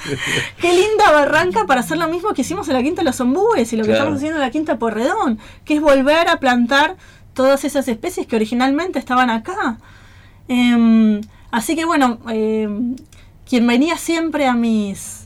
Qué 0.61 0.73
linda 0.73 1.11
barranca 1.11 1.65
para 1.67 1.81
hacer 1.81 1.99
lo 1.99 2.07
mismo 2.09 2.33
que 2.35 2.43
hicimos 2.43 2.69
en 2.69 2.75
la 2.75 2.83
Quinta 2.83 3.01
de 3.03 3.07
los 3.07 3.21
Ombúes 3.21 3.73
y 3.73 3.77
lo 3.77 3.83
que 3.83 3.89
Claro. 3.89 3.99
estamos 4.05 4.19
haciendo 4.19 4.39
en 4.39 4.43
la 4.47 4.51
Quinta 4.51 4.79
Porredón, 4.79 5.39
que 5.65 5.75
es 5.75 5.81
volver 5.81 6.29
a 6.29 6.39
plantar 6.39 6.97
todas 7.35 7.65
esas 7.65 7.89
especies 7.89 8.27
que 8.29 8.37
originalmente 8.37 8.99
estaban 9.01 9.31
acá. 9.31 9.79
Em, 10.47 11.21
así 11.51 11.75
que 11.75 11.85
bueno, 11.85 12.19
em, 12.29 12.95
quien 13.49 13.67
venía 13.67 13.97
siempre 13.99 14.47
a 14.47 14.55
mis 14.55 15.24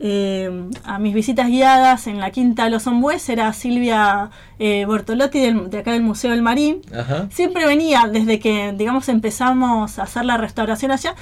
em, 0.00 0.70
a 0.84 0.98
mis 0.98 1.12
visitas 1.14 1.48
guiadas 1.48 2.06
en 2.06 2.18
la 2.20 2.30
Quinta 2.30 2.64
de 2.64 2.70
los 2.70 2.86
Ombúes 2.86 3.28
era 3.28 3.52
Silvia 3.52 4.30
eh, 4.58 4.84
Bortolotti 4.86 5.38
del- 5.40 5.68
de 5.70 5.78
acá 5.80 5.92
del 5.92 6.02
Museo 6.02 6.30
del 6.30 6.42
Marín. 6.42 6.80
Ajá. 6.98 7.26
Siempre 7.30 7.66
venía 7.66 8.08
desde 8.10 8.38
que, 8.38 8.72
digamos, 8.76 9.08
empezamos 9.10 9.98
a 9.98 10.02
hacer 10.04 10.24
la 10.24 10.36
restauración 10.38 10.90
allá, 10.90 11.14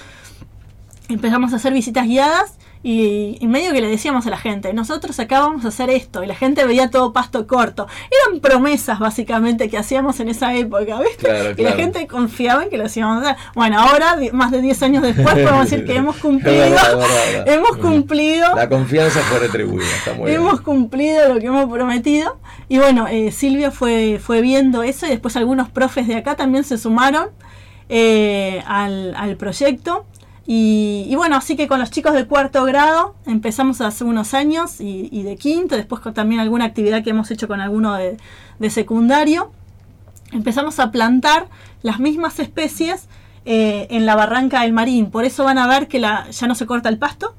empezamos 1.09 1.53
a 1.53 1.57
hacer 1.57 1.73
visitas 1.73 2.07
guiadas 2.07 2.58
y, 2.83 3.39
y 3.41 3.47
medio 3.47 3.73
que 3.73 3.81
le 3.81 3.89
decíamos 3.89 4.27
a 4.27 4.31
la 4.31 4.39
gente, 4.39 4.73
nosotros 4.73 5.19
acá 5.19 5.41
vamos 5.41 5.65
a 5.65 5.69
hacer 5.69 5.91
esto, 5.91 6.23
y 6.23 6.27
la 6.27 6.35
gente 6.35 6.65
veía 6.65 6.91
todo 6.91 7.13
pasto 7.13 7.47
corto. 7.47 7.87
Eran 8.27 8.41
promesas 8.41 8.99
básicamente 8.99 9.69
que 9.69 9.79
hacíamos 9.79 10.21
en 10.21 10.29
esa 10.29 10.55
época, 10.55 11.01
¿viste? 11.01 11.27
Claro, 11.27 11.55
Y 11.57 11.63
la 11.63 11.73
gente 11.73 12.07
confiaba 12.07 12.65
en 12.65 12.71
que 12.71 12.79
lo 12.79 12.85
hacíamos 12.87 13.25
a 13.25 13.31
hacer. 13.31 13.43
Bueno, 13.55 13.81
ahora, 13.81 14.17
más 14.33 14.51
de 14.51 14.61
10 14.61 14.83
años 14.83 15.03
después, 15.03 15.29
podemos 15.35 15.71
decir 15.71 15.85
que 15.85 15.97
hemos 15.97 16.17
cumplido, 16.17 16.59
verdad, 16.59 16.97
verdad, 16.97 17.09
verdad. 17.33 17.55
hemos 17.55 17.77
cumplido 17.79 18.55
La 18.55 18.69
confianza 18.69 19.21
fue 19.21 19.41
retribuida, 19.41 19.87
está 19.97 20.15
muy 20.15 20.27
bien. 20.31 20.41
Hemos 20.41 20.61
cumplido 20.61 21.35
lo 21.35 21.41
que 21.41 21.47
hemos 21.47 21.71
prometido. 21.71 22.39
Y 22.69 22.79
bueno, 22.79 23.07
eh, 23.09 23.33
Silvia 23.33 23.71
fue, 23.71 24.21
fue 24.23 24.41
viendo 24.41 24.83
eso 24.83 25.07
y 25.07 25.11
después 25.11 25.37
algunos 25.37 25.69
profes 25.71 26.07
de 26.07 26.17
acá 26.17 26.37
también 26.37 26.65
se 26.65 26.79
sumaron 26.79 27.29
eh, 27.89 28.63
al, 28.67 29.15
al 29.17 29.37
proyecto. 29.37 30.07
Y, 30.51 31.05
y 31.11 31.15
bueno, 31.15 31.37
así 31.37 31.57
que 31.57 31.69
con 31.69 31.79
los 31.79 31.91
chicos 31.91 32.15
de 32.15 32.25
cuarto 32.25 32.65
grado 32.65 33.15
empezamos 33.27 33.83
hace 33.83 34.03
unos 34.05 34.33
años 34.33 34.81
y, 34.81 35.11
y 35.13 35.23
de 35.23 35.37
quinto, 35.37 35.77
después 35.77 36.01
con 36.01 36.15
también 36.15 36.41
alguna 36.41 36.65
actividad 36.65 37.05
que 37.05 37.11
hemos 37.11 37.31
hecho 37.31 37.49
con 37.49 37.61
alguno 37.61 37.93
de, 37.97 38.17
de 38.59 38.71
secundario, 38.71 39.53
empezamos 40.33 40.79
a 40.79 40.91
plantar 40.91 41.49
las 41.83 42.01
mismas 42.01 42.39
especies 42.39 43.09
eh, 43.45 43.89
en 43.91 44.07
la 44.07 44.17
barranca 44.17 44.63
del 44.63 44.73
marín. 44.73 45.11
Por 45.11 45.27
eso 45.27 45.45
van 45.45 45.59
a 45.59 45.67
ver 45.67 45.87
que 45.87 45.99
la, 45.99 46.31
ya 46.31 46.47
no 46.47 46.55
se 46.55 46.65
corta 46.65 46.89
el 46.89 46.97
pasto. 46.97 47.35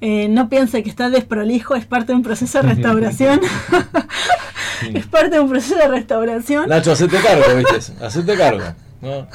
Eh, 0.00 0.26
no 0.28 0.48
piense 0.48 0.82
que 0.82 0.90
está 0.90 1.10
desprolijo, 1.10 1.76
es 1.76 1.86
parte 1.86 2.08
de 2.08 2.16
un 2.16 2.24
proceso 2.24 2.60
de 2.60 2.74
restauración. 2.74 3.40
es 4.94 5.06
parte 5.06 5.36
de 5.36 5.40
un 5.40 5.48
proceso 5.48 5.76
de 5.76 5.86
restauración. 5.86 6.68
Nacho, 6.68 6.90
hacete 6.90 7.18
cargo, 7.20 7.44
¿viste? 7.56 8.04
Hacete 8.04 8.36
cargo. 8.36 8.64
¿No? 9.02 9.26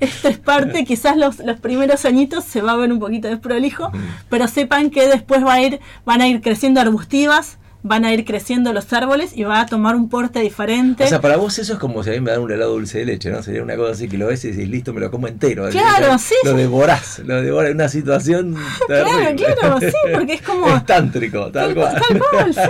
Esto 0.00 0.28
es 0.28 0.38
parte, 0.38 0.84
quizás 0.84 1.16
los, 1.16 1.40
los 1.40 1.58
primeros 1.60 2.04
añitos 2.04 2.44
se 2.44 2.62
va 2.62 2.72
a 2.72 2.76
ver 2.76 2.92
un 2.92 3.00
poquito 3.00 3.28
desprolijo, 3.28 3.90
pero 4.30 4.48
sepan 4.48 4.90
que 4.90 5.08
después 5.08 5.44
va 5.44 5.54
a 5.54 5.60
ir, 5.60 5.80
van 6.04 6.22
a 6.22 6.28
ir 6.28 6.40
creciendo 6.40 6.80
arbustivas, 6.80 7.58
van 7.88 8.04
a 8.04 8.12
ir 8.12 8.24
creciendo 8.24 8.72
los 8.72 8.92
árboles 8.92 9.30
y 9.34 9.44
va 9.44 9.60
a 9.60 9.66
tomar 9.66 9.94
un 9.94 10.08
porte 10.08 10.40
diferente. 10.40 11.04
O 11.04 11.08
sea, 11.08 11.20
para 11.20 11.36
vos 11.36 11.58
eso 11.58 11.74
es 11.74 11.78
como 11.78 12.02
si 12.02 12.10
a 12.10 12.12
mí 12.14 12.20
me 12.20 12.30
dan 12.32 12.40
un 12.40 12.50
helado 12.50 12.72
dulce 12.72 12.98
de 12.98 13.04
leche, 13.06 13.30
¿no? 13.30 13.42
Sería 13.42 13.62
una 13.62 13.76
cosa 13.76 13.92
así 13.92 14.08
que 14.08 14.18
lo 14.18 14.26
ves 14.26 14.44
y 14.44 14.50
decís, 14.50 14.68
listo, 14.68 14.92
me 14.92 15.00
lo 15.00 15.10
como 15.10 15.28
entero. 15.28 15.68
Claro, 15.70 16.08
lo, 16.12 16.18
sí, 16.18 16.34
Lo 16.44 16.52
devorás, 16.54 17.20
lo 17.20 17.40
devorás 17.42 17.70
en 17.70 17.76
una 17.76 17.88
situación 17.88 18.56
Claro, 18.86 19.04
terrible. 19.08 19.44
claro, 19.58 19.78
sí, 19.80 19.86
porque 20.14 20.32
es 20.34 20.42
como- 20.42 20.76
Es 20.76 20.84
tántrico, 20.86 21.50
tal, 21.52 21.74
cual. 21.74 22.02
tal 22.08 22.18
cual, 22.30 22.54
sí. 22.54 22.60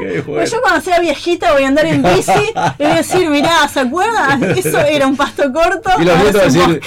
Qué 0.00 0.08
Pues 0.14 0.26
bueno. 0.26 0.44
yo 0.46 0.60
cuando 0.62 0.80
sea 0.80 0.98
viejita 1.00 1.52
voy 1.52 1.64
a 1.64 1.68
andar 1.68 1.86
en 1.86 2.02
bici 2.02 2.32
y 2.78 2.82
voy 2.82 2.92
a 2.92 2.96
decir, 2.96 3.28
mirá, 3.30 3.68
¿se 3.68 3.80
acuerdan? 3.80 4.42
Eso 4.56 4.80
era 4.80 5.06
un 5.06 5.16
pasto 5.16 5.52
corto. 5.52 5.90
Y 6.00 6.04
los 6.04 6.18
nietos 6.18 6.42
decir, 6.52 6.62
bosque". 6.66 6.80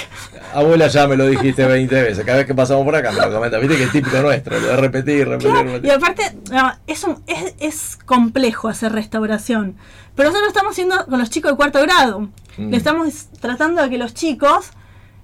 abuela, 0.54 0.88
ya 0.88 1.06
me 1.06 1.16
lo 1.16 1.26
dijiste 1.26 1.64
20 1.66 2.02
veces. 2.02 2.24
Cada 2.24 2.38
vez 2.38 2.46
que 2.46 2.54
pasamos 2.54 2.84
por 2.84 2.94
acá 2.96 3.12
me 3.12 3.20
lo 3.20 3.32
comentas. 3.32 3.60
Viste 3.60 3.76
que 3.76 3.84
es 3.84 3.92
típico 3.92 4.18
nuestro, 4.18 4.58
lo 4.58 4.66
de 4.68 4.76
repetir, 4.76 5.28
repetir, 5.28 5.50
Claro, 5.52 5.68
y 5.68 5.72
repetir. 5.74 5.92
aparte, 5.92 6.22
no, 6.50 6.72
es, 6.86 7.04
un- 7.04 7.22
es, 7.26 7.54
es 7.60 7.74
complejo 8.04 8.68
hacer 8.68 8.92
restauración. 8.92 9.76
Pero 10.14 10.30
nosotros 10.30 10.46
lo 10.46 10.48
estamos 10.48 10.72
haciendo 10.72 11.06
con 11.06 11.18
los 11.18 11.30
chicos 11.30 11.52
de 11.52 11.56
cuarto 11.56 11.80
grado. 11.82 12.28
Mm. 12.56 12.70
Le 12.70 12.76
estamos 12.76 13.26
tratando 13.40 13.82
de 13.82 13.90
que 13.90 13.98
los 13.98 14.14
chicos, 14.14 14.70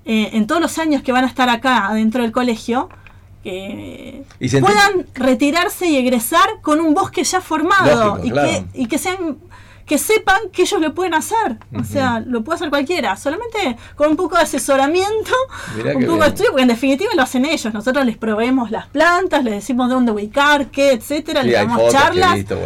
eh, 0.04 0.30
en 0.32 0.46
todos 0.46 0.60
los 0.60 0.78
años 0.78 1.02
que 1.02 1.12
van 1.12 1.24
a 1.24 1.28
estar 1.28 1.48
acá 1.48 1.88
adentro 1.88 2.22
del 2.22 2.32
colegio, 2.32 2.88
que 3.42 4.24
puedan 4.38 5.06
retirarse 5.14 5.86
y 5.86 5.96
egresar 5.96 6.48
con 6.62 6.80
un 6.80 6.94
bosque 6.94 7.24
ya 7.24 7.42
formado 7.42 8.16
Lógico, 8.16 8.26
y, 8.26 8.30
claro. 8.30 8.48
que, 8.48 8.80
y 8.80 8.86
que 8.86 8.98
sean 8.98 9.36
que 9.86 9.98
sepan 9.98 10.38
que 10.52 10.62
ellos 10.62 10.80
lo 10.80 10.94
pueden 10.94 11.14
hacer. 11.14 11.58
O 11.78 11.84
sea, 11.84 12.20
lo 12.20 12.42
puede 12.42 12.56
hacer 12.56 12.70
cualquiera. 12.70 13.16
Solamente 13.16 13.76
con 13.96 14.10
un 14.10 14.16
poco 14.16 14.36
de 14.36 14.42
asesoramiento, 14.42 15.32
Mirá 15.76 15.96
un 15.96 16.04
poco 16.06 16.22
de 16.22 16.28
estudio, 16.28 16.50
porque 16.50 16.62
en 16.62 16.68
definitiva 16.68 17.10
lo 17.14 17.22
hacen 17.22 17.44
ellos. 17.44 17.72
Nosotros 17.74 18.04
les 18.06 18.16
proveemos 18.16 18.70
las 18.70 18.86
plantas, 18.86 19.44
les 19.44 19.54
decimos 19.54 19.88
de 19.88 19.94
dónde 19.94 20.12
ubicar, 20.12 20.68
qué, 20.68 20.92
etcétera, 20.92 21.42
Sí, 21.42 21.48
les 21.48 21.56
damos 21.56 21.92
charlas. 21.92 22.34
visto 22.34 22.58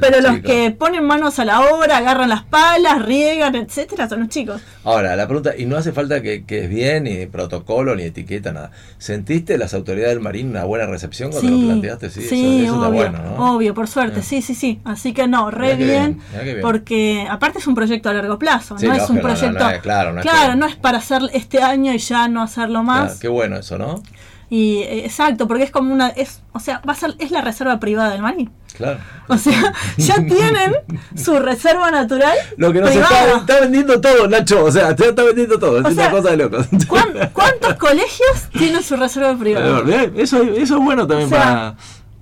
Pero 0.00 0.20
los 0.20 0.40
que 0.40 0.70
ponen 0.70 1.04
manos 1.04 1.38
a 1.38 1.44
la 1.44 1.60
obra, 1.60 1.98
agarran 1.98 2.28
las 2.28 2.42
palas, 2.44 3.04
riegan, 3.04 3.54
etcétera, 3.54 4.08
son 4.08 4.20
los 4.20 4.28
chicos. 4.28 4.62
Ahora, 4.84 5.16
la 5.16 5.26
pregunta, 5.26 5.52
y 5.56 5.66
no 5.66 5.76
hace 5.76 5.92
falta 5.92 6.22
que, 6.22 6.44
que 6.44 6.64
es 6.64 6.68
bien, 6.68 7.04
ni 7.04 7.26
protocolo, 7.26 7.94
ni 7.96 8.04
etiqueta, 8.04 8.52
nada. 8.52 8.70
¿Sentiste 8.98 9.58
las 9.58 9.74
autoridades 9.74 10.14
del 10.14 10.20
Marín 10.20 10.50
una 10.50 10.64
buena 10.64 10.86
recepción 10.86 11.30
cuando 11.30 11.50
lo 11.50 11.66
planteaste? 11.66 12.10
Sí, 12.10 12.20
eso, 12.20 12.34
eso 12.34 12.74
está 12.74 12.88
obvio, 12.88 12.90
bueno, 12.90 13.18
¿no? 13.36 13.54
obvio, 13.56 13.74
por 13.74 13.88
suerte, 13.88 14.20
Ah. 14.20 14.22
sí, 14.22 14.42
sí, 14.42 14.54
sí. 14.54 14.80
Así 14.84 15.12
que 15.12 15.26
no, 15.26 15.50
re 15.50 15.76
Mirá 15.76 15.92
bien, 15.92 16.20
bien. 16.54 16.62
porque 16.62 17.26
aparte 17.30 17.58
es 17.58 17.66
un 17.66 17.74
proyecto 17.74 18.08
a 18.08 18.14
largo 18.14 18.38
plazo, 18.38 18.78
Sí, 18.78 18.86
no 18.86 18.94
es 18.94 19.08
un 19.08 19.16
no, 19.16 19.22
no, 19.22 19.28
proyecto, 19.28 19.64
no 19.64 19.70
es- 19.70 19.82
claro, 19.82 20.12
no 20.12 20.20
es 20.20 20.26
claro, 20.26 20.50
que- 20.52 20.56
no 20.58 20.66
es 20.66 20.76
para 20.76 20.98
hacer 20.98 21.22
este 21.32 21.62
año 21.62 21.92
y 21.92 21.98
ya 21.98 22.28
no 22.28 22.42
hacerlo 22.42 22.82
más. 22.82 23.12
Ah, 23.14 23.18
qué 23.20 23.28
bueno 23.28 23.56
eso, 23.56 23.78
¿no? 23.78 24.02
Y 24.50 24.78
eh, 24.82 25.04
exacto, 25.06 25.48
porque 25.48 25.64
es 25.64 25.70
como 25.70 25.92
una, 25.92 26.08
es, 26.10 26.42
o 26.52 26.60
sea, 26.60 26.80
va 26.88 26.92
a 26.92 26.96
ser, 26.96 27.14
es 27.18 27.30
la 27.30 27.40
reserva 27.40 27.80
privada 27.80 28.10
del 28.10 28.22
marín. 28.22 28.50
Claro. 28.76 28.98
O 29.28 29.38
sea, 29.38 29.72
ya 29.96 30.16
tienen 30.16 30.74
su 31.16 31.38
reserva 31.38 31.90
natural 31.90 32.36
Lo 32.58 32.72
que 32.74 32.80
nos 32.82 32.90
está, 32.90 33.36
está 33.38 33.60
vendiendo 33.60 33.98
todo, 34.02 34.28
Nacho. 34.28 34.64
O 34.64 34.70
sea, 34.70 34.94
te 34.94 35.08
está 35.08 35.22
vendiendo 35.22 35.58
todo. 35.58 35.78
Es 35.78 35.84
O 35.86 35.88
una 35.88 35.94
sea, 36.02 36.10
cosa 36.10 36.30
de 36.32 36.36
locos. 36.36 36.66
¿Cuán- 36.86 37.30
¿Cuántos 37.32 37.74
colegios 37.78 38.48
tienen 38.58 38.82
su 38.82 38.96
reserva 38.96 39.34
privada? 39.36 39.80
Eso, 40.16 40.42
eso 40.42 40.76
es 40.76 40.84
bueno 40.84 41.06
también 41.06 41.28
O 41.28 41.30
sea, 41.30 41.42
para 41.42 41.74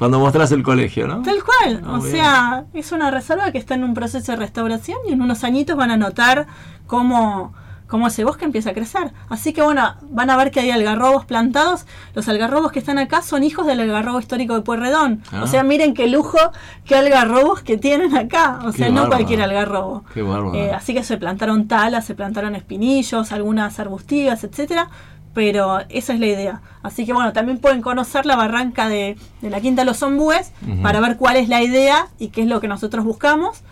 cuando 0.03 0.19
mostrás 0.19 0.51
el 0.53 0.63
colegio, 0.63 1.07
¿no? 1.07 1.23
Tal 1.23 1.39
cual, 1.45 1.83
Ah, 1.87 1.95
o 1.97 2.01
bien. 2.01 2.11
sea, 2.17 2.65
es 2.75 2.91
una 2.93 3.11
reserva 3.11 3.53
que 3.53 3.59
está 3.59 3.75
en 3.75 3.85
un 3.85 3.95
proceso 3.95 4.33
de 4.33 4.37
restauración 4.37 4.99
y 5.09 5.13
en 5.13 5.23
unos 5.23 5.45
añitos 5.45 5.77
van 5.77 5.91
a 5.93 5.97
notar 5.97 6.47
cómo, 6.87 7.55
cómo 7.87 8.07
ese 8.09 8.25
bosque 8.25 8.45
empieza 8.45 8.71
a 8.71 8.73
crecer. 8.73 9.13
Así 9.29 9.53
que 9.53 9.63
bueno, 9.63 9.95
van 10.11 10.31
a 10.31 10.37
ver 10.37 10.51
que 10.51 10.61
hay 10.61 10.71
algarrobos 10.71 11.25
plantados. 11.27 11.87
Los 12.15 12.29
algarrobos 12.29 12.73
que 12.73 12.79
están 12.79 12.99
acá 12.99 13.23
son 13.23 13.45
hijos 13.45 13.67
del 13.67 13.81
algarrobo 13.81 14.19
histórico 14.19 14.55
de 14.55 14.63
Pueyrredón. 14.63 15.23
Ah. 15.31 15.43
O 15.45 15.47
sea, 15.47 15.63
miren 15.63 15.95
qué 15.95 16.09
lujo, 16.09 16.39
qué 16.85 16.97
algarrobos 16.97 17.63
que 17.63 17.77
tienen 17.79 18.17
acá. 18.17 18.61
O 18.65 18.73
Qué 18.73 18.79
sea, 18.79 18.89
no 18.91 19.09
cualquier 19.09 19.43
algarrobo. 19.43 20.05
Qué 20.15 20.23
bárbaro. 20.23 20.55
Eh, 20.55 20.73
así 20.73 20.95
que 20.95 21.05
se 21.05 21.17
plantaron 21.19 21.69
talas, 21.69 22.05
se 22.07 22.15
plantaron 22.15 22.57
espinillos, 22.57 23.31
algunas 23.31 23.79
arbustivas, 23.79 24.43
etcétera. 24.43 24.89
Pero 25.35 25.81
esa 25.89 26.13
es 26.15 26.21
la 26.21 26.27
idea. 26.27 26.61
Así 26.83 27.07
que 27.07 27.13
bueno, 27.13 27.33
también 27.33 27.59
pueden 27.59 27.81
conocer 27.81 28.27
la 28.27 28.37
barranca 28.37 28.89
de, 28.89 29.17
de 29.41 29.51
la 29.51 29.61
Quinta 29.61 29.83
de 29.83 29.87
los 29.87 30.03
Ombúes 30.03 30.53
Ujú. 30.69 30.83
para 30.83 31.01
ver 31.01 31.17
cuál 31.17 31.37
es 31.37 31.49
la 31.49 31.63
idea 31.63 32.09
y 32.19 32.29
qué 32.29 32.43
es 32.43 32.47
lo 32.49 32.61
que 32.61 32.69
nosotros 32.69 33.05
buscamos. 33.05 33.63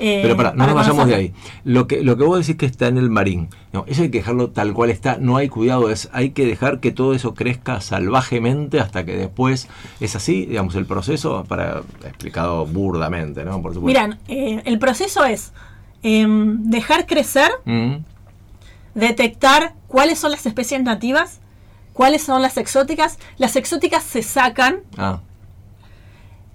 eh, 0.00 0.20
Pero 0.22 0.36
pará, 0.36 0.50
no 0.50 0.56
para 0.58 0.72
nos 0.72 0.76
vayamos 0.82 1.06
de 1.06 1.14
ahí. 1.14 1.32
Lo 1.62 1.86
que, 1.86 2.02
lo 2.02 2.16
que 2.16 2.24
vos 2.24 2.38
decís 2.40 2.56
que 2.56 2.66
está 2.66 2.88
en 2.88 2.98
el 2.98 3.10
marín, 3.10 3.48
no, 3.72 3.84
eso 3.86 4.02
hay 4.02 4.10
que 4.10 4.18
dejarlo 4.18 4.50
tal 4.50 4.72
cual 4.72 4.90
está, 4.90 5.18
no 5.20 5.36
hay 5.36 5.48
cuidado, 5.48 5.88
es, 5.88 6.08
hay 6.12 6.30
que 6.30 6.46
dejar 6.46 6.80
que 6.80 6.90
todo 6.90 7.14
eso 7.14 7.34
crezca 7.34 7.80
salvajemente 7.80 8.80
hasta 8.80 9.04
que 9.04 9.16
después 9.16 9.68
es 10.00 10.16
así, 10.16 10.46
digamos, 10.46 10.74
el 10.74 10.86
proceso, 10.86 11.44
para 11.46 11.82
explicado 12.04 12.66
burdamente, 12.66 13.44
¿no? 13.44 13.62
Por 13.62 13.72
supuesto. 13.74 13.86
Miran, 14.00 14.18
eh, 14.26 14.62
el 14.64 14.80
proceso 14.80 15.24
es 15.24 15.52
em, 16.02 16.64
dejar 16.70 17.06
crecer, 17.06 17.50
Mm, 17.64 17.94
detectar 18.94 19.74
cuáles 19.88 20.18
son 20.18 20.30
las 20.30 20.46
especies 20.46 20.82
nativas, 20.82 21.40
cuáles 21.92 22.22
son 22.22 22.42
las 22.42 22.56
exóticas. 22.56 23.18
Las 23.36 23.56
exóticas 23.56 24.02
se 24.02 24.22
sacan 24.22 24.80
ah, 24.96 25.20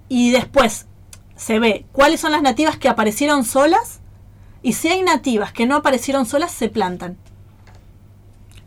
y 0.07 0.31
después 0.31 0.87
se 1.35 1.59
ve 1.59 1.85
cuáles 1.91 2.19
son 2.19 2.31
las 2.31 2.41
nativas 2.41 2.77
que 2.77 2.89
aparecieron 2.89 3.45
solas 3.45 3.99
y 4.61 4.73
si 4.73 4.89
hay 4.89 5.03
nativas 5.03 5.53
que 5.53 5.65
no 5.65 5.77
aparecieron 5.77 6.25
solas 6.25 6.51
se 6.51 6.69
plantan. 6.69 7.17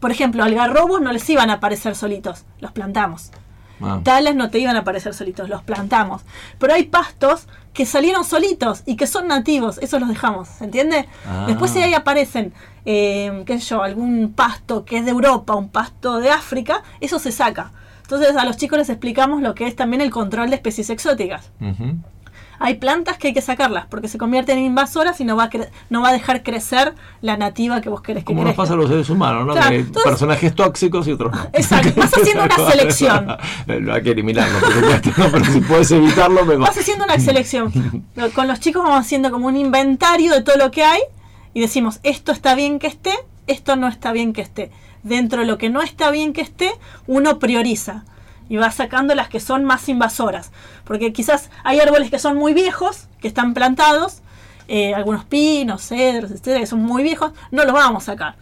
Por 0.00 0.10
ejemplo, 0.10 0.42
algarrobos 0.42 1.00
no 1.00 1.12
les 1.12 1.28
iban 1.30 1.50
a 1.50 1.54
aparecer 1.54 1.94
solitos, 1.94 2.44
los 2.60 2.72
plantamos. 2.72 3.30
ah. 3.82 4.00
Talas 4.02 4.34
no 4.34 4.50
te 4.50 4.58
iban 4.58 4.74
a 4.76 4.80
aparecer 4.80 5.14
solitos, 5.14 5.48
los 5.48 5.62
plantamos. 5.62 6.22
Pero 6.58 6.74
hay 6.74 6.84
pastos 6.84 7.46
que 7.72 7.86
salieron 7.86 8.24
solitos 8.24 8.82
y 8.86 8.96
que 8.96 9.06
son 9.06 9.28
nativos, 9.28 9.78
esos 9.78 10.00
los 10.00 10.08
dejamos, 10.08 10.48
¿se 10.48 10.64
entiende? 10.64 11.08
Ah. 11.26 11.44
Después 11.46 11.70
si 11.70 11.80
ahí 11.82 11.94
aparecen, 11.94 12.52
eh, 12.84 13.42
qué 13.46 13.58
sé 13.60 13.66
yo, 13.66 13.82
algún 13.82 14.32
pasto 14.34 14.84
que 14.84 14.98
es 14.98 15.04
de 15.04 15.10
Europa, 15.12 15.54
un 15.54 15.68
pasto 15.68 16.18
de 16.18 16.30
África, 16.30 16.82
eso 17.00 17.18
se 17.18 17.32
saca. 17.32 17.72
Entonces 18.02 18.36
a 18.36 18.44
los 18.44 18.56
chicos 18.56 18.78
les 18.78 18.88
explicamos 18.90 19.40
lo 19.40 19.54
que 19.54 19.66
es 19.66 19.74
también 19.76 20.00
el 20.02 20.10
control 20.10 20.50
de 20.50 20.56
especies 20.56 20.90
exóticas. 20.90 21.50
Ujú. 21.60 21.96
hay 22.64 22.74
plantas 22.74 23.16
que 23.18 23.28
hay 23.28 23.34
que 23.34 23.40
sacarlas 23.40 23.86
porque 23.86 24.06
se 24.06 24.18
convierten 24.18 24.56
en 24.58 24.64
invasoras 24.66 25.20
y 25.20 25.24
no 25.24 25.34
va 25.34 25.44
a, 25.44 25.50
no 25.90 26.00
va 26.00 26.10
a 26.10 26.12
dejar 26.12 26.44
crecer 26.44 26.94
la 27.20 27.36
nativa 27.36 27.80
que 27.80 27.88
vos 27.88 28.02
querés 28.02 28.22
que 28.22 28.26
Como 28.26 28.42
nos 28.42 28.50
crezca. 28.50 28.62
pasa 28.62 28.74
a 28.74 28.76
los 28.76 28.88
seres 28.88 29.10
humanos, 29.10 29.46
¿no? 29.46 29.52
Claro, 29.54 29.70
Que 29.70 29.76
entonces- 29.80 30.02
personajes 30.04 30.54
tóxicos 30.54 31.08
y 31.08 31.12
otros 31.12 31.32
no. 31.34 31.42
Exacto, 31.54 31.92
vas 32.00 32.12
haciendo 32.16 32.44
una 32.44 32.70
selección. 32.70 33.26
no 33.80 33.94
hay 33.94 34.02
que 34.02 34.10
eliminarlo, 34.10 34.60
por 34.60 34.72
supuesto, 34.72 35.10
¿no? 35.16 35.30
pero 35.32 35.44
si 35.46 35.60
puedes 35.60 35.90
evitarlo, 35.90 36.44
mejor. 36.44 36.60
Vas 36.66 36.78
haciendo 36.78 37.04
una 37.04 37.18
selección. 37.18 37.72
Con 38.34 38.46
los 38.46 38.60
chicos 38.60 38.82
vamos 38.84 39.00
haciendo 39.00 39.30
como 39.32 39.46
un 39.48 39.56
inventario 39.56 40.32
de 40.32 40.42
todo 40.42 40.56
lo 40.56 40.70
que 40.70 40.84
hay 40.84 41.00
y 41.54 41.60
decimos, 41.60 42.00
esto 42.02 42.32
está 42.32 42.54
bien 42.54 42.78
que 42.78 42.86
esté, 42.86 43.12
esto 43.46 43.76
no 43.76 43.88
está 43.88 44.12
bien 44.12 44.32
que 44.32 44.42
esté. 44.42 44.70
Dentro 45.02 45.40
de 45.40 45.46
lo 45.46 45.58
que 45.58 45.68
no 45.68 45.82
está 45.82 46.10
bien 46.10 46.32
que 46.32 46.40
esté, 46.40 46.72
uno 47.06 47.38
prioriza 47.38 48.04
y 48.48 48.56
va 48.56 48.70
sacando 48.70 49.14
las 49.14 49.28
que 49.28 49.40
son 49.40 49.64
más 49.64 49.88
invasoras. 49.88 50.52
Porque 50.84 51.12
quizás 51.12 51.50
hay 51.64 51.80
árboles 51.80 52.10
que 52.10 52.18
son 52.18 52.36
muy 52.36 52.54
viejos, 52.54 53.08
que 53.20 53.28
están 53.28 53.54
plantados, 53.54 54.22
eh, 54.68 54.94
algunos 54.94 55.24
pinos, 55.24 55.82
cedros, 55.82 56.30
etcétera, 56.30 56.60
que 56.60 56.66
son 56.66 56.80
muy 56.80 57.02
viejos, 57.02 57.32
no 57.50 57.64
los 57.64 57.72
vamos 57.72 58.04
a 58.04 58.12
sacar. 58.12 58.36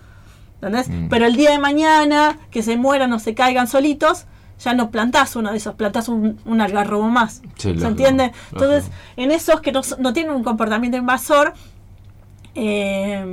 ¿Entendés? 0.57 0.89
Mm. 0.89 1.09
Pero 1.09 1.27
el 1.27 1.37
día 1.37 1.51
de 1.51 1.59
mañana, 1.59 2.39
que 2.51 2.63
se 2.63 2.77
mueran 2.77 3.13
o 3.13 3.19
se 3.19 3.35
caigan 3.35 3.67
solitos, 3.67 4.27
ya 4.63 4.75
no 4.75 4.91
plantás 4.91 5.37
uno 5.37 5.53
de 5.53 5.57
esos, 5.57 5.75
plantás 5.75 6.09
un, 6.09 6.39
un 6.45 6.61
algarrobo 6.61 7.09
más. 7.09 7.41
Sí, 7.57 7.79
¿Se 7.79 7.87
entiende? 7.87 8.33
Entonces, 8.53 8.91
en 9.17 9.31
esos 9.31 9.61
que 9.63 9.73
no, 9.73 9.81
no 9.99 10.13
tienen 10.13 10.33
un 10.33 10.45
comportamiento 10.45 10.99
invasor, 10.99 11.55
eh, 12.55 13.25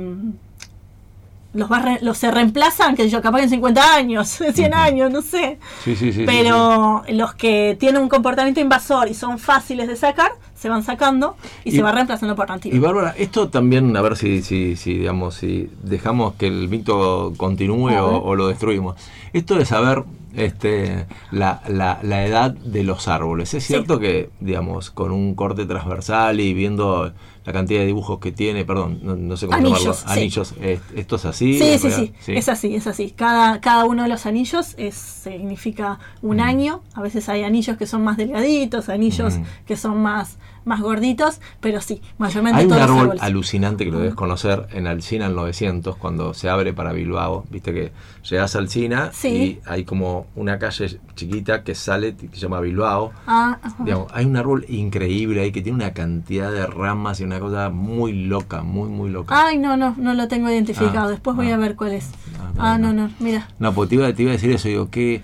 los, 1.54 1.70
va 1.72 1.78
re- 1.80 1.98
los 2.02 2.18
se 2.18 2.30
reemplazan, 2.30 2.94
que 2.94 3.08
yo, 3.08 3.22
capaz 3.22 3.40
en 3.42 3.50
50 3.50 3.94
años, 3.94 4.28
100 4.54 4.72
Ujú. 4.72 4.80
años, 4.82 5.10
no 5.10 5.22
sé. 5.22 5.58
Sí, 5.84 5.96
sí, 5.96 6.12
sí, 6.12 6.12
sí, 6.12 6.22
Pero 6.26 7.02
los 7.08 7.34
que 7.34 7.76
tienen 7.80 8.02
un 8.02 8.08
comportamiento 8.08 8.60
invasor 8.60 9.08
y 9.08 9.14
son 9.14 9.38
fáciles 9.38 9.88
de 9.88 9.96
sacar, 9.96 10.32
se 10.58 10.68
van 10.68 10.82
sacando 10.82 11.36
y, 11.64 11.68
Y- 11.70 11.72
se 11.72 11.82
va 11.82 11.92
reemplazando 11.92 12.34
por 12.34 12.46
Y 12.48 12.50
nativos. 12.52 12.80
Bárbara, 12.80 13.14
esto 13.16 13.48
también, 13.48 13.96
a 13.96 14.02
ver 14.02 14.16
si, 14.16 14.42
si, 14.42 14.74
si, 14.76 14.94
digamos, 14.98 15.34
si 15.36 15.70
dejamos 15.82 16.34
que 16.34 16.48
el 16.48 16.68
mito 16.68 17.32
continúe 17.36 17.92
o, 18.00 18.34
lo 18.34 18.48
destruimos. 18.48 18.96
Esto 19.32 19.54
de 19.56 19.64
saber 19.64 20.04
este, 20.34 21.06
la, 21.30 21.62
la, 21.68 21.98
la 22.02 22.26
edad 22.26 22.50
de 22.50 22.84
los 22.84 23.08
árboles. 23.08 23.54
Es 23.54 23.64
Sí. 23.64 23.68
cierto 23.74 23.98
que, 23.98 24.30
digamos, 24.40 24.90
con 24.90 25.10
un 25.12 25.34
corte 25.34 25.64
transversal 25.66 26.38
y 26.40 26.52
viendo 26.54 27.12
la 27.44 27.52
cantidad 27.52 27.80
de 27.80 27.86
dibujos 27.86 28.18
que 28.18 28.30
tiene, 28.30 28.64
perdón, 28.66 29.00
no, 29.02 29.16
no 29.16 29.36
sé 29.38 29.46
cómo 29.46 29.56
Anillos, 29.56 29.80
llamarlo, 29.80 29.94
sí. 30.14 30.20
anillos, 30.20 30.54
esto 30.94 31.16
es 31.16 31.24
así. 31.24 31.58
Sí, 31.58 31.78
sí, 31.78 32.12
sí, 32.20 32.32
es 32.34 32.48
así, 32.50 32.74
es 32.74 32.86
así. 32.86 33.10
Cada, 33.16 33.60
cada 33.60 33.86
uno 33.86 34.02
de 34.02 34.10
los 34.10 34.26
anillos 34.26 34.74
es, 34.76 34.94
significa 34.94 35.98
un 36.22 36.36
Mm. 36.38 36.40
año. 36.40 36.82
A 36.94 37.00
veces 37.00 37.28
hay 37.30 37.44
anillos 37.44 37.76
que 37.78 37.86
son 37.86 38.02
más 38.04 38.16
delgaditos, 38.18 38.88
anillos 38.90 39.38
Mm. 39.38 39.42
que 39.66 39.76
son 39.76 40.00
más, 40.02 40.36
más 40.68 40.80
gorditos, 40.80 41.40
pero 41.60 41.80
sí, 41.80 42.00
mayormente 42.18 42.58
Hay 42.60 42.64
un 42.66 42.70
todos 42.70 42.82
los 42.82 42.90
árbol 42.90 43.00
árboles. 43.04 43.22
alucinante 43.22 43.84
que 43.84 43.90
lo 43.90 43.98
debes 43.98 44.14
conocer 44.14 44.68
en 44.72 44.86
Alcina 44.86 45.26
al 45.26 45.34
900, 45.34 45.96
cuando 45.96 46.34
se 46.34 46.48
abre 46.48 46.72
para 46.72 46.92
Bilbao. 46.92 47.44
Viste 47.50 47.72
que 47.74 47.92
llegas 48.28 48.54
a 48.54 48.58
Alcina 48.60 49.10
Sí. 49.12 49.28
y 49.28 49.60
hay 49.66 49.84
como 49.84 50.26
una 50.36 50.58
calle 50.58 51.00
chiquita 51.16 51.64
que 51.64 51.74
sale, 51.74 52.14
que 52.14 52.28
se 52.28 52.36
llama 52.36 52.60
Bilbao. 52.60 53.10
Ah. 53.26 53.58
Digamos, 53.84 54.08
hay 54.12 54.24
un 54.26 54.36
árbol 54.36 54.64
increíble 54.68 55.40
ahí 55.40 55.50
que 55.50 55.62
tiene 55.62 55.76
una 55.76 55.92
cantidad 55.92 56.52
de 56.52 56.66
ramas 56.66 57.20
y 57.20 57.24
una 57.24 57.40
cosa 57.40 57.70
muy 57.70 58.12
loca, 58.12 58.62
muy, 58.62 58.88
muy 58.88 59.10
loca. 59.10 59.34
Ay, 59.46 59.58
no, 59.58 59.76
no, 59.76 59.94
no 59.98 60.14
lo 60.14 60.28
tengo 60.28 60.48
identificado. 60.50 61.08
Ah, 61.08 61.10
Después 61.10 61.34
voy 61.36 61.50
ah. 61.50 61.54
a 61.54 61.58
ver 61.58 61.74
cuál 61.74 61.92
es. 61.92 62.10
Ah, 62.38 62.72
Ah, 62.74 62.78
no, 62.78 62.88
bueno. 62.88 63.08
no, 63.08 63.14
mira. 63.20 63.48
No, 63.58 63.72
pues 63.72 63.88
te 63.88 63.94
iba, 63.94 64.12
te 64.12 64.22
iba 64.22 64.30
a 64.30 64.34
decir 64.34 64.50
eso, 64.50 64.68
digo, 64.68 64.90
qué, 64.90 65.22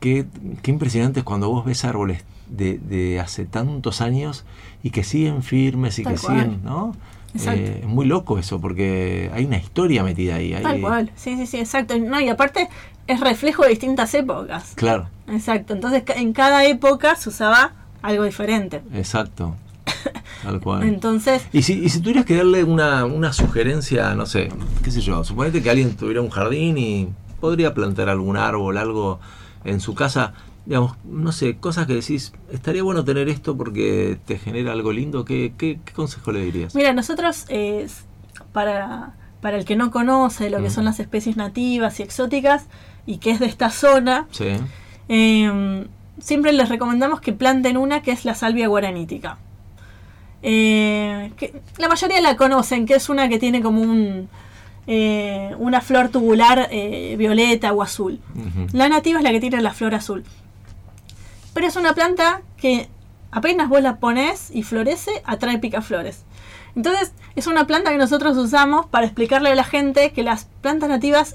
qué, 0.00 0.26
qué 0.62 0.70
impresionante 0.70 1.20
es 1.20 1.24
cuando 1.24 1.48
vos 1.48 1.64
ves 1.64 1.84
árboles 1.84 2.24
de, 2.56 2.78
de 2.78 3.18
hace 3.20 3.44
tantos 3.46 4.00
años 4.00 4.44
y 4.82 4.90
que 4.90 5.04
siguen 5.04 5.42
firmes 5.42 5.98
y 5.98 6.04
Tal 6.04 6.14
que 6.14 6.20
cual. 6.20 6.36
siguen, 6.40 6.60
¿no? 6.64 6.94
Eh, 7.34 7.80
es 7.82 7.88
muy 7.88 8.04
loco 8.06 8.38
eso, 8.38 8.60
porque 8.60 9.30
hay 9.32 9.44
una 9.46 9.56
historia 9.56 10.02
metida 10.04 10.34
ahí. 10.36 10.52
hay- 10.54 10.62
Tal 10.62 10.80
cual. 10.80 11.10
Sí, 11.16 11.36
sí, 11.36 11.46
sí, 11.46 11.58
exacto. 11.58 11.98
No, 11.98 12.20
y 12.20 12.28
aparte 12.28 12.68
es 13.06 13.20
reflejo 13.20 13.62
de 13.62 13.70
distintas 13.70 14.12
épocas. 14.14 14.72
Claro, 14.74 15.08
Exacto. 15.28 15.72
Entonces, 15.72 16.02
en 16.16 16.32
cada 16.34 16.64
época 16.66 17.16
se 17.16 17.30
usaba 17.30 17.72
algo 18.02 18.24
diferente. 18.24 18.82
exacto. 18.92 19.56
Tal 20.42 20.60
cual. 20.60 20.82
Entonces, 20.82 21.42
Y 21.52 21.62
si, 21.62 21.74
y 21.84 21.88
si 21.88 22.00
tuvieras 22.00 22.24
que 22.26 22.36
darle 22.36 22.64
una, 22.64 23.04
una 23.06 23.32
sugerencia, 23.32 24.14
no 24.14 24.26
sé, 24.26 24.48
qué 24.82 24.90
sé 24.90 25.00
yo, 25.00 25.22
suponete 25.24 25.62
que 25.62 25.70
alguien 25.70 25.96
tuviera 25.96 26.20
un 26.20 26.28
jardín 26.30 26.76
y 26.78 27.08
podría 27.40 27.72
plantar 27.74 28.08
algún 28.08 28.36
árbol, 28.36 28.76
algo 28.76 29.20
en 29.64 29.80
su 29.80 29.94
casa, 29.94 30.34
digamos, 30.66 30.96
no 31.04 31.32
sé, 31.32 31.56
cosas 31.56 31.86
que 31.86 31.94
decís, 31.94 32.32
estaría 32.52 32.82
bueno 32.82 33.04
tener 33.04 33.28
esto 33.28 33.56
porque 33.56 34.18
te 34.26 34.38
genera 34.38 34.72
algo 34.72 34.92
lindo, 34.92 35.24
¿qué, 35.24 35.52
qué, 35.58 35.80
qué 35.84 35.92
consejo 35.92 36.30
le 36.32 36.44
dirías? 36.44 36.74
Mira, 36.74 36.92
nosotros, 36.92 37.46
eh, 37.48 37.86
para, 38.52 39.14
para 39.40 39.56
el 39.56 39.64
que 39.64 39.74
no 39.76 39.90
conoce 39.90 40.50
lo 40.50 40.58
que 40.62 40.68
Mm. 40.68 40.72
son 40.72 40.84
las 40.84 41.00
especies 41.00 41.36
nativas 41.36 41.98
y 41.98 42.02
exóticas 42.04 42.66
y 43.06 43.18
que 43.18 43.30
es 43.32 43.40
de 43.40 43.46
esta 43.46 43.70
zona, 43.70 44.28
Sí, 44.30 44.44
eh, 45.08 45.84
siempre 46.20 46.52
les 46.52 46.68
recomendamos 46.68 47.20
que 47.20 47.32
planten 47.32 47.76
una 47.76 48.02
que 48.02 48.12
es 48.12 48.24
la 48.24 48.34
salvia 48.36 48.68
guaranítica. 48.68 49.38
Eh, 50.44 51.32
que 51.36 51.54
la 51.78 51.88
mayoría 51.88 52.20
la 52.20 52.36
conocen, 52.36 52.86
que 52.86 52.94
es 52.94 53.08
una 53.08 53.28
que 53.28 53.38
tiene 53.38 53.62
como 53.62 53.80
un, 53.80 54.28
eh, 54.88 55.54
una 55.58 55.80
flor 55.80 56.08
tubular 56.08 56.68
eh, 56.70 57.14
violeta 57.16 57.72
o 57.72 57.82
azul. 57.82 58.18
La 58.72 58.88
nativa 58.88 59.18
es 59.18 59.24
la 59.24 59.30
que 59.30 59.40
tiene 59.40 59.60
la 59.60 59.72
flor 59.72 59.94
azul. 59.94 60.24
Pero 61.54 61.66
es 61.66 61.76
una 61.76 61.94
planta 61.94 62.42
que 62.56 62.88
apenas 63.30 63.68
vos 63.68 63.82
la 63.82 63.96
pones 63.96 64.50
y 64.52 64.62
florece, 64.62 65.10
atrae 65.24 65.58
picaflores. 65.58 66.24
Entonces, 66.74 67.12
es 67.36 67.46
una 67.46 67.66
planta 67.66 67.90
que 67.90 67.98
nosotros 67.98 68.36
usamos 68.36 68.86
para 68.86 69.06
explicarle 69.06 69.50
a 69.50 69.54
la 69.54 69.64
gente 69.64 70.12
que 70.12 70.22
las 70.22 70.46
plantas 70.60 70.88
nativas 70.88 71.34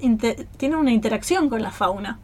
tienen 0.58 0.80
una 0.80 0.92
interacción 0.92 1.50
con 1.50 1.62
la 1.62 1.72
fauna. 1.72 2.20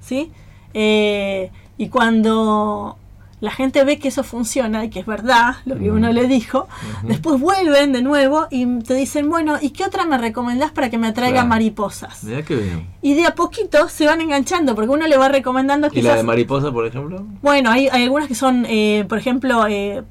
¿Sí? 0.00 0.32
Eh, 0.74 1.50
y 1.78 1.88
cuando 1.88 2.98
la 3.40 3.50
gente 3.50 3.84
ve 3.84 3.98
que 3.98 4.08
eso 4.08 4.24
funciona 4.24 4.84
y 4.84 4.88
que 4.90 5.00
es 5.00 5.06
verdad 5.06 5.56
lo 5.66 5.76
que 5.78 5.90
uno 5.90 6.10
le 6.10 6.26
dijo, 6.26 6.68
después 7.02 7.38
vuelven 7.40 7.92
de 7.92 8.00
nuevo 8.00 8.46
y 8.50 8.64
te 8.80 8.94
dicen, 8.94 9.28
bueno, 9.28 9.58
¿y 9.60 9.70
qué 9.70 9.84
otra 9.84 10.06
me 10.06 10.16
recomendás 10.16 10.70
para 10.70 10.88
que 10.88 10.96
me 10.98 11.08
atraiga 11.08 11.34
Claro. 11.36 11.48
mariposas? 11.48 12.24
mirá 12.24 12.42
qué 12.42 12.56
bien. 12.56 12.86
Y 13.02 13.12
de 13.14 13.26
a 13.26 13.34
poquito 13.34 13.88
se 13.90 14.06
van 14.06 14.20
enganchando, 14.22 14.74
porque 14.74 14.90
uno 14.90 15.06
le 15.06 15.16
va 15.18 15.28
recomendando 15.28 15.88
¿Y 15.88 15.90
la 15.90 15.94
quizás... 16.00 16.16
de 16.16 16.22
mariposa, 16.22 16.72
por 16.72 16.86
ejemplo? 16.86 17.26
bueno, 17.42 17.70
hay, 17.70 17.88
hay 17.88 18.04
algunas 18.04 18.26
que 18.28 18.34
son, 18.34 18.64
eh, 18.68 19.04
por 19.08 19.18
ejemplo, 19.18 19.66
eh, 19.66 20.02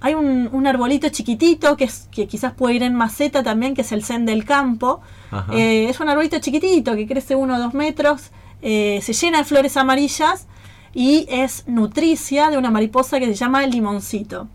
hay 0.00 0.14
un, 0.14 0.48
un 0.52 0.66
arbolito 0.66 1.08
chiquitito 1.08 1.76
que, 1.78 1.84
es, 1.84 2.08
que 2.10 2.26
quizás 2.26 2.52
puede 2.52 2.74
ir 2.74 2.82
en 2.82 2.94
maceta 2.94 3.42
también, 3.42 3.74
que 3.74 3.80
es 3.82 3.92
el 3.92 4.04
zen 4.04 4.26
del 4.26 4.44
campo. 4.44 5.00
Eh, 5.52 5.88
es 5.88 6.00
un 6.00 6.08
arbolito 6.08 6.38
chiquitito 6.38 6.94
que 6.94 7.06
crece 7.06 7.34
uno 7.34 7.56
o 7.56 7.58
dos 7.58 7.74
metros, 7.74 8.30
eh, 8.62 9.00
se 9.02 9.12
llena 9.14 9.38
de 9.38 9.44
flores 9.44 9.76
amarillas 9.76 10.46
y 10.94 11.26
es 11.28 11.64
nutricia 11.66 12.50
de 12.50 12.58
una 12.58 12.70
mariposa 12.70 13.18
que 13.18 13.26
se 13.26 13.34
llama 13.34 13.66
limoncito. 13.66 14.48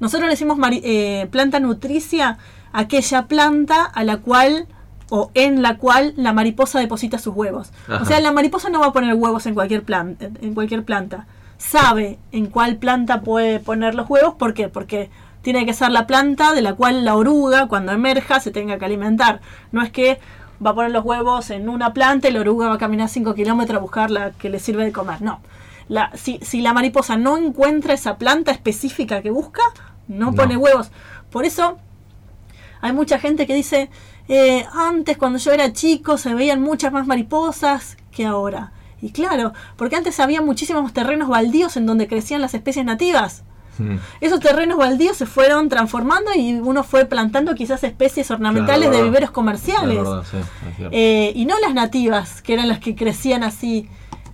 Nosotros 0.00 0.26
le 0.26 0.30
decimos 0.30 0.58
eh, 0.82 1.28
planta 1.30 1.60
nutricia 1.60 2.38
aquella 2.72 3.26
planta 3.26 3.84
a 3.84 4.04
la 4.04 4.18
cual 4.18 4.66
o 5.08 5.30
en 5.34 5.62
la 5.62 5.76
cual 5.76 6.14
la 6.16 6.32
mariposa 6.32 6.80
deposita 6.80 7.18
sus 7.18 7.34
huevos. 7.34 7.70
Ajá. 7.88 8.02
O 8.02 8.04
sea, 8.04 8.20
la 8.20 8.32
mariposa 8.32 8.68
no 8.70 8.80
va 8.80 8.86
a 8.86 8.92
poner 8.92 9.14
huevos 9.14 9.46
en 9.46 9.54
cualquier 9.54 9.82
planta, 9.82 10.28
en 10.40 10.54
cualquier 10.54 10.84
planta. 10.84 11.26
Sabe 11.58 12.18
en 12.32 12.46
cuál 12.46 12.76
planta 12.76 13.20
puede 13.22 13.60
poner 13.60 13.94
los 13.94 14.10
huevos, 14.10 14.34
¿por 14.34 14.52
qué? 14.52 14.68
Porque 14.68 15.10
tiene 15.42 15.64
que 15.64 15.74
ser 15.74 15.90
la 15.90 16.06
planta 16.06 16.54
de 16.54 16.60
la 16.60 16.74
cual 16.74 17.04
la 17.04 17.14
oruga, 17.14 17.68
cuando 17.68 17.92
emerja, 17.92 18.40
se 18.40 18.50
tenga 18.50 18.78
que 18.78 18.84
alimentar. 18.84 19.40
No 19.72 19.82
es 19.82 19.90
que 19.90 20.18
va 20.64 20.70
a 20.70 20.74
poner 20.74 20.90
los 20.90 21.04
huevos 21.04 21.50
en 21.50 21.68
una 21.68 21.94
planta 21.94 22.28
y 22.28 22.32
la 22.32 22.40
oruga 22.40 22.68
va 22.68 22.74
a 22.74 22.78
caminar 22.78 23.08
5 23.08 23.34
kilómetros 23.34 23.78
a 23.78 23.80
buscar 23.80 24.10
la 24.10 24.32
que 24.32 24.50
le 24.50 24.58
sirve 24.58 24.84
de 24.84 24.92
comer. 24.92 25.22
No. 25.22 25.40
La, 25.88 26.10
si, 26.14 26.38
si 26.42 26.60
la 26.62 26.72
mariposa 26.72 27.16
no 27.16 27.36
encuentra 27.36 27.94
esa 27.94 28.18
planta 28.18 28.50
específica 28.50 29.22
que 29.22 29.30
busca, 29.30 29.62
no, 30.08 30.26
No. 30.26 30.34
pone 30.34 30.56
huevos. 30.56 30.90
Por 31.30 31.44
eso 31.44 31.78
hay 32.80 32.92
mucha 32.92 33.18
gente 33.18 33.46
que 33.46 33.54
dice, 33.54 33.90
eh, 34.28 34.64
antes 34.74 35.16
cuando 35.16 35.38
yo 35.38 35.52
era 35.52 35.72
chico 35.72 36.18
se 36.18 36.34
veían 36.34 36.60
muchas 36.60 36.92
más 36.92 37.06
mariposas 37.06 37.96
que 38.10 38.26
ahora. 38.26 38.72
Y 39.00 39.10
claro, 39.12 39.52
porque 39.76 39.96
antes 39.96 40.18
había 40.20 40.40
muchísimos 40.42 40.92
terrenos 40.92 41.28
baldíos 41.28 41.76
en 41.76 41.86
donde 41.86 42.08
crecían 42.08 42.40
las 42.40 42.54
especies 42.54 42.84
nativas. 42.84 43.44
Mm. 43.78 43.96
Esos 44.22 44.40
terrenos 44.40 44.78
baldíos 44.78 45.18
se 45.18 45.26
fueron 45.26 45.68
transformando 45.68 46.30
y 46.34 46.54
uno 46.54 46.82
fue 46.82 47.04
plantando 47.04 47.54
quizás 47.54 47.84
especies 47.84 48.30
ornamentales 48.30 48.88
Claro, 48.88 48.96
de 48.96 49.02
viveros 49.04 49.28
Es 49.28 49.34
comerciales. 49.34 49.98
verdad, 49.98 50.24
sí. 50.30 50.38
Eh, 50.92 51.32
y 51.34 51.44
no 51.44 51.58
las 51.60 51.74
nativas, 51.74 52.40
que 52.40 52.54
eran 52.54 52.68
las 52.68 52.78
que 52.80 52.94
crecían 52.96 53.44
así 53.44 53.86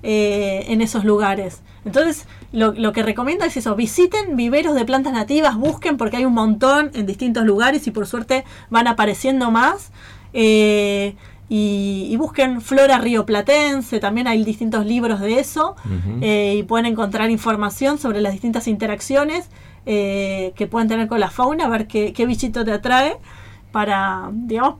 eh, 0.03 0.65
en 0.69 0.81
esos 0.81 1.05
lugares. 1.05 1.63
Entonces, 1.85 2.27
lo, 2.53 2.73
lo 2.73 2.93
que 2.93 3.03
recomiendo 3.03 3.45
es 3.45 3.57
eso, 3.57 3.75
visiten 3.75 4.37
viveros 4.37 4.75
de 4.75 4.85
plantas 4.85 5.13
nativas, 5.13 5.57
busquen 5.57 5.97
porque 5.97 6.19
hay 6.19 6.25
un 6.25 6.35
montón 6.35 6.91
en 6.95 7.07
distintos 7.07 7.45
lugares 7.45 7.87
y 7.87 7.91
por 7.91 8.07
suerte 8.07 8.45
van 8.71 8.87
apareciendo 8.87 9.51
más. 9.51 9.91
Eh, 10.33 11.15
y, 11.49 12.07
y 12.09 12.17
busquen 12.17 12.63
flora 12.63 12.97
rioplatense, 12.99 14.01
también 14.01 14.27
hay 14.27 14.43
distintos 14.43 14.87
libros 14.87 15.21
de 15.21 15.39
eso 15.39 15.77
eh, 16.23 16.55
y 16.57 16.63
pueden 16.63 16.87
encontrar 16.87 17.31
información 17.31 17.99
sobre 17.99 18.23
las 18.23 18.33
distintas 18.33 18.67
interacciones 18.69 19.51
eh, 19.85 20.53
que 20.57 20.67
pueden 20.67 20.89
tener 20.89 21.09
con 21.09 21.21
la 21.21 21.29
fauna, 21.29 21.67
a 21.67 21.69
ver 21.69 21.87
qué, 21.89 22.15
qué 22.15 22.25
bichito 22.25 22.65
te 22.65 22.73
atrae 22.73 23.19
para, 23.71 24.31
digamos, 24.33 24.77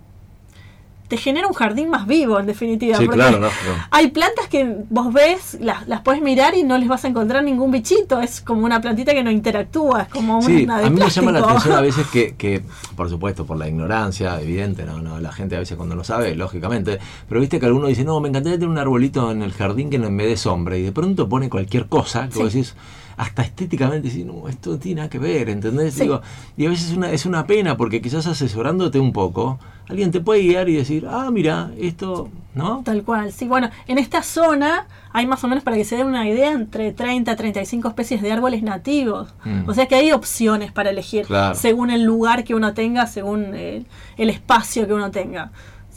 te 1.13 1.19
genera 1.19 1.47
un 1.47 1.53
jardín 1.53 1.91
más 1.91 2.07
vivo, 2.07 2.41
en 2.41 2.47
definitiva. 2.47 2.97
Sí, 2.97 3.05
porque 3.05 3.19
claro, 3.19 3.39
no, 3.39 3.49
no. 3.49 3.53
Hay 3.91 4.13
plantas 4.13 4.49
que 4.49 4.79
vos 4.89 5.13
ves, 5.13 5.59
las, 5.61 5.87
las 5.87 6.01
puedes 6.01 6.23
mirar 6.23 6.55
y 6.55 6.63
no 6.63 6.79
les 6.79 6.89
vas 6.89 7.05
a 7.05 7.09
encontrar 7.09 7.45
ningún 7.45 7.71
bichito. 7.71 8.23
Es 8.23 8.41
como 8.41 8.65
una 8.65 8.81
plantita 8.81 9.13
que 9.13 9.23
no 9.23 9.31
interactúa, 9.31 10.05
es 10.05 10.09
como 10.09 10.41
Sí, 10.41 10.65
una 10.65 10.79
de 10.79 10.87
a 10.87 10.89
mí 10.91 10.99
me 10.99 11.11
llama 11.11 11.33
la 11.33 11.41
atención 11.41 11.75
a 11.75 11.81
veces 11.83 12.07
que, 12.07 12.35
que, 12.35 12.63
por 12.97 13.11
supuesto, 13.11 13.45
por 13.45 13.59
la 13.59 13.69
ignorancia, 13.69 14.41
evidente, 14.41 14.85
no, 14.87 15.03
no, 15.03 15.21
la 15.21 15.33
gente 15.33 15.55
a 15.55 15.59
veces 15.59 15.77
cuando 15.77 15.95
no 15.95 16.03
sabe, 16.03 16.35
lógicamente, 16.35 16.99
pero 17.29 17.43
viste 17.43 17.61
que 17.61 17.67
alguno 17.67 17.89
dice, 17.89 18.05
no, 18.05 18.19
me 18.21 18.31
encantaría 18.31 18.57
tener 18.57 18.71
un 18.71 18.79
arbolito 18.79 19.31
en 19.31 19.43
el 19.43 19.53
jardín 19.53 19.91
que 19.91 19.99
no 19.99 20.11
me 20.11 20.25
dé 20.25 20.39
sombra, 20.39 20.79
y 20.79 20.83
de 20.83 20.93
pronto 20.93 21.29
pone 21.29 21.51
cualquier 21.51 21.89
cosa 21.89 22.29
que 22.29 22.33
Sí. 22.33 22.39
vos 22.43 22.53
decís, 22.55 22.75
hasta 23.17 23.43
estéticamente 23.43 24.09
decís, 24.09 24.25
no, 24.27 24.49
esto 24.49 24.71
no 24.73 24.79
tiene 24.79 24.97
nada 25.01 25.11
que 25.11 25.19
ver, 25.19 25.49
¿entendés? 25.49 25.95
Sí. 25.95 26.03
Digo, 26.03 26.23
y 26.57 26.67
a 26.67 26.71
veces 26.71 26.91
es 26.91 26.97
una, 26.97 27.11
es 27.13 27.27
una 27.27 27.47
pena 27.47 27.77
porque 27.77 28.01
quizás 28.03 28.27
asesorándote 28.27 28.99
un 28.99 29.13
poco, 29.13 29.59
alguien 29.89 30.11
te 30.11 30.21
puede 30.21 30.43
guiar 30.43 30.69
y 30.69 30.75
decir, 30.75 31.07
ah, 31.09 31.31
mira, 31.31 31.71
esto, 31.79 32.29
¿no? 32.55 32.83
Tal 32.85 33.03
cual, 33.03 33.33
sí. 33.33 33.47
Bueno, 33.47 33.71
en 33.87 33.99
esta 33.99 34.23
zona 34.23 34.87
hay 35.13 35.27
más 35.27 35.45
o 35.45 35.49
menos, 35.49 35.63
para 35.65 35.77
que 35.77 35.85
se 35.85 35.97
den 35.97 36.07
una 36.07 36.27
idea, 36.29 36.53
entre 36.53 36.93
30 36.93 37.31
a 37.33 37.37
35 37.37 37.89
especies 37.89 38.23
de 38.23 38.33
árboles 38.33 38.63
nativos. 38.63 39.35
Mm. 39.45 39.69
O 39.69 39.75
sea 39.75 39.87
que 39.87 39.95
hay 39.95 40.13
opciones 40.13 40.73
para 40.73 40.91
elegir 40.91 41.27
Claro. 41.27 41.55
según 41.55 41.91
el 41.91 42.03
lugar 42.03 42.45
que 42.45 42.55
uno 42.55 42.73
tenga, 42.73 43.07
según 43.07 43.55
el, 43.55 43.87
el 44.17 44.31
espacio 44.31 44.87
que 44.87 44.95
uno 44.95 45.11
tenga. 45.11 45.51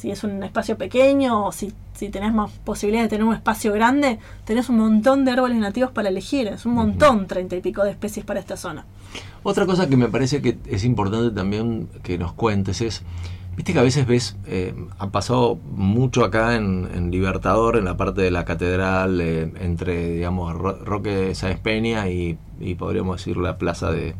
Si 0.06 0.12
es 0.12 0.24
un 0.24 0.44
espacio 0.44 0.78
pequeño 0.78 1.48
o 1.48 1.52
si, 1.52 1.74
si 1.96 2.10
tenés 2.10 2.32
más 2.32 2.52
posibilidad 2.64 3.02
de 3.02 3.10
tener 3.10 3.26
un 3.26 3.34
espacio 3.34 3.74
grande, 3.74 4.20
tenés 4.44 4.70
un 4.70 4.78
montón 4.78 5.26
de 5.26 5.32
árboles 5.32 5.58
nativos 5.58 5.90
para 5.90 6.10
elegir. 6.10 6.46
Es 6.46 6.68
un 6.68 6.76
montón, 6.76 7.26
30 7.26 7.56
y 7.56 7.62
pico 7.62 7.84
de 7.84 7.90
especies 7.90 8.24
para 8.24 8.40
esta 8.40 8.56
zona. 8.56 8.86
Otra 9.42 9.66
cosa 9.66 9.90
que 9.90 9.98
me 9.98 10.08
parece 10.08 10.44
que 10.44 10.60
es 10.68 10.86
importante 10.86 11.32
también 11.34 11.88
que 12.04 12.20
nos 12.20 12.34
cuentes 12.34 12.82
es, 12.82 13.02
viste 13.58 13.74
que 13.74 13.80
a 13.80 13.82
veces 13.82 14.06
ves, 14.06 14.38
eh, 14.46 14.76
ha 15.00 15.10
pasado 15.10 15.58
mucho 15.72 16.24
acá 16.24 16.56
en, 16.56 16.88
en 16.94 17.10
Libertador, 17.10 17.76
en 17.76 17.86
la 17.86 17.98
parte 17.98 18.22
de 18.22 18.30
la 18.30 18.46
catedral, 18.46 19.20
eh, 19.22 19.52
entre, 19.60 20.12
digamos, 20.12 20.54
Ro- 20.54 20.78
Roque 20.86 21.34
Sáenz 21.34 21.62
Peña 21.62 22.08
y, 22.10 22.38
y 22.60 22.76
podríamos 22.76 23.18
decir 23.18 23.38
la 23.38 23.58
plaza 23.58 23.92
de 23.92 24.14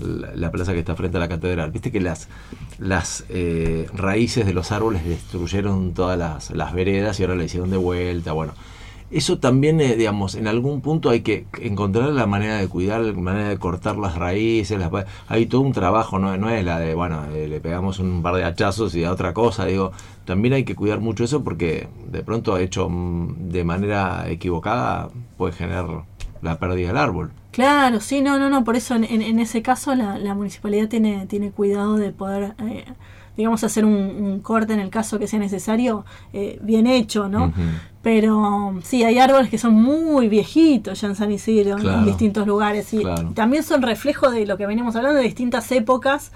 la, 0.00 0.34
la 0.34 0.50
plaza 0.50 0.72
que 0.72 0.80
está 0.80 0.96
frente 0.96 1.16
a 1.16 1.20
la 1.20 1.28
catedral. 1.28 1.70
Viste 1.70 1.92
que 1.92 2.00
las 2.00 2.28
las 2.80 3.24
eh, 3.28 3.86
raíces 3.92 4.46
de 4.46 4.54
los 4.54 4.72
árboles 4.72 5.04
destruyeron 5.04 5.92
todas 5.92 6.18
las, 6.18 6.50
las 6.50 6.72
veredas 6.72 7.20
y 7.20 7.22
ahora 7.22 7.36
la 7.36 7.44
hicieron 7.44 7.70
de 7.70 7.76
vuelta. 7.76 8.32
Bueno, 8.32 8.54
eso 9.10 9.38
también, 9.38 9.80
eh, 9.80 9.96
digamos, 9.96 10.34
en 10.34 10.46
algún 10.46 10.80
punto 10.80 11.10
hay 11.10 11.20
que 11.20 11.46
encontrar 11.60 12.08
la 12.10 12.26
manera 12.26 12.56
de 12.56 12.68
cuidar, 12.68 13.02
la 13.02 13.12
manera 13.12 13.48
de 13.50 13.58
cortar 13.58 13.96
las 13.96 14.16
raíces. 14.16 14.78
las 14.78 14.90
hay 15.28 15.46
todo 15.46 15.60
un 15.60 15.72
trabajo, 15.72 16.18
no, 16.18 16.36
no 16.38 16.48
es 16.48 16.64
la 16.64 16.78
de, 16.78 16.94
bueno, 16.94 17.26
eh, 17.34 17.48
le 17.48 17.60
pegamos 17.60 17.98
un 17.98 18.22
par 18.22 18.34
de 18.34 18.44
hachazos 18.44 18.94
y 18.94 19.04
a 19.04 19.12
otra 19.12 19.34
cosa. 19.34 19.66
Digo, 19.66 19.92
también 20.24 20.54
hay 20.54 20.64
que 20.64 20.74
cuidar 20.74 21.00
mucho 21.00 21.24
eso 21.24 21.44
porque 21.44 21.88
de 22.10 22.22
pronto, 22.22 22.56
hecho 22.56 22.88
mm, 22.88 23.50
de 23.50 23.64
manera 23.64 24.30
equivocada, 24.30 25.10
puede 25.36 25.52
generar 25.52 26.04
la 26.40 26.58
pérdida 26.58 26.88
del 26.88 26.96
árbol. 26.96 27.32
Claro, 27.50 28.00
sí, 28.00 28.20
no, 28.20 28.38
no, 28.38 28.48
no, 28.48 28.62
por 28.64 28.76
eso 28.76 28.94
en, 28.94 29.04
en- 29.04 29.38
ese 29.40 29.60
caso 29.62 29.94
la, 29.94 30.18
la 30.18 30.34
municipalidad 30.34 30.88
tiene, 30.88 31.26
tiene 31.26 31.50
cuidado 31.50 31.96
de 31.96 32.12
poder, 32.12 32.54
eh, 32.64 32.84
digamos, 33.36 33.64
hacer 33.64 33.84
un, 33.84 33.92
un 33.94 34.40
corte 34.40 34.72
en 34.72 34.80
el 34.80 34.90
caso 34.90 35.18
que 35.18 35.26
sea 35.26 35.38
necesario, 35.40 36.04
eh, 36.32 36.58
bien 36.62 36.86
hecho, 36.86 37.28
¿no? 37.28 37.52
Pero 38.02 38.78
sí, 38.82 39.02
hay 39.04 39.18
árboles 39.18 39.50
que 39.50 39.58
son 39.58 39.74
muy 39.74 40.28
viejitos 40.28 41.00
ya 41.00 41.08
en 41.08 41.16
San 41.16 41.30
Isidro, 41.32 41.72
en- 41.72 41.78
Claro. 41.82 41.98
en 41.98 42.06
distintos 42.06 42.46
lugares, 42.46 42.94
y 42.94 43.00
Claro. 43.00 43.32
también 43.34 43.62
son 43.62 43.82
reflejo 43.82 44.30
de 44.30 44.46
lo 44.46 44.56
que 44.56 44.66
venimos 44.66 44.94
hablando 44.96 45.18
de 45.18 45.24
distintas 45.24 45.70
épocas. 45.72 46.32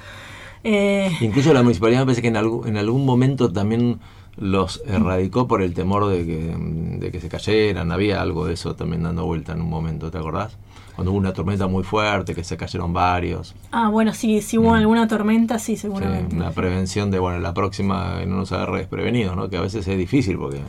eh, 0.64 1.10
Incluso 1.20 1.52
la 1.52 1.62
municipalidad 1.62 2.00
me 2.00 2.06
parece 2.06 2.22
que 2.22 2.28
en, 2.28 2.36
algún- 2.36 2.66
en 2.66 2.76
algún 2.78 3.04
momento 3.04 3.52
también 3.52 4.00
los 4.36 4.82
erradicó 4.86 5.46
por 5.46 5.62
el 5.62 5.74
temor 5.74 6.06
de 6.08 6.24
que, 6.26 6.56
de 7.00 7.10
que 7.12 7.20
se 7.20 7.28
cayeran. 7.28 7.92
Había 7.92 8.20
algo 8.20 8.46
de 8.46 8.54
eso 8.54 8.74
también 8.74 9.02
dando 9.04 9.24
vuelta 9.26 9.52
en 9.52 9.60
un 9.62 9.68
momento, 9.70 10.10
¿te 10.10 10.18
acordás? 10.18 10.56
Cuando 10.94 11.10
hubo 11.10 11.18
una 11.18 11.32
tormenta 11.32 11.66
muy 11.66 11.82
fuerte, 11.82 12.34
que 12.34 12.44
se 12.44 12.56
cayeron 12.56 12.92
varios. 12.92 13.54
ah, 13.72 13.88
bueno, 13.88 14.14
sí, 14.14 14.40
si 14.42 14.58
hubo 14.58 14.70
Mm. 14.70 14.74
alguna 14.74 15.08
tormenta, 15.08 15.58
sí, 15.58 15.74
Sí, 15.76 15.82
seguramente. 15.82 16.36
una 16.36 16.50
prevención 16.52 17.10
de, 17.10 17.18
bueno, 17.18 17.38
la 17.40 17.52
próxima 17.52 18.20
no 18.26 18.36
nos 18.36 18.52
agarre 18.52 18.78
desprevenidos, 18.78 19.34
¿no? 19.36 19.48
Que 19.50 19.56
a 19.56 19.60
veces 19.60 19.86
es 19.88 19.98
difícil 19.98 20.38
porque 20.38 20.60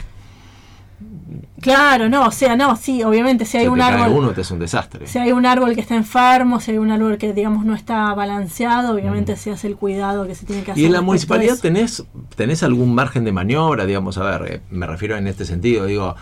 Claro, 1.61 2.07
no, 2.09 2.27
o 2.27 2.31
sea, 2.31 2.55
no, 2.55 2.75
sí, 2.77 3.03
obviamente 3.03 3.43
si 3.45 3.57
hay 3.57 3.65
se 3.65 3.69
un 3.69 3.81
árbol... 3.81 4.11
uno 4.17 4.31
te 4.33 4.41
es 4.41 4.51
un 4.51 4.59
desastre. 4.59 5.07
Si 5.07 5.17
hay 5.17 5.31
un 5.31 5.45
árbol 5.45 5.73
que 5.73 5.81
está 5.81 5.95
enfermo, 5.95 6.59
si 6.59 6.71
hay 6.71 6.77
un 6.77 6.91
árbol 6.91 7.17
que, 7.17 7.33
digamos, 7.33 7.65
no 7.65 7.73
está 7.73 8.13
balanceado, 8.13 8.93
obviamente 8.93 9.35
se 9.35 9.51
hace 9.51 9.67
el 9.67 9.75
cuidado 9.75 10.27
que 10.27 10.35
se 10.35 10.45
tiene 10.45 10.63
que 10.63 10.71
hacer. 10.71 10.81
Mm. 10.81 10.83
¿Y 10.83 10.87
en 10.87 10.93
la 10.93 11.01
municipalidad 11.01 11.57
tenés, 11.59 12.03
tenés 12.35 12.61
algún 12.63 12.93
margen 12.93 13.23
de 13.25 13.31
maniobra? 13.31 13.85
Digamos, 13.85 14.17
a 14.17 14.23
ver, 14.37 14.51
eh, 14.53 14.61
me 14.69 14.85
refiero 14.85 15.17
en 15.17 15.27
este 15.27 15.43
sentido, 15.45 15.85
digo, 15.85 16.15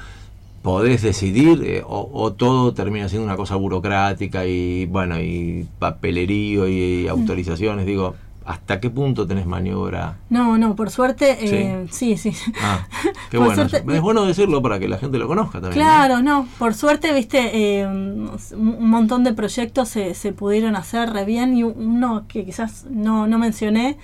¿podés 0.64 1.04
decidir 1.04 1.62
eh, 1.64 1.84
o, 1.86 2.10
o 2.12 2.34
todo 2.34 2.74
termina 2.74 3.08
siendo 3.10 3.26
una 3.28 3.36
cosa 3.36 3.56
burocrática 3.56 4.46
y, 4.48 4.86
bueno, 4.88 5.20
y 5.22 5.68
papelerío 5.78 6.68
y, 6.68 7.06
Mm. 7.06 7.10
autorizaciones? 7.10 7.86
Digo, 7.86 8.16
¿hasta 8.46 8.80
qué 8.80 8.90
punto 8.90 9.28
tenés 9.28 9.46
maniobra? 9.46 10.18
No, 10.30 10.58
no, 10.58 10.76
por 10.76 10.90
suerte, 10.90 11.38
eh, 11.42 11.86
sí, 11.92 12.18
sí. 12.18 12.32
Ah, 12.62 12.88
qué 13.30 13.38
Por 13.38 13.48
bueno. 13.48 13.68
suerte- 13.70 13.96
es 13.96 14.02
bueno 14.02 14.26
decirlo 14.26 14.62
para 14.62 14.80
que 14.80 14.88
la 14.88 14.98
gente 14.98 15.18
lo 15.18 15.28
conozca 15.28 15.62
también. 15.62 15.80
¿no? 15.80 15.86
Claro, 15.86 16.22
no, 16.22 16.48
por 16.60 16.74
suerte, 16.74 17.14
viste, 17.14 17.52
eh, 17.82 17.86
un 17.88 18.90
montón 18.90 19.24
de 19.24 19.34
proyectos 19.34 19.90
se, 19.90 20.14
se 20.14 20.32
pudieron 20.34 20.76
hacer 20.76 21.12
re 21.12 21.24
bien 21.26 21.56
y 21.58 21.64
uno 21.64 22.26
que 22.28 22.44
quizás 22.46 22.86
no, 22.90 23.28
no 23.28 23.38
mencioné, 23.38 23.98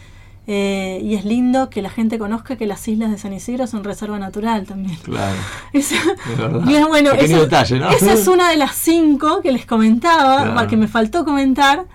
eh, 0.52 1.00
y 1.04 1.14
es 1.14 1.26
lindo 1.26 1.70
que 1.70 1.84
la 1.84 1.92
gente 1.92 2.18
conozca 2.18 2.56
que 2.56 2.66
las 2.66 2.88
islas 2.88 3.12
de 3.12 3.20
San 3.20 3.34
Isidro 3.34 3.68
son 3.68 3.84
reserva 3.84 4.18
natural 4.18 4.66
también. 4.66 4.98
Claro, 5.04 5.38
Esa- 5.74 5.94
es 6.32 6.38
verdad. 6.40 6.64
Y 6.68 6.74
es 6.76 6.88
bueno, 6.88 7.12
esa, 7.14 7.38
detalle, 7.40 7.80
¿no? 7.80 7.90
esa 7.92 8.14
es 8.14 8.28
una 8.36 8.50
de 8.50 8.58
las 8.58 8.74
cinco 8.76 9.42
que 9.42 9.52
les 9.52 9.68
comentaba, 9.68 10.44
Claro. 10.54 10.68
que 10.68 10.76
me 10.76 10.88
faltó 10.88 11.24
comentar, 11.24 11.86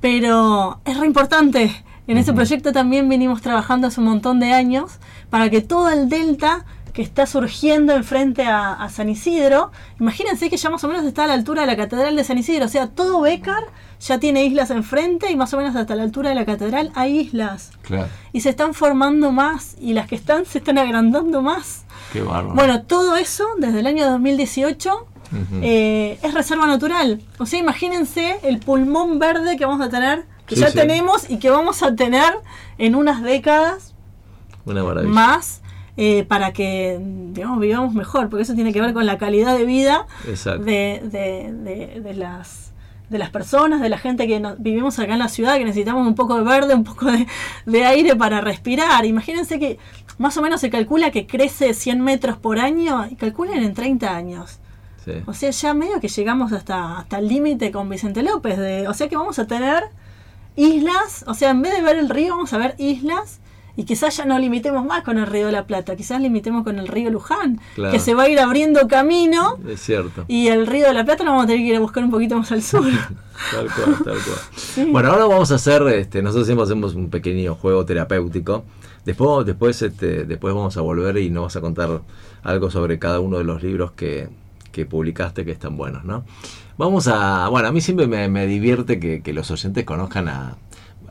pero 0.00 0.80
es 0.84 0.96
re 0.98 1.06
importante. 1.06 1.84
En 2.06 2.18
ese 2.18 2.32
proyecto 2.32 2.72
también 2.72 3.08
venimos 3.08 3.42
trabajando 3.42 3.88
hace 3.88 3.98
un 4.00 4.06
montón 4.06 4.38
de 4.38 4.52
años 4.52 4.98
para 5.28 5.50
que 5.50 5.60
todo 5.60 5.90
el 5.90 6.08
delta 6.08 6.64
que 6.96 7.02
está 7.02 7.26
surgiendo 7.26 7.92
enfrente 7.94 8.42
a, 8.46 8.72
a 8.72 8.88
San 8.88 9.10
Isidro, 9.10 9.70
imagínense 10.00 10.48
que 10.48 10.56
ya 10.56 10.70
más 10.70 10.82
o 10.82 10.88
menos 10.88 11.04
está 11.04 11.24
a 11.24 11.26
la 11.26 11.34
altura 11.34 11.60
de 11.60 11.66
la 11.66 11.76
Catedral 11.76 12.16
de 12.16 12.24
San 12.24 12.38
Isidro, 12.38 12.64
o 12.64 12.68
sea, 12.68 12.86
todo 12.88 13.20
Bécar 13.20 13.64
ya 14.00 14.18
tiene 14.18 14.44
islas 14.46 14.70
enfrente 14.70 15.30
y 15.30 15.36
más 15.36 15.52
o 15.52 15.58
menos 15.58 15.76
hasta 15.76 15.94
la 15.94 16.04
altura 16.04 16.30
de 16.30 16.34
la 16.36 16.46
Catedral 16.46 16.90
hay 16.94 17.18
islas. 17.20 17.70
Claro, 17.82 18.08
Y 18.32 18.40
se 18.40 18.48
están 18.48 18.72
formando 18.72 19.30
más 19.30 19.76
y 19.78 19.92
las 19.92 20.06
que 20.08 20.14
están 20.14 20.46
se 20.46 20.56
están 20.56 20.78
agrandando 20.78 21.42
más. 21.42 21.84
qué 22.14 22.22
bárbaro. 22.22 22.54
Bueno, 22.54 22.82
todo 22.84 23.16
eso 23.16 23.44
desde 23.58 23.80
el 23.80 23.86
año 23.86 24.06
2018 24.10 24.94
Ujú. 24.94 25.60
eh, 25.62 26.18
es 26.22 26.32
reserva 26.32 26.66
natural. 26.66 27.20
O 27.38 27.44
sea, 27.44 27.58
imagínense 27.60 28.38
el 28.42 28.58
pulmón 28.58 29.18
verde 29.18 29.58
que 29.58 29.66
vamos 29.66 29.86
a 29.86 29.90
tener, 29.90 30.24
que 30.46 30.54
Sí, 30.54 30.62
ya 30.62 30.68
sí. 30.70 30.78
tenemos 30.78 31.28
y 31.28 31.38
que 31.38 31.50
vamos 31.50 31.82
a 31.82 31.94
tener 31.94 32.32
en 32.78 32.94
unas 32.94 33.22
décadas 33.22 33.92
Una 34.64 34.82
maravilla. 34.82 35.12
más 35.12 35.60
eh, 35.96 36.24
para 36.28 36.52
que 36.52 36.98
digamos, 37.32 37.58
vivamos 37.60 37.94
mejor, 37.94 38.28
porque 38.28 38.42
eso 38.42 38.54
tiene 38.54 38.72
que 38.72 38.80
ver 38.80 38.92
con 38.92 39.06
la 39.06 39.18
calidad 39.18 39.56
de 39.56 39.64
vida 39.64 40.06
de, 40.64 41.00
de- 41.10 41.52
de- 41.52 42.00
de 42.00 42.14
las 42.14 42.64
de 43.08 43.18
las 43.18 43.30
personas, 43.30 43.80
de 43.80 43.88
la 43.88 43.98
gente 43.98 44.26
que 44.26 44.40
no- 44.40 44.56
vivimos 44.58 44.98
acá 44.98 45.12
en 45.12 45.20
la 45.20 45.28
ciudad, 45.28 45.56
que 45.58 45.64
necesitamos 45.64 46.04
un 46.08 46.16
poco 46.16 46.36
de 46.38 46.42
verde, 46.42 46.74
un 46.74 46.82
poco 46.82 47.06
de, 47.12 47.24
de 47.64 47.84
aire 47.84 48.16
para 48.16 48.40
respirar. 48.40 49.04
Imagínense 49.06 49.60
que 49.60 49.78
más 50.18 50.36
o 50.38 50.42
menos 50.42 50.60
se 50.60 50.70
calcula 50.70 51.12
que 51.12 51.24
crece 51.24 51.72
100 51.72 52.00
metros 52.00 52.36
por 52.36 52.58
año 52.58 53.06
y 53.08 53.14
calculen 53.14 53.62
en 53.62 53.74
30 53.74 54.16
años. 54.16 54.58
Sí. 55.04 55.12
O 55.26 55.34
sea, 55.34 55.50
ya 55.52 55.72
medio 55.72 56.00
que 56.00 56.08
llegamos 56.08 56.52
hasta, 56.52 56.98
hasta 56.98 57.18
el 57.20 57.28
límite 57.28 57.70
con 57.70 57.88
Vicente 57.88 58.24
López. 58.24 58.58
De, 58.58 58.88
o 58.88 58.92
sea 58.94 59.08
que 59.08 59.16
vamos 59.16 59.38
a 59.38 59.46
tener 59.46 59.84
islas, 60.56 61.24
o 61.28 61.34
sea, 61.34 61.50
en 61.50 61.62
vez 61.62 61.74
de 61.74 61.82
ver 61.82 61.96
el 61.98 62.08
río, 62.08 62.34
vamos 62.34 62.52
a 62.52 62.58
ver 62.58 62.74
islas. 62.78 63.38
Y 63.76 63.84
quizás 63.84 64.16
ya 64.16 64.24
no 64.24 64.38
limitemos 64.38 64.84
más 64.86 65.02
con 65.02 65.18
el 65.18 65.26
río 65.26 65.46
de 65.46 65.52
la 65.52 65.66
Plata, 65.66 65.96
quizás 65.96 66.20
limitemos 66.20 66.64
con 66.64 66.78
el 66.78 66.88
río 66.88 67.10
Luján, 67.10 67.60
Claro. 67.74 67.92
que 67.92 67.98
se 68.00 68.14
va 68.14 68.22
a 68.24 68.28
ir 68.28 68.40
abriendo 68.40 68.88
camino 68.88 69.58
Es 69.68 69.80
cierto. 69.82 70.24
y 70.28 70.48
el 70.48 70.66
río 70.66 70.86
de 70.86 70.94
la 70.94 71.04
Plata 71.04 71.24
lo 71.24 71.30
vamos 71.30 71.44
a 71.44 71.46
tener 71.48 71.62
que 71.62 71.68
ir 71.68 71.76
a 71.76 71.80
buscar 71.80 72.02
un 72.02 72.10
poquito 72.10 72.36
más 72.38 72.50
al 72.52 72.62
sur. 72.62 72.84
Tal 73.52 73.66
cual, 73.66 73.96
tal 74.02 74.16
cual. 74.16 74.90
Bueno, 74.92 75.10
ahora 75.10 75.26
vamos 75.26 75.52
a 75.52 75.56
hacer, 75.56 75.82
este, 75.88 76.22
nosotros 76.22 76.46
siempre 76.46 76.64
hacemos 76.64 76.94
un 76.94 77.10
pequeño 77.10 77.54
juego 77.54 77.84
terapéutico. 77.84 78.64
Después, 79.04 79.44
después, 79.44 79.82
este, 79.82 80.24
después 80.24 80.54
vamos 80.54 80.74
a 80.78 80.80
volver 80.80 81.18
y 81.18 81.28
nos 81.28 81.44
vas 81.44 81.56
a 81.56 81.60
contar 81.60 82.00
algo 82.42 82.70
sobre 82.70 82.98
cada 82.98 83.20
uno 83.20 83.36
de 83.36 83.44
los 83.44 83.62
libros 83.62 83.92
que, 83.92 84.30
que 84.72 84.86
publicaste 84.86 85.44
que 85.44 85.50
están 85.52 85.76
buenos, 85.76 86.02
¿no? 86.04 86.24
Vamos 86.78 87.08
a, 87.08 87.48
bueno, 87.48 87.68
a 87.68 87.72
mí 87.72 87.80
siempre 87.82 88.06
me, 88.06 88.26
me 88.28 88.46
divierte 88.46 88.98
que, 88.98 89.20
que 89.22 89.32
los 89.34 89.50
oyentes 89.50 89.84
conozcan 89.84 90.28
a, 90.28 90.56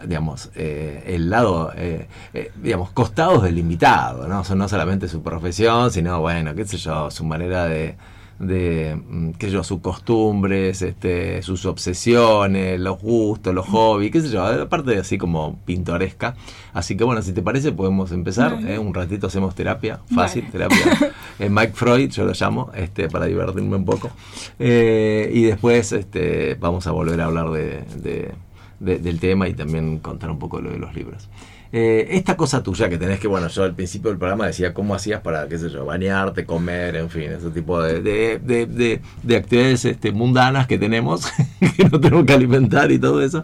digamos, 0.07 0.51
eh, 0.55 1.03
el 1.07 1.29
lado, 1.29 1.71
eh, 1.75 2.07
eh, 2.33 2.51
digamos, 2.61 2.91
costados 2.91 3.43
del 3.43 3.57
invitado, 3.57 4.27
¿no? 4.27 4.43
Son 4.43 4.57
no 4.57 4.67
solamente 4.67 5.07
su 5.07 5.21
profesión, 5.21 5.91
sino, 5.91 6.19
bueno, 6.21 6.53
qué 6.55 6.65
sé 6.65 6.77
yo, 6.77 7.09
su 7.11 7.23
manera 7.25 7.65
de, 7.65 7.95
de 8.39 8.95
mm, 9.07 9.31
qué 9.31 9.47
sé 9.47 9.53
yo, 9.53 9.63
sus 9.63 9.79
costumbres, 9.79 10.81
este, 10.81 11.41
sus 11.41 11.65
obsesiones, 11.65 12.79
los 12.79 12.99
gustos, 13.01 13.53
los 13.53 13.65
hobbies, 13.67 14.11
qué 14.11 14.21
sé 14.21 14.29
yo, 14.29 14.45
aparte 14.45 14.97
así 14.97 15.17
como 15.17 15.57
pintoresca. 15.65 16.35
Así 16.73 16.97
que 16.97 17.03
bueno, 17.05 17.21
si 17.21 17.31
te 17.33 17.41
parece 17.41 17.71
podemos 17.71 18.11
empezar. 18.11 18.57
¿eh? 18.67 18.77
un 18.77 18.93
ratito 18.93 19.27
hacemos 19.27 19.55
terapia, 19.55 19.99
fácil, 20.13 20.49
terapia. 20.51 20.77
Eh, 21.37 21.49
Mike 21.49 21.73
Freud, 21.73 22.11
yo 22.11 22.23
lo 22.23 22.31
llamo, 22.31 22.71
este, 22.75 23.09
para 23.09 23.25
divertirme 23.25 23.75
un 23.75 23.83
poco. 23.83 24.09
Eh, 24.57 25.29
y 25.33 25.43
después 25.43 25.91
este, 25.91 26.55
vamos 26.55 26.87
a 26.87 26.91
volver 26.91 27.19
a 27.19 27.25
hablar 27.25 27.49
de, 27.51 27.81
de- 27.97 28.33
de- 28.79 28.99
del 28.99 29.19
tema 29.19 29.47
y 29.47 29.53
también 29.53 29.99
contar 29.99 30.29
un 30.31 30.39
poco 30.39 30.61
lo 30.61 30.71
de 30.71 30.77
los 30.77 30.93
libros. 30.95 31.29
Eh, 31.71 32.07
esta 32.15 32.37
cosa 32.37 32.63
tuya 32.63 32.87
que 32.87 32.97
tenés 32.97 33.19
que, 33.19 33.27
bueno, 33.27 33.47
yo 33.49 33.63
al 33.63 33.73
principio 33.75 34.09
del 34.09 34.17
programa 34.17 34.45
decía 34.47 34.73
cómo 34.73 34.95
hacías 34.95 35.19
para, 35.21 35.47
qué 35.49 35.57
sé 35.57 35.69
yo, 35.69 35.83
bañarte, 35.83 36.45
comer, 36.45 36.95
en 36.95 37.09
fin, 37.09 37.23
ese 37.23 37.49
tipo 37.49 37.81
de, 37.81 38.01
de, 38.01 38.39
de- 38.39 38.65
de- 38.65 39.01
de 39.23 39.35
actividades 39.35 39.83
este, 39.83 40.11
mundanas 40.13 40.67
que 40.67 40.77
tenemos, 40.77 41.25
que 41.75 41.83
no 41.89 41.99
tenemos 41.99 42.25
que 42.25 42.33
alimentar 42.33 42.91
y 42.91 42.99
todo 42.99 43.21
eso. 43.21 43.43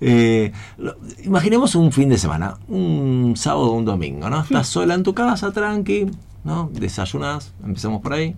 Eh, 0.00 0.52
lo- 0.78 0.96
imaginemos 1.24 1.74
un 1.74 1.90
fin 1.90 2.08
de 2.08 2.18
semana, 2.18 2.56
un 2.68 3.34
sábado 3.36 3.72
o 3.72 3.76
un 3.76 3.84
domingo, 3.84 4.30
¿no? 4.30 4.42
Estás 4.42 4.68
sola 4.68 4.94
en 4.94 5.02
tu 5.02 5.12
casa, 5.14 5.50
tranqui, 5.50 6.06
¿no? 6.44 6.70
Desayunas, 6.72 7.52
empezamos 7.64 8.00
por 8.00 8.12
ahí. 8.12 8.36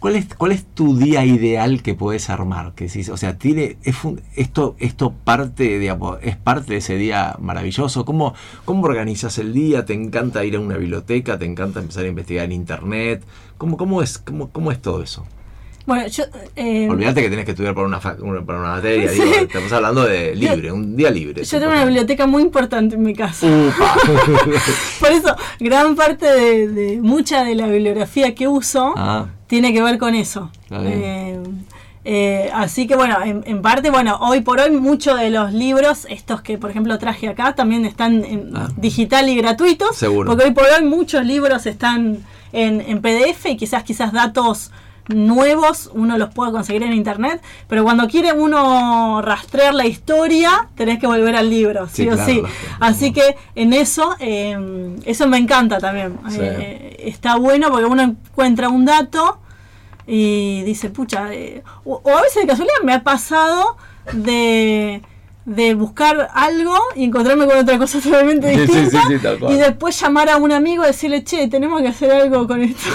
¿Cuál 0.00 0.14
es, 0.14 0.32
¿Cuál 0.32 0.52
es 0.52 0.64
tu 0.64 0.96
día 0.96 1.24
ideal 1.24 1.82
que 1.82 1.94
puedes 1.94 2.30
armar? 2.30 2.72
O 3.10 3.16
sea, 3.16 3.36
tiene, 3.36 3.78
es 3.82 3.96
esto, 4.36 4.76
esto 4.78 5.12
parte, 5.12 5.80
digamos, 5.80 6.18
es 6.22 6.36
parte 6.36 6.74
de 6.74 6.78
ese 6.78 6.96
día 6.96 7.34
maravilloso. 7.40 8.04
¿Cómo, 8.04 8.34
¿Cómo 8.64 8.84
organizas 8.84 9.38
el 9.38 9.52
día? 9.52 9.84
¿Te 9.84 9.94
encanta 9.94 10.44
ir 10.44 10.54
a 10.54 10.60
una 10.60 10.76
biblioteca? 10.76 11.36
¿Te 11.36 11.46
encanta 11.46 11.80
empezar 11.80 12.04
a 12.04 12.08
investigar 12.08 12.44
en 12.44 12.52
internet? 12.52 13.24
¿Cómo, 13.56 13.76
cómo, 13.76 14.00
es, 14.00 14.18
cómo, 14.18 14.50
cómo 14.50 14.70
es 14.70 14.80
todo 14.80 15.02
eso? 15.02 15.26
Bueno, 15.88 16.06
yo. 16.08 16.24
eh, 16.54 16.86
Olvídate 16.90 17.22
que 17.22 17.30
tenés 17.30 17.44
que 17.46 17.52
estudiar 17.52 17.74
para 17.74 17.86
una, 17.86 17.98
para 17.98 18.18
una 18.60 18.68
materia. 18.74 19.08
Sí. 19.10 19.22
Digo, 19.22 19.34
estamos 19.36 19.72
hablando 19.72 20.04
de 20.04 20.34
libre, 20.36 20.70
un 20.70 20.94
día 20.96 21.10
libre. 21.10 21.42
yo 21.44 21.58
tengo 21.58 21.72
una 21.72 21.84
biblioteca 21.86 22.26
muy 22.26 22.42
importante 22.42 22.94
en 22.96 23.02
mi 23.02 23.14
casa. 23.14 23.46
Upa. 23.46 23.94
Por 25.00 25.10
eso, 25.10 25.34
gran 25.58 25.96
parte 25.96 26.26
de, 26.26 26.68
de 26.68 27.00
mucha 27.00 27.42
de 27.42 27.54
la 27.54 27.66
bibliografía 27.68 28.34
que 28.34 28.46
uso 28.48 28.92
ah, 28.98 29.28
tiene 29.46 29.72
que 29.72 29.82
ver 29.82 29.96
con 29.96 30.14
eso. 30.14 30.50
Eh, 30.70 31.40
eh, 32.04 32.50
así 32.54 32.86
que 32.86 32.94
bueno, 32.94 33.16
en, 33.24 33.42
en 33.46 33.62
parte, 33.62 33.90
bueno, 33.90 34.18
hoy 34.20 34.40
por 34.42 34.60
hoy 34.60 34.70
muchos 34.70 35.18
de 35.18 35.30
los 35.30 35.52
libros, 35.54 36.06
estos 36.10 36.42
que 36.42 36.58
por 36.58 36.70
ejemplo 36.70 36.98
traje 36.98 37.28
acá, 37.28 37.54
también 37.54 37.86
están 37.86 38.24
en 38.26 38.54
Ah. 38.54 38.68
digital 38.76 39.28
y 39.30 39.36
gratuitos. 39.36 39.96
Seguro. 39.96 40.28
Porque 40.30 40.44
hoy 40.44 40.50
por 40.52 40.64
hoy 40.64 40.84
muchos 40.84 41.24
libros 41.24 41.64
están 41.66 42.18
en, 42.52 42.80
en 42.82 43.00
PDF 43.00 43.46
y 43.46 43.56
quizás 43.56 43.82
quizás 43.84 44.12
datos 44.12 44.70
nuevos 45.08 45.90
uno 45.94 46.18
los 46.18 46.32
puede 46.32 46.52
conseguir 46.52 46.82
en 46.82 46.92
internet, 46.92 47.42
pero 47.66 47.82
cuando 47.84 48.06
quiere 48.08 48.32
uno 48.32 49.20
rastrear 49.22 49.74
la 49.74 49.86
historia, 49.86 50.68
tenés 50.76 50.98
que 50.98 51.06
volver 51.06 51.36
al 51.36 51.50
libro, 51.50 51.86
sí, 51.88 52.02
Sí, 52.02 52.08
o 52.08 52.12
claro, 52.12 52.30
sí. 52.30 52.42
Así 52.80 53.12
que 53.12 53.36
en 53.54 53.72
eso, 53.72 54.14
eh, 54.20 54.96
eso 55.04 55.26
me 55.28 55.38
encanta 55.38 55.78
también. 55.78 56.18
Sí. 56.28 56.38
Eh, 56.40 56.96
está 57.06 57.36
bueno 57.36 57.70
porque 57.70 57.86
uno 57.86 58.02
encuentra 58.02 58.68
un 58.68 58.84
dato 58.84 59.40
y 60.06 60.62
dice, 60.62 60.90
pucha, 60.90 61.32
eh, 61.34 61.62
o, 61.84 62.00
o 62.02 62.16
a 62.16 62.22
veces 62.22 62.42
de 62.42 62.48
casualidad 62.48 62.82
me 62.82 62.94
ha 62.94 63.02
pasado 63.02 63.76
de, 64.12 65.02
de 65.48 65.74
buscar 65.74 66.28
algo 66.34 66.76
y 66.94 67.04
encontrarme 67.04 67.46
con 67.46 67.56
otra 67.58 67.78
cosa 67.78 68.00
totalmente 68.02 68.54
Sí, 68.54 68.66
sí, 68.66 68.84
sí, 68.90 68.96
distinta 68.98 69.32
sí, 69.32 69.38
cual. 69.40 69.54
y 69.54 69.56
después 69.56 69.98
llamar 70.00 70.28
a 70.28 70.36
un 70.36 70.52
amigo 70.52 70.84
y 70.84 70.88
decirle, 70.88 71.24
che, 71.24 71.48
tenemos 71.48 71.80
que 71.80 71.88
hacer 71.88 72.12
algo 72.12 72.46
con 72.46 72.60
esto. 72.62 72.88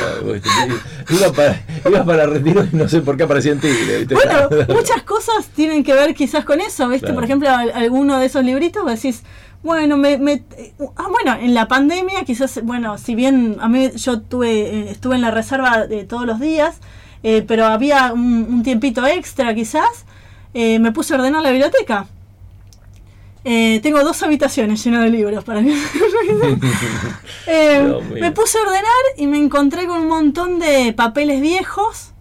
Iba 1.10 1.32
para, 1.34 1.62
iba 1.90 2.06
para 2.06 2.26
retiro 2.28 2.64
y 2.72 2.76
no 2.76 2.88
sé 2.88 3.02
por 3.02 3.18
qué 3.18 3.24
aparecía 3.24 3.52
en 3.54 3.60
Tigre. 3.60 4.00
¿viste? 4.00 4.14
Bueno, 4.16 4.50
muchas 4.74 5.04
cosas 5.04 5.48
tienen 5.56 5.84
que 5.84 5.94
ver 5.94 6.14
quizás 6.14 6.46
con 6.46 6.62
eso, 6.62 6.88
¿viste? 6.88 7.06
Claro. 7.08 7.16
Por 7.16 7.24
ejemplo, 7.24 7.50
al- 7.50 7.72
alguno 7.72 8.20
de 8.20 8.28
esos 8.28 8.44
libritos 8.46 8.86
decís, 8.86 9.24
bueno, 9.64 9.98
me, 9.98 10.18
me- 10.18 10.44
ah, 10.96 11.08
bueno, 11.10 11.38
en 11.42 11.54
la 11.54 11.68
pandemia 11.68 12.24
quizás, 12.24 12.60
bueno, 12.64 12.98
si 12.98 13.16
bien 13.16 13.58
a 13.62 13.68
mí 13.68 13.90
yo 13.96 14.22
tuve, 14.22 14.52
eh, 14.52 14.92
estuve 14.92 15.16
en 15.16 15.22
la 15.22 15.32
reserva 15.32 15.88
de 15.88 16.04
todos 16.04 16.26
los 16.26 16.40
días, 16.40 16.78
eh, 17.24 17.44
pero 17.48 17.66
había 17.66 18.14
un, 18.14 18.46
un 18.50 18.64
tiempito 18.64 19.06
extra 19.08 19.54
quizás, 19.56 20.06
eh, 20.54 20.78
me 20.80 20.92
puse 20.92 21.14
a 21.14 21.18
ordenar 21.18 21.42
la 21.42 21.50
biblioteca. 21.52 22.08
Eh, 23.46 23.82
tengo 23.84 24.04
dos 24.04 24.24
habitaciones 24.24 24.84
llenas 24.84 25.04
de 25.04 25.10
libros 25.10 25.44
para 25.44 25.62
mí. 25.62 25.74
Eh, 27.46 28.00
me 28.22 28.32
puse 28.32 28.58
a 28.58 28.62
ordenar 28.62 29.04
y 29.18 29.28
me 29.28 29.38
encontré 29.38 29.86
con 29.86 30.02
un 30.02 30.08
montón 30.08 30.60
de 30.60 30.94
papeles 30.94 31.42
viejos 31.42 32.14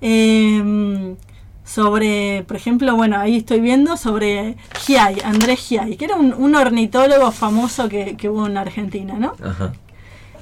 eh, 0.00 1.16
sobre, 1.64 2.44
por 2.46 2.56
ejemplo, 2.56 2.94
bueno, 2.94 3.18
ahí 3.18 3.38
estoy 3.38 3.60
viendo 3.60 3.96
sobre 3.96 4.56
Giai, 4.86 5.20
Andrés 5.24 5.58
Giai, 5.66 5.96
que 5.96 6.04
era 6.04 6.14
un, 6.14 6.32
un 6.32 6.54
ornitólogo 6.54 7.32
famoso 7.32 7.88
que, 7.88 8.16
que 8.16 8.28
hubo 8.28 8.46
en 8.46 8.58
Argentina, 8.58 9.14
¿no? 9.18 9.34
Ajá. 9.44 9.72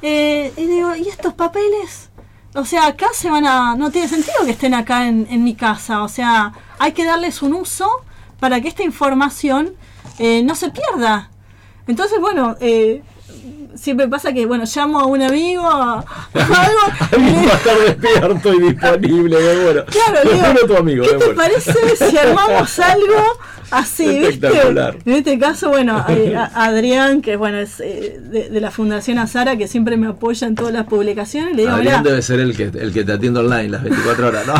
Y 0.02 0.50
digo, 0.66 0.94
¿y 0.94 1.08
estos 1.08 1.32
papeles? 1.32 2.10
O 2.54 2.64
sea, 2.64 2.86
acá 2.86 3.08
se 3.12 3.30
van 3.30 3.46
a... 3.46 3.76
No 3.76 3.90
tiene 3.90 4.08
sentido 4.08 4.44
que 4.44 4.52
estén 4.52 4.74
acá 4.74 5.08
en, 5.08 5.26
en 5.30 5.42
mi 5.42 5.54
casa. 5.54 6.02
O 6.02 6.08
sea, 6.08 6.52
hay 6.78 6.92
que 6.92 7.04
darles 7.04 7.42
un 7.42 7.54
uso 7.54 7.88
para 8.40 8.60
que 8.60 8.68
esta 8.68 8.82
información 8.82 9.74
eh, 10.18 10.42
no 10.42 10.54
se 10.54 10.70
pierda. 10.70 11.30
Entonces, 11.86 12.18
bueno, 12.20 12.56
eh, 12.60 13.02
siempre 13.74 14.08
pasa 14.08 14.32
que, 14.32 14.44
bueno, 14.46 14.64
llamo 14.74 15.00
a 15.00 15.06
un 15.06 15.22
amigo, 15.22 15.62
a, 15.66 15.98
a 16.00 16.04
algo... 16.34 16.80
Alguien 17.12 17.46
va 17.46 17.52
a 17.52 17.56
estar 17.56 17.78
despierto 17.78 18.54
y 18.54 18.60
disponible, 18.60 19.36
qué 19.38 19.62
bueno. 19.64 19.84
Claro, 19.86 20.30
digo, 20.30 20.40
Bueno, 20.44 20.60
tu 20.66 20.76
amigo, 20.76 21.04
¿qué 21.04 21.14
te 21.14 21.34
parece 21.34 21.96
si 21.96 22.18
armamos 22.18 22.78
algo 22.78 23.38
así, 23.70 24.18
viste? 24.18 24.48
En 25.04 25.12
este 25.14 25.38
caso, 25.38 25.68
bueno, 25.70 26.04
eh, 26.08 26.34
a- 26.36 26.50
Adrián, 26.64 27.22
que 27.22 27.36
bueno, 27.36 27.58
es 27.58 27.80
eh, 27.80 28.18
de, 28.20 28.48
de 28.50 28.60
la 28.60 28.70
Fundación 28.70 29.18
Azara, 29.18 29.56
que 29.56 29.68
siempre 29.68 29.96
me 29.96 30.08
apoya 30.08 30.46
en 30.46 30.54
todas 30.54 30.72
las 30.74 30.84
publicaciones, 30.86 31.54
le 31.56 31.62
digo, 31.62 31.74
Adrián 31.74 32.02
debe 32.02 32.20
ser 32.22 32.40
el 32.40 32.56
que, 32.56 32.64
el 32.64 32.92
que 32.92 33.04
te 33.04 33.12
atiende 33.12 33.40
online 33.40 33.68
las 33.70 33.82
24 33.82 34.26
horas, 34.28 34.46
¿no? 34.46 34.54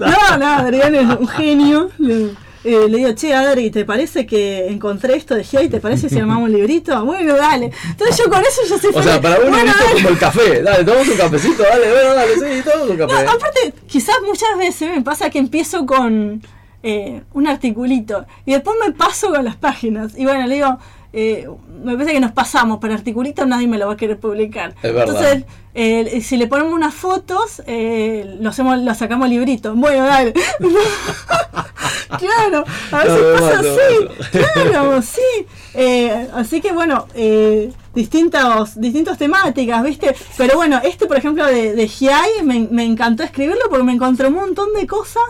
no, 0.00 0.38
no, 0.38 0.46
Adrián 0.46 0.94
es 0.94 1.06
un 1.18 1.28
genio. 1.28 1.90
Le, 1.98 2.30
eh, 2.66 2.88
le 2.88 2.98
digo, 2.98 3.12
che, 3.14 3.32
Adri, 3.34 3.70
¿te 3.70 3.84
parece 3.84 4.26
que 4.26 4.66
encontré 4.68 5.16
esto 5.16 5.34
de 5.34 5.44
Giai? 5.44 5.68
¿Te 5.68 5.80
parece 5.80 6.08
si 6.08 6.18
armamos 6.18 6.44
un 6.48 6.52
librito? 6.52 7.04
Bueno, 7.04 7.36
dale. 7.36 7.70
Entonces 7.90 8.16
yo 8.18 8.30
con 8.30 8.40
eso 8.42 8.60
yo 8.68 8.78
soy 8.78 8.90
O 8.90 8.92
feliz. 8.94 9.04
sea, 9.04 9.20
para 9.20 9.36
un 9.40 9.50
Bueno, 9.50 9.56
librito 9.64 9.84
dale. 9.84 9.94
como 9.94 10.08
el 10.08 10.18
café. 10.18 10.62
Dale, 10.62 10.84
tomamos 10.84 11.08
un 11.08 11.16
cafecito, 11.16 11.62
dale, 11.62 11.90
bueno, 11.92 12.14
dale, 12.14 12.32
sí, 12.34 12.62
tomamos 12.64 12.90
un 12.90 12.98
No, 12.98 13.06
café. 13.08 13.26
aparte, 13.28 13.74
quizás 13.86 14.16
muchas 14.26 14.58
veces 14.58 14.90
me 14.94 15.02
pasa 15.02 15.30
que 15.30 15.38
empiezo 15.38 15.86
con 15.86 16.42
eh, 16.82 17.22
un 17.32 17.46
articulito 17.46 18.26
y 18.44 18.52
después 18.52 18.76
me 18.84 18.92
paso 18.92 19.30
con 19.30 19.44
las 19.44 19.56
páginas. 19.56 20.12
Y 20.16 20.24
bueno, 20.24 20.46
le 20.46 20.54
digo, 20.56 20.78
eh, 21.12 21.48
me 21.82 21.94
parece 21.94 22.12
que 22.12 22.20
nos 22.20 22.32
pasamos, 22.32 22.78
pero 22.80 22.94
articulito 22.94 23.46
nadie 23.46 23.66
me 23.66 23.78
lo 23.78 23.86
va 23.86 23.94
a 23.94 23.96
querer 23.96 24.18
publicar. 24.18 24.74
Es. 24.82 24.94
Entonces, 24.94 25.44
eh, 25.74 26.20
si 26.22 26.36
le 26.36 26.46
ponemos 26.46 26.72
unas 26.72 26.94
fotos, 26.94 27.62
eh, 27.66 28.36
lo, 28.40 28.48
hacemos, 28.48 28.78
lo 28.78 28.94
sacamos 28.94 29.28
librito. 29.28 29.74
Bueno, 29.74 30.06
dale. 30.06 30.32
claro, 32.18 32.64
a 32.92 33.04
veces 33.04 33.22
No, 33.22 33.32
pasa 33.32 33.56
mato, 33.56 33.74
así. 33.74 34.38
Claro, 34.54 35.02
sí. 35.02 35.46
Eh, 35.74 36.28
así 36.32 36.60
que 36.62 36.72
bueno, 36.72 37.06
eh, 37.14 37.70
distintos, 37.94 38.80
distintas 38.80 39.18
temáticas, 39.18 39.82
¿viste? 39.82 40.14
Pero 40.38 40.56
bueno, 40.56 40.80
este 40.82 41.04
por 41.04 41.18
ejemplo 41.18 41.44
de, 41.44 41.74
de 41.74 41.88
Giai 41.88 42.42
me, 42.42 42.68
me 42.70 42.84
encantó 42.84 43.22
escribirlo 43.22 43.68
porque 43.68 43.84
me 43.84 43.92
encontré 43.92 44.28
un 44.28 44.34
montón 44.34 44.72
de 44.72 44.86
cosas 44.86 45.22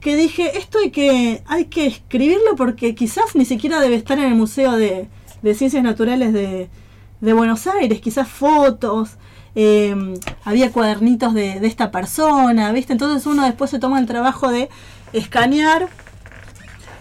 que 0.00 0.16
dije, 0.16 0.58
esto 0.58 0.78
hay 0.78 0.90
que, 0.90 1.42
hay 1.46 1.66
que 1.66 1.86
escribirlo 1.86 2.56
porque 2.56 2.94
quizás 2.94 3.34
ni 3.34 3.44
siquiera 3.44 3.80
debe 3.80 3.96
estar 3.96 4.18
en 4.18 4.26
el 4.26 4.34
Museo 4.34 4.72
de, 4.76 5.08
Ciencias 5.54 5.82
Naturales 5.82 6.32
de, 6.32 6.68
Buenos 7.20 7.66
Aires, 7.66 8.00
quizás 8.00 8.28
fotos. 8.28 9.16
eh, 9.54 9.94
había 10.44 10.70
cuadernitos 10.70 11.34
de, 11.34 11.60
de 11.60 11.66
esta 11.66 11.90
persona, 11.90 12.72
¿viste? 12.72 12.92
Entonces 12.92 13.26
uno 13.26 13.44
después 13.44 13.70
se 13.70 13.78
toma 13.78 13.98
el 13.98 14.06
trabajo 14.06 14.50
de 14.50 14.68
escanear 15.12 15.88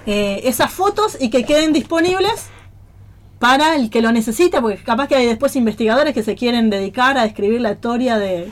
eh, 0.05 0.41
esas 0.43 0.71
fotos 0.71 1.17
y 1.19 1.29
que 1.29 1.45
queden 1.45 1.73
disponibles 1.73 2.47
para 3.39 3.75
el 3.75 3.89
que 3.89 4.01
lo 4.01 4.11
necesita, 4.11 4.61
porque 4.61 4.83
capaz 4.83 5.07
que 5.07 5.15
hay 5.15 5.25
después 5.25 5.55
investigadores 5.55 6.13
que 6.13 6.23
se 6.23 6.35
quieren 6.35 6.69
dedicar 6.69 7.17
a 7.17 7.25
escribir 7.25 7.61
la 7.61 7.71
historia 7.71 8.17
de, 8.17 8.51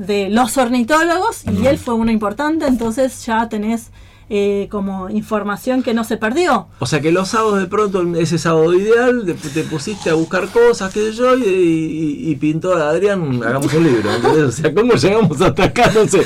de 0.00 0.30
los 0.30 0.56
ornitólogos 0.56 1.42
y 1.46 1.66
él 1.66 1.76
fue 1.78 1.92
uno 1.94 2.10
importante, 2.10 2.66
entonces 2.66 3.24
ya 3.26 3.48
tenés 3.50 3.90
eh, 4.32 4.68
como 4.70 5.10
información 5.10 5.82
que 5.82 5.92
no 5.92 6.04
se 6.04 6.16
perdió. 6.16 6.68
O 6.78 6.86
sea 6.86 7.00
que 7.00 7.10
los 7.10 7.28
sábados 7.28 7.58
de 7.58 7.66
pronto, 7.66 8.00
ese 8.16 8.38
sábado 8.38 8.72
ideal, 8.74 9.24
te, 9.26 9.34
te 9.34 9.62
pusiste 9.64 10.08
a 10.08 10.14
buscar 10.14 10.46
cosas, 10.48 10.92
qué 10.94 11.00
sé 11.10 11.12
yo, 11.14 11.36
y, 11.36 11.42
y- 11.42 12.30
y 12.30 12.36
pintó 12.36 12.74
a 12.76 12.90
Adrián, 12.90 13.42
hagamos 13.44 13.74
un 13.74 13.82
libro. 13.84 14.08
¿entendés? 14.14 14.42
O 14.44 14.52
sea, 14.52 14.72
¿cómo 14.72 14.94
llegamos 14.94 15.40
hasta 15.40 15.64
acá? 15.64 15.90
No 15.92 16.06
sé. 16.06 16.22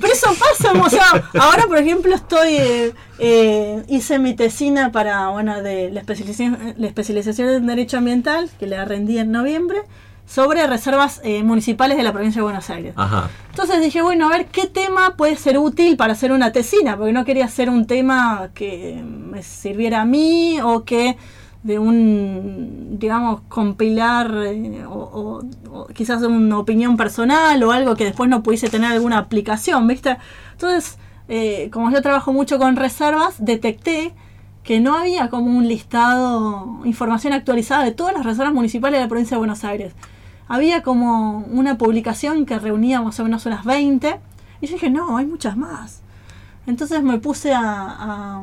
Pero 0.00 0.12
eso 0.12 0.28
pasa, 0.38 0.72
o 0.80 0.88
sea, 0.88 1.28
ahora 1.40 1.66
por 1.66 1.76
ejemplo 1.78 2.14
estoy, 2.14 2.50
eh, 2.54 2.92
eh, 3.18 3.82
hice 3.88 4.18
mi 4.20 4.34
tesina 4.34 4.92
para, 4.92 5.28
bueno, 5.30 5.60
de 5.60 5.90
la 5.90 6.00
especialización, 6.00 6.74
la 6.78 6.86
especialización 6.86 7.48
en 7.50 7.66
Derecho 7.66 7.98
Ambiental, 7.98 8.48
que 8.60 8.66
la 8.68 8.84
rendí 8.84 9.18
en 9.18 9.32
noviembre, 9.32 9.82
sobre 10.26 10.66
reservas 10.66 11.20
eh, 11.24 11.42
municipales 11.42 11.96
de 11.96 12.02
la 12.02 12.12
provincia 12.12 12.40
de 12.40 12.44
Buenos 12.44 12.70
Aires. 12.70 12.94
Ajá. 12.96 13.28
Entonces 13.50 13.80
dije, 13.80 14.02
bueno, 14.02 14.26
a 14.26 14.30
ver 14.30 14.46
qué 14.46 14.66
tema 14.66 15.14
puede 15.16 15.36
ser 15.36 15.58
útil 15.58 15.96
para 15.96 16.14
hacer 16.14 16.32
una 16.32 16.50
tesina, 16.52 16.96
porque 16.96 17.12
no 17.12 17.24
quería 17.24 17.44
hacer 17.44 17.68
un 17.70 17.86
tema 17.86 18.48
que 18.54 19.02
me 19.04 19.42
sirviera 19.42 20.00
a 20.00 20.04
mí 20.04 20.58
o 20.62 20.84
que 20.84 21.16
de 21.62 21.78
un, 21.78 22.98
digamos, 22.98 23.40
compilar 23.48 24.30
eh, 24.46 24.84
o, 24.86 24.92
o- 24.92 25.42
o 25.72 25.86
quizás 25.88 26.22
una 26.22 26.58
opinión 26.58 26.96
personal 26.96 27.62
o 27.62 27.72
algo 27.72 27.94
que 27.96 28.04
después 28.04 28.28
no 28.28 28.42
pudiese 28.42 28.68
tener 28.68 28.92
alguna 28.92 29.18
aplicación, 29.18 29.86
¿viste? 29.86 30.16
Entonces, 30.52 30.98
eh, 31.28 31.70
como 31.72 31.90
yo 31.90 32.02
trabajo 32.02 32.32
mucho 32.34 32.58
con 32.58 32.76
reservas, 32.76 33.36
detecté 33.38 34.12
que 34.62 34.80
no 34.80 34.94
había 34.94 35.28
como 35.30 35.46
un 35.56 35.66
listado, 35.68 36.80
información 36.84 37.32
actualizada 37.34 37.82
de 37.84 37.92
todas 37.92 38.14
las 38.14 38.24
reservas 38.26 38.52
municipales 38.54 38.98
de 38.98 39.04
la 39.04 39.08
provincia 39.08 39.36
de 39.36 39.38
Buenos 39.38 39.64
Aires. 39.64 39.94
Había 40.48 40.82
como 40.82 41.38
una 41.50 41.78
publicación 41.78 42.44
que 42.46 42.58
reunía 42.58 43.00
más 43.00 43.18
o 43.20 43.24
menos 43.24 43.46
unas 43.46 43.64
20 43.64 44.20
y 44.60 44.66
yo 44.66 44.72
dije, 44.74 44.90
no, 44.90 45.16
hay 45.16 45.26
muchas 45.26 45.56
más. 45.56 46.02
Entonces 46.66 47.02
me 47.02 47.18
puse 47.18 47.52
a, 47.54 47.60
a- 47.62 48.42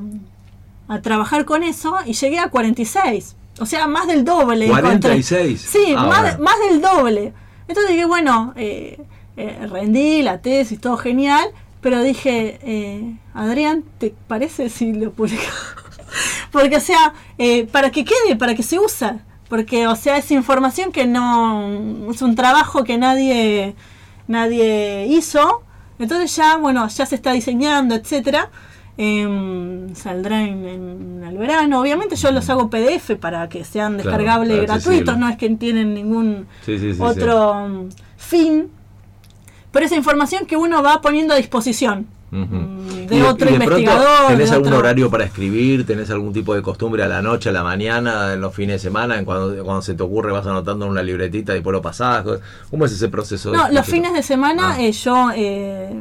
a 0.88 1.02
trabajar 1.02 1.46
con 1.46 1.64
eso 1.64 1.96
y 2.06 2.14
llegué 2.14 2.40
a 2.40 2.50
46. 2.50 3.36
O 3.60 3.66
sea, 3.66 3.88
más 3.88 4.08
del 4.08 4.24
doble. 4.26 4.66
encontré. 4.66 5.00
46. 5.00 5.62
Sí, 5.62 5.94
Ah, 5.96 6.06
más, 6.08 6.40
más 6.40 6.56
del 6.70 6.82
doble. 6.82 7.34
Entonces 7.68 7.92
dije, 7.94 8.06
bueno, 8.06 8.54
eh, 8.56 9.00
eh, 9.38 9.68
rendí 9.70 10.22
la 10.24 10.40
tesis, 10.42 10.80
todo 10.82 10.98
genial, 10.98 11.46
pero 11.82 12.02
dije, 12.02 12.60
eh, 12.64 13.16
Adrián, 13.34 13.84
¿te 14.00 14.14
parece 14.28 14.70
si 14.70 14.94
lo 14.94 15.12
publicamos? 15.14 15.54
Porque, 16.52 16.76
o 16.78 16.82
sea, 16.82 17.14
eh, 17.38 17.66
para 17.66 17.90
que 17.92 18.04
quede, 18.04 18.36
para 18.38 18.56
que 18.56 18.64
se 18.64 18.78
use. 18.80 19.20
Porque, 19.52 19.86
o 19.86 19.98
sea, 19.98 20.16
es 20.16 20.32
información 20.32 20.94
que 20.94 21.06
no. 21.06 22.10
Es 22.10 22.22
un 22.22 22.36
trabajo 22.36 22.86
que 22.86 22.98
nadie, 22.98 23.76
nadie 24.30 25.08
hizo. 25.08 25.64
Entonces 26.00 26.34
ya, 26.38 26.56
bueno, 26.56 26.88
ya 26.88 27.06
se 27.06 27.16
está 27.16 27.34
diseñando, 27.34 27.94
etcétera. 27.94 28.50
Em, 28.96 29.94
saldrá 29.94 30.42
en, 30.44 30.66
en 30.66 31.24
el 31.28 31.38
verano. 31.38 31.82
Obviamente 31.82 32.16
yo 32.16 32.32
los 32.32 32.50
hago 32.50 32.70
PDF 32.70 33.18
para 33.20 33.50
que 33.50 33.66
sean 33.66 33.98
descargables 33.98 34.58
claro, 34.58 34.74
gratuitos, 34.74 35.18
no 35.18 35.28
es 35.28 35.36
que 35.36 35.50
tienen 35.50 35.96
ningún 35.96 36.48
Sí, 36.66 36.80
sí, 36.80 36.92
sí, 36.92 36.96
sí. 36.96 37.02
otro 37.02 37.68
mm, 37.68 37.90
fin. 38.16 38.72
Pero 39.74 39.86
esa 39.86 39.98
información 39.98 40.46
que 40.46 40.56
uno 40.56 40.82
va 40.82 41.02
poniendo 41.02 41.34
a 41.34 41.38
disposición 41.38 42.08
Mm, 42.32 43.08
de 43.08 43.18
Y 43.18 43.22
otro 43.24 43.50
y 43.50 43.54
investigador. 43.56 44.28
¿Tenés 44.30 44.50
de 44.50 44.56
algún 44.56 44.70
otro- 44.70 44.80
horario 44.80 45.10
para 45.12 45.26
escribir? 45.26 45.86
¿Tenés 45.86 46.10
algún 46.12 46.32
tipo 46.32 46.56
de 46.56 46.62
costumbre 46.62 47.04
a 47.04 47.08
la 47.10 47.22
noche, 47.22 47.50
a 47.50 47.52
la 47.52 47.62
mañana, 47.64 48.34
en 48.34 48.40
los 48.42 48.56
fines 48.56 48.76
de 48.76 48.80
semana? 48.80 49.18
En 49.20 49.26
cuando, 49.26 49.64
cuando 49.66 49.82
se 49.82 49.94
te 49.96 50.02
ocurre 50.04 50.32
vas 50.32 50.48
anotando 50.48 50.86
en 50.86 50.92
una 50.92 51.04
libretita 51.04 51.52
y 51.52 51.56
después 51.56 51.74
lo 51.74 51.82
pasás. 51.82 52.26
¿Cómo 52.70 52.86
es 52.86 52.94
ese 52.94 53.10
proceso? 53.10 53.52
de 53.52 53.58
No, 53.58 53.70
los 53.70 53.86
fines 53.86 54.14
de 54.14 54.24
semana 54.24 54.76
Ah. 54.76 54.82
eh, 54.82 54.92
yo 54.94 55.30
eh, 55.36 55.94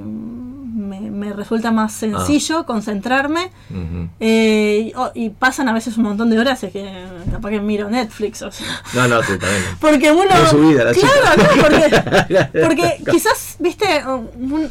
me, 0.73 1.01
me 1.11 1.33
resulta 1.33 1.71
más 1.73 1.93
sencillo 1.93 2.65
concentrarme. 2.67 3.51
Ujú. 3.71 4.09
eh, 4.21 4.91
y, 4.91 4.93
oh, 4.97 5.11
y 5.15 5.31
pasan 5.31 5.69
a 5.69 5.73
veces 5.73 5.97
un 5.97 6.05
montón 6.05 6.31
de 6.31 6.39
horas, 6.39 6.63
es 6.65 6.73
que 6.73 7.05
capaz 7.31 7.51
que 7.51 7.61
miro 7.61 7.89
Netflix, 7.91 8.43
o 8.43 8.51
sea, 8.53 8.67
No, 8.95 9.09
no, 9.09 9.23
sí, 9.23 9.33
también. 9.39 9.63
porque 9.81 10.11
uno... 10.13 10.25
La 10.25 10.93
claro, 10.93 11.21
claro, 11.37 11.63
porque, 11.63 12.61
porque 12.65 13.03
quizás, 13.11 13.57
viste, 13.59 13.87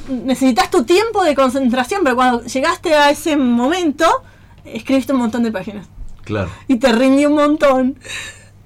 necesitas 0.10 0.70
tu 0.72 0.84
tiempo 0.84 1.24
de 1.24 1.36
concentración, 1.36 2.02
pero 2.04 2.16
cuando 2.16 2.44
llegaste 2.44 2.94
a 2.96 3.10
ese 3.10 3.38
momento, 3.38 4.06
escribiste 4.66 5.14
un 5.14 5.20
montón 5.20 5.44
de 5.44 5.52
páginas 5.52 5.88
Claro. 6.24 6.50
y 6.68 6.76
te 6.78 6.92
rindió 6.92 7.30
un 7.30 7.36
montón. 7.36 7.96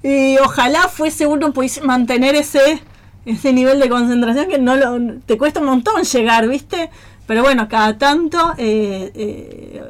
Y 0.02 0.36
ojalá 0.38 0.82
fuese 0.88 1.26
uno 1.26 1.52
pudiese 1.54 1.80
mantener 1.80 2.34
ese, 2.34 2.82
ese 3.24 3.52
nivel 3.54 3.80
de 3.80 3.88
concentración 3.88 4.48
que 4.48 4.58
no 4.58 4.76
lo, 4.76 5.18
te 5.24 5.38
cuesta 5.38 5.60
un 5.60 5.66
montón 5.66 6.02
llegar, 6.04 6.46
¿viste? 6.46 6.90
Pero 7.26 7.42
bueno, 7.42 7.68
cada 7.68 7.96
tanto 7.98 8.52
eh, 8.58 9.10
eh, 9.14 9.82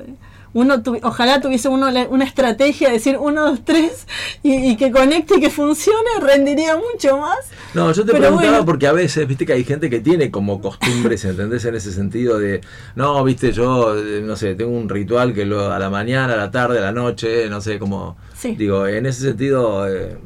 uno 0.52 0.82
tuvi- 0.84 1.00
ojalá 1.02 1.40
tuviese 1.40 1.68
uno 1.68 1.90
la- 1.90 2.06
una 2.08 2.24
estrategia 2.24 2.86
de 2.88 2.94
decir 2.94 3.16
uno, 3.18 3.44
dos, 3.50 3.64
tres 3.64 4.06
y, 4.44 4.54
y 4.70 4.76
que 4.76 4.92
conecte 4.92 5.38
y 5.38 5.40
que 5.40 5.50
funcione, 5.50 5.98
rendiría 6.20 6.76
mucho 6.76 7.18
más. 7.18 7.38
No, 7.74 7.90
yo 7.92 8.04
te 8.04 8.12
Pero 8.12 8.22
preguntaba 8.22 8.50
bueno. 8.52 8.64
porque 8.66 8.86
a 8.86 8.92
veces, 8.92 9.26
viste 9.26 9.44
que 9.46 9.52
hay 9.52 9.64
gente 9.64 9.90
que 9.90 9.98
tiene 9.98 10.30
como 10.30 10.60
costumbres, 10.60 11.24
¿entendés? 11.24 11.64
En 11.64 11.74
ese 11.74 11.90
sentido 11.92 12.38
de, 12.38 12.60
no, 12.94 13.24
viste, 13.24 13.50
yo, 13.50 13.98
eh, 13.98 14.22
no 14.24 14.36
sé, 14.36 14.54
tengo 14.54 14.70
un 14.70 14.88
ritual 14.88 15.34
que 15.34 15.44
lo 15.44 15.72
a 15.72 15.78
la 15.80 15.90
mañana, 15.90 16.34
a 16.34 16.36
la 16.36 16.50
tarde, 16.52 16.78
a 16.78 16.82
la 16.82 16.92
noche, 16.92 17.48
no 17.50 17.60
sé, 17.60 17.80
como, 17.80 18.16
Sí. 18.36 18.54
digo, 18.54 18.86
en 18.86 19.06
ese 19.06 19.22
sentido, 19.22 19.88
eh, 19.92 20.16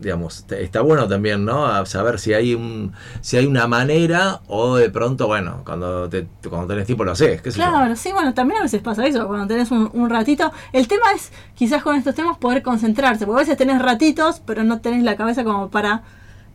digamos, 0.00 0.44
está 0.50 0.80
bueno 0.80 1.08
también, 1.08 1.44
¿no? 1.44 1.66
A 1.66 1.84
saber 1.86 2.18
si 2.18 2.32
hay 2.32 2.54
un, 2.54 2.92
si 3.20 3.36
hay 3.36 3.46
una 3.46 3.66
manera 3.66 4.40
o 4.46 4.76
de 4.76 4.90
pronto, 4.90 5.26
bueno, 5.26 5.62
cuando 5.64 6.08
te, 6.08 6.26
cuando 6.48 6.68
tenés 6.68 6.86
tiempo 6.86 7.04
lo 7.04 7.12
haces, 7.12 7.42
qué. 7.42 7.50
Claro, 7.50 7.94
sí, 7.96 8.12
bueno, 8.12 8.34
también 8.34 8.60
a 8.60 8.62
veces 8.62 8.80
pasa 8.80 9.06
eso, 9.06 9.26
cuando 9.26 9.46
tenés 9.46 9.70
un, 9.70 10.08
ratito. 10.08 10.52
El 10.72 10.88
tema 10.88 11.12
es, 11.14 11.32
quizás 11.54 11.82
con 11.82 11.96
estos 11.96 12.14
temas, 12.14 12.38
poder 12.38 12.62
concentrarse, 12.62 13.26
porque 13.26 13.40
a 13.40 13.44
veces 13.44 13.56
tenés 13.56 13.82
ratitos, 13.82 14.40
pero 14.44 14.64
no 14.64 14.80
tenés 14.80 15.02
la 15.02 15.16
cabeza 15.16 15.44
como 15.44 15.68
para 15.68 16.02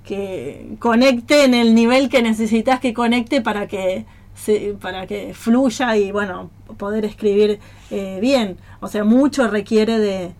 que 0.03 0.75
conecte 0.79 1.45
en 1.45 1.53
el 1.53 1.75
nivel 1.75 2.09
que 2.09 2.21
necesitas 2.21 2.79
que 2.79 2.93
conecte 2.93 3.41
para 3.41 3.67
que 3.67 4.05
se, 4.35 4.75
para 4.81 5.07
que 5.07 5.33
fluya 5.33 5.95
y 5.95 6.11
bueno, 6.11 6.49
poder 6.77 7.05
escribir 7.05 7.59
eh, 7.91 8.19
bien. 8.21 8.57
O 8.79 8.87
sea, 8.87 9.03
mucho 9.03 9.47
requiere 9.47 9.99
de, 9.99 10.33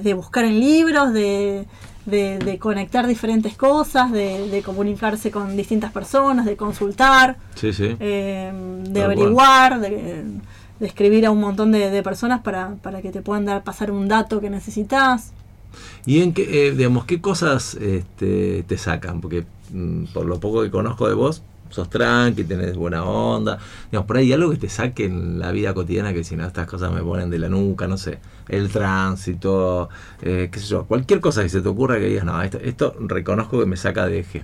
de 0.00 0.14
buscar 0.14 0.44
en 0.44 0.60
libros, 0.60 1.12
de, 1.12 1.66
de, 2.06 2.38
de 2.38 2.58
conectar 2.58 3.06
diferentes 3.06 3.56
cosas, 3.56 4.10
de, 4.12 4.48
de 4.48 4.62
comunicarse 4.62 5.30
con 5.30 5.56
distintas 5.56 5.92
personas, 5.92 6.46
de 6.46 6.56
consultar 6.56 7.36
Sí, 7.54 7.72
sí. 7.72 7.96
eh, 8.00 8.52
de 8.88 9.02
averiguar, 9.02 9.80
de, 9.80 10.24
de 10.80 10.86
escribir 10.86 11.26
a 11.26 11.30
un 11.30 11.40
montón 11.40 11.72
de, 11.72 11.90
de 11.90 12.02
personas 12.02 12.40
para, 12.42 12.76
para 12.82 13.02
que 13.02 13.10
te 13.10 13.22
puedan 13.22 13.44
dar 13.44 13.62
pasar 13.64 13.90
un 13.90 14.08
dato 14.08 14.40
que 14.40 14.50
necesitas. 14.50 15.32
¿Y 16.06 16.22
en 16.22 16.32
qué, 16.32 16.68
eh, 16.68 16.72
digamos, 16.72 17.04
qué 17.04 17.20
cosas 17.20 17.74
este, 17.74 18.62
te 18.66 18.78
sacan? 18.78 19.20
Porque 19.20 19.44
mm, 19.72 20.04
por 20.14 20.24
lo 20.24 20.38
poco 20.40 20.62
que 20.62 20.70
conozco 20.70 21.08
de 21.08 21.14
vos, 21.14 21.42
sos 21.70 21.88
tranqui, 21.90 22.44
tenés 22.44 22.76
buena 22.76 23.04
onda. 23.04 23.58
Digamos, 23.90 24.06
por 24.06 24.16
ahí 24.16 24.26
hay 24.26 24.32
algo 24.34 24.50
que 24.50 24.56
te 24.56 24.68
saque 24.68 25.04
en 25.04 25.38
la 25.38 25.52
vida 25.52 25.74
cotidiana 25.74 26.12
que 26.12 26.24
si 26.24 26.36
no, 26.36 26.46
estas 26.46 26.66
cosas 26.66 26.92
me 26.92 27.02
ponen 27.02 27.30
de 27.30 27.38
la 27.38 27.48
nuca, 27.48 27.86
no 27.86 27.96
sé. 27.96 28.18
El 28.48 28.70
tránsito, 28.70 29.88
eh, 30.22 30.48
qué 30.50 30.58
sé 30.58 30.66
yo, 30.66 30.84
cualquier 30.84 31.20
cosa 31.20 31.42
que 31.42 31.48
se 31.48 31.60
te 31.60 31.68
ocurra 31.68 31.96
que 31.98 32.06
digas, 32.06 32.24
no, 32.24 32.40
esto, 32.42 32.58
esto 32.58 32.94
reconozco 33.00 33.58
que 33.60 33.66
me 33.66 33.76
saca 33.76 34.06
de 34.06 34.20
eje. 34.20 34.42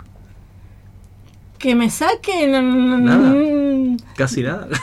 Que 1.59 1.77
me 1.77 1.90
saquen. 1.90 3.05
Nada. 3.05 3.35
Casi 4.16 4.43
nada. 4.43 4.69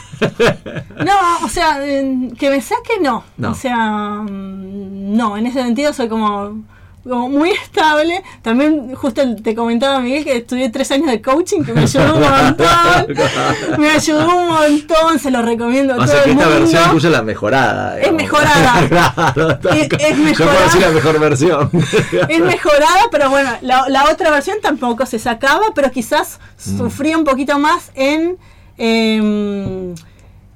No, 1.00 1.46
o 1.46 1.48
sea, 1.48 1.80
eh, 1.88 2.30
que 2.38 2.50
me 2.50 2.60
saque 2.60 3.00
no. 3.02 3.24
No. 3.38 3.52
O 3.52 3.54
sea, 3.54 4.22
mm, 4.22 5.16
no, 5.16 5.38
en 5.38 5.46
ese 5.46 5.64
sentido 5.64 5.94
soy 5.94 6.10
como, 6.10 6.62
como 7.04 7.30
muy 7.30 7.52
estable. 7.52 8.22
También, 8.42 8.94
justo 8.96 9.22
te 9.42 9.56
comentaba 9.56 10.00
Miguel 10.00 10.24
que 10.24 10.38
estudié 10.38 10.70
tres 10.70 10.92
años 10.92 11.08
de 11.08 11.22
coaching, 11.22 11.64
que 11.64 11.74
me 11.74 11.82
ayudó 11.82 12.16
un 12.16 12.22
montón. 12.22 12.68
me 13.80 13.90
ayudó 13.90 14.28
un 14.38 14.48
montón, 14.50 15.20
se 15.20 15.32
lo 15.32 15.42
recomiendo 15.42 15.94
a 15.94 15.98
o 15.98 16.00
todo 16.00 16.08
sea 16.08 16.24
que 16.24 16.32
el 16.32 16.38
esta 16.38 16.46
mundo. 16.50 16.60
versión 16.62 16.92
tuya 16.92 17.08
es 17.10 17.14
la 17.16 17.22
mejorada. 17.24 18.00
Es 18.00 18.12
mejorada. 18.14 18.88
claro, 19.34 19.60
Es- 19.74 19.90
Yo 19.90 19.98
puedo 19.98 20.24
mejorada. 20.24 20.64
decir 20.66 20.82
la 20.82 20.90
mejor 20.90 21.20
versión. 21.20 21.70
es 22.30 22.40
mejorada, 22.40 23.02
pero 23.12 23.30
bueno, 23.30 23.52
la, 23.62 23.86
la 23.90 24.06
otra 24.12 24.30
versión 24.32 24.58
tampoco 24.62 25.06
se 25.06 25.20
sacaba, 25.20 25.68
pero 25.76 25.92
quizás 25.92 26.40
Mm. 26.66 26.78
sufría 26.78 27.18
un 27.18 27.24
poquito 27.24 27.58
más 27.58 27.90
en 27.96 28.38
em, 28.78 29.92
eh, 29.92 29.96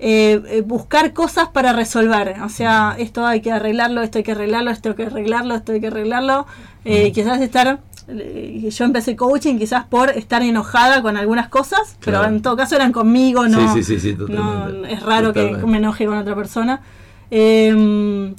eh, 0.05 0.61
buscar 0.65 1.13
cosas 1.13 1.47
para 1.47 1.71
resolver. 1.71 2.35
O 2.43 2.49
sea, 2.49 2.95
esto 2.99 3.25
hay 3.25 3.39
que 3.39 3.51
arreglarlo, 3.53 4.01
esto 4.01 4.17
hay 4.17 4.23
que 4.25 4.33
arreglarlo, 4.33 4.69
esto 4.71 4.89
hay 4.89 4.95
que 4.95 5.03
arreglarlo, 5.03 5.55
esto 5.55 5.71
hay 5.71 5.79
que 5.79 5.87
arreglarlo. 5.87 6.45
Eh. 6.83 7.11
Quizás 7.13 7.39
estar... 7.39 7.79
eh, 8.09 8.69
Yo 8.69 8.83
empecé 8.85 9.15
coaching 9.15 9.57
quizás 9.57 9.85
por 9.85 10.09
estar 10.09 10.41
enojada 10.41 11.01
con 11.01 11.15
algunas 11.15 11.47
cosas, 11.47 11.95
pero 12.03 12.23
en 12.25 12.41
todo 12.41 12.57
caso 12.57 12.75
eran 12.75 12.91
conmigo, 12.91 13.47
no, 13.47 13.73
Sí, 13.73 13.83
sí, 13.83 13.97
sí, 13.99 14.15
sí, 14.17 14.17
no 14.27 14.85
es 14.85 15.01
raro 15.01 15.27
Totalmente. 15.27 15.61
que 15.61 15.67
me 15.67 15.77
enoje 15.77 16.05
con 16.05 16.17
otra 16.17 16.35
persona. 16.35 16.81
Em, 17.31 18.35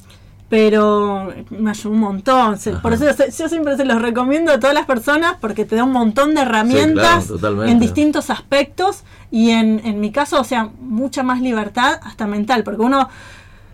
pero 0.49 1.33
me 1.49 1.71
ayudó 1.71 1.89
un 1.91 1.99
montón. 1.99 2.57
Se- 2.59 2.71
Por 2.73 2.93
eso 2.93 3.05
yo 3.37 3.49
siempre 3.49 3.75
se 3.77 3.85
los 3.85 4.01
recomiendo 4.01 4.51
a 4.51 4.59
todas 4.59 4.73
las 4.75 4.85
personas 4.85 5.35
porque 5.41 5.65
te 5.65 5.75
da 5.75 5.83
un 5.83 5.91
montón 5.91 6.35
de 6.35 6.41
herramientas 6.41 7.25
en 7.71 7.79
distintos 7.79 8.29
aspectos 8.29 9.03
y 9.31 9.49
en, 9.51 9.81
en 9.85 9.99
mi 9.99 10.11
caso, 10.11 10.39
o 10.39 10.43
sea, 10.43 10.69
mucha 10.79 11.23
más 11.23 11.41
libertad 11.41 11.99
hasta 12.03 12.27
mental, 12.27 12.63
porque 12.63 12.81
uno 12.81 13.09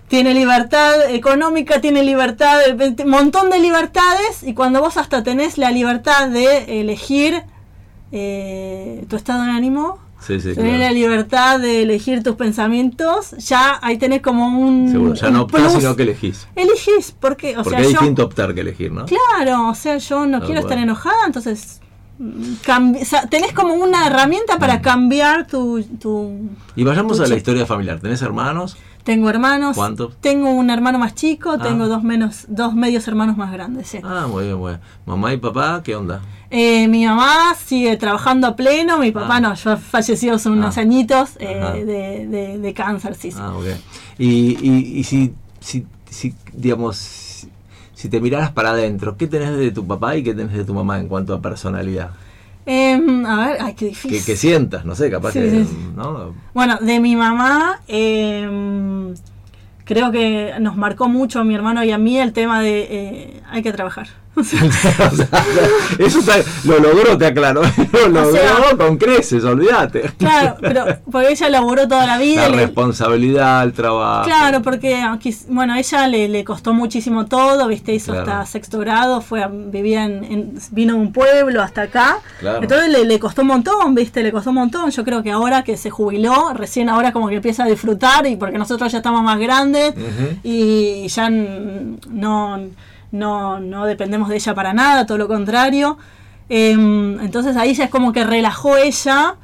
tiene 0.08 0.34
libertad 0.34 1.10
económica, 1.10 1.80
tiene 1.82 2.04
libertad, 2.04 2.60
un 3.04 3.10
montón 3.10 3.50
de 3.50 3.60
libertades 3.60 4.44
y 4.44 4.54
cuando 4.54 4.80
vos 4.82 4.98
hasta 4.98 5.24
tenés 5.24 5.58
la 5.58 5.72
libertad 5.72 6.30
de 6.30 6.82
elegir 6.82 7.44
eh, 8.12 9.06
tu 9.10 9.16
estado 9.16 9.44
de 9.44 9.52
ánimo, 9.52 10.00
Sí, 10.26 10.38
claro. 10.54 10.78
la 10.78 10.92
libertad 10.92 11.60
de 11.60 11.82
elegir 11.82 12.22
tus 12.22 12.36
pensamientos, 12.36 13.32
ya 13.32 13.80
ahí 13.82 13.98
tenés 13.98 14.22
como 14.22 14.60
un. 14.60 14.92
Seguro, 14.92 15.14
ya 15.16 15.28
un 15.28 15.34
no 15.34 15.42
optás, 15.44 15.74
sino 15.74 15.96
que 15.96 16.04
elegís. 16.04 16.48
Elegís, 16.56 17.12
porque, 17.20 17.58
o 17.58 17.64
Porque 17.64 17.70
sea, 17.72 17.80
es 17.80 17.86
yo. 17.88 17.92
distinto 18.00 18.26
optar 18.26 18.54
que 18.54 18.62
elegir, 18.62 18.92
¿no? 18.92 19.06
Claro, 19.06 19.70
o 19.70 19.76
sea, 19.76 19.98
yo 19.98 20.26
no 20.28 20.40
quiero 20.42 20.62
estar 20.62 20.78
enojada, 20.78 21.26
entonces 21.26 21.81
tenés 23.30 23.54
como 23.54 23.74
una 23.74 24.08
herramienta 24.08 24.58
para 24.60 24.82
cambiar 24.82 25.48
tu, 25.48 25.84
tu- 26.00 26.50
Y 26.76 26.84
vayamos 26.84 27.18
Tu 27.18 27.24
a 27.24 27.28
la 27.28 27.36
historia 27.36 27.66
familiar. 27.66 28.00
¿Tenés 28.00 28.22
hermanos? 28.22 28.78
Tengo 29.04 29.30
hermanos. 29.32 29.76
¿Cuántos? 29.76 30.16
Tengo 30.22 30.52
un 30.52 30.70
hermano 30.70 31.00
más 31.00 31.16
chico, 31.16 31.54
Ah. 31.60 31.64
tengo 31.64 31.88
dos 31.88 32.04
menos, 32.04 32.46
dos 32.50 32.76
medios 32.76 33.08
hermanos 33.08 33.36
más 33.36 33.52
grandes, 33.52 33.88
sí. 33.88 34.00
Ah, 34.04 34.28
muy 34.30 34.44
bien, 34.46 34.58
muy 34.58 34.74
bien. 34.74 34.82
Mamá 35.08 35.34
y 35.34 35.38
papá, 35.38 35.82
¿qué 35.84 35.96
onda? 35.96 36.22
Eh, 36.52 36.88
mi 36.88 37.06
mamá 37.08 37.56
sigue 37.56 37.98
trabajando 37.98 38.46
a 38.46 38.56
pleno, 38.56 39.00
mi 39.00 39.12
papá 39.12 39.38
Ah. 39.38 39.42
no, 39.42 39.54
ya 39.56 39.78
falleció 39.78 40.36
hace 40.36 40.50
unos 40.50 40.78
Ah. 40.78 40.82
añitos 40.82 41.32
eh, 41.40 41.84
de, 41.86 42.28
de- 42.28 42.58
de 42.60 42.74
cáncer, 42.76 43.16
sí, 43.16 43.32
sí. 43.32 43.38
Ah, 43.42 43.54
ok. 43.58 43.66
Y, 44.20 44.30
y, 44.62 45.00
y 45.00 45.04
si, 45.04 45.34
si, 45.62 45.88
digamos, 46.54 46.98
si, 48.02 48.10
te 48.10 48.20
miraras 48.20 48.52
para 48.52 48.72
adentro, 48.72 49.16
¿qué 49.18 49.28
tenés 49.28 49.56
de 49.58 49.72
tu 49.72 49.86
papá 49.86 50.16
y 50.16 50.24
qué 50.24 50.34
tenés 50.34 50.54
de 50.54 50.64
tu 50.66 50.74
mamá 50.74 51.00
en 51.00 51.08
cuanto 51.08 51.34
a 51.34 51.42
personalidad? 51.42 52.12
Em, 52.66 53.26
a 53.26 53.48
ver, 53.48 53.58
ay, 53.62 53.74
qué 53.74 53.86
difícil. 53.88 54.20
Que, 54.20 54.26
que 54.26 54.36
sientas, 54.36 54.86
no 54.86 54.96
sé, 54.96 55.10
capaz 55.10 55.32
Sí, 55.34 55.40
que... 55.40 55.50
sí, 55.50 55.66
sí. 55.66 55.78
¿no? 55.96 56.34
Bueno, 56.54 56.78
de 56.80 57.00
mi 57.00 57.16
mamá, 57.16 57.80
em, 57.88 59.14
creo 59.86 60.12
que 60.12 60.54
nos 60.60 60.78
marcó 60.78 61.10
mucho 61.10 61.40
a 61.40 61.44
mi 61.44 61.56
hermano 61.56 61.84
y 61.84 61.92
a 61.92 61.98
mí 61.98 62.18
el 62.18 62.34
tema 62.34 62.62
de 62.62 62.88
eh, 62.90 63.42
hay 63.50 63.62
que 63.64 63.72
trabajar. 63.72 64.08
O 64.34 64.44
sea, 64.46 64.64
O 64.64 64.72
sea, 64.72 65.28
eso 66.00 66.20
está- 66.20 66.38
lo 66.64 66.80
logró, 66.80 67.18
te 67.18 67.26
aclaro. 67.26 67.62
Lo 67.92 68.08
logró 68.08 68.32
sea- 68.32 68.78
con 68.78 68.98
creces, 68.98 69.44
olvídate. 69.44 70.10
claro, 70.18 70.56
pero 70.62 70.86
porque 71.12 71.32
ella 71.32 71.50
laboró 71.50 71.86
toda 71.88 72.06
la 72.08 72.18
vida. 72.18 72.48
La 72.48 72.56
le- 72.56 72.66
responsabilidad, 72.66 73.64
el 73.64 73.74
trabajo. 73.74 74.24
Claro, 74.26 74.62
porque 74.62 75.02
aunque, 75.02 75.36
bueno, 75.50 75.74
a 75.74 75.80
ella 75.80 76.08
le, 76.08 76.30
le 76.30 76.44
costó 76.46 76.74
muchísimo 76.74 77.26
todo, 77.26 77.68
viste, 77.68 77.94
hizo 77.94 78.14
Claro. 78.14 78.32
hasta 78.32 78.46
sexto 78.46 78.80
grado, 78.80 79.20
fue 79.20 79.44
a- 79.44 79.50
vivía 79.52 80.06
en, 80.06 80.24
en- 80.24 80.54
vino 80.72 80.94
de 80.94 81.00
un 81.02 81.12
pueblo 81.12 81.62
hasta 81.62 81.82
acá. 81.84 82.18
Claro. 82.40 82.62
Entonces 82.62 82.90
le, 82.90 83.04
le 83.06 83.20
costó 83.20 83.42
un 83.42 83.50
montón, 83.50 83.94
viste, 83.96 84.24
le 84.24 84.32
costó 84.32 84.52
un 84.52 84.56
montón. 84.56 84.90
Yo 84.92 85.04
creo 85.04 85.22
que 85.24 85.32
ahora 85.32 85.64
que 85.64 85.76
se 85.76 85.90
jubiló, 85.90 86.54
recién 86.54 86.88
ahora 86.88 87.12
como 87.12 87.28
que 87.28 87.36
empieza 87.36 87.66
a 87.66 87.68
disfrutar 87.68 88.26
y 88.28 88.38
porque 88.38 88.58
nosotros 88.58 88.92
ya 88.94 89.00
estamos 89.00 89.24
más 89.24 89.40
grandes 89.40 89.94
y 90.44 91.08
ya 91.10 91.30
no, 91.30 92.60
no, 93.12 93.60
no 93.60 93.86
dependemos 93.86 94.30
de 94.30 94.36
ella 94.36 94.54
para 94.56 94.74
nada, 94.74 95.06
todo 95.06 95.18
lo 95.18 95.28
contrario. 95.28 95.98
Em, 96.50 97.20
entonces 97.22 97.56
ahí 97.58 97.74
ya 97.74 97.86
es 97.86 97.90
como 97.90 98.12
que 98.14 98.24
relajó 98.26 98.76
ella 98.78 99.36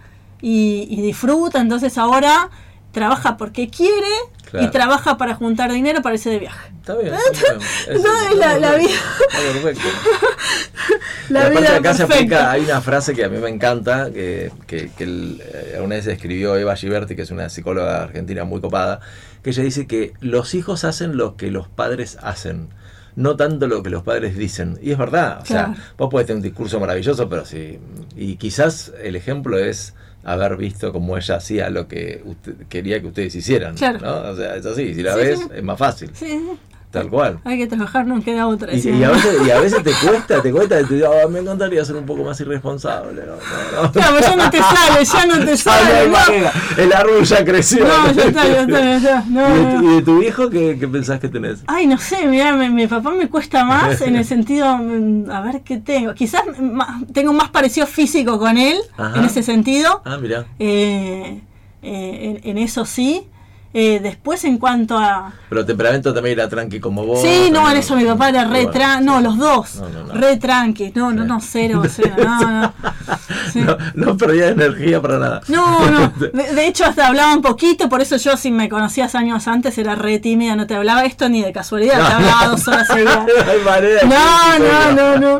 y, 0.42 0.88
y 0.90 1.02
disfruta, 1.02 1.60
entonces 1.62 1.98
ahora 1.98 2.50
trabaja 2.92 3.38
porque 3.38 3.70
quiere 3.70 4.08
Claro. 4.50 4.66
y 4.66 4.72
trabaja 4.72 5.18
para 5.18 5.36
juntar 5.36 5.70
dinero 5.74 6.02
para 6.02 6.16
irse 6.16 6.30
de 6.30 6.40
viaje. 6.40 6.72
Está 6.80 6.96
bien. 6.96 7.14
Está 7.34 7.54
bien. 7.92 8.02
No, 8.02 8.30
es 8.30 8.36
la- 8.38 8.60
la 8.60 8.76
vida. 8.78 8.90
Está 8.90 9.40
perfecto. 9.62 9.88
La 11.30 11.50
vida 11.50 11.76
acá 11.76 11.94
se 11.94 12.04
aplica, 12.04 12.52
hay 12.52 12.64
una 12.64 12.80
frase 12.80 13.14
que 13.14 13.26
a 13.26 13.30
mí 13.30 13.38
me 13.40 13.50
encanta, 13.50 14.10
que, 14.12 14.52
que, 14.68 14.90
que 14.98 15.04
el- 15.04 15.42
eh, 15.44 15.74
alguna 15.76 15.96
vez 15.96 16.08
escribió 16.08 16.56
Eva 16.56 16.76
Giberti, 16.78 17.16
que 17.16 17.24
es 17.24 17.32
una 17.32 17.50
psicóloga 17.50 18.04
argentina 18.04 18.46
muy 18.46 18.62
copada, 18.62 19.02
que 19.44 19.50
ella 19.50 19.64
dice 19.64 19.86
que 19.86 20.14
los 20.22 20.54
hijos 20.56 20.86
hacen 20.86 21.18
lo 21.18 21.36
que 21.36 21.52
los 21.52 21.68
padres 21.68 22.18
hacen, 22.22 22.70
no 23.18 23.36
tanto 23.36 23.68
lo 23.68 23.84
que 23.84 23.90
los 23.90 24.04
padres 24.04 24.38
dicen. 24.38 24.80
Y 24.82 24.92
es 24.92 24.98
verdad, 24.98 25.40
o 25.42 25.44
Claro. 25.44 25.74
sea, 25.76 25.86
vos 25.98 26.10
podés 26.10 26.28
tener 26.28 26.38
un 26.38 26.44
discurso 26.44 26.80
maravilloso, 26.80 27.28
pero 27.28 27.44
sí, 27.46 27.78
y 28.16 28.36
quizás 28.38 28.94
el 29.04 29.16
ejemplo 29.18 29.58
es 29.60 29.94
haber 30.24 30.58
visto 30.58 30.92
cómo 30.92 31.18
ella 31.18 31.36
hacía 31.38 31.70
lo 31.70 31.88
que 31.88 32.22
usted- 32.26 32.56
quería 32.70 33.00
que 33.02 33.08
ustedes 33.08 33.34
hicieran, 33.36 33.76
Claro. 33.76 34.00
¿no? 34.00 34.30
O 34.32 34.36
sea, 34.36 34.56
es 34.56 34.66
así, 34.66 34.94
si 34.94 35.02
la 35.02 35.14
Sí, 35.14 35.20
ves 35.20 35.40
sí. 35.40 35.46
es 35.56 35.64
más 35.64 35.78
fácil, 35.80 36.12
Sí, 36.14 36.42
tal 36.92 37.10
cual. 37.10 37.40
hay 37.44 37.58
que 37.58 37.68
trabajar, 37.68 38.08
no 38.08 38.22
queda 38.24 38.48
otra. 38.48 38.74
Y, 38.74 38.80
y 38.90 39.04
a 39.04 39.10
veces, 39.12 39.38
y 39.46 39.52
a 39.52 39.60
veces 39.60 39.84
te 39.84 39.92
cuesta, 39.92 40.42
te 40.42 40.52
cuesta, 40.52 40.84
te 40.88 41.06
"Ah, 41.06 41.28
me 41.30 41.40
encantaría 41.40 41.84
ser 41.86 41.96
un 41.98 42.06
poco 42.06 42.24
más 42.24 42.40
irresponsable. 42.40 43.22
No, 43.26 43.34
no, 43.36 43.84
no. 43.84 43.92
Claro, 43.92 44.20
ya 44.20 44.36
no 44.36 44.50
te 44.50 44.58
sale, 44.60 45.06
ya 45.06 45.26
no 45.26 45.46
te 45.46 45.58
sale. 45.58 46.12
El 46.78 46.94
árbol 46.94 47.24
ya 47.24 47.44
creció. 47.46 47.86
no, 47.86 48.12
ya 48.12 48.24
está, 48.24 48.48
ya 48.48 48.62
está, 48.62 48.80
ya 48.80 48.98
está. 48.98 49.24
¿Y, 49.84 49.88
de, 49.96 50.02
tu- 50.02 50.20
viejo 50.20 50.50
qué, 50.50 50.78
qué 50.80 50.88
pensás 50.88 51.20
que 51.20 51.28
tenés? 51.30 51.60
Ay, 51.68 51.86
no 51.88 51.98
sé, 51.98 52.26
mira, 52.26 52.54
mi, 52.56 52.70
mi 52.70 52.88
papá 52.88 53.12
me 53.12 53.28
cuesta 53.30 53.64
más 53.66 54.02
en 54.02 54.16
el 54.16 54.26
sentido, 54.34 54.78
mm, 54.78 55.30
a 55.30 55.42
ver 55.42 55.62
qué 55.62 55.78
tengo. 55.78 56.14
Quizás 56.14 56.44
tengo 57.14 57.34
más 57.34 57.50
parecido 57.50 57.86
físico 57.86 58.40
con 58.40 58.58
él, 58.58 58.78
Ajá. 58.98 59.20
en 59.20 59.26
ese 59.26 59.44
sentido. 59.44 60.02
Ah, 60.06 60.18
mira. 60.22 60.46
Eh, 60.58 61.42
eh, 61.84 62.40
en, 62.44 62.50
en 62.50 62.58
eso 62.58 62.86
sí. 62.86 63.28
Eh, 63.80 64.00
después, 64.02 64.44
en 64.44 64.58
cuanto 64.58 64.98
a. 64.98 65.32
Pero 65.50 65.64
temperamento 65.64 66.12
también 66.12 66.40
era 66.40 66.50
tranqui 66.50 66.80
como 66.80 67.06
vos. 67.06 67.22
Sí, 67.22 67.50
no, 67.52 67.70
en 67.70 67.78
eso 67.78 67.96
mi 67.96 68.06
papá 68.06 68.30
era 68.30 68.46
re 68.46 68.66
tranqui. 68.66 69.06
No, 69.06 69.22
los 69.22 69.38
dos. 69.38 69.76
No, 69.76 69.90
no, 69.90 70.04
no. 70.06 70.14
Re 70.16 70.38
tranqui. 70.38 70.92
No, 70.96 71.12
no, 71.12 71.24
no, 71.26 71.40
cero, 71.40 71.84
cero. 71.88 72.16
No, 72.18 72.40
no. 72.62 72.74
Sí. 73.54 73.62
No, 73.62 73.78
no 73.94 74.18
perdía 74.18 74.48
energía 74.48 75.00
para 75.00 75.20
nada. 75.20 75.42
No, 75.48 75.92
no. 75.92 76.12
De, 76.18 76.56
de 76.56 76.68
hecho, 76.68 76.86
hasta 76.86 77.06
hablaba 77.06 77.36
un 77.36 77.44
poquito, 77.44 77.88
por 77.88 78.02
eso 78.02 78.18
yo, 78.18 78.36
si 78.36 78.50
me 78.50 78.68
conocías 78.68 79.14
años 79.14 79.48
antes, 79.48 79.78
era 79.78 79.94
re 79.94 80.18
tímida, 80.18 80.56
no 80.56 80.66
te 80.66 80.74
hablaba 80.74 81.06
esto 81.06 81.30
ni 81.30 81.44
de 81.44 81.54
casualidad, 81.54 81.98
te 82.08 82.14
hablaba 82.14 82.48
dos 82.48 82.68
horas 82.68 82.88
seguidas. 82.88 83.20
No. 84.08 84.58
No, 84.58 84.92
no, 84.94 85.18
no, 85.18 85.18
no. 85.20 85.40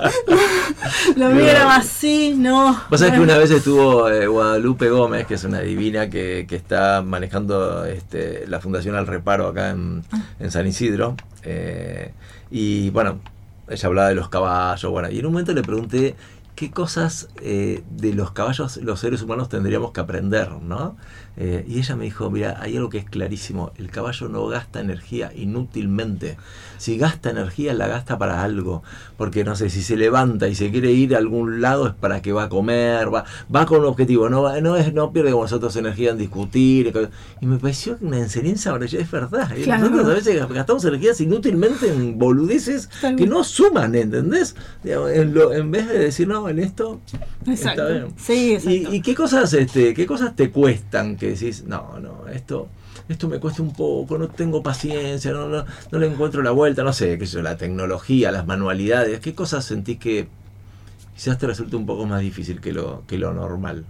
Lo 1.16 1.30
mío 1.30 1.44
No. 1.44 1.50
era 1.50 1.76
así, 1.76 2.36
no. 2.38 2.80
Vos 2.90 3.00
sabés 3.00 3.16
que 3.16 3.20
una 3.20 3.38
vez 3.38 3.50
estuvo 3.52 4.08
eh, 4.10 4.28
Guadalupe 4.28 4.90
Gómez, 4.90 5.26
que 5.26 5.34
es 5.36 5.44
una 5.44 5.60
divina 5.62 6.10
que, 6.10 6.46
que 6.48 6.56
está 6.56 7.02
manejando 7.02 7.86
este, 7.86 8.27
la 8.48 8.60
Fundación 8.60 8.96
Al 8.96 9.08
Reparo 9.08 9.48
acá 9.48 9.70
en, 9.72 10.04
en 10.40 10.52
San 10.52 10.68
Isidro. 10.68 11.16
eh, 11.44 12.14
y 12.50 12.90
bueno, 12.92 13.20
ella 13.70 13.88
hablaba 13.88 14.10
de 14.10 14.16
los 14.16 14.30
caballos. 14.30 14.90
Bueno, 14.92 15.10
y 15.10 15.20
en 15.20 15.26
un 15.26 15.34
momento 15.34 15.54
le 15.54 15.64
pregunté 15.64 16.16
qué 16.56 16.72
cosas 16.72 17.30
eh, 17.42 17.84
de 17.92 18.14
los 18.14 18.32
caballos 18.32 18.78
los 18.78 19.00
seres 19.00 19.22
humanos 19.22 19.50
tendríamos 19.50 19.92
que 19.92 20.00
aprender, 20.02 20.50
¿no? 20.52 20.98
Eh, 21.40 21.64
y 21.68 21.78
ella 21.78 21.96
me 21.96 22.06
dijo, 22.06 22.32
mira, 22.32 22.58
hay 22.60 22.76
algo 22.78 22.90
que 22.90 22.98
es 22.98 23.06
clarísimo, 23.06 23.72
el 23.78 23.92
caballo 23.92 24.28
no 24.28 24.48
gasta 24.48 24.80
energía 24.80 25.32
inútilmente. 25.36 26.38
Si 26.80 26.98
gasta 26.98 27.30
energía, 27.30 27.74
la 27.74 27.88
gasta 27.88 28.18
para 28.18 28.44
algo. 28.44 28.82
Porque, 29.18 29.44
no 29.44 29.56
sé, 29.56 29.70
si 29.70 29.84
se 29.84 29.98
levanta 29.98 30.48
y 30.48 30.56
se 30.56 30.72
quiere 30.72 30.92
ir 30.92 31.14
a 31.16 31.20
algún 31.20 31.62
lado 31.62 31.88
es 31.88 31.94
para 31.94 32.22
que 32.22 32.32
va 32.32 32.44
a 32.44 32.50
comer, 32.50 33.14
va, 33.14 33.26
va 33.56 33.66
con 33.66 33.80
un 33.82 33.86
objetivo, 33.86 34.30
no, 34.30 34.42
va- 34.44 34.62
no, 34.62 34.76
es, 34.78 34.94
no 34.94 35.12
pierde 35.12 35.32
como 35.32 35.44
nosotros 35.44 35.76
energía 35.76 36.12
en 36.12 36.18
discutir. 36.18 36.92
Y 37.42 37.46
me 37.46 37.58
pareció 37.58 37.98
una 38.02 38.18
enseñanza 38.18 38.72
maravillosa, 38.72 39.04
es 39.04 39.12
verdad. 39.12 39.52
¿eh? 39.56 39.62
Claro. 39.64 39.84
Nosotros 39.90 40.08
a 40.12 40.14
veces 40.16 40.50
gastamos 40.50 40.86
energías 40.86 41.22
inútilmente 41.22 41.88
en 41.88 42.18
boludeces 42.18 42.88
que 43.16 43.28
no 43.28 43.44
suman, 43.44 43.94
¿entendés? 43.96 44.56
Digamos, 44.84 45.12
En, 45.12 45.34
lo- 45.34 45.54
en 45.54 45.72
vez 45.72 45.88
de 45.88 46.00
decir, 46.00 46.28
no, 46.28 46.50
en 46.50 46.60
esto 46.60 47.00
Exacto. 47.46 47.82
está 47.88 47.94
bien. 47.94 48.14
Sí, 48.18 48.54
exacto. 48.54 48.94
¿Y, 48.94 48.96
y 48.98 49.02
qué 49.02 49.16
cosas 49.16 49.54
este 49.54 49.94
qué 49.94 50.06
cosas 50.06 50.36
te 50.36 50.50
cuestan 50.52 51.16
que 51.16 51.27
decís, 51.30 51.64
no, 51.66 52.00
no, 52.00 52.28
esto 52.34 52.68
esto 53.10 53.28
me 53.28 53.40
cuesta 53.40 53.62
un 53.62 53.74
poco, 53.74 54.18
no 54.18 54.28
tengo 54.28 54.62
paciencia, 54.64 55.32
no, 55.32 55.48
no, 55.48 55.64
no 55.92 56.00
le 56.00 56.08
encuentro 56.08 56.42
la 56.42 56.52
vuelta, 56.52 56.84
no 56.84 56.92
sé, 56.94 57.18
qué 57.18 57.26
sé 57.26 57.34
yo, 57.38 57.42
la 57.42 57.56
tecnología, 57.56 58.32
las 58.32 58.46
manualidades, 58.48 59.20
¿qué 59.20 59.34
cosas 59.36 59.64
sentís 59.66 59.98
que 60.00 60.28
quizás 61.16 61.38
te 61.38 61.48
resulte 61.48 61.76
un 61.76 61.86
poco 61.86 62.06
más 62.06 62.22
difícil 62.22 62.60
que 62.60 62.74
lo, 62.74 63.04
que 63.08 63.18
lo 63.18 63.34
normal? 63.34 63.86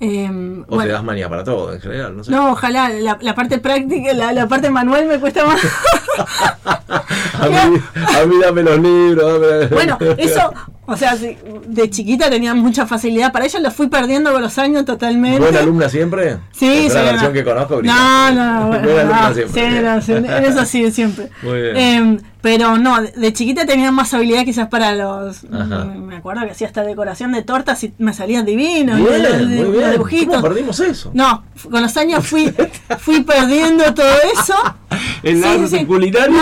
Em, 0.00 0.64
O 0.68 0.78
te 0.82 0.88
das 0.88 1.04
manía 1.04 1.28
para 1.28 1.44
todo 1.44 1.72
en 1.72 1.80
general, 1.80 2.16
no 2.16 2.24
sé. 2.24 2.32
no, 2.32 2.50
ojalá, 2.52 2.88
la, 2.90 3.16
la 3.20 3.34
parte 3.34 3.58
práctica, 3.58 4.12
la, 4.12 4.32
la 4.32 4.48
parte 4.48 4.68
manual 4.68 5.06
me 5.06 5.18
cuesta 5.20 5.46
más. 5.46 5.60
a, 6.64 7.48
mí, 7.48 7.78
a 7.94 8.26
mí 8.26 8.34
dame 8.42 8.62
los 8.62 8.78
libros, 8.80 9.40
dame- 9.40 9.66
Bueno, 9.68 9.98
eso, 10.18 10.52
o 10.86 10.96
sea, 10.96 11.16
de 11.16 11.90
chiquita 11.90 12.28
tenía 12.30 12.54
mucha 12.54 12.86
facilidad 12.86 13.32
para 13.32 13.46
ello, 13.46 13.58
lo 13.60 13.70
fui 13.70 13.88
perdiendo 13.88 14.32
con 14.32 14.42
los 14.42 14.58
años 14.58 14.84
totalmente. 14.84 15.40
¿Buena 15.40 15.60
alumna 15.60 15.88
siempre? 15.88 16.38
Sí, 16.52 16.88
sí, 16.88 16.94
la 16.94 17.02
versión 17.02 17.32
que 17.32 17.44
conozco. 17.44 17.82
No, 17.82 18.30
no, 18.32 18.66
bueno, 18.68 18.82
Buena 18.82 19.00
alumna 19.00 19.28
no, 19.28 19.34
siempre. 19.34 20.02
sí, 20.02 20.12
no, 20.12 20.36
eso 20.36 20.64
sí, 20.66 20.90
siempre. 20.90 21.30
Muy 21.42 21.60
bien. 21.62 21.76
Em, 21.76 22.18
pero 22.42 22.76
no, 22.76 23.00
de- 23.00 23.32
chiquita 23.32 23.64
tenía 23.64 23.90
más 23.90 24.12
habilidad 24.12 24.44
quizás 24.44 24.68
para 24.68 24.94
los... 24.94 25.44
Ajá. 25.50 25.86
Me 25.86 26.16
acuerdo 26.16 26.42
que 26.44 26.50
hacía 26.50 26.66
hasta 26.66 26.82
decoración 26.82 27.32
de 27.32 27.40
tortas 27.42 27.82
y 27.84 27.94
me 27.96 28.12
salían 28.12 28.44
divinos. 28.44 28.98
Bien, 28.98 29.22
los- 29.22 29.40
muy 29.48 29.56
los 29.62 29.72
bien. 29.72 29.90
dibujitos. 29.92 30.36
¿Cómo 30.36 30.48
perdimos 30.48 30.78
eso? 30.80 31.10
No, 31.14 31.42
con 31.70 31.80
los 31.80 31.96
años 31.96 32.26
fui, 32.26 32.52
fui 32.98 33.22
perdiendo 33.22 33.94
todo 33.94 34.12
eso. 34.34 34.54
El 35.22 35.42
Sí, 35.42 35.48
arte 35.48 35.68
sí. 35.68 35.84
culinario 35.86 36.36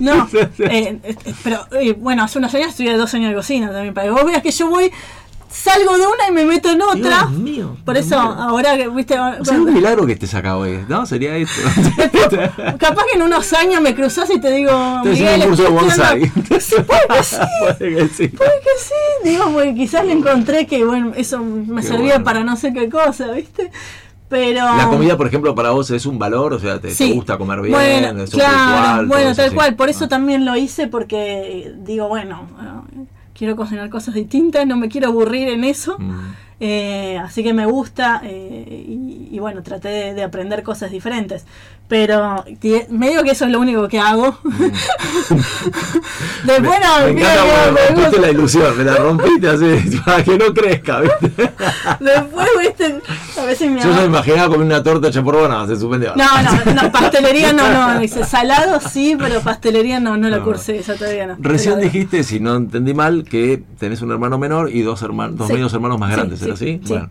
No, 0.00 0.16
no. 0.16 0.28
Eh, 0.58 0.98
eh, 1.04 1.16
pero 1.44 1.66
eh, 1.78 1.92
bueno, 1.92 2.24
hace 2.24 2.38
unos 2.38 2.54
años 2.54 2.68
estudié 2.70 2.96
dos 2.96 3.12
años 3.12 3.28
de 3.30 3.36
cocina 3.50 3.72
también. 3.72 3.94
Para 3.94 4.06
que 4.06 4.12
vos 4.12 4.24
veas 4.24 4.42
que 4.42 4.50
yo 4.50 4.68
voy, 4.68 4.90
salgo 5.50 5.96
de 5.98 6.06
una 6.06 6.28
y 6.28 6.32
me 6.32 6.44
meto 6.44 6.70
en 6.70 6.80
otra. 6.82 7.26
Dios 7.28 7.30
mío. 7.32 7.76
Por 7.84 7.96
eso, 7.96 8.16
ahora 8.18 8.76
que, 8.76 8.88
viste, 8.88 9.18
O 9.18 9.42
es 9.42 9.48
un 9.48 9.72
milagro 9.72 10.06
que 10.06 10.12
estés 10.12 10.34
acá 10.34 10.56
hoy, 10.56 10.84
¿no? 10.88 11.04
Sería 11.06 11.36
esto. 11.36 11.60
capaz 12.78 13.04
que 13.10 13.16
en 13.16 13.22
unos 13.22 13.52
años 13.52 13.80
me 13.80 13.94
cruzás 13.94 14.30
y 14.30 14.40
te 14.40 14.50
digo, 14.52 15.00
Miguel, 15.04 15.40
un 15.42 15.48
curso 15.48 15.62
de 15.62 15.68
estoy 15.68 15.82
bonsai. 15.88 16.22
estudiando- 16.22 16.60
Sí, 16.60 16.76
puede 16.86 17.08
que 17.08 17.24
sí. 17.24 17.36
Puede 17.60 17.94
que 17.96 18.08
sí. 18.08 18.28
Puede 18.28 18.50
que 18.60 18.78
sí, 18.78 19.28
digo, 19.28 19.44
porque 19.52 19.74
quizás 19.74 20.04
le 20.04 20.12
encontré 20.12 20.66
que, 20.66 20.84
bueno, 20.84 21.12
eso 21.16 21.40
me 21.40 21.82
Qué 21.82 21.88
servía 21.88 22.10
bueno. 22.14 22.24
para 22.24 22.44
no 22.44 22.56
sé 22.56 22.72
qué 22.72 22.88
cosa, 22.88 23.32
¿viste? 23.32 23.70
Pero... 24.28 24.60
La 24.76 24.86
comida, 24.88 25.16
por 25.16 25.26
ejemplo, 25.26 25.56
para 25.56 25.70
vos 25.70 25.90
es 25.90 26.06
un 26.06 26.16
valor, 26.16 26.52
o 26.52 26.58
sea, 26.60 26.80
te, 26.80 26.94
gusta 27.12 27.36
comer 27.36 27.60
bien, 27.62 27.72
Bueno, 27.74 28.22
es 28.22 28.32
un 28.32 28.38
claro, 28.38 28.52
ritual, 29.00 29.06
bueno, 29.06 29.34
tal 29.34 29.52
cual. 29.54 29.74
Por 29.74 29.88
eso 29.88 30.04
Ah. 30.04 30.08
también 30.08 30.44
lo 30.44 30.54
hice 30.56 30.86
porque 30.86 31.72
digo, 31.78 32.06
bueno, 32.06 32.46
quiero 33.40 33.56
cocinar 33.56 33.88
cosas 33.88 34.12
distintas, 34.12 34.66
no 34.66 34.76
me 34.76 34.90
quiero 34.90 35.08
aburrir 35.08 35.48
en 35.48 35.64
eso. 35.64 35.96
Mm. 35.98 36.34
Eh, 36.60 37.16
así 37.16 37.42
que 37.42 37.54
me 37.54 37.64
gusta 37.64 38.20
eh, 38.22 38.84
y, 38.86 39.28
y 39.32 39.38
bueno, 39.38 39.62
traté 39.62 39.88
de, 39.88 40.12
de 40.12 40.22
aprender 40.22 40.62
cosas 40.62 40.90
diferentes. 40.90 41.46
Pero 41.90 42.44
ti- 42.60 42.84
medio 42.88 43.22
que 43.24 43.32
eso 43.32 43.44
es 43.46 43.50
lo 43.50 43.58
único 43.60 43.86
que 43.88 43.98
hago. 43.98 44.38
Después 46.44 46.78
no, 46.80 47.06
me 47.06 47.12
mira, 47.12 47.34
encanta 47.34 47.66
me- 47.66 47.72
me 47.72 47.86
rompiste 47.88 48.20
la 48.20 48.30
ilusión, 48.30 48.78
me 48.78 48.84
la 48.84 48.94
rompiste 48.96 49.48
así 49.48 49.98
para 50.04 50.22
que 50.24 50.38
no 50.38 50.54
crezca, 50.54 51.00
¿viste? 51.00 51.28
Después, 52.00 52.48
viste, 52.60 53.00
a 53.38 53.44
veces 53.44 53.70
mi 53.70 53.80
Yo 53.80 53.90
ya 53.90 53.96
me 54.02 54.04
imaginaba 54.06 54.48
comer 54.48 54.66
una 54.66 54.82
torta 54.82 55.08
hecha 55.08 55.22
por 55.22 55.36
Bona, 55.36 55.66
se 55.66 55.76
suspendió. 55.76 56.14
No, 56.16 56.26
no, 56.42 56.72
no, 56.82 56.92
pastelería 56.92 57.52
no, 57.52 57.68
no, 57.94 57.98
dice, 58.00 58.24
salado 58.24 58.80
sí, 58.80 59.16
pero 59.18 59.40
pastelería 59.40 60.00
no, 60.00 60.16
no 60.16 60.28
la 60.28 60.38
No. 60.38 60.44
cursé, 60.44 60.78
esa 60.78 60.94
todavía 60.94 61.26
no. 61.26 61.36
Recién 61.40 61.74
Pero- 61.74 61.84
dijiste, 61.86 62.22
si 62.24 62.40
no 62.40 62.54
entendí 62.56 62.94
mal, 62.94 63.24
que 63.24 63.62
tenés 63.78 64.00
un 64.02 64.12
hermano 64.12 64.38
menor 64.38 64.70
y 64.70 64.82
dos 64.82 65.02
hermanos, 65.02 65.36
dos 65.36 65.48
Sí. 65.48 65.54
medios 65.54 65.72
hermanos 65.74 65.98
más 65.98 66.10
grandes, 66.12 66.38
sí, 66.38 66.44
¿era 66.44 66.54
así? 66.54 66.80
sí. 66.84 66.88
Bueno, 66.88 67.10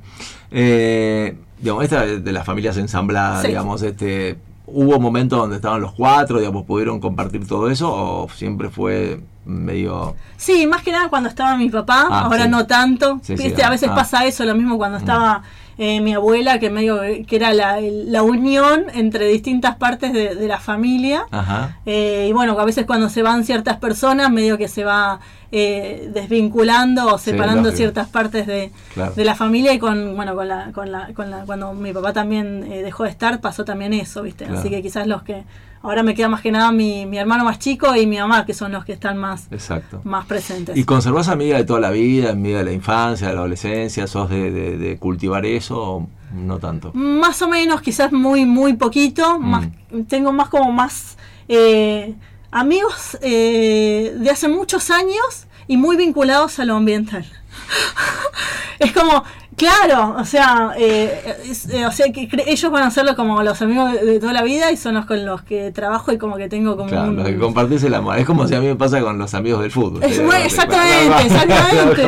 eh, 0.51 1.35
digamos, 1.59 1.83
esta 1.83 2.05
de 2.05 2.19
de 2.21 2.31
las 2.31 2.45
familias 2.45 2.77
ensambladas, 2.77 3.43
digamos, 3.43 3.81
este, 3.83 4.37
¿hubo 4.73 4.99
momentos 4.99 5.39
donde 5.39 5.57
estaban 5.57 5.81
los 5.81 5.93
cuatro, 5.93 6.39
digamos, 6.39 6.65
pudieron 6.65 6.99
compartir 6.99 7.47
todo 7.47 7.69
eso 7.69 7.91
o 7.91 8.29
siempre 8.29 8.69
fue 8.69 9.21
medio... 9.45 10.15
Sí, 10.37 10.67
más 10.67 10.83
que 10.83 10.91
nada 10.91 11.09
cuando 11.09 11.29
estaba 11.29 11.57
mi 11.57 11.69
papá, 11.69 12.07
Ah, 12.09 12.25
ahora 12.25 12.43
sí. 12.43 12.49
no 12.49 12.65
tanto. 12.67 13.19
Sí, 13.23 13.35
Viste, 13.35 13.63
ah, 13.63 13.67
a 13.67 13.69
veces 13.71 13.89
ah. 13.91 13.95
pasa 13.95 14.25
eso, 14.25 14.45
lo 14.45 14.55
mismo 14.55 14.77
cuando 14.77 14.97
estaba 14.97 15.43
eh, 15.77 16.01
mi 16.01 16.13
abuela, 16.13 16.59
que 16.59 16.69
medio 16.69 16.99
que 17.25 17.35
era 17.35 17.53
la, 17.53 17.79
la 17.81 18.21
unión 18.21 18.85
entre 18.93 19.27
distintas 19.27 19.77
partes 19.77 20.11
de, 20.13 20.35
de 20.35 20.47
la 20.47 20.59
familia. 20.59 21.25
Ajá. 21.31 21.77
Eh, 21.85 22.27
y 22.29 22.33
bueno, 22.33 22.59
a 22.59 22.65
veces 22.65 22.85
cuando 22.85 23.09
se 23.09 23.23
van 23.23 23.45
ciertas 23.45 23.77
personas, 23.77 24.29
medio 24.29 24.57
que 24.57 24.67
se 24.67 24.83
va 24.83 25.19
eh, 25.51 26.09
desvinculando 26.13 27.13
o 27.13 27.17
separando 27.17 27.71
ciertas 27.71 28.07
partes 28.07 28.45
de, 28.47 28.71
Claro. 28.93 29.13
de 29.15 29.25
la 29.25 29.35
familia 29.35 29.73
y 29.73 29.79
con, 29.79 30.15
bueno, 30.15 30.35
con 30.35 30.47
la, 30.47 30.71
con 30.73 30.91
la, 30.91 31.13
con 31.13 31.29
la, 31.31 31.45
cuando 31.45 31.73
mi 31.73 31.91
papá 31.93 32.13
también 32.13 32.63
eh, 32.71 32.83
dejó 32.83 33.03
de 33.03 33.09
estar, 33.09 33.41
pasó 33.41 33.65
también 33.65 33.93
eso, 33.93 34.21
¿viste? 34.23 34.45
Claro. 34.45 34.59
Así 34.59 34.69
que 34.69 34.81
quizás 34.81 35.07
los 35.07 35.23
que, 35.23 35.43
ahora 35.81 36.03
me 36.03 36.13
queda 36.13 36.27
más 36.29 36.41
que 36.41 36.51
nada 36.51 36.71
mi, 36.71 37.05
mi 37.05 37.17
hermano 37.17 37.43
más 37.45 37.57
chico 37.57 37.95
y 37.95 38.05
mi 38.05 38.17
mamá, 38.17 38.45
que 38.45 38.53
son 38.53 38.71
los 38.71 38.85
que 38.85 38.93
están 38.93 39.17
más, 39.17 39.47
Exacto. 39.51 40.01
más 40.03 40.25
presentes. 40.25 40.77
¿Y 40.77 40.83
conservás 40.83 41.29
amiga 41.29 41.57
de 41.57 41.63
toda 41.63 41.79
la 41.79 41.89
vida, 41.91 42.31
amiga 42.31 42.59
de 42.59 42.65
la 42.65 42.73
infancia, 42.73 43.27
de 43.27 43.33
la 43.33 43.39
adolescencia? 43.39 44.05
¿Sos 44.05 44.29
de, 44.29 44.51
de- 44.51 44.77
de 44.77 44.97
cultivar 44.97 45.45
eso 45.45 45.81
o 45.81 46.07
no 46.35 46.59
tanto? 46.59 46.91
Más 46.93 47.41
o 47.41 47.47
menos, 47.47 47.81
quizás 47.81 48.11
muy, 48.11 48.45
muy 48.45 48.73
poquito. 48.73 49.39
Mm. 49.39 49.43
Más, 49.49 49.67
tengo 50.07 50.31
más 50.31 50.49
como 50.49 50.71
más 50.71 51.17
eh, 51.47 52.13
amigos 52.51 53.17
eh, 53.21 54.13
de 54.17 54.29
hace 54.29 54.47
muchos 54.47 54.89
años 54.91 55.47
y 55.67 55.77
muy 55.77 55.97
vinculados 55.97 56.59
a 56.59 56.65
lo 56.65 56.75
ambiental. 56.75 57.25
es 58.79 58.91
como, 58.93 59.23
claro, 59.55 60.15
o 60.17 60.25
sea, 60.25 60.71
eh, 60.77 61.35
es- 61.45 61.69
eh, 61.69 61.85
o 61.85 61.91
sea 61.91 62.11
que 62.11 62.27
ellos 62.47 62.71
van 62.71 62.83
a 62.83 62.91
serlo 62.91 63.15
como 63.15 63.43
los 63.43 63.61
amigos 63.61 63.93
de, 63.93 64.05
de 64.05 64.19
toda 64.19 64.33
la 64.33 64.41
vida 64.43 64.71
y 64.71 64.77
son 64.77 64.95
los 64.95 65.05
con 65.05 65.25
los 65.25 65.41
que 65.43 65.71
trabajo 65.71 66.11
y 66.11 66.17
como 66.17 66.37
que 66.37 66.47
tengo 66.49 66.77
como 66.77 66.89
Claro, 66.89 67.09
un- 67.09 67.17
lo 67.17 67.23
que 67.25 67.37
compartís 67.37 67.83
el 67.83 67.93
amor. 67.93 68.17
Es 68.17 68.25
como 68.25 68.47
si 68.47 68.55
a 68.55 68.61
mí 68.61 68.67
me 68.67 68.75
pasa 68.75 69.01
con 69.01 69.17
los 69.17 69.33
amigos 69.33 69.61
del 69.61 69.71
fútbol. 69.71 70.03
Es 70.03 70.17
exactamente, 70.17 71.25
exactamente. 71.25 72.03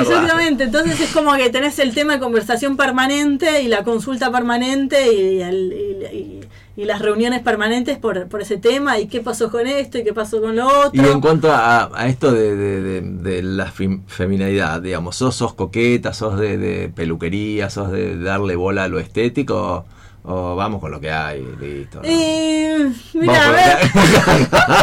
exactamente. 0.00 0.64
Entonces 0.64 1.00
es 1.00 1.10
como 1.12 1.34
que 1.34 1.50
tenés 1.50 1.78
el 1.78 1.94
tema 1.94 2.14
de 2.14 2.20
conversación 2.20 2.76
permanente 2.76 3.62
y 3.62 3.68
la 3.68 3.84
consulta 3.84 4.32
permanente 4.32 5.12
y, 5.12 5.40
el- 5.42 5.72
y- 6.12 6.16
y- 6.16 6.40
y 6.76 6.84
las 6.86 7.00
reuniones 7.00 7.40
permanentes 7.40 7.98
por, 7.98 8.26
por 8.28 8.42
ese 8.42 8.56
tema 8.56 8.98
y 8.98 9.06
qué 9.06 9.20
pasó 9.20 9.50
con 9.50 9.66
esto 9.66 9.98
y 9.98 10.04
qué 10.04 10.12
pasó 10.12 10.40
con 10.40 10.56
lo 10.56 10.66
otro. 10.66 10.90
Y 10.92 11.06
en 11.06 11.20
cuanto 11.20 11.52
a, 11.52 11.90
a 11.94 12.08
esto 12.08 12.32
de, 12.32 12.56
de- 12.56 12.80
de- 12.82 13.00
de 13.02 13.42
la 13.42 13.66
fem- 13.72 14.02
feminidad, 14.06 14.80
digamos, 14.82 15.14
¿sos, 15.16 15.36
sos 15.36 15.54
coqueta, 15.54 16.12
sos 16.12 16.38
de, 16.38 16.90
peluquería, 16.94 17.70
sos 17.70 17.92
de 17.92 18.18
darle 18.18 18.56
bola 18.56 18.84
a 18.84 18.88
lo 18.88 18.98
estético? 18.98 19.84
¿O 20.26 20.56
vamos 20.56 20.80
con 20.80 20.90
lo 20.90 20.98
que 21.00 21.10
hay? 21.10 21.46
Listo. 21.60 21.98
¿no? 21.98 22.04
Eh, 22.08 22.90
mira, 23.12 23.46
a 23.46 23.50
ver, 23.50 23.76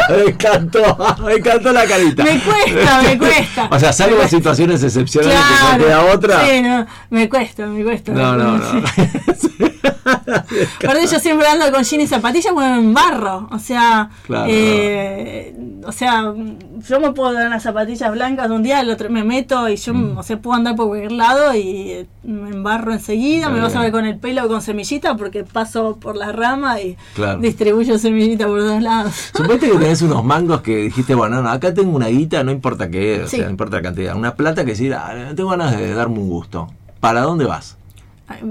me 0.24 0.30
encantó, 0.30 0.96
me 1.24 1.32
encantó 1.34 1.72
la 1.72 1.84
carita. 1.84 2.22
me 2.22 2.38
cuesta, 2.40 3.02
me 3.02 3.18
cuesta. 3.18 3.68
O 3.72 3.78
sea, 3.80 3.92
salvo 3.92 4.22
situaciones 4.28 4.84
excepcionales 4.84 5.36
que 5.36 5.52
no 5.52 5.58
Claro. 5.58 5.84
queda 5.84 6.14
otra. 6.14 6.46
Sí, 6.46 6.62
no, 6.62 6.86
me 7.10 7.28
cuesta, 7.28 7.66
me 7.66 7.82
cuesta. 7.82 8.12
No, 8.12 8.36
no, 8.36 8.56
no. 8.56 8.82
Aparte 10.26 11.06
yo 11.10 11.18
siempre 11.18 11.46
ando 11.46 11.70
con 11.72 11.82
jeans 11.84 12.04
y 12.04 12.06
zapatillas 12.06 12.52
bueno, 12.54 12.76
en 12.76 12.94
barro, 12.94 13.48
o 13.50 13.58
sea, 13.58 14.10
Claro, 14.26 14.46
eh, 14.50 15.54
o 15.84 15.92
sea, 15.92 16.32
yo 16.88 17.00
me 17.00 17.12
puedo 17.12 17.32
dar 17.32 17.46
unas 17.46 17.62
zapatillas 17.62 18.10
blancas 18.12 18.50
un 18.50 18.62
día, 18.62 18.80
el 18.80 18.90
otro 18.90 19.10
me 19.10 19.24
meto 19.24 19.68
y 19.68 19.76
yo, 19.76 19.94
Mm. 19.94 20.16
o 20.18 20.22
sea, 20.22 20.38
puedo 20.38 20.56
andar 20.56 20.76
por 20.76 20.88
cualquier 20.88 21.12
lado 21.12 21.54
y 21.54 21.90
eh, 21.90 22.06
me 22.22 22.50
embarro 22.50 22.92
enseguida, 22.92 23.48
me 23.48 23.60
vas 23.60 23.74
a 23.76 23.80
ver 23.82 23.92
con 23.92 24.04
el 24.06 24.16
pelo 24.18 24.46
con 24.48 24.62
semillita 24.62 25.16
porque 25.16 25.44
paso 25.44 25.96
por 26.00 26.16
las 26.16 26.34
ramas 26.34 26.80
y 26.80 26.96
Claro. 27.14 27.40
distribuyo 27.40 27.98
semillita 27.98 28.46
por 28.46 28.60
todos 28.60 28.82
lados. 28.82 29.12
Suponete 29.34 29.70
que 29.70 29.78
tenés 29.78 30.02
unos 30.02 30.24
mangos 30.24 30.60
que 30.62 30.76
dijiste, 30.76 31.14
bueno, 31.14 31.42
no, 31.42 31.48
acá 31.50 31.74
tengo 31.74 31.94
una 31.96 32.06
guita, 32.08 32.42
no 32.44 32.52
importa 32.52 32.88
qué, 32.90 33.22
o 33.24 33.28
Sí. 33.28 33.36
sea, 33.36 33.44
no 33.46 33.50
importa 33.50 33.76
la 33.76 33.82
cantidad. 33.82 34.16
Una 34.16 34.34
plata 34.34 34.64
que 34.64 34.70
decir, 34.72 34.94
ah, 34.94 35.32
tengo 35.34 35.50
ganas 35.50 35.76
de 35.76 35.94
darme 35.94 36.18
un 36.18 36.28
gusto. 36.28 36.68
¿Para 37.00 37.22
dónde 37.22 37.44
vas? 37.44 37.76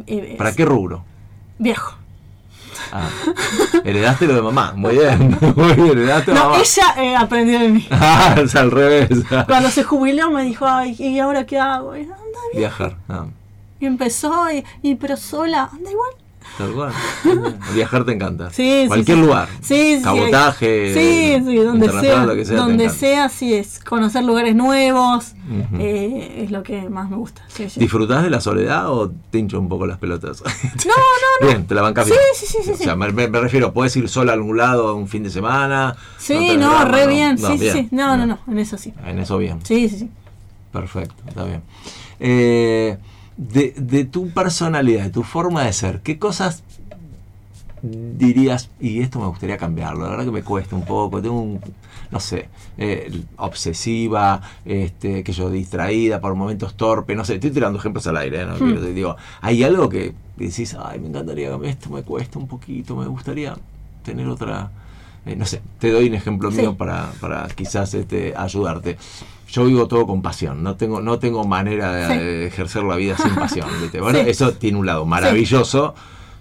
Eh, 0.07 0.35
¿Para 0.37 0.53
qué 0.53 0.65
rubro? 0.65 1.03
Viejo. 1.61 1.93
Ah, 2.91 3.07
heredaste 3.85 4.25
lo 4.25 4.33
de 4.33 4.41
mamá, 4.41 4.73
muy 4.75 4.95
bien, 4.95 5.37
muy 5.55 5.73
bien, 5.73 5.89
heredaste 5.89 6.33
No, 6.33 6.45
mamá. 6.49 6.57
ella 6.57 6.95
eh, 6.97 7.15
aprendió 7.15 7.59
de 7.59 7.69
mí. 7.69 7.87
Ah, 7.91 8.35
es 8.43 8.55
al 8.55 8.71
revés. 8.71 9.09
Cuando 9.45 9.69
se 9.69 9.83
jubiló 9.83 10.31
me 10.31 10.43
dijo, 10.43 10.65
ay, 10.65 10.95
¿y 10.97 11.19
ahora 11.19 11.45
qué 11.45 11.59
hago? 11.59 11.95
Y, 11.95 12.01
anda. 12.01 12.15
Viajar, 12.55 12.97
ah, 13.07 13.27
Y 13.79 13.85
empezó, 13.85 14.51
y, 14.51 14.65
y 14.81 14.95
pero 14.95 15.15
sola, 15.17 15.69
anda 15.71 15.91
igual. 15.91 16.09
Tal 16.57 16.71
cual. 16.73 16.91
Viajar 17.73 18.03
te 18.05 18.11
encanta. 18.13 18.49
Sí, 18.51 18.85
Cualquier 18.87 19.17
sí. 19.17 19.23
lugar. 19.23 19.47
Sí, 19.61 19.95
sí, 19.97 20.01
Cabotaje. 20.03 20.93
Sí, 20.93 21.43
sí, 21.45 21.55
donde 21.57 21.89
sea. 21.89 22.25
lo 22.25 22.35
que 22.35 22.45
sea. 22.45 22.57
donde 22.57 22.89
sea, 22.89 23.29
sí 23.29 23.53
es. 23.53 23.79
Conocer 23.79 24.23
lugares 24.23 24.55
nuevos 24.55 25.33
eh, 25.79 26.43
es 26.43 26.51
lo 26.51 26.63
que 26.63 26.89
más 26.89 27.09
me 27.09 27.17
gusta. 27.17 27.43
Sí. 27.49 27.67
¿Disfrutás 27.75 28.23
de 28.23 28.29
la 28.29 28.41
soledad 28.41 28.89
o 28.91 29.11
te 29.31 29.39
hincho 29.39 29.59
un 29.59 29.69
poco 29.69 29.85
las 29.87 29.97
pelotas? 29.97 30.41
No, 30.43 30.93
no, 30.93 31.41
no. 31.41 31.47
Bien, 31.47 31.65
te 31.65 31.75
la 31.75 31.81
bancas 31.81 32.05
Sí, 32.05 32.11
bien. 32.11 32.23
sí, 32.35 32.45
sí, 32.47 32.57
sí, 32.63 32.71
O 32.71 32.77
sea, 32.77 32.95
me, 32.95 33.11
me- 33.11 33.27
me 33.27 33.39
refiero, 33.39 33.73
¿puedes 33.73 33.95
ir 33.97 34.07
sola 34.09 34.31
a 34.31 34.35
algún 34.35 34.57
lado 34.57 34.95
un 34.95 35.07
fin 35.07 35.23
de 35.23 35.29
semana? 35.29 35.95
Sí, 36.17 36.57
no, 36.57 36.69
drama, 36.69 36.85
re 36.85 37.05
¿no? 37.05 37.11
bien. 37.11 37.35
No, 37.39 37.47
sí, 37.47 37.53
sí, 37.57 37.59
bien, 37.63 37.73
sí. 37.75 37.87
No, 37.91 38.17
no, 38.17 38.25
no. 38.25 38.39
En 38.47 38.59
eso 38.59 38.77
sí. 38.77 38.93
En 39.05 39.19
eso 39.19 39.37
bien. 39.37 39.59
Sí, 39.63 39.89
sí, 39.89 39.99
sí. 39.99 40.09
Perfecto, 40.71 41.15
está 41.27 41.43
bien. 41.43 41.61
Eh, 42.19 42.97
de, 43.37 43.73
de 43.77 44.05
tu 44.05 44.29
personalidad, 44.29 45.03
de 45.05 45.09
tu 45.09 45.23
forma 45.23 45.63
de 45.63 45.73
ser, 45.73 46.01
¿qué 46.01 46.19
cosas 46.19 46.63
dirías, 47.83 48.69
y 48.79 49.01
esto 49.01 49.19
me 49.19 49.25
gustaría 49.25 49.57
cambiarlo, 49.57 50.03
la 50.03 50.09
verdad 50.11 50.25
que 50.25 50.31
me 50.31 50.43
cuesta 50.43 50.75
un 50.75 50.83
poco, 50.85 51.19
tengo 51.19 51.41
un, 51.41 51.59
no 52.11 52.19
sé, 52.19 52.47
eh, 52.77 53.11
obsesiva, 53.37 54.39
este, 54.65 55.23
que 55.23 55.31
yo 55.33 55.49
distraída, 55.49 56.21
por 56.21 56.35
momentos 56.35 56.75
torpe, 56.75 57.15
no 57.15 57.25
sé, 57.25 57.35
estoy 57.35 57.49
tirando 57.49 57.79
ejemplos 57.79 58.05
al 58.05 58.17
aire, 58.17 58.41
¿eh? 58.41 58.45
¿no? 58.45 58.55
Quiero- 58.55 58.81
digo, 58.81 59.15
hay 59.41 59.63
algo 59.63 59.89
que 59.89 60.13
decís, 60.37 60.75
ay, 60.79 60.99
me 60.99 61.07
encantaría 61.07 61.49
cambiar 61.49 61.71
esto, 61.73 61.89
me 61.89 62.03
cuesta 62.03 62.37
un 62.37 62.47
poquito, 62.47 62.95
me 62.95 63.07
gustaría 63.07 63.55
tener 64.05 64.27
otra, 64.27 64.69
eh, 65.25 65.35
no 65.35 65.45
sé, 65.47 65.61
te 65.79 65.89
doy 65.89 66.07
un 66.07 66.13
ejemplo 66.13 66.51
Sí. 66.51 66.57
mío 66.57 66.75
para, 66.75 67.11
para 67.19 67.47
quizás 67.47 67.95
este, 67.95 68.35
ayudarte. 68.37 68.97
Yo 69.51 69.65
vivo 69.65 69.87
todo 69.87 70.07
con 70.07 70.21
pasión, 70.21 70.63
no 70.63 70.75
tengo, 70.75 71.01
no 71.01 71.19
tengo 71.19 71.43
manera 71.45 71.91
de, 71.93 72.07
Sí. 72.07 72.17
de 72.19 72.47
ejercer 72.47 72.83
la 72.83 72.95
vida 72.95 73.17
sin 73.17 73.35
pasión. 73.35 73.67
¿viste? 73.81 73.99
Bueno, 73.99 74.19
Sí. 74.23 74.29
eso 74.29 74.53
tiene 74.53 74.77
un 74.77 74.85
lado 74.85 75.05
maravilloso, 75.05 75.93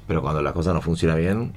pero 0.06 0.22
cuando 0.22 0.40
la 0.42 0.52
cosa 0.52 0.72
no 0.72 0.80
funciona 0.80 1.14
bien, 1.16 1.52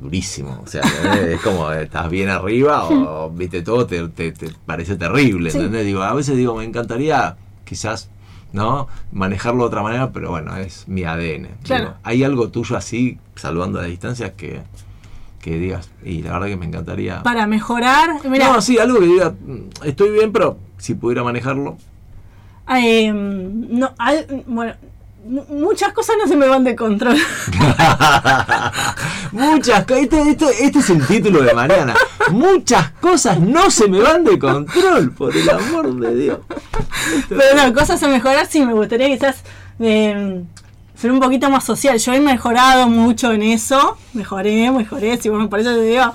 durísimo. 0.00 0.60
O 0.64 0.66
sea, 0.66 0.82
es 1.28 1.40
como 1.40 1.70
estás 1.72 2.10
bien 2.10 2.28
arriba 2.28 2.84
o 2.88 3.30
viste 3.30 3.62
todo, 3.62 3.86
te, 3.86 4.08
te- 4.08 4.32
te 4.32 4.50
parece 4.66 4.96
terrible. 4.96 5.50
¿entendés? 5.50 5.86
Digo, 5.86 6.02
a 6.02 6.12
veces 6.12 6.36
digo, 6.36 6.56
me 6.56 6.64
encantaría 6.64 7.36
quizás 7.64 8.10
¿no? 8.52 8.88
manejarlo 9.12 9.62
de 9.64 9.66
otra 9.68 9.82
manera, 9.82 10.10
pero 10.12 10.30
bueno, 10.30 10.56
es 10.56 10.86
mi 10.88 11.04
ADN. 11.04 11.48
Claro. 11.62 11.84
Digo, 11.84 11.94
¿Hay 12.02 12.24
algo 12.24 12.48
tuyo 12.48 12.76
así, 12.76 13.18
salvando 13.36 13.80
la 13.80 13.86
distancia, 13.86 14.34
que, 14.34 14.62
que 15.44 15.58
digas, 15.58 15.90
y 16.02 16.22
la 16.22 16.32
verdad 16.32 16.46
que 16.46 16.56
me 16.56 16.64
encantaría... 16.64 17.22
Para 17.22 17.46
mejorar, 17.46 18.08
No, 18.24 18.62
sí, 18.62 18.78
algo 18.78 18.98
que 18.98 19.04
diga, 19.04 19.34
"Mm, 19.46 19.68
estoy 19.84 20.08
bien, 20.10 20.32
pero 20.32 20.56
si 20.78 20.94
pudiera 20.94 21.22
manejarlo. 21.22 21.76
eh, 22.74 23.12
no, 23.12 23.92
al- 23.98 24.44
bueno, 24.46 24.72
mu- 25.28 25.44
muchas 25.50 25.92
cosas 25.92 26.16
no 26.18 26.26
se 26.26 26.34
me 26.36 26.48
van 26.48 26.64
de 26.64 26.74
control. 26.74 27.16
Muchas 29.32 29.84
cosas, 29.84 30.02
este, 30.04 30.30
este- 30.30 30.64
este 30.64 30.78
es 30.78 30.90
el 30.90 31.06
título 31.06 31.42
de 31.42 31.52
Mariana. 31.52 31.94
Muchas 32.30 32.90
cosas 32.92 33.38
no 33.38 33.70
se 33.70 33.86
me 33.88 34.00
van 34.00 34.24
de 34.24 34.38
control, 34.38 35.12
por 35.12 35.36
el 35.36 35.50
amor 35.50 35.94
de 35.96 36.16
Dios. 36.16 36.38
Pero 37.28 37.54
no, 37.66 37.74
cosas 37.74 38.02
a 38.02 38.08
mejorar, 38.08 38.46
sí, 38.46 38.64
me 38.64 38.72
gustaría 38.72 39.08
quizás 39.08 39.42
eh, 39.80 40.42
ser 40.94 41.12
un 41.12 41.20
poquito 41.20 41.50
más 41.50 41.64
social. 41.64 41.98
Yo 41.98 42.12
he 42.12 42.20
mejorado 42.20 42.88
mucho 42.88 43.32
en 43.32 43.42
eso, 43.42 43.96
mejoré, 44.12 44.70
mejoré, 44.70 45.16
sí, 45.16 45.28
bueno, 45.28 45.48
por 45.48 45.60
eso 45.60 45.74
te 45.74 45.82
digo, 45.82 46.12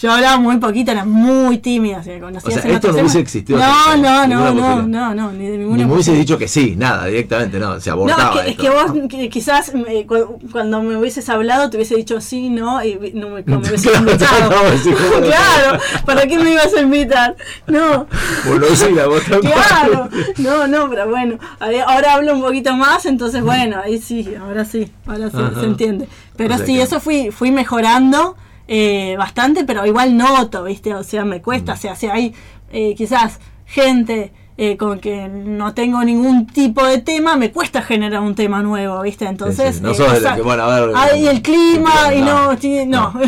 Yo 0.00 0.12
hablaba 0.12 0.38
muy 0.38 0.58
poquito, 0.58 0.92
era 0.92 1.04
muy 1.04 1.58
tímida. 1.58 1.98
O 1.98 2.02
sea, 2.04 2.14
en 2.16 2.70
esto 2.70 2.92
no 2.92 2.98
hubiese 3.00 3.18
existido 3.18 3.58
No, 3.58 3.96
no, 3.96 4.26
no, 4.28 4.54
no, 4.54 4.82
no, 4.86 5.14
no, 5.14 5.32
ni 5.32 5.48
de 5.48 5.58
ninguna 5.58 5.78
Ni 5.78 5.84
me 5.86 5.92
hubiese 5.94 6.12
dicho 6.14 6.38
que 6.38 6.46
sí, 6.46 6.76
nada, 6.76 7.06
directamente, 7.06 7.58
no, 7.58 7.80
se 7.80 7.90
No, 7.90 7.94
abortaba 7.96 8.34
es 8.36 8.42
que, 8.44 8.50
es 8.50 8.56
que 8.58 8.70
vos 8.70 9.08
que 9.08 9.28
quizás 9.28 9.72
eh, 9.74 10.06
cu- 10.06 10.38
cuando 10.52 10.82
me 10.82 10.96
hubieses 10.96 11.28
hablado 11.28 11.68
te 11.68 11.78
hubiese 11.78 11.96
dicho 11.96 12.20
sí, 12.20 12.48
no, 12.48 12.82
y 12.84 12.94
no 13.14 13.30
me, 13.30 13.42
no 13.42 13.58
me 13.60 13.68
hubieses 13.68 13.90
Claro, 13.90 14.06
invitado. 14.06 14.50
no, 14.72 14.78
sí, 14.78 14.90
¿cómo 14.92 15.20
no? 15.20 15.26
claro, 15.26 15.80
¿para 16.06 16.26
qué 16.28 16.38
me 16.38 16.52
ibas 16.52 16.72
a 16.74 16.80
invitar? 16.80 17.36
No. 17.66 18.06
Bueno, 18.46 18.66
sí, 18.74 18.92
la 18.92 19.08
otra 19.08 19.40
Claro, 19.40 20.08
no, 20.38 20.66
no, 20.68 20.88
pero 20.90 21.08
bueno, 21.08 21.38
ahora 21.58 21.82
ahora 21.84 22.14
hablo 22.14 22.34
un 22.34 22.40
poquito 22.42 22.72
más, 22.74 23.04
entonces 23.06 23.42
bueno, 23.42 23.80
ahí 23.82 23.98
sí, 23.98 24.32
ahora 24.40 24.64
sí, 24.64 24.92
ahora 25.06 25.28
sí 25.30 25.36
Ajá. 25.38 25.58
se 25.60 25.66
entiende. 25.66 26.08
Pero 26.36 26.54
O 26.54 26.56
sea 26.58 26.66
sí, 26.66 26.74
que- 26.76 26.82
eso 26.82 27.00
fui, 27.00 27.30
fui 27.32 27.50
mejorando 27.50 28.36
eh, 28.68 29.16
bastante, 29.18 29.64
pero 29.64 29.84
igual 29.86 30.16
noto, 30.16 30.62
¿viste? 30.64 30.94
O 30.94 31.02
sea, 31.02 31.24
me 31.24 31.40
cuesta, 31.42 31.72
Mm. 31.72 31.74
o 31.74 31.78
sea, 31.78 31.94
si 31.96 32.06
hay 32.06 32.34
eh, 32.70 32.94
quizás 32.94 33.40
gente 33.66 34.32
eh, 34.60 34.76
con 34.76 34.98
que 34.98 35.28
no 35.28 35.72
tengo 35.72 36.02
ningún 36.02 36.48
tipo 36.48 36.84
de 36.84 36.98
tema, 36.98 37.36
me 37.36 37.52
cuesta 37.52 37.80
generar 37.80 38.20
un 38.20 38.34
tema 38.34 38.60
nuevo, 38.60 39.00
¿viste? 39.02 39.24
Entonces, 39.24 39.76
sí. 39.76 39.82
No 39.82 39.92
eh, 39.92 39.94
sos 39.94 40.18
que, 40.34 40.42
bueno, 40.42 40.64
a 40.64 40.80
ver, 40.80 40.90
hay 40.96 41.28
el 41.28 41.42
clima 41.42 42.12
y 42.12 42.22
no, 42.22 42.52
no, 42.52 42.86
no. 42.86 43.20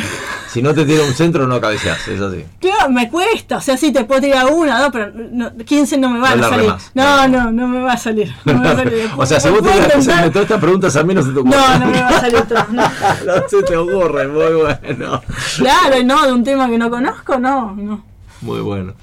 Si 0.48 0.60
no 0.60 0.74
te 0.74 0.84
tira 0.84 1.04
un 1.04 1.14
centro, 1.14 1.46
no 1.46 1.60
cabeceas, 1.60 2.08
es 2.08 2.20
así. 2.20 2.44
Claro, 2.58 2.90
me 2.90 3.08
cuesta, 3.08 3.58
o 3.58 3.60
sea, 3.60 3.76
sí 3.76 3.92
te 3.92 4.04
puedo 4.04 4.20
tirar 4.22 4.46
una, 4.52 4.80
dos, 4.80 4.90
pero 4.92 5.12
no, 5.14 5.54
15 5.54 5.98
no 5.98 6.10
me 6.10 6.18
van 6.18 6.40
No 6.40 6.46
a 6.46 6.50
salir. 6.50 6.72
No, 6.94 7.28
no, 7.28 7.52
no 7.52 7.68
me 7.68 7.80
va 7.80 7.92
a 7.92 7.96
salir. 7.96 8.34
No 8.44 8.54
me 8.54 8.64
va 8.64 8.72
a 8.72 8.76
salir. 8.76 9.10
o 9.16 9.24
sea, 9.24 9.38
si 9.38 9.50
vos 9.50 9.62
te 9.62 9.70
todas 9.70 10.36
estas 10.36 10.60
preguntas 10.60 10.96
a 10.96 11.04
mí 11.04 11.14
no 11.14 11.22
se 11.22 11.30
te 11.30 11.38
ocurre. 11.38 11.56
No, 11.56 11.78
no 11.78 11.86
me 11.86 12.00
va 12.02 12.08
a 12.08 12.20
salir 12.20 12.42
todo. 12.42 12.66
no. 12.72 12.82
no 13.24 13.48
se 13.48 13.62
te 13.62 13.76
ocurre, 13.76 14.26
muy 14.26 14.52
bueno. 14.54 15.22
Claro, 15.58 15.96
y 15.96 16.04
no, 16.04 16.26
de 16.26 16.32
un 16.32 16.42
tema 16.42 16.68
que 16.68 16.76
no 16.76 16.90
conozco, 16.90 17.38
no, 17.38 17.76
no. 17.76 18.09
Muy 18.42 18.60
bueno. 18.60 18.94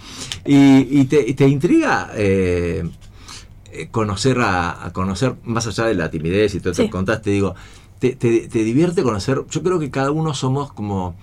¿Y, 0.46 1.00
y 1.00 1.06
te, 1.06 1.32
te 1.34 1.48
intriga 1.48 2.10
eh, 2.16 2.84
eh, 3.72 3.88
conocer 3.92 4.40
a, 4.40 4.86
a 4.86 4.94
conocer, 4.94 5.36
más 5.44 5.68
allá 5.68 5.86
de 5.86 5.94
la 5.96 6.10
timidez 6.10 6.56
y 6.56 6.60
todo 6.60 6.74
Sí. 6.74 6.84
que 6.84 6.90
contaste, 6.90 7.30
digo, 7.32 7.54
te, 8.00 8.16
te- 8.16 8.48
te 8.48 8.64
divierte 8.64 9.04
conocer, 9.04 9.42
yo 9.50 9.64
creo 9.64 9.80
que 9.80 9.92
cada 9.92 10.12
uno 10.12 10.34
somos 10.34 10.72
como, 10.74 11.16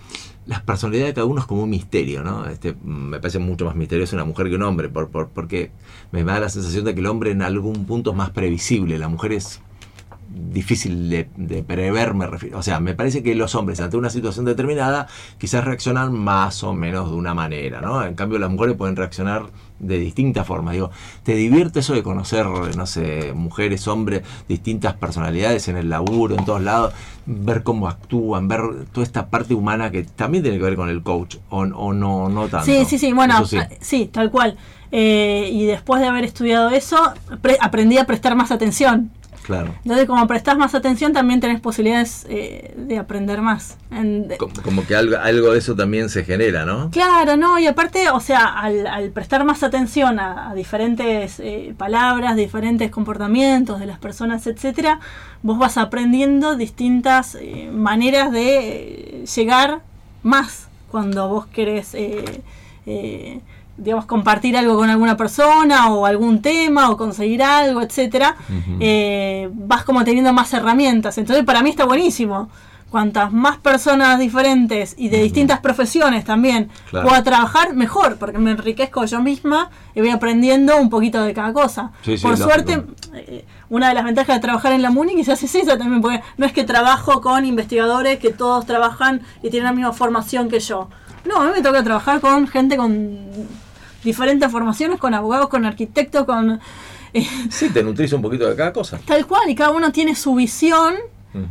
las 0.46 0.60
personalidades 0.62 1.10
de 1.10 1.14
cada 1.14 1.26
uno 1.26 1.40
es 1.40 1.46
como 1.46 1.62
un 1.62 1.70
misterio, 1.70 2.22
¿no? 2.22 2.46
Este, 2.46 2.72
mm, 2.72 2.76
me 3.10 3.18
parece 3.18 3.38
mucho 3.38 3.64
más 3.64 3.74
misterioso 3.76 4.14
una 4.16 4.24
mujer 4.24 4.48
que 4.48 4.56
un 4.56 4.62
hombre, 4.62 4.88
por, 4.88 5.08
por- 5.08 5.28
porque 5.30 5.70
me 6.12 6.22
da 6.22 6.38
la 6.40 6.48
sensación 6.48 6.84
de 6.84 6.94
que 6.94 7.00
el 7.00 7.06
hombre 7.06 7.30
en 7.30 7.42
algún 7.42 7.84
punto 7.86 8.10
es 8.10 8.16
más 8.16 8.30
previsible, 8.30 8.98
la 8.98 9.08
mujer 9.08 9.32
es 9.32 9.60
difícil 10.34 11.08
de, 11.10 11.28
de 11.36 11.62
prever, 11.62 12.14
me 12.14 12.26
refiero. 12.26 12.58
O 12.58 12.62
sea, 12.62 12.80
me 12.80 12.94
parece 12.94 13.22
que 13.22 13.34
los 13.34 13.54
hombres 13.54 13.80
ante 13.80 13.96
una 13.96 14.10
situación 14.10 14.44
determinada 14.44 15.06
quizás 15.38 15.64
reaccionan 15.64 16.12
más 16.12 16.64
o 16.64 16.74
menos 16.74 17.10
de 17.10 17.16
una 17.16 17.34
manera, 17.34 17.80
¿no? 17.80 18.04
En 18.04 18.14
cambio 18.14 18.38
las 18.38 18.50
mujeres 18.50 18.76
pueden 18.76 18.96
reaccionar 18.96 19.44
de 19.78 19.98
distintas 19.98 20.46
formas. 20.46 20.74
Digo, 20.74 20.90
¿te 21.22 21.34
divierte 21.34 21.80
eso 21.80 21.94
de 21.94 22.02
conocer, 22.02 22.46
no 22.46 22.86
sé, 22.86 23.32
mujeres, 23.34 23.86
hombres, 23.86 24.22
distintas 24.48 24.94
personalidades 24.94 25.68
en 25.68 25.76
el 25.76 25.88
laburo, 25.88 26.36
en 26.36 26.44
todos 26.44 26.62
lados, 26.62 26.94
ver 27.26 27.62
cómo 27.62 27.88
actúan, 27.88 28.48
ver 28.48 28.60
toda 28.92 29.04
esta 29.04 29.26
parte 29.28 29.54
humana 29.54 29.90
que 29.90 30.02
también 30.04 30.42
tiene 30.42 30.58
que 30.58 30.64
ver 30.64 30.76
con 30.76 30.88
el 30.88 31.02
coach, 31.02 31.36
o, 31.50 31.60
o 31.60 31.92
no, 31.92 32.28
no 32.28 32.48
tanto? 32.48 32.66
Sí, 32.66 32.84
sí, 32.86 32.98
sí, 32.98 33.12
bueno, 33.12 33.34
Eso 33.36 33.46
sí. 33.46 33.58
sí, 33.80 34.10
tal 34.12 34.30
cual. 34.30 34.56
Eh, 34.90 35.50
y 35.52 35.64
después 35.66 36.00
de 36.00 36.06
haber 36.06 36.24
estudiado 36.24 36.70
eso, 36.70 36.96
pre- 37.42 37.58
aprendí 37.60 37.98
a 37.98 38.04
prestar 38.04 38.36
más 38.36 38.52
atención. 38.52 39.10
Claro. 39.44 39.74
Entonces, 39.84 40.06
como 40.06 40.26
prestás 40.26 40.56
más 40.58 40.74
atención, 40.74 41.12
también 41.12 41.38
tenés 41.40 41.60
posibilidades 41.60 42.26
eh, 42.28 42.74
de 42.76 42.98
aprender 42.98 43.40
más. 43.40 43.76
En- 43.90 44.26
de- 44.28 44.36
Como, 44.38 44.54
como 44.62 44.86
que 44.86 44.96
algo, 44.96 45.16
algo 45.18 45.52
de 45.52 45.58
eso 45.58 45.76
también 45.76 46.08
se 46.08 46.24
genera, 46.24 46.64
¿no? 46.64 46.90
Claro, 46.90 47.36
no, 47.36 47.58
y 47.58 47.66
aparte, 47.66 48.10
o 48.10 48.20
sea, 48.20 48.46
al, 48.58 48.86
al 48.86 49.10
prestar 49.10 49.44
más 49.44 49.62
atención 49.62 50.18
a, 50.18 50.50
a 50.50 50.54
diferentes 50.54 51.38
eh, 51.40 51.74
palabras, 51.76 52.36
diferentes 52.36 52.90
comportamientos 52.90 53.78
de 53.80 53.86
las 53.86 53.98
personas, 53.98 54.46
etcétera, 54.46 54.98
vos 55.42 55.58
vas 55.58 55.76
aprendiendo 55.78 56.56
distintas 56.56 57.36
eh, 57.40 57.70
maneras 57.72 58.32
de 58.32 58.58
eh, 59.22 59.24
llegar 59.36 59.80
más 60.22 60.68
cuando 60.90 61.28
vos 61.28 61.46
querés, 61.46 61.94
digamos, 63.76 64.06
compartir 64.06 64.56
algo 64.56 64.76
con 64.76 64.88
alguna 64.90 65.16
persona 65.16 65.90
o 65.92 66.06
algún 66.06 66.40
tema 66.42 66.90
o 66.90 66.96
conseguir 66.96 67.42
algo, 67.42 67.82
etcétera. 67.82 68.36
Eh, 68.80 69.48
vas 69.52 69.84
como 69.84 70.04
teniendo 70.04 70.32
más 70.32 70.52
herramientas. 70.52 71.18
Entonces, 71.18 71.44
para 71.44 71.62
mí 71.62 71.70
está 71.70 71.84
buenísimo. 71.84 72.48
Cuantas 72.90 73.32
más 73.32 73.56
personas 73.58 74.20
diferentes 74.20 74.94
y 74.96 75.08
de 75.08 75.20
distintas 75.20 75.58
profesiones 75.58 76.24
también 76.24 76.70
Claro. 76.90 77.08
pueda 77.08 77.24
trabajar, 77.24 77.74
mejor, 77.74 78.18
porque 78.18 78.38
me 78.38 78.52
enriquezco 78.52 79.04
yo 79.06 79.20
misma 79.20 79.70
y 79.96 80.00
voy 80.00 80.10
aprendiendo 80.10 80.76
un 80.76 80.90
poquito 80.90 81.20
de 81.24 81.34
cada 81.34 81.52
cosa. 81.52 81.90
Sí, 82.02 82.16
Por 82.18 82.36
suerte, 82.36 82.84
eh, 83.14 83.44
una 83.68 83.88
de 83.88 83.94
las 83.94 84.04
ventajas 84.04 84.36
de 84.36 84.40
trabajar 84.42 84.72
en 84.72 84.82
la 84.82 84.90
MUNI 84.90 85.16
quizás 85.16 85.42
es 85.42 85.52
esa 85.56 85.76
también, 85.76 86.00
porque 86.00 86.22
no 86.36 86.46
es 86.46 86.52
que 86.52 86.62
trabajo 86.62 87.20
con 87.20 87.44
investigadores 87.44 88.20
que 88.20 88.30
todos 88.30 88.64
trabajan 88.64 89.22
y 89.42 89.50
tienen 89.50 89.64
la 89.64 89.72
misma 89.72 89.92
formación 89.92 90.48
que 90.48 90.60
yo. 90.60 90.88
No, 91.24 91.40
a 91.40 91.46
mí 91.46 91.50
me 91.56 91.62
toca 91.62 91.82
trabajar 91.82 92.20
con 92.20 92.46
gente 92.46 92.76
con 92.76 93.18
diferentes 94.04 94.50
formaciones, 94.52 94.98
con 95.00 95.14
abogados, 95.14 95.48
con 95.48 95.64
arquitectos, 95.64 96.24
con... 96.24 96.60
eh, 97.12 97.26
Sí, 97.50 97.70
te 97.70 97.82
nutrís 97.82 98.12
un 98.12 98.22
poquito 98.22 98.48
de 98.48 98.54
cada 98.54 98.72
cosa. 98.72 99.00
Tal 99.04 99.26
cual, 99.26 99.48
y 99.50 99.54
cada 99.54 99.70
uno 99.70 99.90
tiene 99.92 100.14
su 100.14 100.34
visión, 100.34 100.94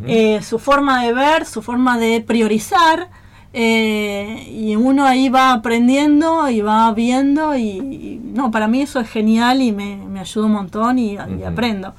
eh, 0.07 0.39
su 0.41 0.59
forma 0.59 1.03
de 1.03 1.13
ver, 1.13 1.45
su 1.45 1.61
forma 1.61 1.97
de 1.97 2.21
priorizar, 2.21 3.09
eh, 3.51 4.47
y 4.49 4.75
uno 4.75 5.05
ahí 5.05 5.29
va 5.29 5.53
aprendiendo 5.53 6.49
y 6.49 6.61
va 6.61 6.91
viendo, 6.93 7.55
y, 7.55 7.61
y 7.67 8.21
no, 8.33 8.49
para 8.49 8.67
mí 8.67 8.81
eso 8.81 8.99
es 8.99 9.09
genial 9.09 9.61
y 9.61 9.71
me, 9.71 9.97
me 9.97 10.19
ayuda 10.21 10.45
un 10.47 10.53
montón 10.53 10.97
y, 10.99 11.17
aprendo. 11.17 11.93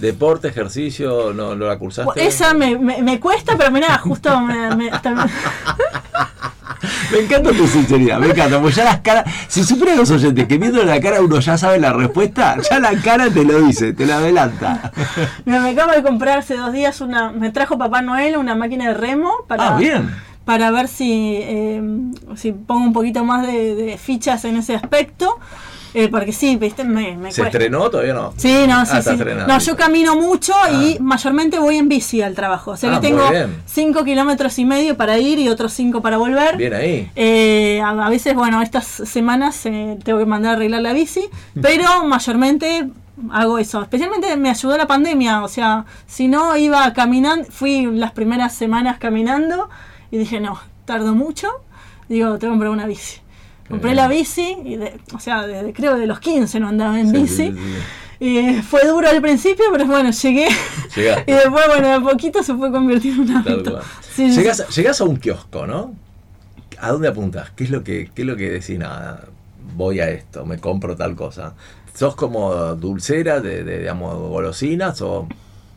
Deporte, 0.00 0.48
ejercicio, 0.48 1.32
¿no, 1.34 1.54
no 1.54 1.66
la 1.66 1.78
cursaste? 1.78 2.26
Esa 2.26 2.54
me, 2.54 2.78
me, 2.78 3.02
me 3.02 3.20
cuesta, 3.20 3.54
pero 3.58 3.70
mirá, 3.70 3.98
justo 3.98 4.40
me, 4.40 4.74
me- 4.74 4.90
me- 4.90 4.90
Me 7.12 7.18
encanta 7.18 7.50
tu 7.50 7.66
sinceridad, 7.66 8.18
me 8.18 8.28
encanta, 8.28 8.58
porque 8.60 8.76
ya 8.76 8.84
las 8.84 9.00
caras, 9.00 9.24
si 9.48 9.64
supieran 9.64 9.98
los 9.98 10.10
oyentes 10.12 10.46
que 10.46 10.56
viendo 10.58 10.82
la 10.84 11.00
cara 11.00 11.20
uno 11.20 11.40
ya 11.40 11.58
sabe 11.58 11.78
la 11.78 11.92
respuesta, 11.92 12.56
ya 12.70 12.78
la 12.78 12.92
cara 13.02 13.28
te 13.28 13.44
lo 13.44 13.60
dice, 13.62 13.92
te 13.92 14.06
la 14.06 14.16
adelanta. 14.18 14.92
Mira, 15.44 15.60
me 15.60 15.70
acabo 15.70 15.92
de 15.92 16.02
comprar 16.02 16.38
hace 16.38 16.56
dos 16.56 16.72
días 16.72 17.00
una, 17.00 17.32
me 17.32 17.50
trajo 17.50 17.76
Papá 17.76 18.00
Noel 18.00 18.36
una 18.36 18.54
máquina 18.54 18.86
de 18.88 18.94
remo 18.94 19.30
para, 19.48 19.74
Ah, 19.74 19.76
bien. 19.76 20.08
para 20.44 20.70
ver 20.70 20.86
si, 20.88 21.38
eh, 21.42 21.82
si 22.36 22.52
pongo 22.52 22.84
un 22.86 22.92
poquito 22.92 23.24
más 23.24 23.44
de, 23.46 23.74
de 23.74 23.98
fichas 23.98 24.44
en 24.44 24.56
ese 24.56 24.74
aspecto. 24.76 25.38
Eh, 25.94 26.08
porque 26.08 26.32
sí, 26.32 26.56
viste, 26.56 26.84
me, 26.84 27.16
me 27.16 27.32
¿Se 27.32 27.40
cuesta. 27.42 27.58
estrenó? 27.58 27.90
Todavía 27.90 28.14
no. 28.14 28.32
Sí, 28.36 28.64
no, 28.68 28.84
sí, 28.86 28.92
Ah, 28.94 29.02
sí. 29.02 29.10
estrenado. 29.10 29.46
No, 29.48 29.58
yo 29.58 29.76
camino 29.76 30.14
mucho 30.16 30.52
y 30.82 30.94
Ah. 30.94 30.96
mayormente 31.00 31.58
voy 31.58 31.76
en 31.76 31.88
bici 31.88 32.22
al 32.22 32.34
trabajo. 32.34 32.72
O 32.72 32.76
sea 32.76 32.96
Ah, 32.96 33.00
que 33.00 33.08
tengo 33.08 33.28
bien. 33.30 33.62
5 33.66 34.04
kilómetros 34.04 34.58
y 34.58 34.64
medio 34.64 34.96
para 34.96 35.18
ir 35.18 35.38
y 35.38 35.48
otros 35.48 35.72
5 35.72 36.00
para 36.02 36.16
volver. 36.16 36.56
Bien 36.56 36.74
ahí. 36.74 37.10
Eh, 37.16 37.80
a, 37.84 37.90
a 37.90 38.10
veces, 38.10 38.34
bueno, 38.34 38.62
estas 38.62 38.86
semanas 38.86 39.64
eh, 39.66 39.98
tengo 40.04 40.18
que 40.18 40.26
mandar 40.26 40.52
a 40.52 40.56
arreglar 40.56 40.82
la 40.82 40.92
bici, 40.92 41.24
pero 41.60 42.04
mayormente 42.04 42.88
hago 43.32 43.58
eso. 43.58 43.82
Especialmente 43.82 44.34
me 44.36 44.48
ayudó 44.50 44.76
la 44.78 44.86
pandemia, 44.86 45.42
o 45.42 45.48
sea, 45.48 45.84
si 46.06 46.28
no 46.28 46.56
iba 46.56 46.92
caminando, 46.94 47.44
fui 47.50 47.84
las 47.86 48.12
primeras 48.12 48.54
semanas 48.54 48.98
caminando 48.98 49.68
y 50.10 50.16
dije, 50.18 50.40
no, 50.40 50.58
tardo 50.86 51.14
mucho, 51.14 51.48
digo, 52.08 52.28
tengo 52.38 52.38
que 52.38 52.48
comprar 52.48 52.70
una 52.70 52.86
bici. 52.86 53.20
Compré 53.70 53.90
Bien. 53.92 53.96
la 53.96 54.08
bici, 54.08 54.56
y 54.64 54.76
de- 54.76 54.98
o 55.14 55.20
sea, 55.20 55.46
desde, 55.46 55.72
creo 55.72 55.96
de 55.96 56.06
los 56.06 56.20
15 56.20 56.58
no 56.60 56.68
andaba 56.68 56.98
en 57.00 57.10
Sí, 57.10 57.16
bici. 57.22 57.36
sí. 57.36 57.54
Y 58.22 58.60
fue 58.62 58.84
duro 58.86 59.08
al 59.08 59.22
principio, 59.22 59.64
pero 59.72 59.86
bueno, 59.86 60.10
llegué. 60.10 60.48
Llegaste. 60.94 61.24
y 61.32 61.34
después, 61.34 61.64
bueno, 61.68 61.88
de 61.88 61.94
a 61.94 62.00
poquito 62.00 62.42
se 62.42 62.54
fue 62.54 62.70
convirtiendo 62.70 63.22
en 63.22 63.30
un 63.30 63.36
hábito. 63.38 63.80
Sí, 64.14 64.28
Llegás, 64.30 64.68
llegás 64.76 65.00
a 65.00 65.04
un 65.04 65.16
kiosco, 65.16 65.66
¿no? 65.66 65.94
¿A 66.78 66.90
dónde 66.92 67.08
apuntás? 67.08 67.50
¿Qué 67.56 67.64
es 67.64 67.70
lo 67.70 67.82
que, 67.84 68.10
qué 68.14 68.22
es 68.22 68.28
lo 68.28 68.36
que 68.36 68.50
decís? 68.50 68.78
Nada, 68.78 69.24
voy 69.76 70.00
a 70.00 70.10
esto, 70.10 70.44
me 70.44 70.58
compro 70.58 70.96
tal 70.96 71.14
cosa. 71.16 71.54
¿Sos 71.94 72.14
como 72.16 72.52
dulcera 72.74 73.40
de, 73.40 73.64
de, 73.64 73.78
digamos, 73.78 74.14
golosinas 74.18 75.00
o 75.02 75.26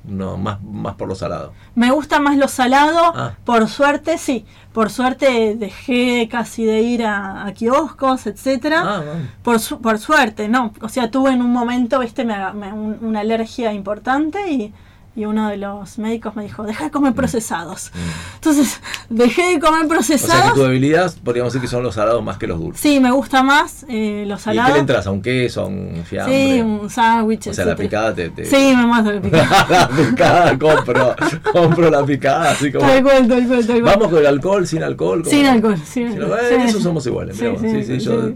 no 0.05 0.37
más, 0.37 0.61
más 0.63 0.95
por 0.95 1.07
lo 1.07 1.15
salado? 1.15 1.53
Me 1.75 1.91
gusta 1.91 2.19
más 2.19 2.37
lo 2.37 2.47
salado, 2.47 3.13
Ah. 3.15 3.33
por 3.45 3.67
suerte 3.69 4.17
sí, 4.17 4.45
por 4.73 4.89
suerte 4.89 5.55
dejé 5.55 6.27
casi 6.29 6.65
de 6.65 6.81
ir 6.81 7.05
a, 7.05 7.45
a 7.45 7.53
kioscos, 7.53 8.27
etcétera. 8.27 8.81
Ah, 8.85 8.97
bueno. 9.05 9.27
Por, 9.43 9.59
su- 9.59 9.79
por 9.81 9.99
suerte, 9.99 10.47
no, 10.49 10.73
o 10.81 10.89
sea, 10.89 11.09
tuve 11.11 11.31
en 11.31 11.41
un 11.41 11.51
momento, 11.51 11.99
viste, 11.99 12.25
me, 12.25 12.35
me- 12.53 12.73
un- 12.73 12.97
una 13.01 13.21
alergia 13.21 13.71
importante 13.73 14.51
y 14.51 14.73
y 15.15 15.25
uno 15.25 15.47
de 15.49 15.57
los 15.57 15.99
médicos 15.99 16.35
me 16.35 16.43
dijo, 16.43 16.63
deja 16.63 16.85
de 16.85 16.91
comer 16.91 17.13
procesados. 17.13 17.91
Entonces, 18.35 18.79
dejé 19.09 19.53
de 19.53 19.59
comer 19.59 19.83
Mm. 19.83 19.85
O 19.85 19.89
procesados. 19.89 20.35
sea 20.43 20.53
que 20.53 20.59
tu 20.59 20.63
debilidad 20.63 21.13
podríamos 21.23 21.53
decir 21.53 21.61
que 21.61 21.67
son 21.71 21.83
los 21.83 21.95
salados 21.95 22.23
más 22.23 22.37
que 22.37 22.47
los 22.47 22.59
dulces. 22.59 22.81
Sí, 22.81 22.99
me 22.99 23.11
gusta 23.11 23.43
más 23.43 23.85
eh, 23.89 24.23
los 24.27 24.41
¿Y 24.41 24.43
salados. 24.45 24.69
qué 24.69 24.73
le 24.73 24.79
entras? 24.79 25.05
¿A 25.07 25.11
un 25.11 25.21
queso? 25.21 25.61
¿A 25.61 25.65
un 25.67 26.03
fiambre? 26.05 26.53
Sí, 26.55 26.61
un 26.61 26.89
sándwich. 26.89 27.47
O 27.47 27.53
sea, 27.53 27.65
la 27.65 27.71
etcétera. 27.73 27.89
picada 27.89 28.15
te... 28.15 28.29
te- 28.29 28.45
Sí, 28.45 28.73
me 28.75 28.87
mata 28.87 29.11
la 29.11 29.21
picada. 29.21 29.67
la 29.69 29.87
picada, 29.89 30.57
compro, 30.57 31.15
compro 31.51 31.89
la 31.89 32.03
picada, 32.05 32.51
así 32.51 32.71
como... 32.71 32.87
tal 32.87 33.03
cual, 33.03 33.27
tal 33.27 33.47
cual, 33.47 33.67
tal 33.67 33.81
cual. 33.81 33.93
Vamos 33.95 34.07
con 34.09 34.17
el 34.19 34.25
alcohol, 34.27 34.67
sin 34.67 34.83
alcohol. 34.83 35.23
Sin 35.25 35.45
alcohol, 35.45 35.77
sin 35.85 36.11
Sí, 36.11 36.17
alcohol. 36.17 36.39
eh, 36.41 36.55
Sí, 36.57 36.69
eso 36.69 36.79
somos 36.79 37.05
iguales. 37.05 37.37
Sí, 37.37 37.83
sí, 37.85 37.99
yo... 37.99 38.31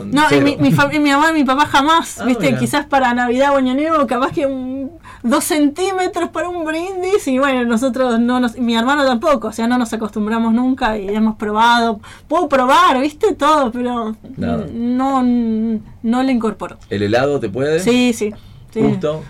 sí. 0.00 0.08
No, 0.12 0.22
y 0.30 0.40
mi, 0.40 0.56
mi, 0.56 0.68
y 0.92 0.98
mi 0.98 1.10
mamá 1.10 1.30
y 1.30 1.34
mi 1.34 1.44
papá 1.44 1.66
jamás, 1.66 2.20
Ah, 2.20 2.24
viste, 2.24 2.46
mira. 2.46 2.58
quizás 2.58 2.86
para 2.86 3.12
Navidad 3.14 3.52
o 3.54 3.56
Año 3.56 3.74
Nuevo, 3.74 4.06
capaz 4.06 4.32
que 4.32 4.46
un- 4.46 4.90
dos 5.22 5.44
centímetros 5.44 6.30
para 6.30 6.48
un 6.48 6.64
brindis 6.64 7.26
y 7.28 7.38
bueno, 7.38 7.64
nosotros 7.64 8.18
no 8.18 8.40
nos, 8.40 8.56
mi 8.58 8.74
hermano 8.74 9.04
tampoco, 9.04 9.48
o 9.48 9.52
sea, 9.52 9.68
no 9.68 9.78
nos 9.78 9.92
acostumbramos 9.92 10.52
nunca 10.52 10.98
y 10.98 11.08
hemos 11.08 11.36
probado, 11.36 12.00
puedo 12.28 12.48
probar, 12.48 13.00
viste, 13.00 13.34
todo, 13.34 13.70
pero 13.70 14.16
Nada. 14.36 14.66
no, 14.72 15.22
no 15.22 16.22
le 16.22 16.32
incorporo. 16.32 16.76
¿El 16.90 17.02
helado 17.02 17.38
te 17.38 17.48
puede? 17.48 17.78
Sí, 17.80 18.12
sí. 18.12 18.32
sí. 18.72 18.80
Justo. 18.82 19.22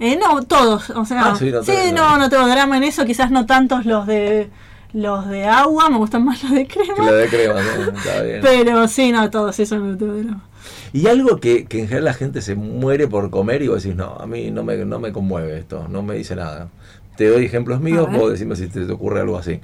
Eh, 0.00 0.16
no, 0.16 0.42
todos, 0.44 0.90
o 0.90 1.04
sea, 1.04 1.32
Ah, 1.32 1.36
sí, 1.36 1.46
sí, 1.46 1.50
no 1.52 1.60
te- 1.62 1.92
no, 1.92 2.10
no. 2.10 2.18
no 2.18 2.30
tengo 2.30 2.46
drama 2.46 2.76
en 2.76 2.84
eso, 2.84 3.04
quizás 3.04 3.30
no 3.32 3.46
tantos 3.46 3.84
los 3.84 4.06
de 4.06 4.48
los 4.92 5.28
de 5.28 5.44
agua, 5.44 5.90
me 5.90 5.98
gustan 5.98 6.24
más 6.24 6.42
los 6.42 6.52
de 6.52 6.66
crema. 6.66 6.94
Que 6.94 7.02
la 7.02 7.12
de 7.12 7.28
crema, 7.28 7.54
¿no? 7.54 7.92
Está 7.98 8.22
bien. 8.22 8.40
Pero 8.42 8.88
sí, 8.88 9.12
no, 9.12 9.28
todos, 9.30 9.58
eso 9.60 9.78
no 9.78 9.96
tengo 9.96 10.14
drama. 10.14 10.44
Y 10.92 11.06
algo 11.06 11.38
que, 11.38 11.66
que 11.66 11.80
en 11.80 11.86
general 11.88 12.04
la 12.06 12.14
gente 12.14 12.40
se 12.42 12.54
muere 12.54 13.06
por 13.08 13.30
comer 13.30 13.62
y 13.62 13.68
vos 13.68 13.82
decís, 13.82 13.96
no, 13.96 14.16
a 14.18 14.26
mí 14.26 14.50
no 14.50 14.64
me, 14.64 14.76
no 14.84 14.98
me 14.98 15.12
conmueve 15.12 15.58
esto, 15.58 15.86
no 15.88 16.02
me 16.02 16.14
dice 16.16 16.34
nada. 16.36 16.68
Te 17.16 17.28
doy 17.28 17.44
ejemplos 17.44 17.80
míos, 17.80 18.08
vos 18.10 18.30
decime 18.32 18.56
si 18.56 18.68
te, 18.68 18.84
te 18.86 18.92
ocurre 18.92 19.20
algo 19.20 19.36
así. 19.38 19.60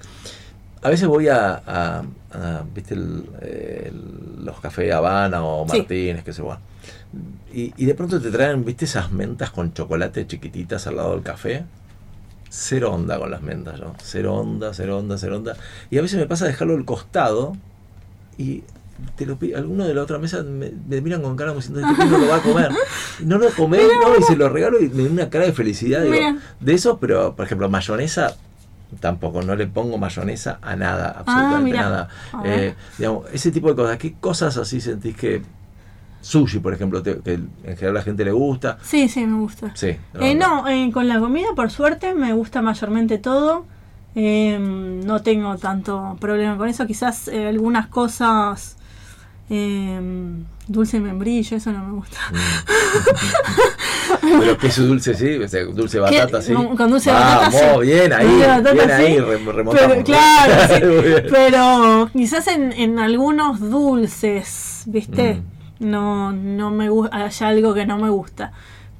A 0.82 0.90
veces 0.90 1.08
voy 1.08 1.28
a, 1.28 1.62
a- 1.66 2.02
a, 2.32 2.62
¿viste? 2.74 2.94
el- 2.94 3.24
el- 3.40 4.44
los 4.44 4.60
cafés 4.60 4.92
Habana 4.92 5.42
o 5.44 5.66
Sí. 5.70 5.78
Martínez, 5.78 6.24
que 6.24 6.32
se 6.34 6.42
va. 6.42 6.58
Y, 7.52 7.72
y 7.76 7.86
de 7.86 7.94
pronto 7.94 8.20
te 8.20 8.30
traen, 8.30 8.64
¿viste? 8.64 8.84
Esas 8.84 9.10
mentas 9.12 9.50
con 9.50 9.72
chocolate 9.72 10.26
chiquititas 10.26 10.86
al 10.86 10.96
lado 10.96 11.12
del 11.12 11.22
café. 11.22 11.64
Cero 12.56 12.92
onda 12.92 13.18
con 13.18 13.32
las 13.32 13.42
mentas, 13.42 13.80
yo. 13.80 13.94
Cero 14.00 14.36
onda, 14.36 14.72
cero 14.72 14.98
onda, 14.98 15.18
cero 15.18 15.38
onda. 15.38 15.56
Y 15.90 15.98
a 15.98 16.02
veces 16.02 16.20
me 16.20 16.26
pasa 16.26 16.46
dejarlo 16.46 16.76
al 16.76 16.84
costado 16.84 17.56
y 18.38 18.62
te 19.16 19.26
lo 19.26 19.36
alguno 19.56 19.84
de 19.84 19.92
la 19.92 20.02
otra 20.02 20.18
mesa 20.18 20.44
me, 20.44 20.70
me 20.88 21.00
miran 21.00 21.20
con 21.20 21.34
cara 21.34 21.50
como 21.50 21.60
diciendo, 21.60 21.80
este 21.84 22.06
no 22.06 22.16
lo 22.16 22.28
va 22.28 22.36
a 22.36 22.42
comer. 22.42 22.70
No 23.24 23.38
lo 23.38 23.50
comé, 23.50 23.78
no, 23.78 24.16
y 24.16 24.22
se 24.22 24.36
lo 24.36 24.48
regalo 24.48 24.80
y 24.80 24.88
me 24.88 25.02
da 25.02 25.10
una 25.10 25.30
cara 25.30 25.46
de 25.46 25.52
felicidad. 25.52 26.04
Digo, 26.04 26.38
de 26.60 26.72
eso, 26.74 26.98
pero 26.98 27.34
por 27.34 27.44
ejemplo, 27.44 27.68
mayonesa 27.68 28.36
tampoco, 29.00 29.42
no 29.42 29.56
le 29.56 29.66
pongo 29.66 29.98
mayonesa 29.98 30.60
a 30.62 30.76
nada, 30.76 31.10
absolutamente 31.10 31.76
Ah, 31.76 31.82
nada. 31.82 32.08
Eh, 32.44 32.74
digamos, 32.98 33.26
ese 33.32 33.50
tipo 33.50 33.68
de 33.68 33.74
cosas, 33.74 33.98
¿qué 33.98 34.14
cosas 34.14 34.56
así 34.58 34.80
sentís 34.80 35.16
que 35.16 35.42
sushi, 36.24 36.58
por 36.60 36.72
ejemplo, 36.74 37.02
te- 37.02 37.20
que 37.20 37.34
en 37.34 37.48
general 37.76 37.90
a 37.96 37.98
la 38.00 38.02
gente 38.02 38.24
le 38.24 38.32
gusta? 38.32 38.78
Sí, 38.82 39.08
sí, 39.08 39.26
me 39.26 39.38
gusta. 39.38 39.70
Sí. 39.74 39.96
Eh, 40.20 40.34
no, 40.34 40.66
eh, 40.68 40.90
con 40.92 41.06
la 41.08 41.20
comida, 41.20 41.48
por 41.54 41.70
suerte, 41.70 42.14
me 42.14 42.32
gusta 42.32 42.62
mayormente 42.62 43.18
todo. 43.18 43.66
Eh, 44.16 44.58
no 44.60 45.22
tengo 45.22 45.56
tanto 45.58 46.16
problema 46.20 46.56
con 46.56 46.68
eso. 46.68 46.86
Quizás 46.86 47.28
eh, 47.28 47.46
algunas 47.48 47.86
cosas. 47.88 48.76
eh, 49.50 50.00
dulce 50.66 50.98
membrillo, 50.98 51.56
eso 51.58 51.70
no 51.72 51.84
me 51.84 51.92
gusta. 51.92 52.16
Pero 54.40 54.56
queso 54.58 54.82
dulce, 54.84 55.14
sí, 55.14 55.36
o 55.36 55.48
sea, 55.48 55.64
dulce 55.64 55.98
batata, 55.98 56.40
sí. 56.40 56.52
Con, 56.54 56.90
dulce 56.90 57.10
Vamos, 57.10 57.52
batata, 57.54 57.74
sí. 57.74 57.80
bien 57.82 58.12
ahí, 58.12 58.38
batata, 58.40 58.72
bien 58.72 58.90
ahí, 58.90 59.18
re- 59.18 59.38
remontamos. 59.52 59.74
Pero, 59.94 60.04
claro, 60.04 60.54
sí. 60.74 61.22
Pero 61.30 62.10
quizás 62.12 62.46
en, 62.48 62.72
en 62.72 62.98
algunos 62.98 63.60
dulces, 63.60 64.84
¿viste? 64.86 65.34
Mm. 65.34 65.53
No, 65.80 66.32
no 66.32 66.70
me 66.70 66.88
gusta, 66.88 67.16
hay 67.16 67.30
algo 67.40 67.74
que 67.74 67.86
no 67.86 67.98
me 67.98 68.10
gusta. 68.10 68.52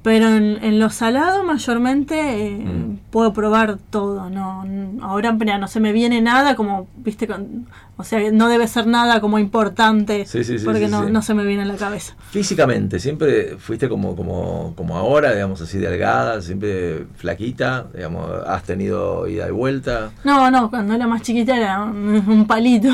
Pero 0.03 0.27
en, 0.29 0.63
en 0.63 0.79
lo 0.79 0.89
salado 0.91 1.43
mayormente 1.43 2.47
eh, 2.47 2.51
Mm. 2.51 2.97
puedo 3.09 3.33
probar 3.33 3.77
todo. 3.89 4.29
No, 4.29 4.63
ahora 5.01 5.31
mira, 5.31 5.57
no 5.57 5.67
se 5.67 5.79
me 5.79 5.91
viene 5.93 6.21
nada 6.21 6.55
como, 6.55 6.87
viste, 6.97 7.27
con, 7.27 7.65
o 7.97 8.03
sea, 8.03 8.19
no 8.31 8.49
debe 8.49 8.67
ser 8.67 8.87
nada 8.87 9.21
como 9.21 9.39
importante 9.39 10.25
Sí, 10.25 10.43
sí, 10.43 10.59
sí, 10.59 10.65
porque 10.65 10.87
no, 10.89 11.07
no 11.09 11.21
se 11.21 11.33
me 11.33 11.45
viene 11.45 11.63
a 11.63 11.65
la 11.65 11.75
cabeza. 11.75 12.15
Físicamente, 12.31 12.99
siempre 12.99 13.55
fuiste 13.57 13.87
como, 13.87 14.15
como, 14.15 14.73
como 14.75 14.97
ahora, 14.97 15.33
digamos 15.33 15.61
así, 15.61 15.77
delgada, 15.77 16.41
siempre 16.41 17.05
flaquita, 17.15 17.87
digamos, 17.93 18.29
has 18.45 18.63
tenido 18.63 19.27
ida 19.27 19.47
y 19.47 19.51
vuelta. 19.51 20.11
No, 20.25 20.51
no, 20.51 20.69
cuando 20.69 20.93
era 20.93 21.07
más 21.07 21.21
chiquita 21.21 21.55
era 21.55 21.83
un, 21.83 22.45
palito. 22.47 22.89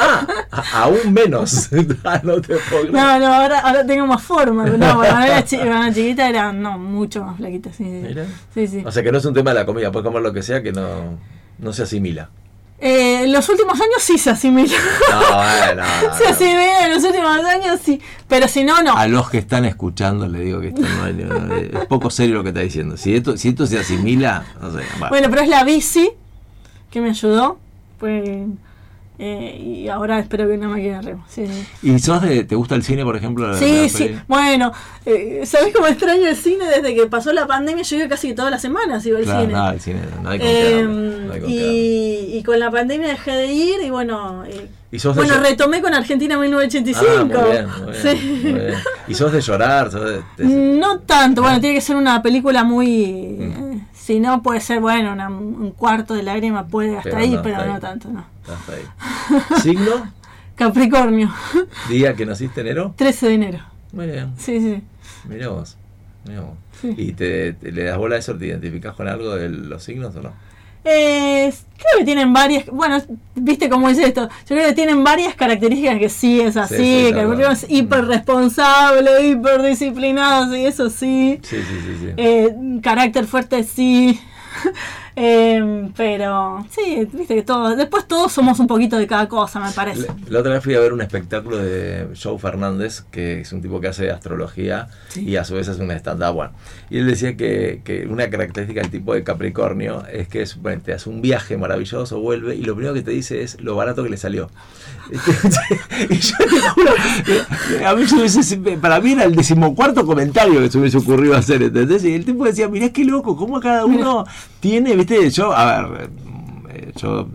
Ah, 0.00 0.26
aún 0.72 1.12
menos. 1.12 1.68
Ah, 2.04 2.20
no 2.22 2.40
te 2.40 2.56
puedo. 2.70 2.92
No, 2.92 3.18
no, 3.18 3.32
ahora, 3.32 3.60
ahora 3.60 3.86
tengo 3.86 4.06
más 4.06 4.22
forma. 4.22 4.64
pero 4.64 4.76
No, 4.76 4.96
cuando 4.96 5.26
era, 5.26 5.44
chi- 5.44 5.56
cuando 5.56 5.76
era 5.84 5.92
chiquita 5.94 6.28
era 6.28 6.52
no, 6.52 6.78
mucho 6.78 7.24
más 7.24 7.36
flaquita. 7.36 7.70
Sí, 7.72 7.84
sí. 7.84 7.90
Mira. 8.06 8.26
sí, 8.52 8.66
sí. 8.66 8.82
O 8.84 8.90
sea 8.90 9.02
que 9.02 9.10
no 9.12 9.18
es 9.18 9.24
un 9.24 9.34
tema 9.34 9.50
de 9.50 9.60
la 9.60 9.66
comida, 9.66 9.90
puedes 9.90 10.06
comer 10.06 10.22
lo 10.22 10.32
que 10.32 10.42
sea 10.42 10.62
que 10.62 10.72
no, 10.72 11.18
no 11.58 11.72
se 11.72 11.82
asimila. 11.82 12.28
Eh, 12.80 13.22
en 13.24 13.32
los 13.32 13.48
últimos 13.48 13.74
años 13.74 14.00
sí 14.00 14.18
se 14.18 14.30
asimila. 14.30 14.76
No, 15.10 15.20
bueno, 15.36 15.82
no, 16.02 16.14
se 16.16 16.24
no. 16.24 16.30
asimila 16.30 16.86
en 16.86 16.92
los 16.92 17.04
últimos 17.04 17.44
años 17.44 17.80
sí. 17.82 18.00
Pero 18.28 18.48
si 18.48 18.64
no, 18.64 18.82
no. 18.82 18.96
A 18.96 19.06
los 19.06 19.30
que 19.30 19.38
están 19.38 19.64
escuchando 19.64 20.26
le 20.28 20.40
digo 20.40 20.60
que 20.60 20.68
esto 20.68 20.82
es 20.82 21.86
poco 21.86 22.10
serio 22.10 22.34
lo 22.36 22.42
que 22.42 22.48
está 22.50 22.60
diciendo. 22.60 22.96
Si 22.96 23.14
esto, 23.14 23.36
si 23.36 23.50
esto 23.50 23.66
se 23.66 23.78
asimila, 23.78 24.44
no 24.60 24.70
sé. 24.70 24.82
bueno. 24.98 25.08
Bueno, 25.08 25.30
pero 25.30 25.42
es 25.42 25.48
la 25.48 25.64
bici 25.64 26.10
que 26.90 27.00
me 27.00 27.10
ayudó. 27.10 27.58
Pues, 27.98 28.22
eh, 29.18 29.56
y 29.64 29.88
ahora 29.88 30.18
espero 30.18 30.48
que 30.48 30.56
no 30.56 30.68
me 30.68 30.82
quede 30.82 31.00
remo. 31.00 31.24
Sí, 31.28 31.46
sí. 31.46 31.66
¿Y 31.82 31.98
sos 32.00 32.20
de, 32.22 32.42
te 32.44 32.54
gusta 32.56 32.74
el 32.74 32.82
cine, 32.82 33.04
por 33.04 33.16
ejemplo? 33.16 33.48
La- 33.48 33.56
Sí, 33.58 33.82
la 33.82 33.88
sí. 33.88 34.10
Bueno, 34.26 34.72
eh, 35.06 35.42
¿sabés 35.44 35.72
cómo 35.74 35.86
extraño 35.86 36.26
el 36.26 36.34
cine? 36.36 36.64
Desde 36.66 36.94
que 36.94 37.06
pasó 37.06 37.32
la 37.32 37.46
pandemia, 37.46 37.84
yo 37.84 37.96
iba 37.96 38.08
casi 38.08 38.34
todas 38.34 38.50
las 38.50 38.60
semanas 38.62 39.06
iba 39.06 39.18
al 39.18 39.24
Claro, 39.24 39.40
cine. 39.42 39.52
no, 39.52 39.70
el 39.70 39.80
cine, 39.80 40.00
Eh, 40.40 41.42
y, 41.46 42.36
y 42.38 42.42
con 42.42 42.58
la 42.58 42.70
pandemia 42.70 43.08
dejé 43.08 43.32
de 43.32 43.52
ir 43.52 43.76
y 43.84 43.90
bueno, 43.90 44.44
eh, 44.46 44.68
¿Y 44.90 44.98
sos 44.98 45.16
bueno 45.16 45.34
retomé 45.40 45.80
con 45.82 45.92
Argentina 45.94 46.36
Ah, 46.36 46.38
1985. 46.38 47.40
muy 47.40 47.50
bien, 47.50 47.66
muy 47.68 47.92
bien, 47.92 48.02
Sí. 48.18 48.40
muy 48.44 48.52
bien. 48.52 48.74
¿Y 49.08 49.14
sos 49.14 49.32
de 49.32 49.40
llorar? 49.40 49.90
sos 49.90 50.04
de- 50.04 50.22
de- 50.44 50.44
No 50.78 50.98
tanto, 51.00 51.42
bueno, 51.42 51.60
tiene 51.60 51.74
que 51.76 51.80
ser 51.80 51.96
una 51.96 52.22
película 52.22 52.62
muy... 52.64 53.36
Mm. 53.38 53.73
Si 54.04 54.20
no, 54.20 54.42
puede 54.42 54.60
ser, 54.60 54.80
bueno, 54.80 55.12
una- 55.12 55.28
un 55.30 55.70
cuarto 55.70 56.12
de 56.14 56.22
lágrima 56.22 56.66
puede 56.66 56.96
hasta 56.98 57.10
Pero 57.10 57.16
ahí, 57.22 57.30
no, 57.30 57.42
pero 57.42 57.64
no 57.64 57.80
tanto, 57.80 58.08
no. 58.10 58.24
hasta 58.52 58.72
ahí. 58.74 58.82
¿Signo? 59.62 60.12
Capricornio, 60.56 61.32
¿Día 61.88 62.14
que 62.14 62.26
naciste 62.26 62.60
enero? 62.60 62.92
13 62.96 63.28
de 63.28 63.34
enero. 63.34 63.58
Muy 63.92 64.06
bien, 64.06 64.32
Sí, 64.36 64.60
sí. 64.60 64.82
mirá 65.28 65.48
vos. 65.48 65.76
mirá 66.28 66.42
vos. 66.42 66.56
Sí. 66.80 66.94
¿Y 66.96 67.12
te, 67.12 67.54
te- 67.54 67.72
le 67.72 67.84
das 67.84 67.96
bola 67.98 68.16
a 68.16 68.18
eso? 68.18 68.36
¿Te 68.36 68.46
identificás 68.46 68.94
con 68.94 69.08
algo 69.08 69.34
de 69.36 69.48
los 69.48 69.82
signos 69.82 70.14
o 70.16 70.22
no? 70.22 70.32
Eh, 70.84 71.52
creo 71.76 71.98
que 71.98 72.04
tienen 72.04 72.32
varias, 72.32 72.66
bueno, 72.66 73.02
viste 73.34 73.68
cómo 73.68 73.88
es 73.88 73.98
esto. 73.98 74.28
Yo 74.28 74.56
creo 74.56 74.68
que 74.68 74.74
tienen 74.74 75.02
varias 75.02 75.34
características 75.34 75.98
que 75.98 76.08
sí 76.08 76.40
es 76.40 76.56
así, 76.56 76.76
Sí, 76.76 76.82
sí, 76.82 77.04
que 77.06 77.12
claro. 77.12 77.50
Es 77.50 77.66
hiper 77.68 78.04
responsable, 78.06 79.26
hiper 79.26 79.62
disciplinado, 79.62 80.52
sí, 80.52 80.66
eso 80.66 80.90
sí. 80.90 81.40
Sí, 81.42 81.56
sí, 81.56 81.62
sí. 81.62 81.96
sí. 82.00 82.06
Eh, 82.16 82.54
carácter 82.82 83.26
fuerte, 83.26 83.64
sí. 83.64 84.20
Eh, 85.16 85.90
pero 85.96 86.66
sí, 86.70 87.08
viste 87.12 87.36
que 87.36 87.42
todos, 87.42 87.76
después 87.76 88.08
todos 88.08 88.32
somos 88.32 88.58
un 88.58 88.66
poquito 88.66 88.98
de 88.98 89.06
cada 89.06 89.28
cosa, 89.28 89.60
me 89.60 89.70
parece. 89.70 90.06
La, 90.08 90.14
la 90.28 90.38
otra 90.40 90.52
vez 90.54 90.64
fui 90.64 90.74
a 90.74 90.80
ver 90.80 90.92
un 90.92 91.00
espectáculo 91.02 91.56
de 91.58 92.08
Joe 92.20 92.38
Fernández, 92.38 93.02
que 93.10 93.40
es 93.40 93.52
un 93.52 93.62
tipo 93.62 93.80
que 93.80 93.88
hace 93.88 94.10
astrología 94.10 94.88
Sí. 95.08 95.22
y 95.24 95.36
a 95.36 95.44
su 95.44 95.54
vez 95.54 95.68
es 95.68 95.78
un 95.78 95.90
stand-up. 95.92 96.34
Bueno, 96.34 96.52
y 96.90 96.98
él 96.98 97.06
decía 97.06 97.36
que, 97.36 97.80
que 97.84 98.06
una 98.06 98.28
característica 98.28 98.80
del 98.80 98.90
tipo 98.90 99.14
de 99.14 99.22
Capricornio 99.22 100.04
es 100.12 100.26
que 100.28 100.42
es, 100.42 100.60
bueno, 100.60 100.82
te 100.84 100.92
hace 100.92 101.08
un 101.08 101.22
viaje 101.22 101.56
maravilloso, 101.56 102.18
vuelve 102.20 102.56
y 102.56 102.62
lo 102.62 102.74
primero 102.74 102.94
que 102.94 103.02
te 103.02 103.12
dice 103.12 103.42
es 103.42 103.60
lo 103.60 103.76
barato 103.76 104.02
que 104.02 104.10
le 104.10 104.16
salió. 104.16 104.50
y 106.10 106.16
yo 106.18 106.36
te 106.38 106.60
juro, 106.74 106.92
a 107.86 107.94
mí 107.94 108.04
yo 108.06 108.80
para 108.80 109.00
mí 109.00 109.12
era 109.12 109.24
el 109.24 109.34
decimocuarto 109.36 110.06
comentario 110.06 110.60
que 110.60 110.70
se 110.70 110.78
hubiese 110.78 110.98
ocurrido 110.98 111.36
hacer, 111.36 111.62
¿entendés? 111.62 112.04
Y 112.04 112.14
el 112.14 112.24
tipo 112.24 112.44
decía, 112.44 112.68
mirá 112.68 112.88
qué 112.90 113.04
loco, 113.04 113.36
cómo 113.36 113.60
cada 113.60 113.84
uno 113.84 114.24
tiene, 114.64 114.96
viste, 114.96 115.28
yo, 115.28 115.54
a 115.54 115.82
ver, 115.82 116.10
eh, 116.70 116.92
yo 116.96 117.28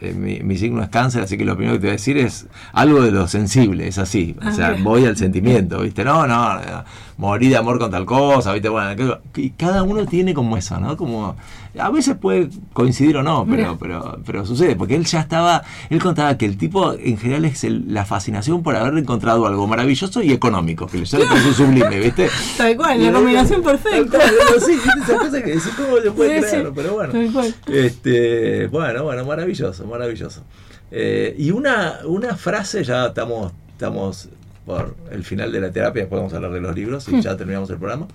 eh, 0.00 0.12
mi, 0.12 0.38
mi 0.38 0.56
signo 0.56 0.80
es 0.84 0.88
cáncer, 0.88 1.22
así 1.24 1.36
que 1.36 1.44
lo 1.44 1.56
primero 1.56 1.74
que 1.74 1.80
te 1.80 1.86
voy 1.88 1.90
a 1.90 1.92
decir 1.94 2.16
es 2.16 2.46
algo 2.72 3.02
de 3.02 3.10
lo 3.10 3.26
sensible, 3.26 3.88
es 3.88 3.98
así. 3.98 4.36
O 4.40 4.46
Ah, 4.46 4.52
sea, 4.52 4.76
voy 4.80 5.04
al 5.04 5.16
sentimiento, 5.16 5.80
¿viste? 5.80 6.04
No, 6.04 6.28
no, 6.28 6.54
no, 6.54 6.84
morí 7.16 7.48
de 7.48 7.56
amor 7.56 7.80
con 7.80 7.90
tal 7.90 8.06
cosa, 8.06 8.52
¿viste? 8.52 8.68
Bueno, 8.68 9.18
y 9.34 9.50
cada 9.50 9.82
uno 9.82 10.06
tiene 10.06 10.32
como 10.32 10.56
eso, 10.56 10.78
¿no? 10.78 10.96
Como, 10.96 11.34
a 11.78 11.90
veces 11.90 12.16
puede 12.16 12.48
coincidir 12.72 13.16
o 13.16 13.22
no, 13.22 13.46
pero, 13.48 13.76
pero, 13.78 14.18
pero 14.24 14.44
sucede, 14.46 14.76
porque 14.76 14.94
él 14.96 15.04
ya 15.04 15.20
estaba, 15.20 15.62
él 15.90 16.00
contaba 16.02 16.36
que 16.38 16.46
el 16.46 16.56
tipo 16.56 16.94
en 16.94 17.18
general 17.18 17.44
es 17.44 17.64
el- 17.64 17.92
la 17.92 18.04
fascinación 18.04 18.62
por 18.62 18.76
haber 18.76 18.96
encontrado 18.98 19.46
algo 19.46 19.66
maravilloso 19.66 20.22
y 20.22 20.32
económico, 20.32 20.86
que 20.86 21.04
ya 21.04 21.18
le 21.18 21.26
parece 21.26 21.52
sublime, 21.54 21.98
¿viste? 22.00 22.28
Tal 22.56 22.76
cual, 22.76 23.02
la 23.02 23.12
combinación 23.12 23.62
tal 23.62 23.78
perfecta. 23.78 24.18
cual, 24.18 24.30
no, 24.54 24.60
sí, 24.66 24.72
¿viste? 24.72 24.90
esas 25.02 25.16
cosas 25.18 25.42
que 25.42 25.46
decís, 25.48 25.72
¿cómo 25.76 25.96
se 26.02 26.10
puede 26.10 26.40
Sí, 26.42 26.46
creer? 26.48 26.66
sí, 26.66 26.72
Pero 26.74 26.92
bueno. 26.94 27.12
tal 27.12 27.32
cual. 27.32 27.54
Este, 27.66 28.66
bueno, 28.68 29.04
bueno, 29.04 29.24
maravilloso, 29.24 29.86
maravilloso. 29.86 30.42
Eh, 30.90 31.34
y 31.38 31.50
una, 31.50 32.00
una 32.04 32.36
frase, 32.36 32.84
ya 32.84 33.06
estamos, 33.06 33.52
estamos 33.72 34.28
por 34.64 34.96
el 35.12 35.22
final 35.24 35.52
de 35.52 35.60
la 35.60 35.70
terapia, 35.70 36.02
después 36.02 36.18
vamos 36.20 36.32
a 36.32 36.36
hablar 36.36 36.52
de 36.52 36.60
los 36.60 36.74
libros 36.74 37.08
y 37.08 37.20
ya 37.20 37.36
terminamos 37.36 37.70
el 37.70 37.76
programa. 37.76 38.06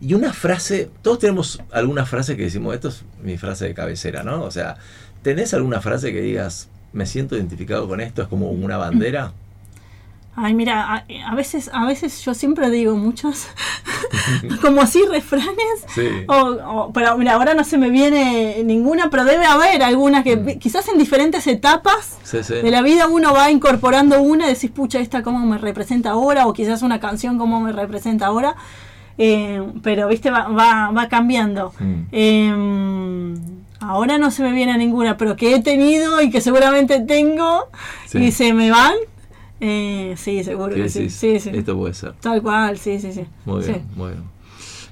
Y 0.00 0.14
una 0.14 0.32
frase, 0.32 0.90
todos 1.02 1.18
tenemos 1.20 1.60
alguna 1.72 2.04
frase 2.06 2.36
que 2.36 2.42
decimos, 2.44 2.74
esto 2.74 2.88
es 2.88 3.02
mi 3.22 3.38
frase 3.38 3.66
de 3.66 3.74
cabecera, 3.74 4.22
¿no? 4.22 4.42
O 4.42 4.50
sea, 4.50 4.76
¿tenés 5.22 5.54
alguna 5.54 5.80
frase 5.80 6.12
que 6.12 6.20
digas, 6.20 6.68
me 6.92 7.06
siento 7.06 7.36
identificado 7.36 7.88
con 7.88 8.00
esto, 8.00 8.22
es 8.22 8.28
como 8.28 8.50
una 8.50 8.76
bandera? 8.76 9.32
Ay, 10.38 10.52
mira, 10.52 10.94
a, 10.94 11.04
a 11.30 11.34
veces, 11.34 11.70
a 11.72 11.86
veces 11.86 12.22
yo 12.22 12.34
siempre 12.34 12.68
digo 12.68 12.94
muchos, 12.94 13.46
como 14.60 14.82
así 14.82 15.02
refranes. 15.10 15.56
Sí. 15.94 16.08
O, 16.28 16.34
o- 16.34 16.92
pero 16.92 17.16
mira, 17.16 17.32
ahora 17.34 17.54
no 17.54 17.64
se 17.64 17.78
me 17.78 17.88
viene 17.88 18.62
ninguna, 18.62 19.08
pero 19.08 19.24
debe 19.24 19.46
haber 19.46 19.82
algunas 19.82 20.24
que 20.24 20.36
vi- 20.36 20.58
quizás 20.58 20.88
en 20.88 20.98
diferentes 20.98 21.46
etapas 21.46 22.18
Sí, 22.22 22.42
sí. 22.42 22.52
de 22.56 22.70
la 22.70 22.82
vida 22.82 23.06
uno 23.06 23.32
va 23.32 23.50
incorporando 23.50 24.20
una 24.20 24.46
y 24.50 24.52
decís, 24.52 24.70
pucha, 24.70 25.00
esta 25.00 25.22
cómo 25.22 25.38
me 25.46 25.56
representa 25.56 26.10
ahora, 26.10 26.46
o 26.46 26.52
quizás 26.52 26.82
una 26.82 27.00
canción 27.00 27.38
cómo 27.38 27.58
me 27.60 27.72
representa 27.72 28.26
ahora. 28.26 28.56
Eh, 29.18 29.62
pero, 29.82 30.08
viste, 30.08 30.30
va, 30.30 30.48
va, 30.48 30.90
va 30.90 31.08
cambiando. 31.08 31.72
Mm. 31.78 31.94
Eh, 32.12 33.34
ahora 33.80 34.18
no 34.18 34.30
se 34.30 34.42
me 34.42 34.52
viene 34.52 34.76
ninguna, 34.78 35.16
pero 35.16 35.36
que 35.36 35.54
he 35.54 35.62
tenido 35.62 36.20
y 36.20 36.30
que 36.30 36.40
seguramente 36.40 37.00
tengo 37.00 37.66
Sí. 38.06 38.18
y 38.18 38.32
se 38.32 38.52
me 38.52 38.70
van. 38.70 38.94
Eh, 39.60 40.14
sí, 40.18 40.44
seguro 40.44 40.74
¿Qué 40.74 40.82
que 40.82 40.88
sí. 40.90 40.98
decís? 41.00 41.14
Sí, 41.14 41.40
sí. 41.40 41.50
Esto 41.54 41.76
puede 41.76 41.94
ser. 41.94 42.12
Tal 42.20 42.42
cual, 42.42 42.78
sí, 42.78 42.98
sí, 43.00 43.12
sí. 43.12 43.24
Muy 43.46 43.64
bien, 43.64 43.84
muy 43.96 44.10
bien. 44.10 44.36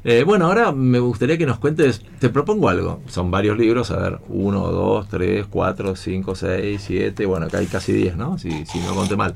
Eh, 0.07 0.23
bueno, 0.23 0.47
ahora 0.47 0.71
me 0.73 0.99
gustaría 0.99 1.39
que 1.39 1.47
nos 1.47 1.59
cuentes, 1.59 2.03
te 2.19 2.29
propongo 2.29 2.69
algo, 2.69 3.01
son 3.09 3.31
varios 3.31 3.57
libros, 3.57 3.91
a 3.91 3.97
ver, 3.97 4.19
uno, 4.29 4.71
dos, 4.71 5.09
tres, 5.09 5.47
cuatro, 5.49 5.97
cinco, 5.97 6.35
seis, 6.35 6.83
siete, 6.87 7.25
bueno, 7.25 7.47
acá 7.47 7.59
hay 7.59 7.67
casi 7.67 7.93
diez, 7.93 8.15
¿no? 8.15 8.37
Si, 8.37 8.67
si 8.67 8.81
no 8.81 8.95
conté 8.95 9.17
mal. 9.17 9.33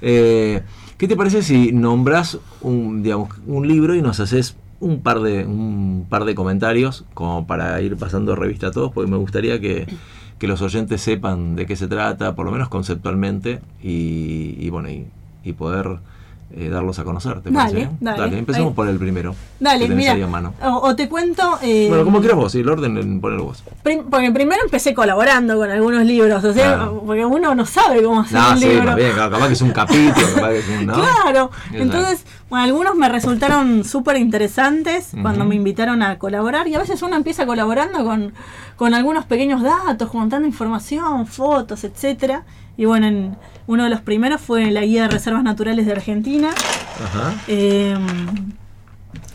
Eh, 0.00 0.60
¿Qué 0.98 1.06
te 1.06 1.14
parece 1.14 1.42
si 1.42 1.70
nombras 1.70 2.38
un, 2.60 3.04
digamos, 3.04 3.28
un 3.46 3.68
libro 3.68 3.94
y 3.94 4.02
nos 4.02 4.18
haces 4.18 4.56
un 4.80 5.00
par 5.00 5.20
de 5.20 5.46
un 5.46 6.06
par 6.08 6.24
de 6.24 6.34
comentarios 6.34 7.04
como 7.14 7.46
para 7.46 7.80
ir 7.80 7.96
pasando 7.96 8.34
revista 8.34 8.66
a 8.66 8.70
todos? 8.72 8.90
Porque 8.92 9.08
me 9.08 9.16
gustaría 9.16 9.60
que, 9.60 9.86
que 10.40 10.48
los 10.48 10.60
oyentes 10.60 11.00
sepan 11.00 11.54
de 11.54 11.66
qué 11.66 11.76
se 11.76 11.86
trata, 11.86 12.34
por 12.34 12.46
lo 12.46 12.50
menos 12.50 12.68
conceptualmente, 12.68 13.60
y, 13.80 14.68
bueno, 14.70 14.88
y 14.90 15.52
poder 15.52 16.00
eh, 16.58 16.68
darlos 16.68 16.98
a 16.98 17.04
conocer. 17.04 17.40
¿te 17.40 17.50
Dale, 17.50 17.56
parece 17.56 17.76
bien? 17.76 17.90
dale. 18.00 18.38
empecemos 18.38 18.70
Ahí. 18.70 18.74
por 18.74 18.88
el 18.88 18.98
primero. 18.98 19.34
Dale, 19.60 19.86
que 19.88 19.94
mira. 19.94 20.12
ahí 20.12 20.22
a 20.22 20.26
mano. 20.26 20.54
O, 20.62 20.88
o 20.88 20.96
te 20.96 21.08
cuento. 21.08 21.58
eh, 21.62 21.86
Bueno, 21.88 22.04
como 22.04 22.18
quieras 22.20 22.36
vos, 22.36 22.52
sí, 22.52 22.60
el 22.60 22.68
orden 22.68 22.96
en 22.98 23.20
poner 23.20 23.40
vos. 23.40 23.62
prim- 23.82 24.04
porque 24.10 24.30
primero 24.32 24.60
empecé 24.64 24.94
colaborando 24.94 25.56
con 25.56 25.70
algunos 25.70 26.04
libros, 26.04 26.42
o 26.44 26.52
sea, 26.52 26.74
Claro. 26.76 27.02
porque 27.06 27.24
uno 27.24 27.54
no 27.54 27.64
sabe 27.66 28.02
cómo 28.02 28.20
hacer 28.20 28.38
No, 28.40 28.50
un 28.52 28.58
sí, 28.58 28.68
libro. 28.68 28.84
más 28.84 28.96
bien, 28.96 29.12
capaz 29.14 29.46
que 29.46 29.52
es 29.52 29.62
un 29.62 29.70
capítulo, 29.72 30.26
capaz 30.34 30.48
que 30.50 30.58
es 30.58 30.68
un. 30.68 30.86
¿no? 30.86 30.94
Claro, 30.94 31.50
entonces, 31.72 32.24
bueno, 32.50 32.64
algunos 32.64 32.94
me 32.96 33.08
resultaron 33.08 33.84
súper 33.84 34.16
interesantes 34.16 35.10
cuando 35.22 35.44
me 35.44 35.54
invitaron 35.54 36.02
a 36.02 36.18
colaborar 36.18 36.66
y 36.68 36.74
a 36.74 36.78
veces 36.78 37.02
uno 37.02 37.16
empieza 37.16 37.44
colaborando 37.46 38.04
con, 38.04 38.32
con 38.76 38.94
algunos 38.94 39.24
pequeños 39.26 39.62
datos, 39.62 40.08
juntando 40.08 40.46
información, 40.48 41.26
fotos, 41.26 41.84
etcétera. 41.84 42.44
Y 42.78 42.86
bueno, 42.86 43.06
en- 43.06 43.36
uno 43.66 43.84
de 43.84 43.90
los 43.90 44.00
primeros 44.00 44.40
fue 44.40 44.70
la 44.70 44.80
Guía 44.82 45.02
de 45.02 45.08
Reservas 45.08 45.42
Naturales 45.42 45.84
de 45.84 45.92
Argentina. 45.92 46.48
Ajá. 47.04 47.34
Eh, 47.48 47.94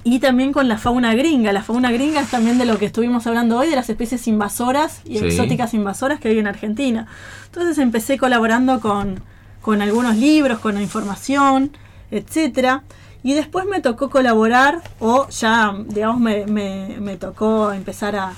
y 0.06 0.20
también 0.20 0.52
con 0.54 0.68
la 0.68 0.78
fauna 0.78 1.14
gringa. 1.14 1.54
La 1.54 1.62
fauna 1.64 1.92
gringa 1.92 2.22
es 2.22 2.30
también 2.32 2.58
de 2.58 2.66
lo 2.66 2.78
que 2.78 2.86
estuvimos 2.86 3.26
hablando 3.28 3.58
hoy, 3.60 3.70
de 3.70 3.76
las 3.76 3.90
especies 3.90 4.28
invasoras 4.28 5.02
y 5.06 5.20
Sí. 5.20 5.26
exóticas 5.26 5.74
invasoras 5.74 6.20
que 6.20 6.30
hay 6.30 6.40
en 6.40 6.48
Argentina. 6.48 7.08
Entonces 7.46 7.78
empecé 7.78 8.18
colaborando 8.18 8.80
con, 8.80 9.22
con 9.62 9.82
algunos 9.82 10.16
libros, 10.18 10.60
con 10.60 10.76
la 10.76 10.82
información, 10.82 11.72
etcétera. 12.12 12.84
Y 13.24 13.34
después 13.34 13.66
me 13.70 13.80
tocó 13.80 14.10
colaborar, 14.10 14.82
o 15.00 15.30
ya, 15.30 15.74
digamos, 15.88 16.20
me, 16.20 16.46
me- 16.48 16.98
me 17.00 17.16
tocó 17.16 17.72
empezar 17.72 18.16
a, 18.18 18.34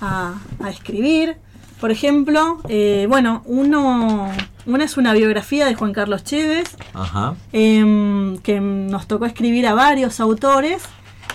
a- 0.00 0.34
a 0.62 0.70
escribir. 0.70 1.36
Por 1.82 1.90
ejemplo, 1.90 2.58
eh, 2.68 3.06
bueno, 3.08 3.42
uno, 3.44 4.30
una 4.66 4.84
es 4.84 4.96
una 4.96 5.12
biografía 5.14 5.66
de 5.66 5.74
Juan 5.74 5.92
Carlos 5.92 6.22
Chévez, 6.22 6.76
Ajá. 6.94 7.34
em, 7.52 8.38
que 8.38 8.60
nos 8.60 9.08
tocó 9.08 9.26
escribir 9.26 9.66
a 9.66 9.74
varios 9.74 10.20
autores. 10.20 10.84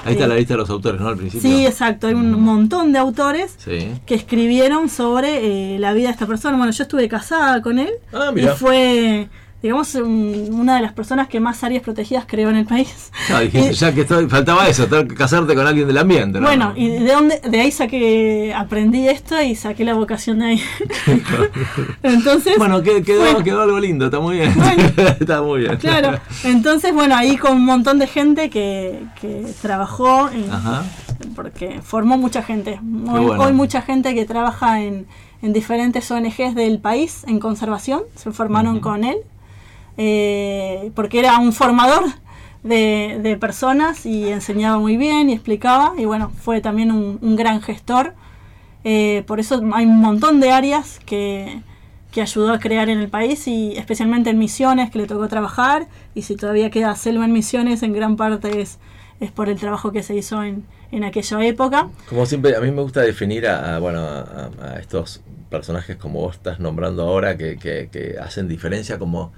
Ahí 0.06 0.14
está 0.14 0.24
Eh, 0.24 0.28
la 0.30 0.36
lista 0.36 0.54
de 0.54 0.60
los 0.60 0.70
autores, 0.70 1.02
¿no? 1.02 1.10
Al 1.10 1.18
principio. 1.18 1.42
Sí, 1.52 1.66
exacto, 1.66 2.08
hay 2.08 2.14
un 2.14 2.42
montón 2.42 2.94
de 2.94 3.00
autores 3.00 3.56
Sí. 3.58 3.92
que 4.06 4.16
escribieron 4.16 4.88
sobre 4.88 5.76
eh, 5.76 5.80
la 5.80 5.92
vida 5.92 6.08
de 6.08 6.14
esta 6.14 6.28
persona. 6.28 6.56
Bueno, 6.56 6.72
yo 6.72 6.84
estuve 6.84 7.10
casada 7.10 7.62
con 7.62 7.78
él 7.78 7.90
Ah, 8.14 8.30
y 8.32 8.36
mira. 8.36 8.56
fue, 8.56 9.28
digamos, 9.64 9.96
un- 9.96 10.50
una 10.52 10.76
de 10.76 10.82
las 10.84 10.94
personas 10.94 11.28
que 11.28 11.40
más 11.40 11.64
áreas 11.64 11.82
protegidas 11.84 12.26
creó 12.28 12.50
en 12.50 12.58
el 12.58 12.66
país. 12.66 13.12
No, 13.30 13.40
dijiste, 13.40 13.72
Y- 13.72 13.74
ya 13.74 13.94
que 13.94 14.02
estoy, 14.02 14.28
faltaba 14.30 14.68
eso, 14.68 14.86
tener 14.88 15.08
que 15.08 15.16
casarte 15.16 15.56
con 15.56 15.66
alguien 15.68 15.88
del 15.88 15.98
ambiente, 15.98 16.40
¿no? 16.40 16.48
Bueno, 16.48 16.74
y 16.76 16.90
de 16.90 17.12
dónde, 17.12 17.40
de 17.42 17.60
ahí 17.62 17.72
saqué, 17.72 18.54
aprendí 18.56 19.08
esto 19.10 19.42
y 19.42 19.56
saqué 19.56 19.84
la 19.84 19.96
vocación 19.96 20.40
de 20.40 20.46
ahí. 20.46 20.62
Entonces, 22.04 22.58
Bueno, 22.58 22.82
que- 22.84 23.02
quedó, 23.04 23.22
Bueno. 23.22 23.44
quedó 23.44 23.62
algo 23.62 23.80
lindo, 23.80 24.06
está 24.06 24.20
muy 24.20 24.38
bien. 24.38 24.54
Bueno. 24.56 24.84
está 25.20 25.42
muy 25.42 25.60
bien. 25.62 25.78
claro, 25.78 26.20
entonces, 26.44 26.94
bueno, 26.94 27.16
ahí 27.16 27.38
con 27.38 27.54
un 27.58 27.66
montón 27.66 28.00
de 28.00 28.08
gente 28.08 28.50
que, 28.50 29.02
que 29.20 29.46
trabajó 29.62 30.30
en, 30.30 30.46
porque 31.36 31.80
formó 31.84 32.18
mucha 32.18 32.44
gente. 32.44 32.80
Hoy, 33.10 33.26
bueno. 33.26 33.44
hoy 33.44 33.54
mucha 33.54 33.82
gente 33.82 34.14
que 34.16 34.26
trabaja 34.26 34.82
en, 34.82 35.08
en 35.42 35.54
diferentes 35.54 36.10
ONGs 36.12 36.56
del 36.56 36.80
país 36.80 37.24
en 37.28 37.40
conservación 37.40 38.02
se 38.16 38.32
formaron 38.32 38.80
con 38.80 39.04
él, 39.04 39.18
eh, 39.98 40.92
porque 40.96 41.20
era 41.20 41.38
un 41.40 41.54
formador 41.54 42.04
de, 42.64 43.20
de 43.22 43.38
personas 43.38 44.06
y 44.06 44.30
enseñaba 44.30 44.78
muy 44.80 44.98
bien 44.98 45.30
y 45.30 45.34
explicaba, 45.34 45.94
y 45.98 46.06
bueno, 46.06 46.32
fue 46.42 46.62
también 46.62 46.92
un, 46.92 47.20
un 47.22 47.36
gran 47.36 47.62
gestor. 47.62 48.14
Eh, 48.84 49.24
por 49.28 49.40
eso 49.40 49.62
hay 49.74 49.86
un 49.86 49.98
montón 50.00 50.40
de 50.40 50.52
áreas 50.52 51.00
que, 51.06 51.62
que 52.12 52.22
ayudó 52.22 52.54
a 52.54 52.60
crear 52.60 52.90
en 52.90 53.00
el 53.00 53.10
país 53.10 53.48
y 53.48 53.74
especialmente 53.76 54.30
en 54.30 54.38
misiones 54.40 54.90
que 54.92 55.00
le 55.00 55.08
tocó 55.08 55.28
trabajar 55.28 55.88
y 56.16 56.22
si 56.22 56.36
todavía 56.36 56.70
queda 56.70 56.96
selva 56.96 57.26
en 57.26 57.34
misiones 57.34 57.84
en 57.84 57.92
gran 57.94 58.16
parte 58.16 58.62
es, 58.62 58.80
es 59.20 59.32
por 59.32 59.50
el 59.50 59.60
trabajo 59.60 59.92
que 59.92 60.04
se 60.04 60.16
hizo 60.16 60.42
en, 60.44 60.64
en 60.92 61.04
aquella 61.04 61.44
época. 61.46 61.90
Como 62.08 62.26
siempre, 62.26 62.56
a 62.56 62.62
mí 62.62 62.72
me 62.72 62.82
gusta 62.82 63.02
definir 63.02 63.48
a, 63.48 63.76
a, 63.76 63.80
bueno, 63.80 64.00
a, 64.08 64.50
a 64.62 64.80
estos 64.80 65.22
personajes 65.50 65.98
como 65.98 66.22
vos 66.22 66.36
estás 66.36 66.60
nombrando 66.60 67.04
ahora 67.04 67.38
que, 67.38 67.58
que- 67.58 67.90
que 67.92 68.16
hacen 68.22 68.48
diferencia 68.48 69.00
como 69.00 69.34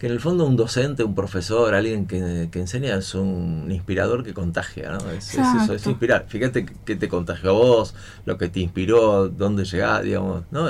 que 0.00 0.06
en 0.06 0.12
el 0.14 0.20
fondo 0.20 0.46
un 0.46 0.56
docente, 0.56 1.04
un 1.04 1.14
profesor, 1.14 1.74
alguien 1.74 2.06
que, 2.06 2.48
que 2.50 2.58
enseña 2.58 2.96
es 2.96 3.14
un 3.14 3.70
inspirador 3.70 4.24
que 4.24 4.32
contagia, 4.32 4.92
¿no? 4.92 5.10
Es, 5.10 5.34
es 5.34 5.46
eso, 5.62 5.74
es 5.74 5.86
inspirar. 5.86 6.24
Fíjate 6.26 6.64
que 6.64 6.96
te 6.96 7.06
contagió 7.06 7.50
a 7.50 7.52
vos, 7.52 7.94
lo 8.24 8.38
que 8.38 8.48
te 8.48 8.60
inspiró, 8.60 9.28
dónde 9.28 9.66
llegás, 9.66 10.02
digamos, 10.02 10.44
¿no? 10.50 10.68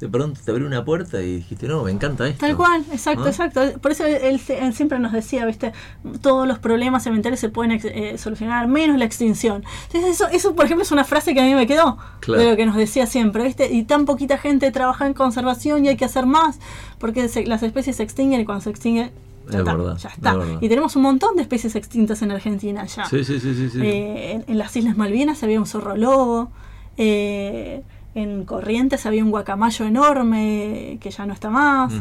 De 0.00 0.08
pronto 0.08 0.40
te 0.44 0.50
abrió 0.50 0.66
una 0.66 0.84
puerta 0.84 1.20
y 1.22 1.36
dijiste, 1.36 1.66
no, 1.66 1.82
me 1.82 1.90
encanta 1.90 2.26
esto. 2.28 2.40
Tal 2.46 2.56
cual, 2.56 2.84
exacto, 2.92 3.26
exacto. 3.26 3.60
Por 3.80 3.90
eso 3.92 4.04
él, 4.06 4.40
él 4.48 4.72
siempre 4.74 4.98
nos 5.00 5.12
decía, 5.12 5.44
viste, 5.46 5.72
todos 6.20 6.46
los 6.46 6.58
problemas 6.60 7.06
ambientales 7.06 7.40
se 7.40 7.48
pueden 7.48 7.80
eh, 7.82 8.16
solucionar, 8.18 8.68
menos 8.68 8.96
la 8.98 9.04
extinción. 9.04 9.64
Entonces 9.86 10.10
eso, 10.10 10.28
eso, 10.28 10.54
por 10.54 10.66
ejemplo, 10.66 10.82
es 10.84 10.92
una 10.92 11.04
frase 11.04 11.34
que 11.34 11.40
a 11.40 11.44
mí 11.44 11.54
me 11.54 11.66
quedó 11.66 11.98
Claro. 12.20 12.42
de 12.42 12.50
lo 12.50 12.56
que 12.56 12.66
nos 12.66 12.76
decía 12.76 13.06
siempre, 13.06 13.42
viste, 13.44 13.72
y 13.72 13.82
tan 13.84 14.04
poquita 14.04 14.38
gente 14.38 14.70
trabaja 14.70 15.06
en 15.06 15.14
conservación 15.14 15.84
y 15.84 15.88
hay 15.88 15.96
que 15.96 16.04
hacer 16.04 16.26
más, 16.26 16.58
porque 16.98 17.28
se- 17.28 17.46
las 17.46 17.62
especies 17.62 17.96
se 17.96 18.02
extinguen 18.02 18.40
y 18.40 18.44
cuando 18.44 18.62
se 18.62 18.70
extinguen, 18.70 19.10
ya 19.46 19.54
Es 19.54 19.58
está, 19.60 19.74
verdad, 19.74 19.96
ya 19.96 20.08
es 20.10 20.14
está. 20.14 20.36
verdad. 20.36 20.58
Y 20.60 20.68
tenemos 20.68 20.94
un 20.94 21.02
montón 21.02 21.34
de 21.36 21.42
especies 21.42 21.74
extintas 21.74 22.20
en 22.22 22.30
Argentina 22.30 22.84
ya. 22.84 23.06
Sí, 23.06 23.24
sí, 23.24 23.40
sí, 23.40 23.54
sí. 23.54 23.70
sí. 23.70 23.80
Eh, 23.82 24.32
en, 24.32 24.44
en 24.46 24.58
las 24.58 24.76
Islas 24.76 24.96
Malvinas 24.96 25.42
había 25.42 25.58
un 25.58 25.66
zorro 25.66 25.96
lobo. 25.96 26.50
eh, 26.98 27.82
en 28.14 28.44
Corrientes 28.44 29.06
había 29.06 29.24
un 29.24 29.30
guacamayo 29.30 29.84
enorme 29.84 30.98
que 31.00 31.10
ya 31.10 31.26
no 31.26 31.32
está 31.34 31.50
más. 31.50 31.92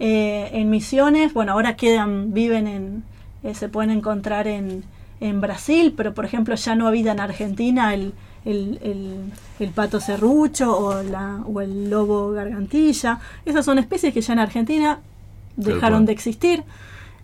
Eh, 0.00 0.50
en 0.54 0.70
Misiones, 0.70 1.32
bueno, 1.34 1.52
ahora 1.52 1.76
quedan, 1.76 2.32
viven 2.32 2.66
en, 2.66 3.04
eh, 3.44 3.54
se 3.54 3.68
pueden 3.68 3.90
encontrar 3.90 4.48
en, 4.48 4.84
en 5.20 5.40
Brasil, 5.40 5.94
pero 5.96 6.14
por 6.14 6.24
ejemplo 6.24 6.54
ya 6.56 6.74
no 6.74 6.88
habita 6.88 7.12
en 7.12 7.20
Argentina 7.20 7.94
el, 7.94 8.12
el, 8.44 8.80
el- 8.82 9.32
el 9.60 9.70
pato 9.70 10.00
serrucho 10.00 10.76
o, 10.76 11.02
la, 11.04 11.38
o 11.46 11.60
el 11.60 11.88
lobo 11.90 12.32
gargantilla. 12.32 13.20
Esas 13.44 13.64
son 13.64 13.78
especies 13.78 14.12
que 14.12 14.20
ya 14.20 14.32
en 14.32 14.40
Argentina 14.40 14.98
dejaron 15.56 16.04
de 16.06 16.12
existir. 16.12 16.64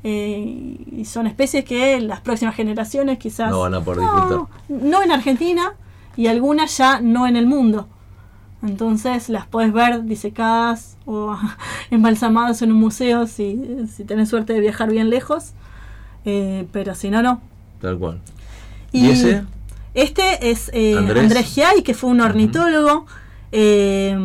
eh, 0.05 0.77
y 0.97 1.05
son 1.05 1.27
especies 1.27 1.65
que 1.65 2.01
las 2.01 2.21
próximas 2.21 2.55
generaciones 2.55 3.19
quizás 3.19 3.51
No 3.51 3.61
van 3.61 3.75
a 3.75 3.81
poder 3.81 4.05
no, 4.31 4.49
no 4.69 5.03
en 5.03 5.11
Argentina 5.11 5.73
y 6.17 6.29
algunas 6.29 6.77
ya 6.79 7.01
no 7.01 7.27
en 7.27 7.35
el 7.37 7.47
mundo. 7.47 7.89
Entonces 8.63 9.29
las 9.29 9.47
puedes 9.47 9.73
ver 9.73 10.05
disecadas 10.05 10.97
o 11.07 11.37
embalsamadas 11.91 12.61
en 12.63 12.73
un 12.73 12.79
museo 12.81 13.27
si, 13.27 13.59
si 13.95 14.05
tenés 14.05 14.29
suerte 14.29 14.53
de 14.53 14.61
viajar 14.61 14.91
bien 14.91 15.11
lejos. 15.11 15.53
Eh, 16.25 16.67
pero 16.73 16.95
si 16.95 17.11
no, 17.11 17.23
no. 17.23 17.41
Tal 17.81 17.99
cual. 17.99 18.21
¿Y 18.93 19.11
ese? 19.11 19.45
Este 19.95 20.51
es 20.51 20.71
eh, 20.75 20.97
Andrés. 20.99 21.23
Andrés, 21.25 21.47
Giai, 21.55 21.83
que 21.83 21.95
fue 21.95 22.11
un 22.11 22.21
ornitólogo. 22.21 23.07
eh, 23.53 24.17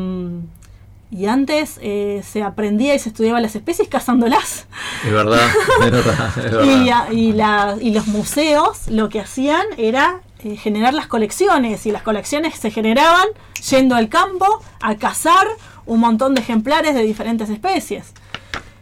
y 1.12 1.28
antes 1.28 1.78
eh, 1.84 2.24
se 2.28 2.42
aprendía 2.42 2.96
y 2.96 3.00
se 3.00 3.10
estudiaba 3.10 3.40
las 3.40 3.56
especies 3.56 3.88
cazándolas. 3.88 4.66
Es 5.06 5.12
verdad, 5.12 5.40
es 5.86 5.92
verdad, 5.92 6.30
es 6.38 6.52
verdad. 6.52 7.12
Y, 7.12 7.16
y 7.20 7.34
la- 7.34 7.78
y 7.80 7.92
los 7.92 8.08
museos 8.08 8.88
lo 8.90 9.10
que 9.10 9.20
hacían 9.20 9.62
era 9.78 10.22
eh, 10.44 10.58
generar 10.58 10.94
las 10.94 11.08
colecciones 11.08 11.86
y 11.86 11.92
las 11.92 12.02
colecciones 12.02 12.56
se 12.56 12.70
generaban 12.70 13.28
yendo 13.70 13.96
al 13.96 14.10
campo 14.10 14.46
a 14.82 14.96
cazar 14.96 15.48
un 15.86 16.02
montón 16.02 16.36
de 16.36 16.42
ejemplares 16.42 16.94
de 16.96 17.02
diferentes 17.04 17.50
especies. 17.50 18.12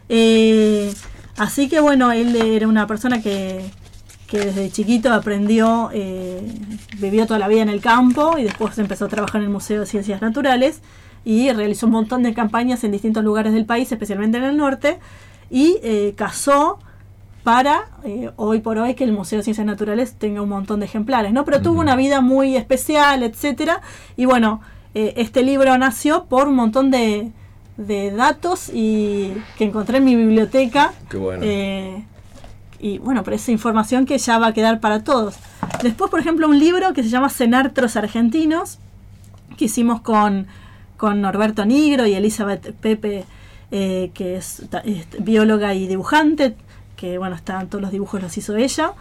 Eh, 0.08 0.92
así 1.36 1.68
que 1.68 1.78
bueno, 1.78 2.10
él 2.10 2.34
era 2.34 2.66
una 2.66 2.88
persona 2.88 3.22
que, 3.22 3.64
que 4.26 4.38
desde 4.38 4.72
chiquito 4.72 5.12
aprendió, 5.12 5.90
eh, 5.92 6.42
vivió 6.98 7.26
toda 7.26 7.38
la 7.38 7.46
vida 7.46 7.62
en 7.62 7.68
el 7.68 7.80
campo 7.80 8.38
y 8.38 8.42
después 8.42 8.76
empezó 8.78 9.04
a 9.04 9.08
trabajar 9.08 9.40
en 9.40 9.44
el 9.44 9.52
Museo 9.52 9.80
de 9.80 9.86
Ciencias 9.86 10.20
Naturales 10.20 10.80
y 11.24 11.52
realizó 11.52 11.86
un 11.86 11.92
montón 11.92 12.24
de 12.24 12.34
campañas 12.34 12.82
en 12.82 12.90
distintos 12.90 13.22
lugares 13.22 13.52
del 13.52 13.66
país, 13.66 13.92
especialmente 13.92 14.38
en 14.38 14.44
el 14.44 14.56
norte, 14.56 14.98
y 15.48 15.78
cazó 16.16 16.80
para 17.42 17.86
eh, 18.04 18.30
hoy 18.36 18.60
por 18.60 18.78
hoy 18.78 18.94
que 18.94 19.04
el 19.04 19.12
Museo 19.12 19.38
de 19.38 19.42
Ciencias 19.42 19.66
Naturales 19.66 20.14
tenga 20.14 20.42
un 20.42 20.48
montón 20.48 20.80
de 20.80 20.86
ejemplares, 20.86 21.32
¿no? 21.32 21.44
Pero 21.44 21.60
tuvo 21.60 21.80
una 21.80 21.96
vida 21.96 22.20
muy 22.20 22.56
especial, 22.56 23.22
etcétera, 23.22 23.80
y 24.16 24.26
bueno, 24.26 24.60
eh, 24.94 25.14
este 25.16 25.42
libro 25.42 25.76
nació 25.78 26.24
por 26.26 26.48
un 26.48 26.54
montón 26.54 26.90
de, 26.90 27.32
de 27.76 28.10
datos 28.12 28.70
y 28.72 29.32
que 29.58 29.64
encontré 29.64 29.98
en 29.98 30.04
mi 30.04 30.14
biblioteca. 30.14 30.92
Qué 31.08 31.16
bueno. 31.16 31.42
eh, 31.44 32.04
y 32.78 32.98
bueno, 32.98 33.22
pero 33.22 33.36
esa 33.36 33.52
información 33.52 34.06
que 34.06 34.18
ya 34.18 34.38
va 34.38 34.48
a 34.48 34.52
quedar 34.52 34.80
para 34.80 35.04
todos. 35.04 35.36
Después, 35.82 36.10
por 36.10 36.20
ejemplo, 36.20 36.48
un 36.48 36.58
libro 36.58 36.92
que 36.92 37.02
se 37.02 37.08
llama 37.08 37.28
Cenartros 37.28 37.96
Argentinos, 37.96 38.78
que 39.56 39.66
hicimos 39.66 40.00
con, 40.00 40.46
con 40.96 41.20
Norberto 41.20 41.64
Nigro 41.64 42.06
y 42.06 42.14
Elizabeth 42.14 42.72
Pepe, 42.74 43.24
que 43.70 44.36
es 44.36 44.62
bióloga 45.20 45.74
y 45.74 45.86
dibujante, 45.86 46.56
que 47.02 47.18
bueno, 47.18 47.34
están 47.34 47.66
todos 47.66 47.82
los 47.82 47.90
dibujos 47.90 48.22
los 48.22 48.38
hizo 48.38 48.54
ella, 48.54 48.92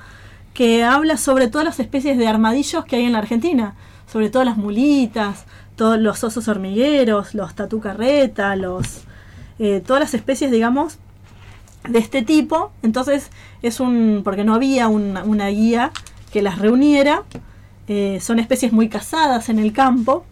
que 0.56 0.84
habla 0.84 1.18
sobre 1.18 1.48
todas 1.50 1.64
las 1.64 1.80
especies 1.80 2.18
de 2.18 2.28
armadillos 2.28 2.84
que 2.84 2.96
hay 2.96 3.04
en 3.04 3.12
la 3.12 3.20
Argentina, 3.20 3.76
sobre 4.12 4.32
todo 4.32 4.44
las 4.44 4.58
mulitas, 4.58 5.46
todos 5.76 6.00
los 6.00 6.24
osos 6.24 6.48
hormigueros, 6.48 7.36
los 7.36 7.54
tatu 7.54 7.80
carreta, 7.80 8.56
los, 8.56 9.04
eh, 9.60 9.84
todas 9.86 10.00
las 10.00 10.16
especies, 10.16 10.50
digamos, 10.50 10.98
de 11.88 12.00
este 12.00 12.24
tipo. 12.24 12.72
Entonces 12.82 13.30
es 13.62 13.80
un, 13.80 14.22
porque 14.24 14.44
no 14.44 14.56
había 14.56 14.88
una, 14.88 15.24
una 15.24 15.50
guía 15.50 15.92
que 16.32 16.42
las 16.42 16.58
reuniera. 16.58 17.22
Eh, 17.88 18.18
son 18.20 18.40
especies 18.40 18.74
muy 18.74 18.90
cazadas 18.90 19.48
en 19.50 19.60
el 19.60 19.74
campo. 19.74 20.26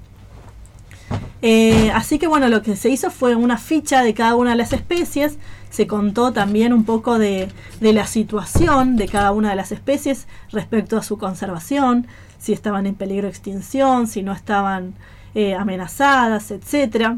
Eh, 1.44 1.92
así 1.94 2.18
que 2.18 2.26
bueno, 2.26 2.50
lo 2.50 2.64
que 2.64 2.76
se 2.76 2.90
hizo 2.90 3.12
fue 3.12 3.36
una 3.36 3.60
ficha 3.60 4.02
de 4.02 4.16
cada 4.16 4.36
una 4.36 4.50
de 4.50 4.56
las 4.56 4.74
especies. 4.74 5.38
Se 5.70 5.86
contó 5.88 6.34
también 6.34 6.74
un 6.74 6.84
poco 6.84 7.20
de, 7.20 7.48
de 7.80 7.94
la 7.94 8.08
situación 8.08 8.96
de 8.96 9.08
cada 9.08 9.32
una 9.32 9.52
de 9.52 9.56
las 9.56 9.72
especies 9.72 10.28
respecto 10.52 10.98
a 10.98 11.04
su 11.04 11.18
conservación, 11.18 12.08
si 12.40 12.54
estaban 12.54 12.86
en 12.88 12.96
peligro 12.96 13.24
de 13.28 13.30
extinción, 13.32 14.08
si 14.08 14.24
no 14.24 14.32
estaban 14.34 14.94
eh, 15.36 15.54
amenazadas, 15.54 16.52
etcétera. 16.52 17.18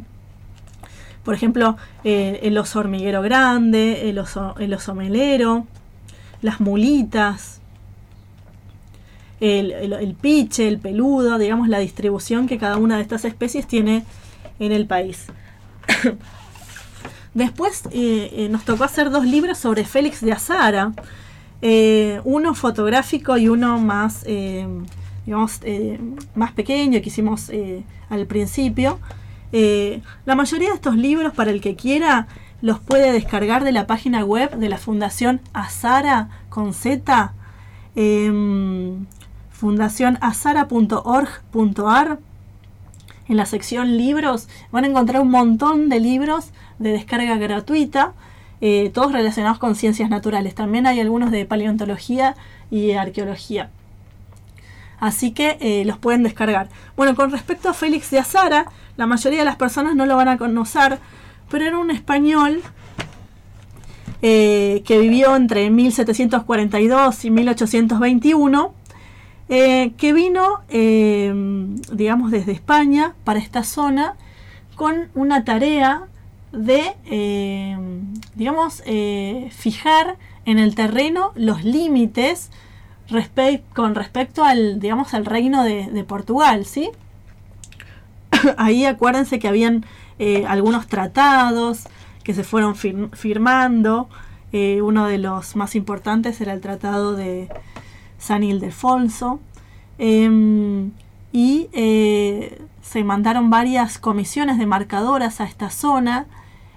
Por 1.24 1.34
ejemplo, 1.36 1.78
eh, 2.04 2.40
el 2.44 2.58
oso 2.58 2.80
hormiguero 2.80 3.22
grande, 3.22 4.10
el 4.10 4.20
oso, 4.20 4.56
el 4.60 4.74
oso 4.74 4.96
melero, 4.96 5.66
las 6.42 6.60
mulitas, 6.60 7.62
el, 9.40 9.72
el- 9.72 9.94
el 9.94 10.14
piche, 10.16 10.68
el 10.68 10.78
peludo, 10.80 11.38
digamos 11.38 11.68
la 11.70 11.80
distribución 11.80 12.48
que 12.48 12.58
cada 12.58 12.78
una 12.78 12.98
de 12.98 13.04
estas 13.04 13.24
especies 13.26 13.66
tiene 13.68 14.04
en 14.60 14.72
el 14.72 14.88
país. 14.88 15.28
Después 17.34 17.84
eh, 17.92 18.30
eh, 18.34 18.50
nos 18.50 18.66
tocó 18.66 18.84
hacer 18.84 19.10
dos 19.10 19.26
libros 19.26 19.58
sobre 19.58 19.86
Félix 19.86 20.20
de 20.22 20.34
Azara, 20.34 20.92
eh, 21.62 22.20
uno 22.26 22.54
fotográfico 22.56 23.38
y 23.38 23.48
uno 23.48 23.80
más, 23.80 24.24
eh, 24.26 24.68
digamos, 25.26 25.60
eh, 25.64 26.00
más 26.36 26.52
pequeño 26.52 27.02
que 27.02 27.10
hicimos 27.10 27.50
eh, 27.50 27.84
al 28.10 28.26
principio. 28.26 29.00
Eh, 29.54 30.02
la 30.26 30.36
mayoría 30.36 30.70
de 30.70 30.76
estos 30.76 30.96
libros, 30.96 31.34
para 31.34 31.52
el 31.52 31.62
que 31.62 31.76
quiera, 31.76 32.28
los 32.62 32.80
puede 32.80 33.12
descargar 33.12 33.64
de 33.64 33.72
la 33.72 33.88
página 33.88 34.24
web 34.24 34.56
de 34.58 34.70
la 34.70 34.78
Fundación 34.78 35.42
Azara 35.54 36.30
con 36.50 36.74
Z, 36.74 37.34
em, 37.96 39.06
fundacionazara.org.ar. 39.52 42.20
En 43.28 43.38
la 43.38 43.46
sección 43.46 43.98
libros 43.98 44.48
van 44.72 44.84
a 44.84 44.88
encontrar 44.88 45.22
un 45.22 45.32
montón 45.32 45.90
de 45.90 46.00
libros 46.00 46.52
de 46.82 46.92
descarga 46.92 47.38
gratuita, 47.38 48.14
eh, 48.60 48.92
todos 48.94 49.12
relacionados 49.12 49.58
con 49.60 49.76
ciencias 49.76 50.10
naturales. 50.10 50.56
También 50.56 50.88
hay 50.88 51.00
algunos 51.00 51.32
de 51.32 51.46
paleontología 51.46 52.36
y 52.70 52.92
arqueología. 52.92 53.70
Así 55.02 55.32
que 55.32 55.58
eh, 55.62 55.84
los 55.84 55.98
pueden 55.98 56.22
descargar. 56.22 56.70
Bueno, 56.96 57.16
con 57.16 57.32
respecto 57.32 57.70
a 57.70 57.74
Félix 57.74 58.12
de 58.12 58.20
Azara, 58.20 58.68
la 58.98 59.08
mayoría 59.08 59.40
de 59.40 59.46
las 59.46 59.56
personas 59.56 59.96
no 59.96 60.06
lo 60.06 60.16
van 60.16 60.28
a 60.28 60.38
conocer, 60.38 61.00
pero 61.50 61.66
era 61.66 61.80
un 61.80 61.90
español 61.90 62.62
eh, 64.22 64.84
que 64.86 65.00
vivió 65.00 65.36
entre 65.36 65.72
1742 65.72 67.26
y 67.26 67.32
1821, 67.32 68.74
eh, 69.50 69.92
que 69.98 70.14
vino, 70.14 70.62
digamos, 70.70 72.30
desde 72.30 72.52
España 72.52 73.16
para 73.24 73.40
esta 73.40 73.64
zona 73.64 74.14
con 74.76 75.10
una 75.16 75.44
tarea 75.44 76.04
de, 76.52 76.94
eh, 77.06 77.78
digamos, 78.36 78.84
eh, 78.86 79.50
fijar 79.52 80.18
en 80.46 80.60
el 80.60 80.76
terreno 80.76 81.32
los 81.36 81.64
límites 81.64 82.52
con 83.74 83.96
respecto 83.96 84.44
al, 84.44 84.80
digamos, 84.80 85.14
al 85.14 85.26
reino 85.26 85.64
de, 85.64 86.04
Portugal, 86.04 86.66
¿sí? 86.66 86.90
Ahí 88.58 88.86
acuérdense 88.86 89.40
que 89.40 89.48
habían 89.48 89.86
eh, 90.20 90.46
algunos 90.48 90.88
tratados 90.88 91.88
que 92.24 92.34
se 92.34 92.44
fueron 92.44 92.76
fir- 92.76 93.14
firmando. 93.16 94.10
Uno 94.54 95.08
de 95.08 95.18
los 95.18 95.56
más 95.56 95.76
importantes 95.76 96.42
era 96.42 96.52
el 96.52 96.60
tratado 96.60 97.16
de 97.16 97.48
San 98.18 98.44
Ildefonso. 98.44 99.40
Em, 99.98 100.92
y 101.32 101.70
se 102.82 103.04
mandaron 103.06 103.50
varias 103.50 103.98
comisiones 103.98 104.58
de 104.58 104.66
marcadoras 104.66 105.40
a 105.40 105.46
esta 105.46 105.70
zona 105.70 106.26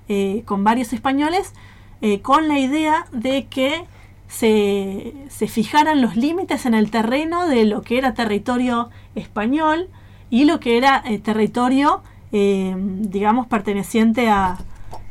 eh, 0.08 0.42
con 0.44 0.64
varios 0.64 0.92
españoles 0.92 1.52
eh, 2.00 2.20
con 2.20 2.48
la 2.48 2.58
idea 2.58 3.06
de 3.12 3.46
que 3.46 3.84
se, 4.28 5.14
se 5.28 5.46
fijaran 5.48 6.00
los 6.02 6.16
límites 6.16 6.66
en 6.66 6.74
el 6.74 6.90
terreno 6.90 7.46
de 7.48 7.64
lo 7.64 7.82
que 7.82 7.98
era 7.98 8.14
territorio 8.14 8.90
español 9.14 9.88
y 10.30 10.44
lo 10.44 10.58
que 10.60 10.76
era 10.76 11.02
eh, 11.06 11.18
territorio, 11.18 12.02
digamos, 12.32 13.46
perteneciente 13.46 14.28
a- 14.28 14.58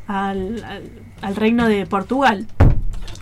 al, 0.06 0.62
reino 1.34 1.66
de 1.66 1.86
Portugal. 1.86 2.46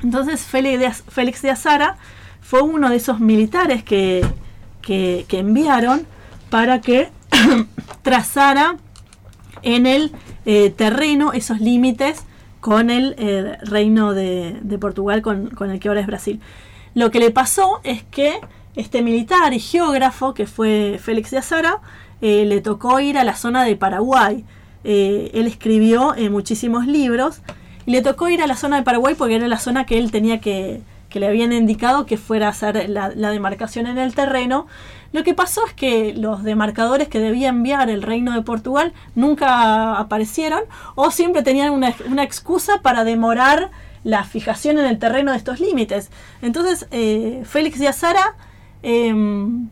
Entonces 0.02 0.40
Félix 0.42 0.80
de, 0.80 0.86
Az- 0.88 1.04
Félix 1.08 1.40
de 1.42 1.50
Azara 1.50 1.96
fue 2.40 2.62
uno 2.62 2.90
de 2.90 2.96
esos 2.96 3.20
militares 3.20 3.84
que, 3.84 4.26
que- 4.80 5.24
que 5.28 5.38
enviaron 5.38 6.04
para 6.50 6.80
que 6.80 7.10
trazara 8.02 8.76
en 9.62 9.86
el 9.86 10.12
eh, 10.46 10.70
terreno 10.70 11.32
esos 11.32 11.60
límites 11.60 12.24
con 12.60 12.90
el 12.90 13.14
eh, 13.18 13.58
reino 13.62 14.14
de, 14.14 14.56
de 14.60 14.78
Portugal, 14.78 15.22
con, 15.22 15.50
con 15.50 15.70
el 15.70 15.80
que 15.80 15.88
ahora 15.88 16.00
es 16.00 16.06
Brasil. 16.06 16.40
Lo 16.94 17.10
que 17.10 17.18
le 17.18 17.30
pasó 17.30 17.80
es 17.84 18.02
que 18.04 18.40
este 18.76 19.02
militar 19.02 19.52
y 19.52 19.60
geógrafo, 19.60 20.34
que 20.34 20.46
fue 20.46 20.98
Félix 21.02 21.30
de 21.30 21.38
Azara, 21.38 21.80
eh, 22.20 22.44
le 22.44 22.60
tocó 22.60 23.00
ir 23.00 23.18
a 23.18 23.24
la 23.24 23.34
zona 23.34 23.64
de 23.64 23.76
Paraguay. 23.76 24.44
Él 24.84 25.46
escribió 25.46 26.14
muchísimos 26.30 26.88
libros 26.88 27.40
y 27.86 27.92
le 27.92 28.02
tocó 28.02 28.28
ir 28.28 28.42
a 28.42 28.48
la 28.48 28.56
zona 28.56 28.76
de 28.76 28.82
Paraguay 28.82 29.14
porque 29.16 29.36
era 29.36 29.46
la 29.46 29.60
zona 29.60 29.86
que 29.86 29.96
él 29.96 30.10
tenía 30.10 30.40
que, 30.40 30.80
que 31.08 31.20
le 31.20 31.28
habían 31.28 31.52
indicado 31.52 32.06
que 32.06 32.16
fuera 32.16 32.46
a 32.46 32.50
hacer 32.50 32.88
la, 32.88 33.12
la 33.14 33.30
demarcación 33.30 33.86
en 33.86 33.98
el 33.98 34.14
terreno. 34.14 34.66
Lo 35.12 35.22
que 35.24 35.34
pasó 35.34 35.66
es 35.66 35.74
que 35.74 36.14
los 36.14 36.42
demarcadores 36.42 37.08
que 37.08 37.20
debía 37.20 37.50
enviar 37.50 37.90
el 37.90 38.02
reino 38.02 38.32
de 38.32 38.42
Portugal 38.42 38.94
nunca 39.14 39.98
aparecieron 39.98 40.62
o 40.94 41.10
siempre 41.10 41.42
tenían 41.42 41.72
una, 41.72 41.90
excusa 42.22 42.80
para 42.80 43.04
demorar 43.04 43.70
la 44.04 44.24
fijación 44.24 44.78
en 44.78 44.86
el 44.86 44.98
terreno 44.98 45.32
de 45.32 45.36
estos 45.36 45.60
límites. 45.60 46.10
Entonces, 46.40 46.86
eh, 46.90 47.42
Félix 47.44 47.78
de 47.78 47.88
Azara, 47.88 48.34
em, 48.82 49.68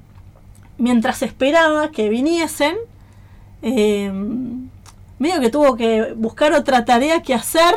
mientras 0.77 1.23
esperaba 1.23 1.91
que 1.91 2.11
viniesen, 2.11 2.77
em, 3.63 4.69
medio 5.19 5.41
que 5.41 5.51
tuvo 5.51 5.77
que 5.77 6.13
buscar 6.17 6.53
otra 6.53 6.85
tarea 6.85 7.23
que 7.23 7.35
hacer 7.35 7.75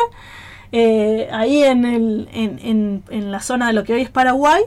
eh, 0.75 1.29
ahí 1.31 1.63
en 1.63 3.03
la 3.31 3.39
zona 3.39 3.67
de 3.67 3.73
lo 3.73 3.83
que 3.83 3.93
hoy 3.93 4.01
es 4.01 4.09
Paraguay 4.09 4.63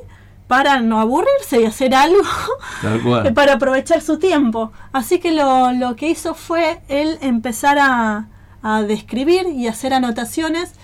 para 0.47 0.81
no 0.81 1.01
aburrirse 1.01 1.61
y 1.61 1.65
hacer 1.65 1.95
algo 1.95 2.23
cual. 3.03 3.33
para 3.35 3.55
aprovechar 3.55 4.01
su 4.01 4.19
tiempo. 4.19 4.73
Así 4.93 5.19
que 5.19 5.33
lo, 5.33 5.73
lo 5.73 5.97
que 5.97 6.09
hizo 6.09 6.35
fue 6.35 6.81
él 6.89 7.19
empezar 7.21 7.79
a, 7.79 8.29
a 8.63 8.83
describir 8.83 9.47
y 9.49 9.67
hacer 9.67 9.93
anotaciones 9.93 10.75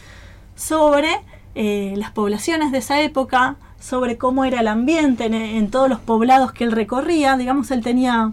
sobre 0.57 1.09
eh, 1.55 1.95
las 1.97 2.11
poblaciones 2.11 2.73
de 2.73 2.79
esa 2.79 3.01
época, 3.01 3.57
sobre 3.79 4.19
cómo 4.19 4.45
era 4.45 4.61
el 4.61 4.69
ambiente 4.69 5.27
en, 5.27 5.35
en 5.35 5.71
todos 5.71 5.89
los 5.89 6.01
poblados 6.01 6.53
que 6.53 6.65
él 6.65 6.73
recorría. 6.73 7.37
Digamos, 7.37 7.71
él 7.71 7.83
tenía 7.83 8.33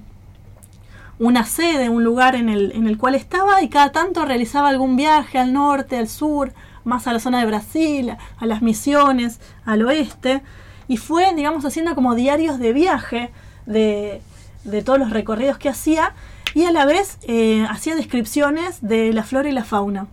una 1.19 1.45
sede, 1.45 1.89
un 1.89 2.03
lugar 2.03 2.35
en 2.35 2.49
el, 2.49 2.71
en 2.71 2.87
el 2.87 2.97
cual 2.97 3.13
estaba 3.13 3.61
y 3.61 3.69
cada 3.69 3.91
tanto 3.91 4.25
realizaba 4.25 4.69
algún 4.69 4.95
viaje 4.95 5.37
al 5.37 5.53
norte, 5.53 5.97
al 5.97 6.07
sur, 6.07 6.53
más 6.85 7.07
a 7.07 7.13
la 7.13 7.19
zona 7.19 7.39
de 7.39 7.45
Brasil, 7.45 8.15
a 8.37 8.45
las 8.45 8.61
misiones, 8.61 9.39
al 9.65 9.85
oeste, 9.85 10.41
y 10.89 10.97
fue, 10.97 11.33
digamos, 11.35 11.63
haciendo 11.63 11.95
como 11.95 12.15
diarios 12.15 12.59
de 12.59 12.73
viaje 12.73 13.29
de, 13.65 14.21
de 14.65 14.81
todos 14.83 14.99
los 14.99 15.11
recorridos 15.11 15.57
que 15.57 15.69
hacía 15.69 16.13
y 16.53 16.65
a 16.65 16.71
la 16.71 16.85
vez 16.85 17.17
eh, 17.27 17.65
hacía 17.69 17.95
descripciones 17.95 18.79
de 18.81 19.13
la 19.13 19.23
flora 19.23 19.47
y 19.47 19.53
la 19.53 19.63
fauna. 19.63 20.07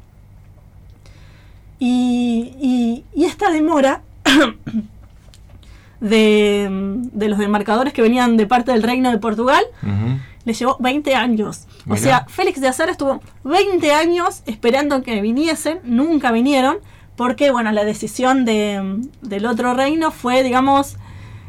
Y, 1.79 2.55
y- 2.61 3.05
y 3.15 3.25
esta 3.25 3.51
demora 3.51 4.03
de, 6.01 6.69
de 7.13 7.29
los 7.29 7.39
demarcadores 7.39 7.93
que 7.93 8.03
venían 8.03 8.37
de 8.37 8.47
parte 8.47 8.73
del 8.73 8.83
reino 8.83 9.11
de 9.11 9.19
Portugal 9.19 9.65
Ujú. 9.83 10.19
le 10.45 10.53
llevó 10.53 10.77
20 10.79 11.15
años. 11.15 11.67
O 11.89 11.97
sea, 11.97 12.27
Félix 12.29 12.61
de 12.61 12.69
Azara 12.69 12.93
estuvo 12.93 13.21
20 13.45 13.93
años 13.93 14.43
esperando 14.47 15.03
que 15.03 15.21
viniesen, 15.21 15.81
nunca 15.85 16.33
vinieron, 16.33 16.77
porque, 17.17 17.51
bueno, 17.51 17.73
la 17.73 17.85
decisión 17.85 18.45
de, 18.45 19.01
del 19.23 19.47
otro 19.47 19.75
reino 19.75 20.11
fue, 20.11 20.43
digamos, 20.43 20.97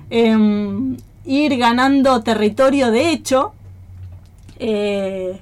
em, 0.10 0.98
ir 1.26 1.58
ganando 1.58 2.24
territorio 2.24 2.90
de 2.90 3.12
hecho, 3.12 3.54
eh, 4.60 5.40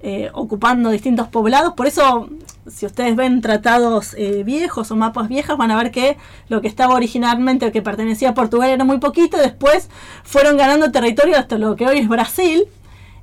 eh, 0.00 0.30
ocupando 0.32 0.90
distintos 0.90 1.26
poblados. 1.26 1.74
Por 1.74 1.88
eso, 1.88 2.28
si 2.68 2.86
ustedes 2.86 3.16
ven 3.16 3.40
tratados 3.40 4.14
eh, 4.16 4.44
viejos 4.44 4.92
o 4.92 4.96
mapas 4.96 5.28
viejos, 5.28 5.58
van 5.58 5.72
a 5.72 5.76
ver 5.76 5.90
que 5.90 6.16
lo 6.48 6.60
que 6.60 6.68
estaba 6.68 6.94
originalmente, 6.94 7.72
que 7.72 7.82
pertenecía 7.82 8.30
a 8.30 8.34
Portugal, 8.34 8.70
era 8.70 8.84
muy 8.84 8.98
poquito. 8.98 9.36
Después 9.38 9.90
fueron 10.22 10.56
ganando 10.56 10.92
territorio 10.92 11.36
hasta 11.36 11.58
lo 11.58 11.74
que 11.74 11.86
hoy 11.86 11.98
es 11.98 12.08
Brasil, 12.08 12.64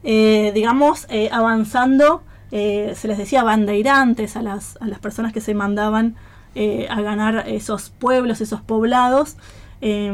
digamos, 0.03 1.07
avanzando. 1.31 2.23
Eh, 2.57 2.93
se 2.95 3.07
les 3.09 3.17
decía 3.17 3.43
bandeirantes 3.43 4.37
a 4.37 4.41
las, 4.41 4.77
a 4.79 4.87
las 4.87 4.99
personas 4.99 5.33
que 5.33 5.41
se 5.41 5.53
mandaban 5.53 6.15
eh, 6.55 6.87
a 6.89 7.01
ganar 7.01 7.43
esos 7.47 7.89
pueblos, 7.89 8.39
esos 8.39 8.61
poblados. 8.61 9.35
eh, 9.81 10.09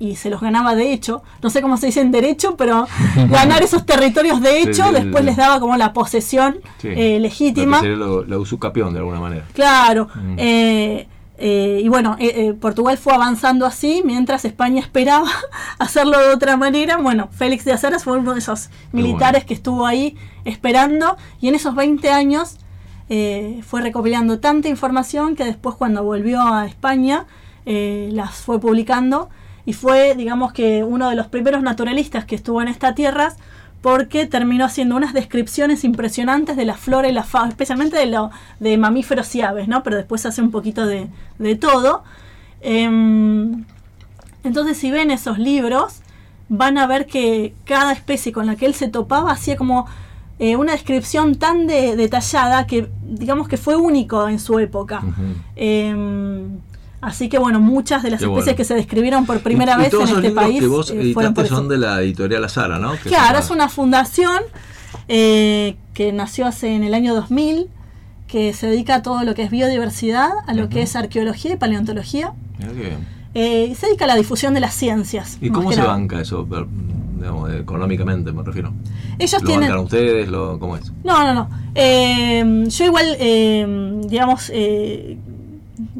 y 0.00 0.16
se 0.16 0.28
los 0.30 0.40
ganaba 0.40 0.74
de 0.74 0.92
hecho, 0.92 1.22
no 1.42 1.48
sé 1.48 1.62
cómo 1.62 1.76
se 1.76 1.86
dice 1.86 2.00
en 2.00 2.10
derecho, 2.10 2.56
pero 2.56 2.86
ganar 3.30 3.62
esos 3.62 3.86
territorios 3.86 4.40
de 4.42 4.62
hecho 4.62 4.90
después 4.90 5.24
les 5.24 5.36
daba 5.36 5.60
como 5.60 5.76
la 5.76 5.92
posesión 5.92 6.56
Sí. 6.82 6.88
eh, 6.88 7.18
legítima. 7.20 7.76
Lo 7.76 7.82
que 7.82 7.88
sería 7.88 7.96
lo- 8.04 8.24
la 8.24 8.38
usucapión 8.38 8.92
de 8.92 8.98
alguna 8.98 9.20
manera. 9.20 9.44
Claro. 9.54 10.08
Mm. 10.14 10.38
Eh, 11.38 11.80
y 11.84 11.88
bueno, 11.88 12.16
eh, 12.18 12.32
eh, 12.34 12.54
Portugal 12.54 12.96
fue 12.96 13.12
avanzando 13.12 13.66
así 13.66 14.02
mientras 14.04 14.44
España 14.44 14.80
esperaba 14.80 15.28
hacerlo 15.78 16.18
de 16.18 16.28
otra 16.28 16.56
manera. 16.56 16.96
Bueno, 16.96 17.28
Félix 17.30 17.64
de 17.64 17.72
Azaras 17.72 18.04
fue 18.04 18.18
uno 18.18 18.32
de 18.32 18.38
esos 18.38 18.70
militares 18.92 19.42
bueno. 19.42 19.48
que 19.48 19.54
estuvo 19.54 19.86
ahí 19.86 20.16
esperando 20.44 21.16
y 21.40 21.48
en 21.48 21.54
esos 21.54 21.74
20 21.74 22.10
años 22.10 22.58
fue 23.08 23.82
recopilando 23.82 24.40
tanta 24.40 24.68
información 24.68 25.36
que 25.36 25.44
después 25.44 25.76
cuando 25.76 26.02
volvió 26.02 26.42
a 26.42 26.66
España 26.66 27.26
las 27.64 28.34
fue 28.34 28.58
publicando 28.58 29.30
y 29.64 29.74
fue, 29.74 30.16
digamos 30.16 30.52
que, 30.52 30.82
uno 30.82 31.08
de 31.10 31.14
los 31.14 31.28
primeros 31.28 31.62
naturalistas 31.62 32.24
que 32.24 32.34
estuvo 32.34 32.60
en 32.62 32.68
estas 32.68 32.96
tierras 32.96 33.36
porque 33.82 34.26
terminó 34.26 34.64
haciendo 34.64 34.96
unas 34.96 35.12
descripciones 35.12 35.84
impresionantes 35.84 36.56
de 36.56 36.64
la 36.64 36.74
flora 36.76 37.08
y 37.08 37.12
la 37.12 37.22
fauna, 37.22 37.50
especialmente 37.50 37.96
de, 37.96 38.06
lo, 38.06 38.30
de 38.58 38.76
mamíferos 38.78 39.32
y 39.36 39.42
aves, 39.42 39.68
¿no? 39.68 39.82
Pero 39.82 39.96
después 39.96 40.26
hace 40.26 40.42
un 40.42 40.50
poquito 40.50 40.86
de, 40.86 41.08
de 41.38 41.54
todo. 41.54 42.02
Em, 42.60 43.64
entonces, 44.42 44.76
si 44.76 44.90
ven 44.90 45.10
esos 45.10 45.38
libros, 45.38 46.00
van 46.48 46.78
a 46.78 46.86
ver 46.86 47.06
que 47.06 47.54
cada 47.64 47.92
especie 47.92 48.32
con 48.32 48.46
la 48.46 48.56
que 48.56 48.66
él 48.66 48.74
se 48.74 48.88
topaba 48.88 49.30
hacía 49.32 49.56
como 49.56 49.86
eh, 50.38 50.56
una 50.56 50.72
descripción 50.72 51.36
tan 51.36 51.66
de- 51.66 51.96
detallada 51.96 52.66
que, 52.66 52.88
digamos 53.02 53.48
que 53.48 53.56
fue 53.56 53.76
único 53.76 54.28
en 54.28 54.38
su 54.38 54.58
época. 54.58 55.00
Así 57.00 57.28
que, 57.28 57.38
bueno, 57.38 57.60
muchas 57.60 58.02
de 58.02 58.10
las 58.10 58.18
Qué 58.20 58.24
especies 58.26 58.44
bueno. 58.46 58.56
que 58.56 58.64
se 58.64 58.74
describieron 58.74 59.26
por 59.26 59.40
primera 59.40 59.72
Y- 59.72 59.76
y 59.76 59.78
vez 59.82 59.90
todos 59.90 60.10
en 60.10 60.16
este 60.16 60.30
país 60.30 60.60
que 60.60 60.66
vos 60.66 60.90
eh, 60.90 61.10
fueron 61.14 61.34
por 61.34 61.46
son 61.46 61.68
de 61.68 61.78
la 61.78 62.00
editorial 62.02 62.44
Azara, 62.44 62.78
¿no? 62.78 62.92
Que 62.92 63.08
Claro, 63.10 63.38
es 63.38 63.50
una 63.50 63.68
fundación 63.68 64.40
eh, 65.08 65.76
que 65.94 66.12
nació 66.12 66.46
hace 66.46 66.74
en 66.74 66.82
el 66.84 66.94
año 66.94 67.14
2000, 67.14 67.68
que 68.26 68.52
se 68.52 68.66
dedica 68.66 68.96
a 68.96 69.02
todo 69.02 69.22
lo 69.22 69.34
que 69.34 69.42
es 69.44 69.50
biodiversidad, 69.50 70.30
a 70.46 70.54
lo 70.54 70.68
que 70.68 70.82
es 70.82 70.96
arqueología 70.96 71.52
y 71.52 71.56
paleontología. 71.56 72.32
Eh, 73.34 73.68
y 73.70 73.74
se 73.74 73.86
dedica 73.86 74.04
a 74.06 74.08
la 74.08 74.14
difusión 74.16 74.54
de 74.54 74.60
las 74.60 74.74
ciencias. 74.74 75.38
¿Y 75.40 75.50
cómo 75.50 75.70
se 75.70 75.78
nada. 75.78 75.92
banca 75.92 76.20
eso, 76.20 76.46
digamos, 77.18 77.52
económicamente 77.52 78.32
me 78.32 78.42
refiero? 78.42 78.72
Ellos 79.18 79.42
¿Lo 79.42 79.46
tienen... 79.46 79.68
bancan 79.68 79.84
ustedes? 79.84 80.28
Lo, 80.28 80.58
¿Cómo 80.58 80.76
es? 80.76 80.90
No, 81.04 81.22
no, 81.24 81.34
no. 81.34 82.68
Yo 82.68 82.84
igual, 82.84 83.16
digamos, 84.08 84.50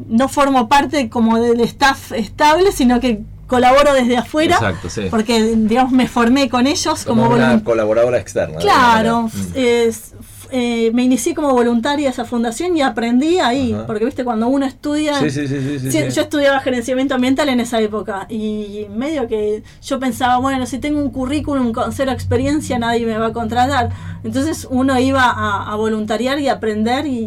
no 0.07 0.27
formo 0.29 0.67
parte 0.67 1.09
como 1.09 1.39
del 1.39 1.59
staff 1.61 2.11
estable, 2.13 2.71
sino 2.71 2.99
que 2.99 3.21
colaboro 3.47 3.93
desde 3.93 4.17
afuera. 4.17 4.55
Exacto, 4.55 4.89
sí. 4.89 5.07
Porque, 5.09 5.41
digamos, 5.55 5.91
me 5.91 6.07
formé 6.07 6.49
con 6.49 6.67
ellos 6.67 7.05
como, 7.05 7.23
Como 7.23 7.35
una 7.35 7.63
colaboradora 7.63 8.17
externa. 8.19 8.57
Claro. 8.57 9.23
Mm. 9.33 9.51
es- 9.55 10.13
eh, 10.49 10.91
me 10.93 11.03
inicié 11.03 11.35
como 11.35 11.51
voluntaria 11.51 12.05
de 12.05 12.11
esa 12.13 12.23
fundación 12.23 12.77
y 12.77 12.81
aprendí 12.81 13.37
ahí, 13.39 13.73
Ajá. 13.73 13.85
porque 13.85 14.05
viste, 14.05 14.23
cuando 14.23 14.47
uno 14.47 14.65
estudia... 14.65 15.19
Sí, 15.19 15.29
sí, 15.29 15.45
sí, 15.45 15.59
sí, 15.59 15.79
sí, 15.79 15.91
Sí, 15.91 15.99
sí. 16.03 16.09
Yo 16.15 16.21
estudiaba 16.21 16.61
gerenciamiento 16.61 17.15
ambiental 17.15 17.49
en 17.49 17.59
esa 17.59 17.81
época 17.81 18.27
y 18.29 18.87
medio 18.95 19.27
que 19.27 19.61
yo 19.83 19.99
pensaba, 19.99 20.37
bueno, 20.37 20.65
si 20.65 20.79
tengo 20.79 20.99
un 21.01 21.09
currículum 21.09 21.73
con 21.73 21.91
cero 21.91 22.13
experiencia 22.13 22.79
nadie 22.79 23.05
me 23.05 23.17
va 23.17 23.25
a 23.27 23.33
contratar. 23.33 23.89
Entonces 24.23 24.65
uno 24.69 24.97
iba 24.97 25.23
a, 25.23 25.69
a 25.69 25.75
voluntariar 25.75 26.39
y 26.39 26.47
a 26.47 26.53
aprender 26.53 27.07
y, 27.07 27.17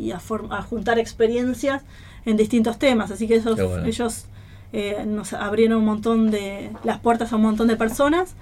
y 0.00 0.12
a, 0.12 0.20
a 0.50 0.62
juntar 0.62 1.00
experiencias 1.00 1.82
en 2.28 2.36
distintos 2.36 2.78
temas. 2.78 3.10
Así 3.10 3.26
que 3.26 3.36
esos, 3.36 3.56
bueno. 3.56 3.84
ellos 3.86 4.26
eh, 4.72 5.04
nos 5.06 5.32
abrieron 5.32 5.78
un 5.78 5.84
montón 5.84 6.30
de 6.30 6.70
las 6.84 6.98
puertas 7.00 7.32
a 7.32 7.36
un 7.36 7.42
montón 7.42 7.68
de 7.68 7.76
personas. 7.76 8.34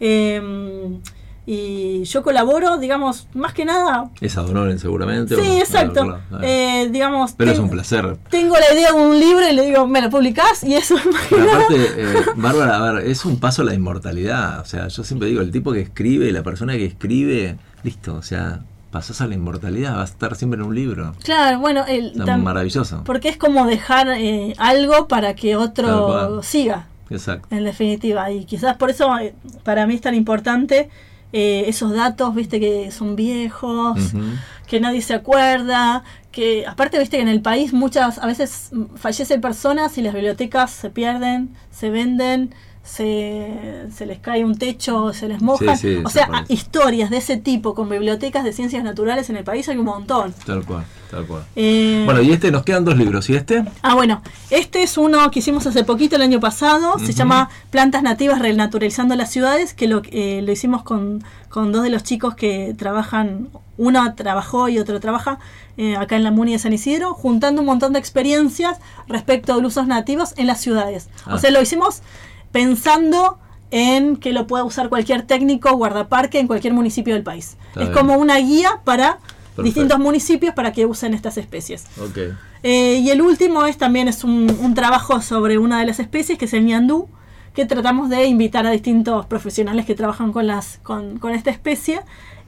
Eh, 0.00 0.40
y 1.44 2.04
yo 2.04 2.22
colaboro, 2.22 2.78
digamos, 2.78 3.26
más 3.34 3.52
que 3.52 3.64
nada. 3.64 4.10
Es 4.20 4.38
ad 4.38 4.48
honorem 4.48 4.78
seguramente. 4.78 5.34
Sí, 5.34 5.58
exacto. 5.58 6.04
Claro, 6.04 6.20
claro. 6.28 6.44
Eh, 6.46 6.88
digamos, 6.92 7.32
Pero 7.36 7.50
es 7.50 7.58
un 7.58 7.68
placer. 7.68 8.16
tengo 8.30 8.54
la 8.54 8.72
idea 8.72 8.92
de 8.92 9.00
un 9.00 9.18
libro 9.18 9.48
y 9.50 9.52
le 9.52 9.66
digo, 9.66 9.86
¿me 9.88 10.00
lo 10.00 10.08
publicás? 10.08 10.62
Y 10.62 10.74
eso 10.76 10.96
es 10.96 11.06
más 11.06 11.20
que 11.22 11.34
Pero 11.34 11.44
nada. 11.46 11.64
aparte, 11.64 11.84
eh, 11.96 12.14
Bárbara, 12.36 12.76
a 12.76 12.92
ver, 12.92 13.06
es 13.08 13.24
un 13.24 13.40
paso 13.40 13.62
a 13.62 13.64
la 13.64 13.74
inmortalidad. 13.74 14.60
O 14.60 14.64
sea, 14.64 14.86
yo 14.86 15.02
siempre 15.02 15.28
digo, 15.28 15.40
el 15.40 15.50
tipo 15.50 15.72
que 15.72 15.80
escribe, 15.80 16.30
la 16.30 16.44
persona 16.44 16.74
que 16.74 16.84
escribe, 16.84 17.56
listo, 17.82 18.14
o 18.14 18.22
sea, 18.22 18.60
pasás 18.92 19.20
a 19.20 19.26
la 19.26 19.34
inmortalidad, 19.34 19.96
va 19.96 20.02
a 20.02 20.04
estar 20.04 20.36
siempre 20.36 20.60
en 20.60 20.66
un 20.66 20.74
libro. 20.74 21.14
Claro, 21.24 21.58
bueno, 21.58 21.84
el, 21.88 22.14
tam- 22.14 22.42
maravilloso. 22.42 23.02
porque 23.04 23.28
es 23.30 23.36
como 23.36 23.66
dejar 23.66 24.06
eh, 24.10 24.54
algo 24.58 25.08
para 25.08 25.34
que 25.34 25.56
otro 25.56 26.42
siga, 26.44 26.86
Exacto. 27.10 27.48
en 27.50 27.64
definitiva. 27.64 28.30
Y 28.30 28.44
quizás 28.44 28.76
por 28.76 28.90
eso 28.90 29.18
eh, 29.18 29.34
para 29.64 29.86
mí 29.86 29.94
es 29.94 30.00
tan 30.02 30.14
importante 30.14 30.88
eh, 31.32 31.64
esos 31.66 31.92
datos, 31.94 32.34
viste, 32.34 32.60
que 32.60 32.90
son 32.92 33.16
viejos, 33.16 33.98
que 34.68 34.78
nadie 34.80 35.00
se 35.02 35.14
acuerda, 35.14 36.04
que 36.30 36.66
aparte, 36.66 36.98
viste, 36.98 37.16
que 37.16 37.22
en 37.22 37.28
el 37.28 37.40
país 37.42 37.72
muchas, 37.72 38.18
a 38.18 38.26
veces 38.26 38.68
mm, 38.72 38.94
fallecen 38.96 39.40
personas 39.40 39.96
y 39.98 40.02
las 40.02 40.12
bibliotecas 40.14 40.70
se 40.70 40.90
pierden, 40.90 41.50
se 41.70 41.88
venden, 41.90 42.54
se, 42.84 43.86
se 43.94 44.06
les 44.06 44.18
cae 44.18 44.44
un 44.44 44.56
techo, 44.56 45.12
se 45.12 45.28
les. 45.28 45.38
Sí, 45.40 45.66
sí, 45.76 46.02
o 46.04 46.08
sea, 46.08 46.44
historias 46.48 47.10
de 47.10 47.18
ese 47.18 47.36
tipo 47.36 47.74
con 47.74 47.88
bibliotecas 47.88 48.44
de 48.44 48.52
ciencias 48.52 48.82
naturales 48.82 49.30
en 49.30 49.36
el 49.36 49.44
país 49.44 49.68
hay 49.68 49.78
un 49.78 49.84
montón. 49.84 50.34
Tal 50.44 50.64
cual, 50.64 50.84
tal 51.10 51.24
cual. 51.26 51.44
Eh, 51.54 52.02
Bueno, 52.04 52.22
y 52.22 52.32
este 52.32 52.50
nos 52.50 52.64
quedan 52.64 52.84
dos 52.84 52.96
libros. 52.96 53.30
¿Y 53.30 53.36
este? 53.36 53.64
Ah, 53.82 53.94
bueno, 53.94 54.20
este 54.50 54.82
es 54.82 54.98
uno 54.98 55.30
que 55.30 55.38
hicimos 55.38 55.66
hace 55.66 55.84
poquito, 55.84 56.16
el 56.16 56.22
año 56.22 56.40
pasado, 56.40 56.98
se 56.98 57.12
llama 57.12 57.50
Plantas 57.70 58.02
Nativas 58.02 58.40
Renaturalizando 58.40 59.14
las 59.14 59.30
Ciudades, 59.30 59.74
que 59.74 59.86
lo, 59.86 60.02
eh, 60.10 60.42
lo 60.42 60.50
hicimos 60.50 60.82
con, 60.82 61.22
con 61.48 61.70
dos 61.70 61.84
de 61.84 61.90
los 61.90 62.02
chicos 62.02 62.34
que 62.34 62.74
trabajan, 62.76 63.48
uno 63.78 64.14
trabajó 64.14 64.68
y 64.68 64.78
otro 64.78 64.98
trabaja 64.98 65.38
eh, 65.76 65.96
acá 65.96 66.16
en 66.16 66.24
la 66.24 66.32
MUNI 66.32 66.52
de 66.52 66.58
San 66.58 66.72
Isidro, 66.72 67.14
juntando 67.14 67.62
un 67.62 67.66
montón 67.66 67.92
de 67.92 68.00
experiencias 68.00 68.78
respecto 69.06 69.58
de 69.58 69.64
usos 69.66 69.86
nativos 69.86 70.34
en 70.36 70.48
las 70.48 70.60
ciudades. 70.60 71.08
Ah. 71.26 71.34
O 71.36 71.38
sea, 71.38 71.50
lo 71.52 71.62
hicimos 71.62 72.02
pensando 72.52 73.38
en 73.70 74.16
que 74.16 74.32
lo 74.32 74.46
pueda 74.46 74.64
usar 74.64 74.88
cualquier 74.90 75.22
técnico 75.22 75.72
guardaparque 75.72 76.38
en 76.38 76.46
cualquier 76.46 76.74
municipio 76.74 77.14
del 77.14 77.22
país. 77.22 77.56
Está 77.68 77.82
es 77.82 77.88
bien. 77.88 77.98
como 77.98 78.16
una 78.18 78.36
guía 78.36 78.80
para 78.84 79.14
Perfecto. 79.16 79.62
distintos 79.62 79.98
municipios 79.98 80.54
para 80.54 80.72
que 80.72 80.86
usen 80.86 81.14
estas 81.14 81.38
especies. 81.38 81.86
Eh, 82.62 83.00
y 83.02 83.10
el 83.10 83.22
último 83.22 83.64
es 83.64 83.78
también 83.78 84.08
es 84.08 84.24
un, 84.24 84.54
un 84.60 84.74
trabajo 84.74 85.20
sobre 85.22 85.58
una 85.58 85.80
de 85.80 85.86
las 85.86 85.98
especies, 86.00 86.38
que 86.38 86.44
es 86.44 86.52
el 86.52 86.64
ñandú, 86.66 87.08
que 87.54 87.66
tratamos 87.66 88.08
de 88.08 88.26
invitar 88.26 88.66
a 88.66 88.70
distintos 88.70 89.26
profesionales 89.26 89.84
que 89.86 89.94
trabajan 89.94 90.32
con, 90.32 90.46
las, 90.46 90.78
con, 90.82 91.18
con 91.18 91.32
esta 91.32 91.50
especie 91.50 92.00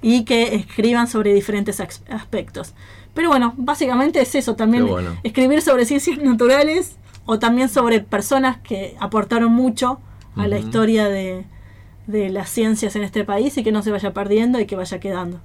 y 0.03 0.25
que 0.25 0.55
escriban 0.55 1.09
sobre 1.09 1.33
diferentes 1.33 1.81
aspectos. 1.81 2.75
Pero 3.15 3.29
bueno, 3.29 3.55
básicamente 3.57 4.21
es 4.21 4.35
eso, 4.35 4.57
también 4.57 4.87
bueno. 4.87 5.17
escribir 5.23 5.63
sobre 5.63 5.87
ciencias 5.87 6.19
naturales 6.23 6.97
o 7.27 7.39
también 7.39 7.69
sobre 7.69 8.01
personas 8.01 8.59
que 8.59 8.97
aportaron 9.01 9.53
mucho 9.53 10.01
a 10.37 10.49
la 10.49 10.59
historia 10.59 11.09
de, 11.09 11.45
de 12.07 12.29
las 12.29 12.51
ciencias 12.51 12.97
en 12.97 13.03
este 13.03 13.25
país 13.25 13.57
y 13.57 13.63
que 13.63 13.73
no 13.73 13.83
se 13.83 13.91
vaya 13.91 14.13
perdiendo 14.13 14.61
y 14.61 14.67
que 14.67 14.77
vaya 14.77 15.01
quedando. 15.01 15.41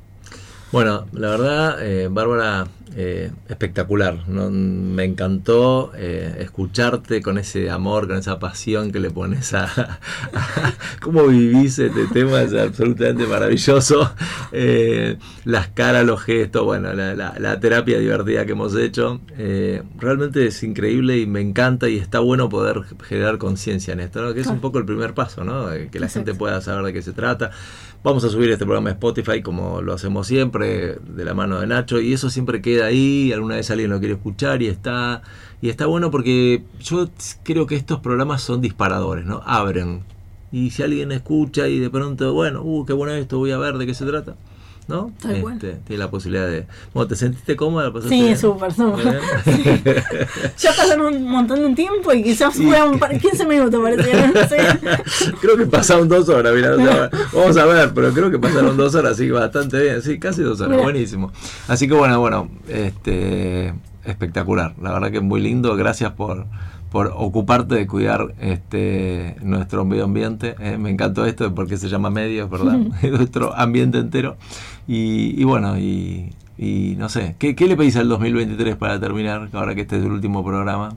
Bueno, 0.71 1.07
la 1.13 1.29
verdad, 1.31 1.77
eh, 1.83 2.09
Bárbara, 2.11 2.67
eh, 2.95 3.31
espectacular. 3.47 4.27
¿no? 4.27 4.51
Me 4.51 5.03
encantó 5.03 5.91
eh, 5.95 6.35
escucharte 6.41 7.23
con 7.23 7.39
ese 7.39 7.71
amor, 7.71 8.07
con 8.07 8.17
esa 8.17 8.37
pasión 8.37 8.91
que 8.91 8.99
le 8.99 9.09
pones 9.09 9.53
a, 9.55 9.63
a 9.65 9.99
cómo 11.01 11.25
vivís 11.25 11.79
este 11.79 12.05
tema. 12.13 12.43
Es 12.43 12.53
absolutamente 12.53 13.25
maravilloso. 13.25 14.13
Eh, 14.51 15.17
las 15.43 15.69
caras, 15.69 16.05
los 16.05 16.21
gestos, 16.21 16.63
bueno, 16.65 16.93
la, 16.93 17.15
la- 17.15 17.33
la 17.39 17.59
terapia 17.59 17.97
divertida 17.97 18.45
que 18.45 18.51
hemos 18.51 18.75
hecho. 18.75 19.21
eh, 19.39 19.81
realmente 19.97 20.45
es 20.45 20.61
increíble 20.61 21.17
y 21.17 21.25
me 21.25 21.41
encanta 21.41 21.89
y 21.89 21.97
está 21.97 22.19
bueno 22.19 22.47
poder 22.47 22.81
generar 23.07 23.39
conciencia 23.39 23.93
en 23.93 24.01
esto, 24.01 24.21
¿no? 24.21 24.35
que 24.35 24.41
es 24.41 24.47
un 24.47 24.59
poco 24.61 24.77
el 24.77 24.85
primer 24.85 25.15
paso, 25.15 25.43
¿no? 25.43 25.71
Eh, 25.73 25.89
que 25.91 25.99
la 25.99 26.09
gente 26.09 26.35
pueda 26.35 26.61
saber 26.61 26.85
de 26.85 26.93
qué 26.93 27.01
se 27.01 27.13
trata. 27.13 27.49
Vamos 28.01 28.23
a 28.23 28.29
subir 28.29 28.49
este 28.49 28.63
programa 28.63 28.91
a 28.91 28.93
Spotify 28.93 29.41
como 29.41 29.81
lo 29.81 29.91
hacemos 29.91 30.25
siempre, 30.25 30.95
de 30.95 31.25
la 31.25 31.33
mano 31.33 31.59
de 31.59 31.67
Nacho, 31.67 31.99
y 31.99 32.13
eso 32.13 32.29
siempre 32.29 32.61
queda 32.61 32.85
ahí, 32.85 33.33
alguna 33.33 33.55
vez 33.55 33.69
alguien 33.71 33.89
lo 33.89 33.99
quiere 33.99 34.13
escuchar 34.13 34.61
y 34.61 34.67
está, 34.67 35.21
y 35.61 35.67
está 35.67 35.85
bueno 35.85 36.09
porque 36.09 36.63
yo 36.79 37.09
creo 37.43 37.67
que 37.67 37.75
estos 37.75 37.99
programas 37.99 38.41
son 38.41 38.61
disparadores, 38.61 39.25
¿no? 39.25 39.41
Abren. 39.45 40.03
Y 40.49 40.69
si 40.69 40.81
alguien 40.81 41.11
escucha 41.11 41.67
y 41.67 41.79
de 41.79 41.89
pronto, 41.89 42.33
bueno, 42.33 42.61
uh, 42.63 42.85
qué 42.85 42.93
bueno 42.93 43.13
esto, 43.13 43.37
voy 43.37 43.51
a 43.51 43.57
ver 43.57 43.77
de 43.77 43.85
qué 43.85 43.93
se 43.93 44.05
trata. 44.05 44.37
¿No? 44.89 45.11
Tal 45.21 45.39
cual. 45.41 45.53
Este, 45.53 45.73
tiene 45.87 46.03
la 46.03 46.09
posibilidad 46.09 46.47
de. 46.47 46.65
Bueno, 46.93 47.07
¿te 47.07 47.15
sentiste 47.15 47.55
cómoda? 47.55 47.85
¿La 47.85 47.93
pasaste 47.93 48.15
Sí, 48.15 48.35
súper, 48.35 48.73
súper. 48.73 49.21
Ya 50.57 50.71
pasaron 50.75 51.15
un 51.15 51.23
montón 51.29 51.59
de 51.63 51.75
tiempo 51.75 52.11
y 52.11 52.23
quizás 52.23 52.53
Sí. 52.55 52.65
fueron 52.65 52.97
par- 52.99 53.17
15 53.17 53.45
minutos, 53.45 53.79
parece. 53.81 54.13
No 54.33 54.47
sé. 54.49 54.57
creo 55.41 55.55
que 55.57 55.65
pasaron 55.67 56.07
dos 56.09 56.27
horas, 56.29 56.53
mira, 56.55 56.73
o 56.73 56.77
sea, 56.77 57.09
vamos 57.33 57.57
a 57.57 57.65
ver, 57.65 57.91
pero 57.93 58.11
creo 58.13 58.31
que 58.31 58.39
pasaron 58.39 58.75
dos 58.75 58.95
horas, 58.95 59.11
así 59.13 59.27
que 59.27 59.31
bastante 59.31 59.79
bien, 59.81 60.01
sí, 60.01 60.19
casi 60.19 60.41
dos 60.41 60.59
horas, 60.59 60.71
Mira. 60.71 60.83
buenísimo. 60.83 61.31
Así 61.67 61.87
que 61.87 61.93
bueno, 61.93 62.19
bueno, 62.19 62.49
este 62.67 63.73
espectacular, 64.05 64.73
la 64.81 64.91
verdad 64.93 65.11
que 65.11 65.19
muy 65.19 65.39
lindo, 65.39 65.75
gracias 65.75 66.13
por 66.13 66.47
por 66.91 67.13
ocuparte 67.15 67.75
de 67.75 67.87
cuidar 67.87 68.33
este 68.39 69.35
nuestro 69.41 69.85
medio 69.85 70.05
ambiente, 70.05 70.55
eh, 70.59 70.77
me 70.77 70.89
encantó 70.89 71.25
esto 71.25 71.53
porque 71.53 71.77
se 71.77 71.87
llama 71.89 72.09
medios, 72.09 72.49
¿verdad? 72.49 72.77
nuestro 73.11 73.55
ambiente 73.55 73.99
entero. 73.99 74.37
Y, 74.87 75.39
y 75.39 75.43
bueno, 75.43 75.77
y, 75.77 76.33
y 76.57 76.95
no 76.97 77.09
sé, 77.09 77.35
¿qué, 77.37 77.55
¿qué 77.55 77.67
le 77.67 77.77
pedís 77.77 77.95
al 77.95 78.09
2023 78.09 78.75
para 78.75 78.99
terminar, 78.99 79.49
ahora 79.53 79.75
que 79.75 79.81
este 79.81 79.97
es 79.97 80.03
el 80.03 80.11
último 80.11 80.43
programa? 80.43 80.89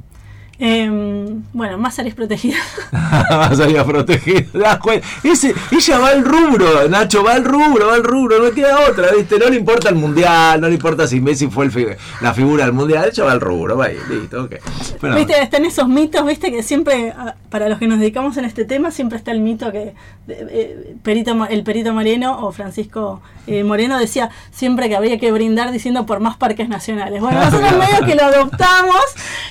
Em, 0.64 1.42
bueno, 1.52 1.76
más 1.76 1.98
áreas 1.98 2.14
protegidas. 2.14 2.60
Vas 2.92 3.58
a 3.58 3.68
ir 3.68 3.76
a 3.80 3.84
proteger. 3.84 4.46
¿te 4.48 4.58
das 4.60 4.78
cuenta? 4.78 5.04
Ese, 5.24 5.52
ella 5.72 5.98
va 5.98 6.08
al 6.10 6.24
rubro, 6.24 6.88
Nacho, 6.88 7.24
va 7.24 7.32
al 7.32 7.44
rubro, 7.44 7.88
va 7.88 7.94
al 7.94 8.04
rubro, 8.04 8.38
no 8.40 8.52
queda 8.52 8.78
otra, 8.88 9.08
¿viste? 9.10 9.40
No 9.40 9.48
le 9.50 9.56
importa 9.56 9.88
el 9.88 9.96
mundial, 9.96 10.60
no 10.60 10.68
le 10.68 10.74
importa 10.74 11.08
si 11.08 11.20
Messi 11.20 11.48
fue 11.48 11.64
el 11.64 11.72
fi- 11.72 11.86
la 12.20 12.32
figura 12.32 12.64
del 12.64 12.72
mundial, 12.74 13.08
ella 13.10 13.24
va 13.24 13.32
al 13.32 13.40
rubro, 13.40 13.76
va 13.76 13.86
ahí, 13.86 13.98
listo, 14.08 14.44
ok. 14.44 14.54
Bueno, 15.00 15.16
Viste, 15.16 15.42
están 15.42 15.64
esos 15.64 15.88
mitos, 15.88 16.24
viste, 16.24 16.52
que 16.52 16.62
siempre, 16.62 17.12
ah, 17.18 17.34
para 17.50 17.68
los 17.68 17.80
que 17.80 17.88
nos 17.88 17.98
dedicamos 17.98 18.36
en 18.36 18.44
este 18.44 18.64
tema, 18.64 18.92
siempre 18.92 19.18
está 19.18 19.32
el 19.32 19.40
mito 19.40 19.72
que 19.72 19.82
eh, 19.82 19.94
eh, 20.28 20.94
Perito, 21.02 21.44
el 21.50 21.64
Perito 21.64 21.92
Moreno 21.92 22.38
o 22.38 22.52
Francisco 22.52 23.20
eh, 23.48 23.64
Moreno 23.64 23.98
decía 23.98 24.30
siempre 24.52 24.88
que 24.88 24.94
habría 24.94 25.18
que 25.18 25.32
brindar 25.32 25.72
diciendo 25.72 26.06
por 26.06 26.20
más 26.20 26.36
parques 26.36 26.68
nacionales. 26.68 27.20
Bueno, 27.20 27.40
nosotros 27.44 27.72
medio 27.78 28.06
que 28.06 28.14
lo 28.14 28.22
adoptamos 28.26 29.02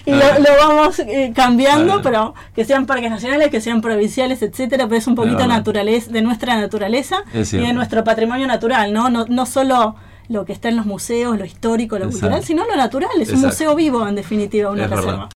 y 0.05 0.11
lo, 0.11 0.19
lo 0.39 0.55
vamos 0.57 1.01
eh, 1.07 1.34
cambiando, 1.36 2.02
pero 2.02 2.34
que 2.56 2.65
sean 2.65 2.86
parques 2.86 3.10
nacionales, 3.10 3.49
que 3.49 3.61
sean 3.61 3.82
provinciales, 3.82 4.41
etcétera, 4.41 4.86
pero 4.88 4.98
es 4.98 5.07
un 5.07 5.15
poquito 5.15 5.45
naturaleza, 5.48 6.11
de 6.11 6.22
nuestra 6.22 6.56
naturaleza 6.60 7.23
y 7.34 7.57
de 7.57 7.73
nuestro 7.73 8.03
patrimonio 8.03 8.48
natural, 8.48 8.94
¿no? 8.94 9.10
No, 9.10 9.26
no 9.28 9.45
solo 9.45 9.95
lo 10.30 10.45
que 10.45 10.53
está 10.53 10.69
en 10.69 10.78
los 10.78 10.86
museos, 10.86 11.38
lo 11.38 11.44
histórico, 11.45 11.98
lo 11.98 12.06
Exacto. 12.06 12.19
cultural, 12.28 12.44
sino 12.44 12.65
lo 12.65 12.76
natural, 12.76 13.11
es 13.19 13.32
un 13.32 13.41
museo 13.41 13.76
vivo 13.76 14.07
en 14.07 14.15
definitiva, 14.15 14.72
una 14.72 14.86
Es 14.86 14.90
verdad. 14.90 15.06
reserva. 15.06 15.30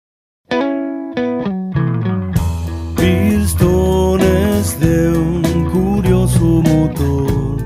Pistones 3.56 4.80
de 4.80 5.10
un 5.10 5.70
curioso 5.72 6.40
motor. 6.44 7.62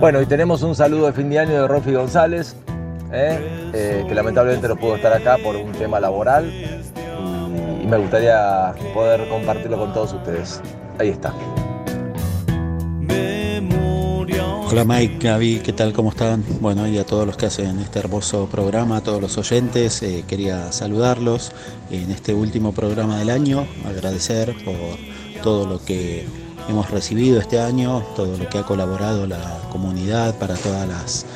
Bueno, 0.00 0.20
y 0.20 0.26
tenemos 0.26 0.62
un 0.62 0.74
saludo 0.74 1.06
de 1.06 1.12
fin 1.12 1.30
de 1.30 1.38
año 1.38 1.52
de 1.62 1.68
Rofi 1.68 1.92
González, 1.92 2.56
¿eh? 3.12 3.70
Eh, 3.72 4.04
que 4.08 4.14
lamentablemente 4.14 4.68
no 4.68 4.76
pudo 4.76 4.96
estar 4.96 5.12
acá 5.12 5.38
por 5.38 5.56
un 5.56 5.72
tema 5.72 6.00
laboral 6.00 6.52
y, 6.52 7.86
me 7.86 7.98
gustaría 7.98 8.74
poder 8.94 9.28
compartirlo 9.28 9.78
con 9.78 9.92
todos 9.92 10.14
ustedes. 10.14 10.60
Ahí 10.98 11.10
está. 11.10 11.34
Hola 14.70 14.84
Mike, 14.84 15.18
Gaby, 15.20 15.60
¿qué 15.60 15.72
tal? 15.72 15.92
¿Cómo 15.92 16.08
están? 16.08 16.42
Bueno, 16.60 16.88
y 16.88 16.98
a 16.98 17.04
todos 17.04 17.26
los 17.26 17.36
que 17.36 17.46
hacen 17.46 17.78
este 17.78 17.98
hermoso 18.00 18.48
programa, 18.50 18.96
a 18.96 19.00
todos 19.02 19.20
los 19.20 19.36
oyentes, 19.38 20.02
eh, 20.02 20.24
quería 20.26 20.72
saludarlos 20.72 21.52
en 21.90 22.10
este 22.10 22.34
último 22.34 22.72
programa 22.72 23.18
del 23.18 23.30
año, 23.30 23.66
agradecer 23.86 24.56
por 24.64 24.98
todo 25.44 25.66
lo 25.66 25.84
que 25.84 26.26
hemos 26.68 26.90
recibido 26.90 27.38
este 27.38 27.60
año, 27.60 28.02
todo 28.16 28.36
lo 28.36 28.48
que 28.48 28.58
ha 28.58 28.62
colaborado 28.64 29.26
la 29.26 29.60
comunidad 29.70 30.34
para 30.38 30.54
todas 30.54 30.88
las 30.88 31.26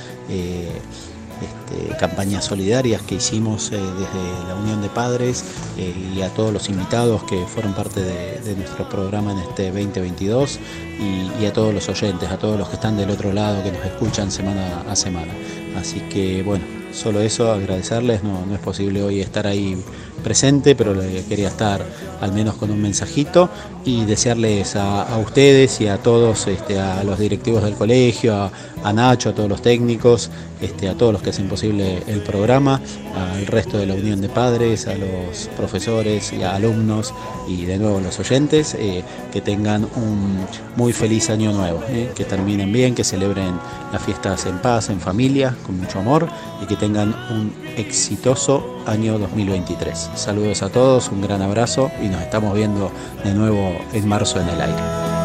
este, 1.68 1.96
campañas 1.96 2.44
solidarias 2.44 3.02
que 3.02 3.16
hicimos 3.16 3.70
eh, 3.72 3.76
desde 3.76 4.48
la 4.48 4.54
Unión 4.54 4.80
de 4.80 4.88
Padres 4.88 5.44
eh, 5.76 5.94
y 6.14 6.22
a 6.22 6.28
todos 6.30 6.52
los 6.52 6.68
invitados 6.68 7.22
que 7.24 7.44
fueron 7.46 7.74
parte 7.74 8.00
de, 8.00 8.40
de 8.40 8.54
nuestro 8.56 8.88
programa 8.88 9.32
en 9.32 9.38
este 9.38 9.66
2022 9.66 10.58
y, 10.98 11.42
y 11.42 11.46
a 11.46 11.52
todos 11.52 11.74
los 11.74 11.88
oyentes, 11.88 12.30
a 12.30 12.38
todos 12.38 12.58
los 12.58 12.68
que 12.68 12.74
están 12.76 12.96
del 12.96 13.10
otro 13.10 13.32
lado, 13.32 13.62
que 13.62 13.72
nos 13.72 13.84
escuchan 13.84 14.30
semana 14.30 14.84
a 14.88 14.96
semana. 14.96 15.32
Así 15.76 16.00
que 16.00 16.42
bueno, 16.42 16.64
solo 16.92 17.20
eso, 17.20 17.52
agradecerles, 17.52 18.22
no, 18.24 18.44
no 18.46 18.54
es 18.54 18.60
posible 18.60 19.02
hoy 19.02 19.20
estar 19.20 19.46
ahí 19.46 19.76
presente, 20.24 20.74
pero 20.74 20.94
quería 21.28 21.48
estar 21.48 21.84
al 22.20 22.32
menos 22.32 22.56
con 22.56 22.70
un 22.70 22.82
mensajito 22.82 23.48
y 23.84 24.04
desearles 24.04 24.74
a, 24.76 25.02
a 25.02 25.18
ustedes 25.18 25.80
y 25.80 25.88
a 25.88 25.98
todos, 25.98 26.46
este, 26.48 26.78
a 26.78 27.04
los 27.04 27.18
directivos 27.18 27.62
del 27.62 27.74
colegio, 27.74 28.34
a, 28.34 28.50
a 28.82 28.92
Nacho, 28.92 29.30
a 29.30 29.34
todos 29.34 29.48
los 29.48 29.62
técnicos, 29.62 30.30
este, 30.60 30.88
a 30.88 30.94
todos 30.94 31.12
los 31.12 31.22
que 31.22 31.30
hacen 31.30 31.48
posible 31.48 31.57
el 31.62 32.22
programa, 32.24 32.80
al 33.14 33.46
resto 33.46 33.78
de 33.78 33.86
la 33.86 33.94
Unión 33.94 34.20
de 34.20 34.28
Padres, 34.28 34.86
a 34.86 34.94
los 34.94 35.48
profesores 35.56 36.32
y 36.32 36.42
a 36.42 36.54
alumnos 36.54 37.14
y 37.48 37.64
de 37.64 37.78
nuevo 37.78 38.00
los 38.00 38.18
oyentes, 38.18 38.74
eh, 38.74 39.02
que 39.32 39.40
tengan 39.40 39.84
un 39.96 40.46
muy 40.76 40.92
feliz 40.92 41.30
año 41.30 41.52
nuevo, 41.52 41.82
eh, 41.88 42.10
que 42.14 42.24
terminen 42.24 42.72
bien, 42.72 42.94
que 42.94 43.04
celebren 43.04 43.58
las 43.92 44.02
fiestas 44.02 44.46
en 44.46 44.58
paz, 44.58 44.90
en 44.90 45.00
familia, 45.00 45.54
con 45.64 45.78
mucho 45.78 45.98
amor 45.98 46.28
y 46.62 46.66
que 46.66 46.76
tengan 46.76 47.14
un 47.30 47.52
exitoso 47.76 48.78
año 48.86 49.18
2023. 49.18 50.10
Saludos 50.14 50.62
a 50.62 50.68
todos, 50.68 51.08
un 51.10 51.22
gran 51.22 51.42
abrazo 51.42 51.90
y 52.02 52.08
nos 52.08 52.22
estamos 52.22 52.54
viendo 52.54 52.90
de 53.24 53.34
nuevo 53.34 53.72
en 53.92 54.08
marzo 54.08 54.40
en 54.40 54.48
el 54.48 54.60
aire. 54.60 55.17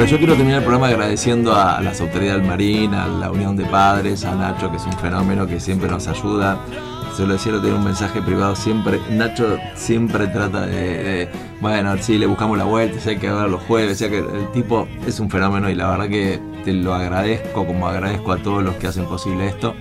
Bueno, 0.00 0.12
yo 0.12 0.16
quiero 0.16 0.34
terminar 0.34 0.60
el 0.60 0.64
programa 0.64 0.88
agradeciendo 0.88 1.54
a 1.54 1.78
las 1.82 2.00
autoridades 2.00 2.40
del 2.40 2.48
Marín, 2.48 2.94
a 2.94 3.06
la 3.06 3.30
Unión 3.30 3.54
de 3.54 3.66
Padres, 3.66 4.24
a 4.24 4.34
Nacho, 4.34 4.70
que 4.70 4.78
es 4.78 4.86
un 4.86 4.94
fenómeno 4.94 5.46
que 5.46 5.60
siempre 5.60 5.90
nos 5.90 6.08
ayuda. 6.08 6.58
Se 7.14 7.26
lo 7.26 7.34
decía, 7.34 7.52
tiene 7.60 7.76
un 7.76 7.84
mensaje 7.84 8.22
privado 8.22 8.56
siempre. 8.56 8.98
Nacho 9.10 9.58
siempre 9.74 10.26
trata 10.28 10.64
de, 10.64 11.28
bueno, 11.60 11.94
sí, 12.00 12.16
le 12.16 12.24
buscamos 12.24 12.56
la 12.56 12.64
vuelta, 12.64 12.98
sé 12.98 13.18
que 13.18 13.30
ver 13.30 13.50
los 13.50 13.60
jueves, 13.64 13.98
sé 13.98 14.08
que 14.08 14.20
el 14.20 14.50
tipo 14.54 14.88
es 15.06 15.20
un 15.20 15.28
fenómeno 15.28 15.68
y 15.68 15.74
la 15.74 15.90
verdad 15.90 16.08
que 16.08 16.40
te 16.64 16.72
lo 16.72 16.94
agradezco, 16.94 17.66
como 17.66 17.86
agradezco 17.86 18.32
a 18.32 18.38
todos 18.38 18.64
los 18.64 18.76
que 18.76 18.86
hacen 18.86 19.04
posible 19.04 19.48
esto 19.48 19.74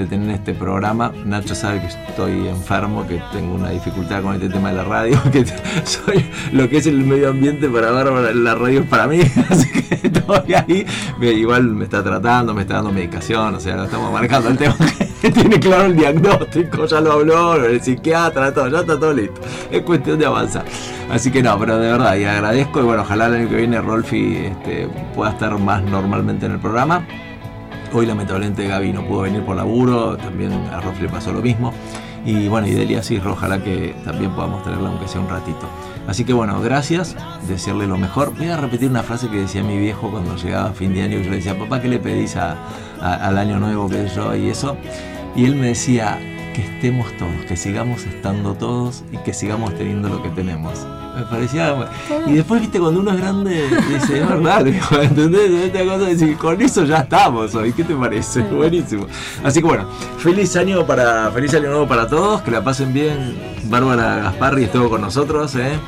de 0.00 0.06
tener 0.06 0.30
este 0.30 0.54
programa. 0.54 1.12
Nacho 1.26 1.54
sabe 1.54 1.80
que 1.80 1.86
estoy 1.88 2.48
enfermo, 2.48 3.06
que 3.06 3.22
tengo 3.32 3.54
una 3.54 3.70
dificultad 3.70 4.22
con 4.22 4.34
este 4.34 4.48
tema 4.48 4.70
de 4.70 4.76
la 4.76 4.84
radio, 4.84 5.20
que 5.32 5.44
soy 5.84 6.24
lo 6.52 6.68
que 6.68 6.78
es 6.78 6.86
el 6.86 7.04
medio 7.04 7.30
ambiente 7.30 7.68
para 7.68 7.90
Bárbara, 7.90 8.32
la 8.32 8.54
radio 8.54 8.80
es 8.80 8.86
para 8.86 9.06
mí, 9.06 9.20
así 9.50 9.70
que 9.70 10.06
estoy 10.06 10.54
ahí. 10.54 10.86
Igual 11.20 11.64
me 11.64 11.84
está 11.84 12.02
tratando, 12.02 12.54
me 12.54 12.62
está 12.62 12.74
dando 12.74 12.92
medicación, 12.92 13.54
o 13.54 13.60
sea, 13.60 13.76
lo 13.76 13.84
estamos 13.84 14.10
marcando 14.12 14.48
el 14.48 14.56
tema 14.56 14.76
tiene 15.34 15.60
claro 15.60 15.84
el 15.84 15.96
diagnóstico, 15.96 16.86
ya 16.86 17.00
lo 17.00 17.12
habló, 17.12 17.62
el 17.62 17.82
psiquiatra, 17.82 18.54
todo, 18.54 18.68
ya 18.68 18.80
está 18.80 18.98
todo 18.98 19.12
listo. 19.12 19.40
Es 19.70 19.82
cuestión 19.82 20.18
de 20.18 20.24
avanzar. 20.24 20.64
Así 21.10 21.30
que 21.30 21.42
no, 21.42 21.58
pero 21.58 21.78
de 21.78 21.92
verdad, 21.92 22.16
y 22.16 22.24
agradezco 22.24 22.80
y 22.80 22.84
bueno, 22.84 23.02
ojalá 23.02 23.26
el 23.26 23.34
año 23.34 23.48
que 23.50 23.56
viene 23.56 23.80
Rolfi 23.82 24.36
este, 24.36 24.88
pueda 25.14 25.32
estar 25.32 25.58
más 25.58 25.82
normalmente 25.82 26.46
en 26.46 26.52
el 26.52 26.58
programa. 26.58 27.06
Hoy 27.92 28.06
lamentablemente 28.06 28.66
Gaby 28.68 28.92
no 28.92 29.04
pudo 29.04 29.22
venir 29.22 29.42
por 29.42 29.56
laburo, 29.56 30.16
también 30.16 30.52
a 30.52 30.80
Rolf 30.80 31.00
le 31.00 31.08
pasó 31.08 31.32
lo 31.32 31.42
mismo. 31.42 31.72
Y 32.24 32.48
bueno, 32.48 32.66
y 32.66 32.72
Delia 32.72 33.02
sí, 33.02 33.20
ojalá 33.24 33.62
que 33.64 33.94
también 34.04 34.30
podamos 34.32 34.62
tenerla 34.62 34.90
aunque 34.90 35.08
sea 35.08 35.20
un 35.20 35.28
ratito. 35.28 35.66
Así 36.06 36.24
que 36.24 36.32
bueno, 36.32 36.60
gracias, 36.60 37.16
desearle 37.48 37.86
lo 37.86 37.96
mejor. 37.96 38.34
Voy 38.36 38.48
a 38.48 38.56
repetir 38.56 38.90
una 38.90 39.02
frase 39.02 39.28
que 39.28 39.38
decía 39.38 39.62
mi 39.62 39.78
viejo 39.78 40.10
cuando 40.10 40.36
llegaba 40.36 40.70
a 40.70 40.72
fin 40.72 40.92
de 40.92 41.02
año, 41.02 41.18
yo 41.18 41.30
le 41.30 41.36
decía, 41.36 41.58
papá, 41.58 41.80
¿qué 41.80 41.88
le 41.88 41.98
pedís 41.98 42.36
al 42.36 43.38
año 43.38 43.58
nuevo 43.58 43.88
que 43.88 44.06
yo 44.08 44.36
y 44.36 44.50
eso? 44.50 44.76
Y 45.34 45.44
él 45.46 45.56
me 45.56 45.68
decía, 45.68 46.18
que 46.54 46.62
estemos 46.62 47.10
todos, 47.16 47.46
que 47.46 47.56
sigamos 47.56 48.04
estando 48.04 48.54
todos 48.54 49.04
y 49.12 49.16
que 49.18 49.32
sigamos 49.32 49.74
teniendo 49.76 50.08
lo 50.08 50.22
que 50.22 50.30
tenemos. 50.30 50.86
Me 51.16 51.22
parecía. 51.22 51.74
Y 52.26 52.34
después, 52.34 52.60
viste, 52.60 52.78
cuando 52.78 53.00
uno 53.00 53.12
es 53.12 53.18
grande, 53.18 53.68
dice, 53.88 54.20
es 54.20 54.28
verdad, 54.28 54.66
¿entendés? 55.02 55.50
Esta 55.50 55.84
cosa 55.84 55.98
de 55.98 56.14
decir, 56.14 56.36
con 56.36 56.60
eso 56.60 56.84
ya 56.84 56.98
estamos 56.98 57.54
hoy, 57.54 57.72
¿qué 57.72 57.84
te 57.84 57.94
parece? 57.94 58.42
Buenísimo. 58.42 59.06
Así 59.42 59.60
que 59.60 59.66
bueno, 59.66 59.88
feliz 60.18 60.56
año 60.56 60.86
para 60.86 61.30
feliz 61.30 61.52
año 61.54 61.68
nuevo 61.68 61.88
para 61.88 62.06
todos, 62.06 62.42
que 62.42 62.50
la 62.50 62.62
pasen 62.62 62.92
bien. 62.92 63.36
Bárbara 63.64 64.16
Gasparri 64.16 64.64
estuvo 64.64 64.88
con 64.88 65.00
nosotros, 65.00 65.54
¿eh? 65.56 65.78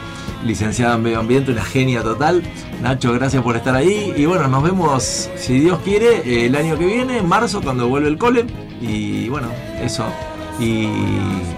licenciada 0.45 0.97
en 0.97 1.03
medio 1.03 1.21
ambiente, 1.21 1.53
una 1.53 1.65
genia 1.65 2.03
total. 2.03 2.43
Nacho, 2.83 3.13
gracias 3.13 3.43
por 3.43 3.57
estar 3.57 3.75
ahí. 3.75 4.13
Y 4.17 4.27
bueno, 4.27 4.49
nos 4.49 4.63
vemos, 4.63 5.31
si 5.37 5.61
Dios 5.61 5.79
quiere, 5.85 6.47
el 6.47 6.57
año 6.57 6.77
que 6.77 6.87
viene, 6.87 7.19
en 7.19 7.29
marzo, 7.29 7.63
cuando 7.63 7.89
vuelve 7.89 8.09
el 8.09 8.19
cole. 8.19 8.45
Y 8.81 9.29
bueno, 9.29 9.49
eso 9.81 10.05
y 10.59 10.87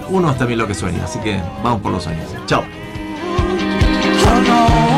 uno 0.09 0.31
es 0.31 0.39
también 0.39 0.59
lo 0.59 0.67
que 0.67 0.75
sueña, 0.75 1.05
así 1.05 1.19
que 1.21 1.41
vamos 1.63 1.81
por 1.81 1.93
los 1.93 2.05
sueños. 2.05 2.27
Chao. 2.47 2.84
Oh. 4.67 4.94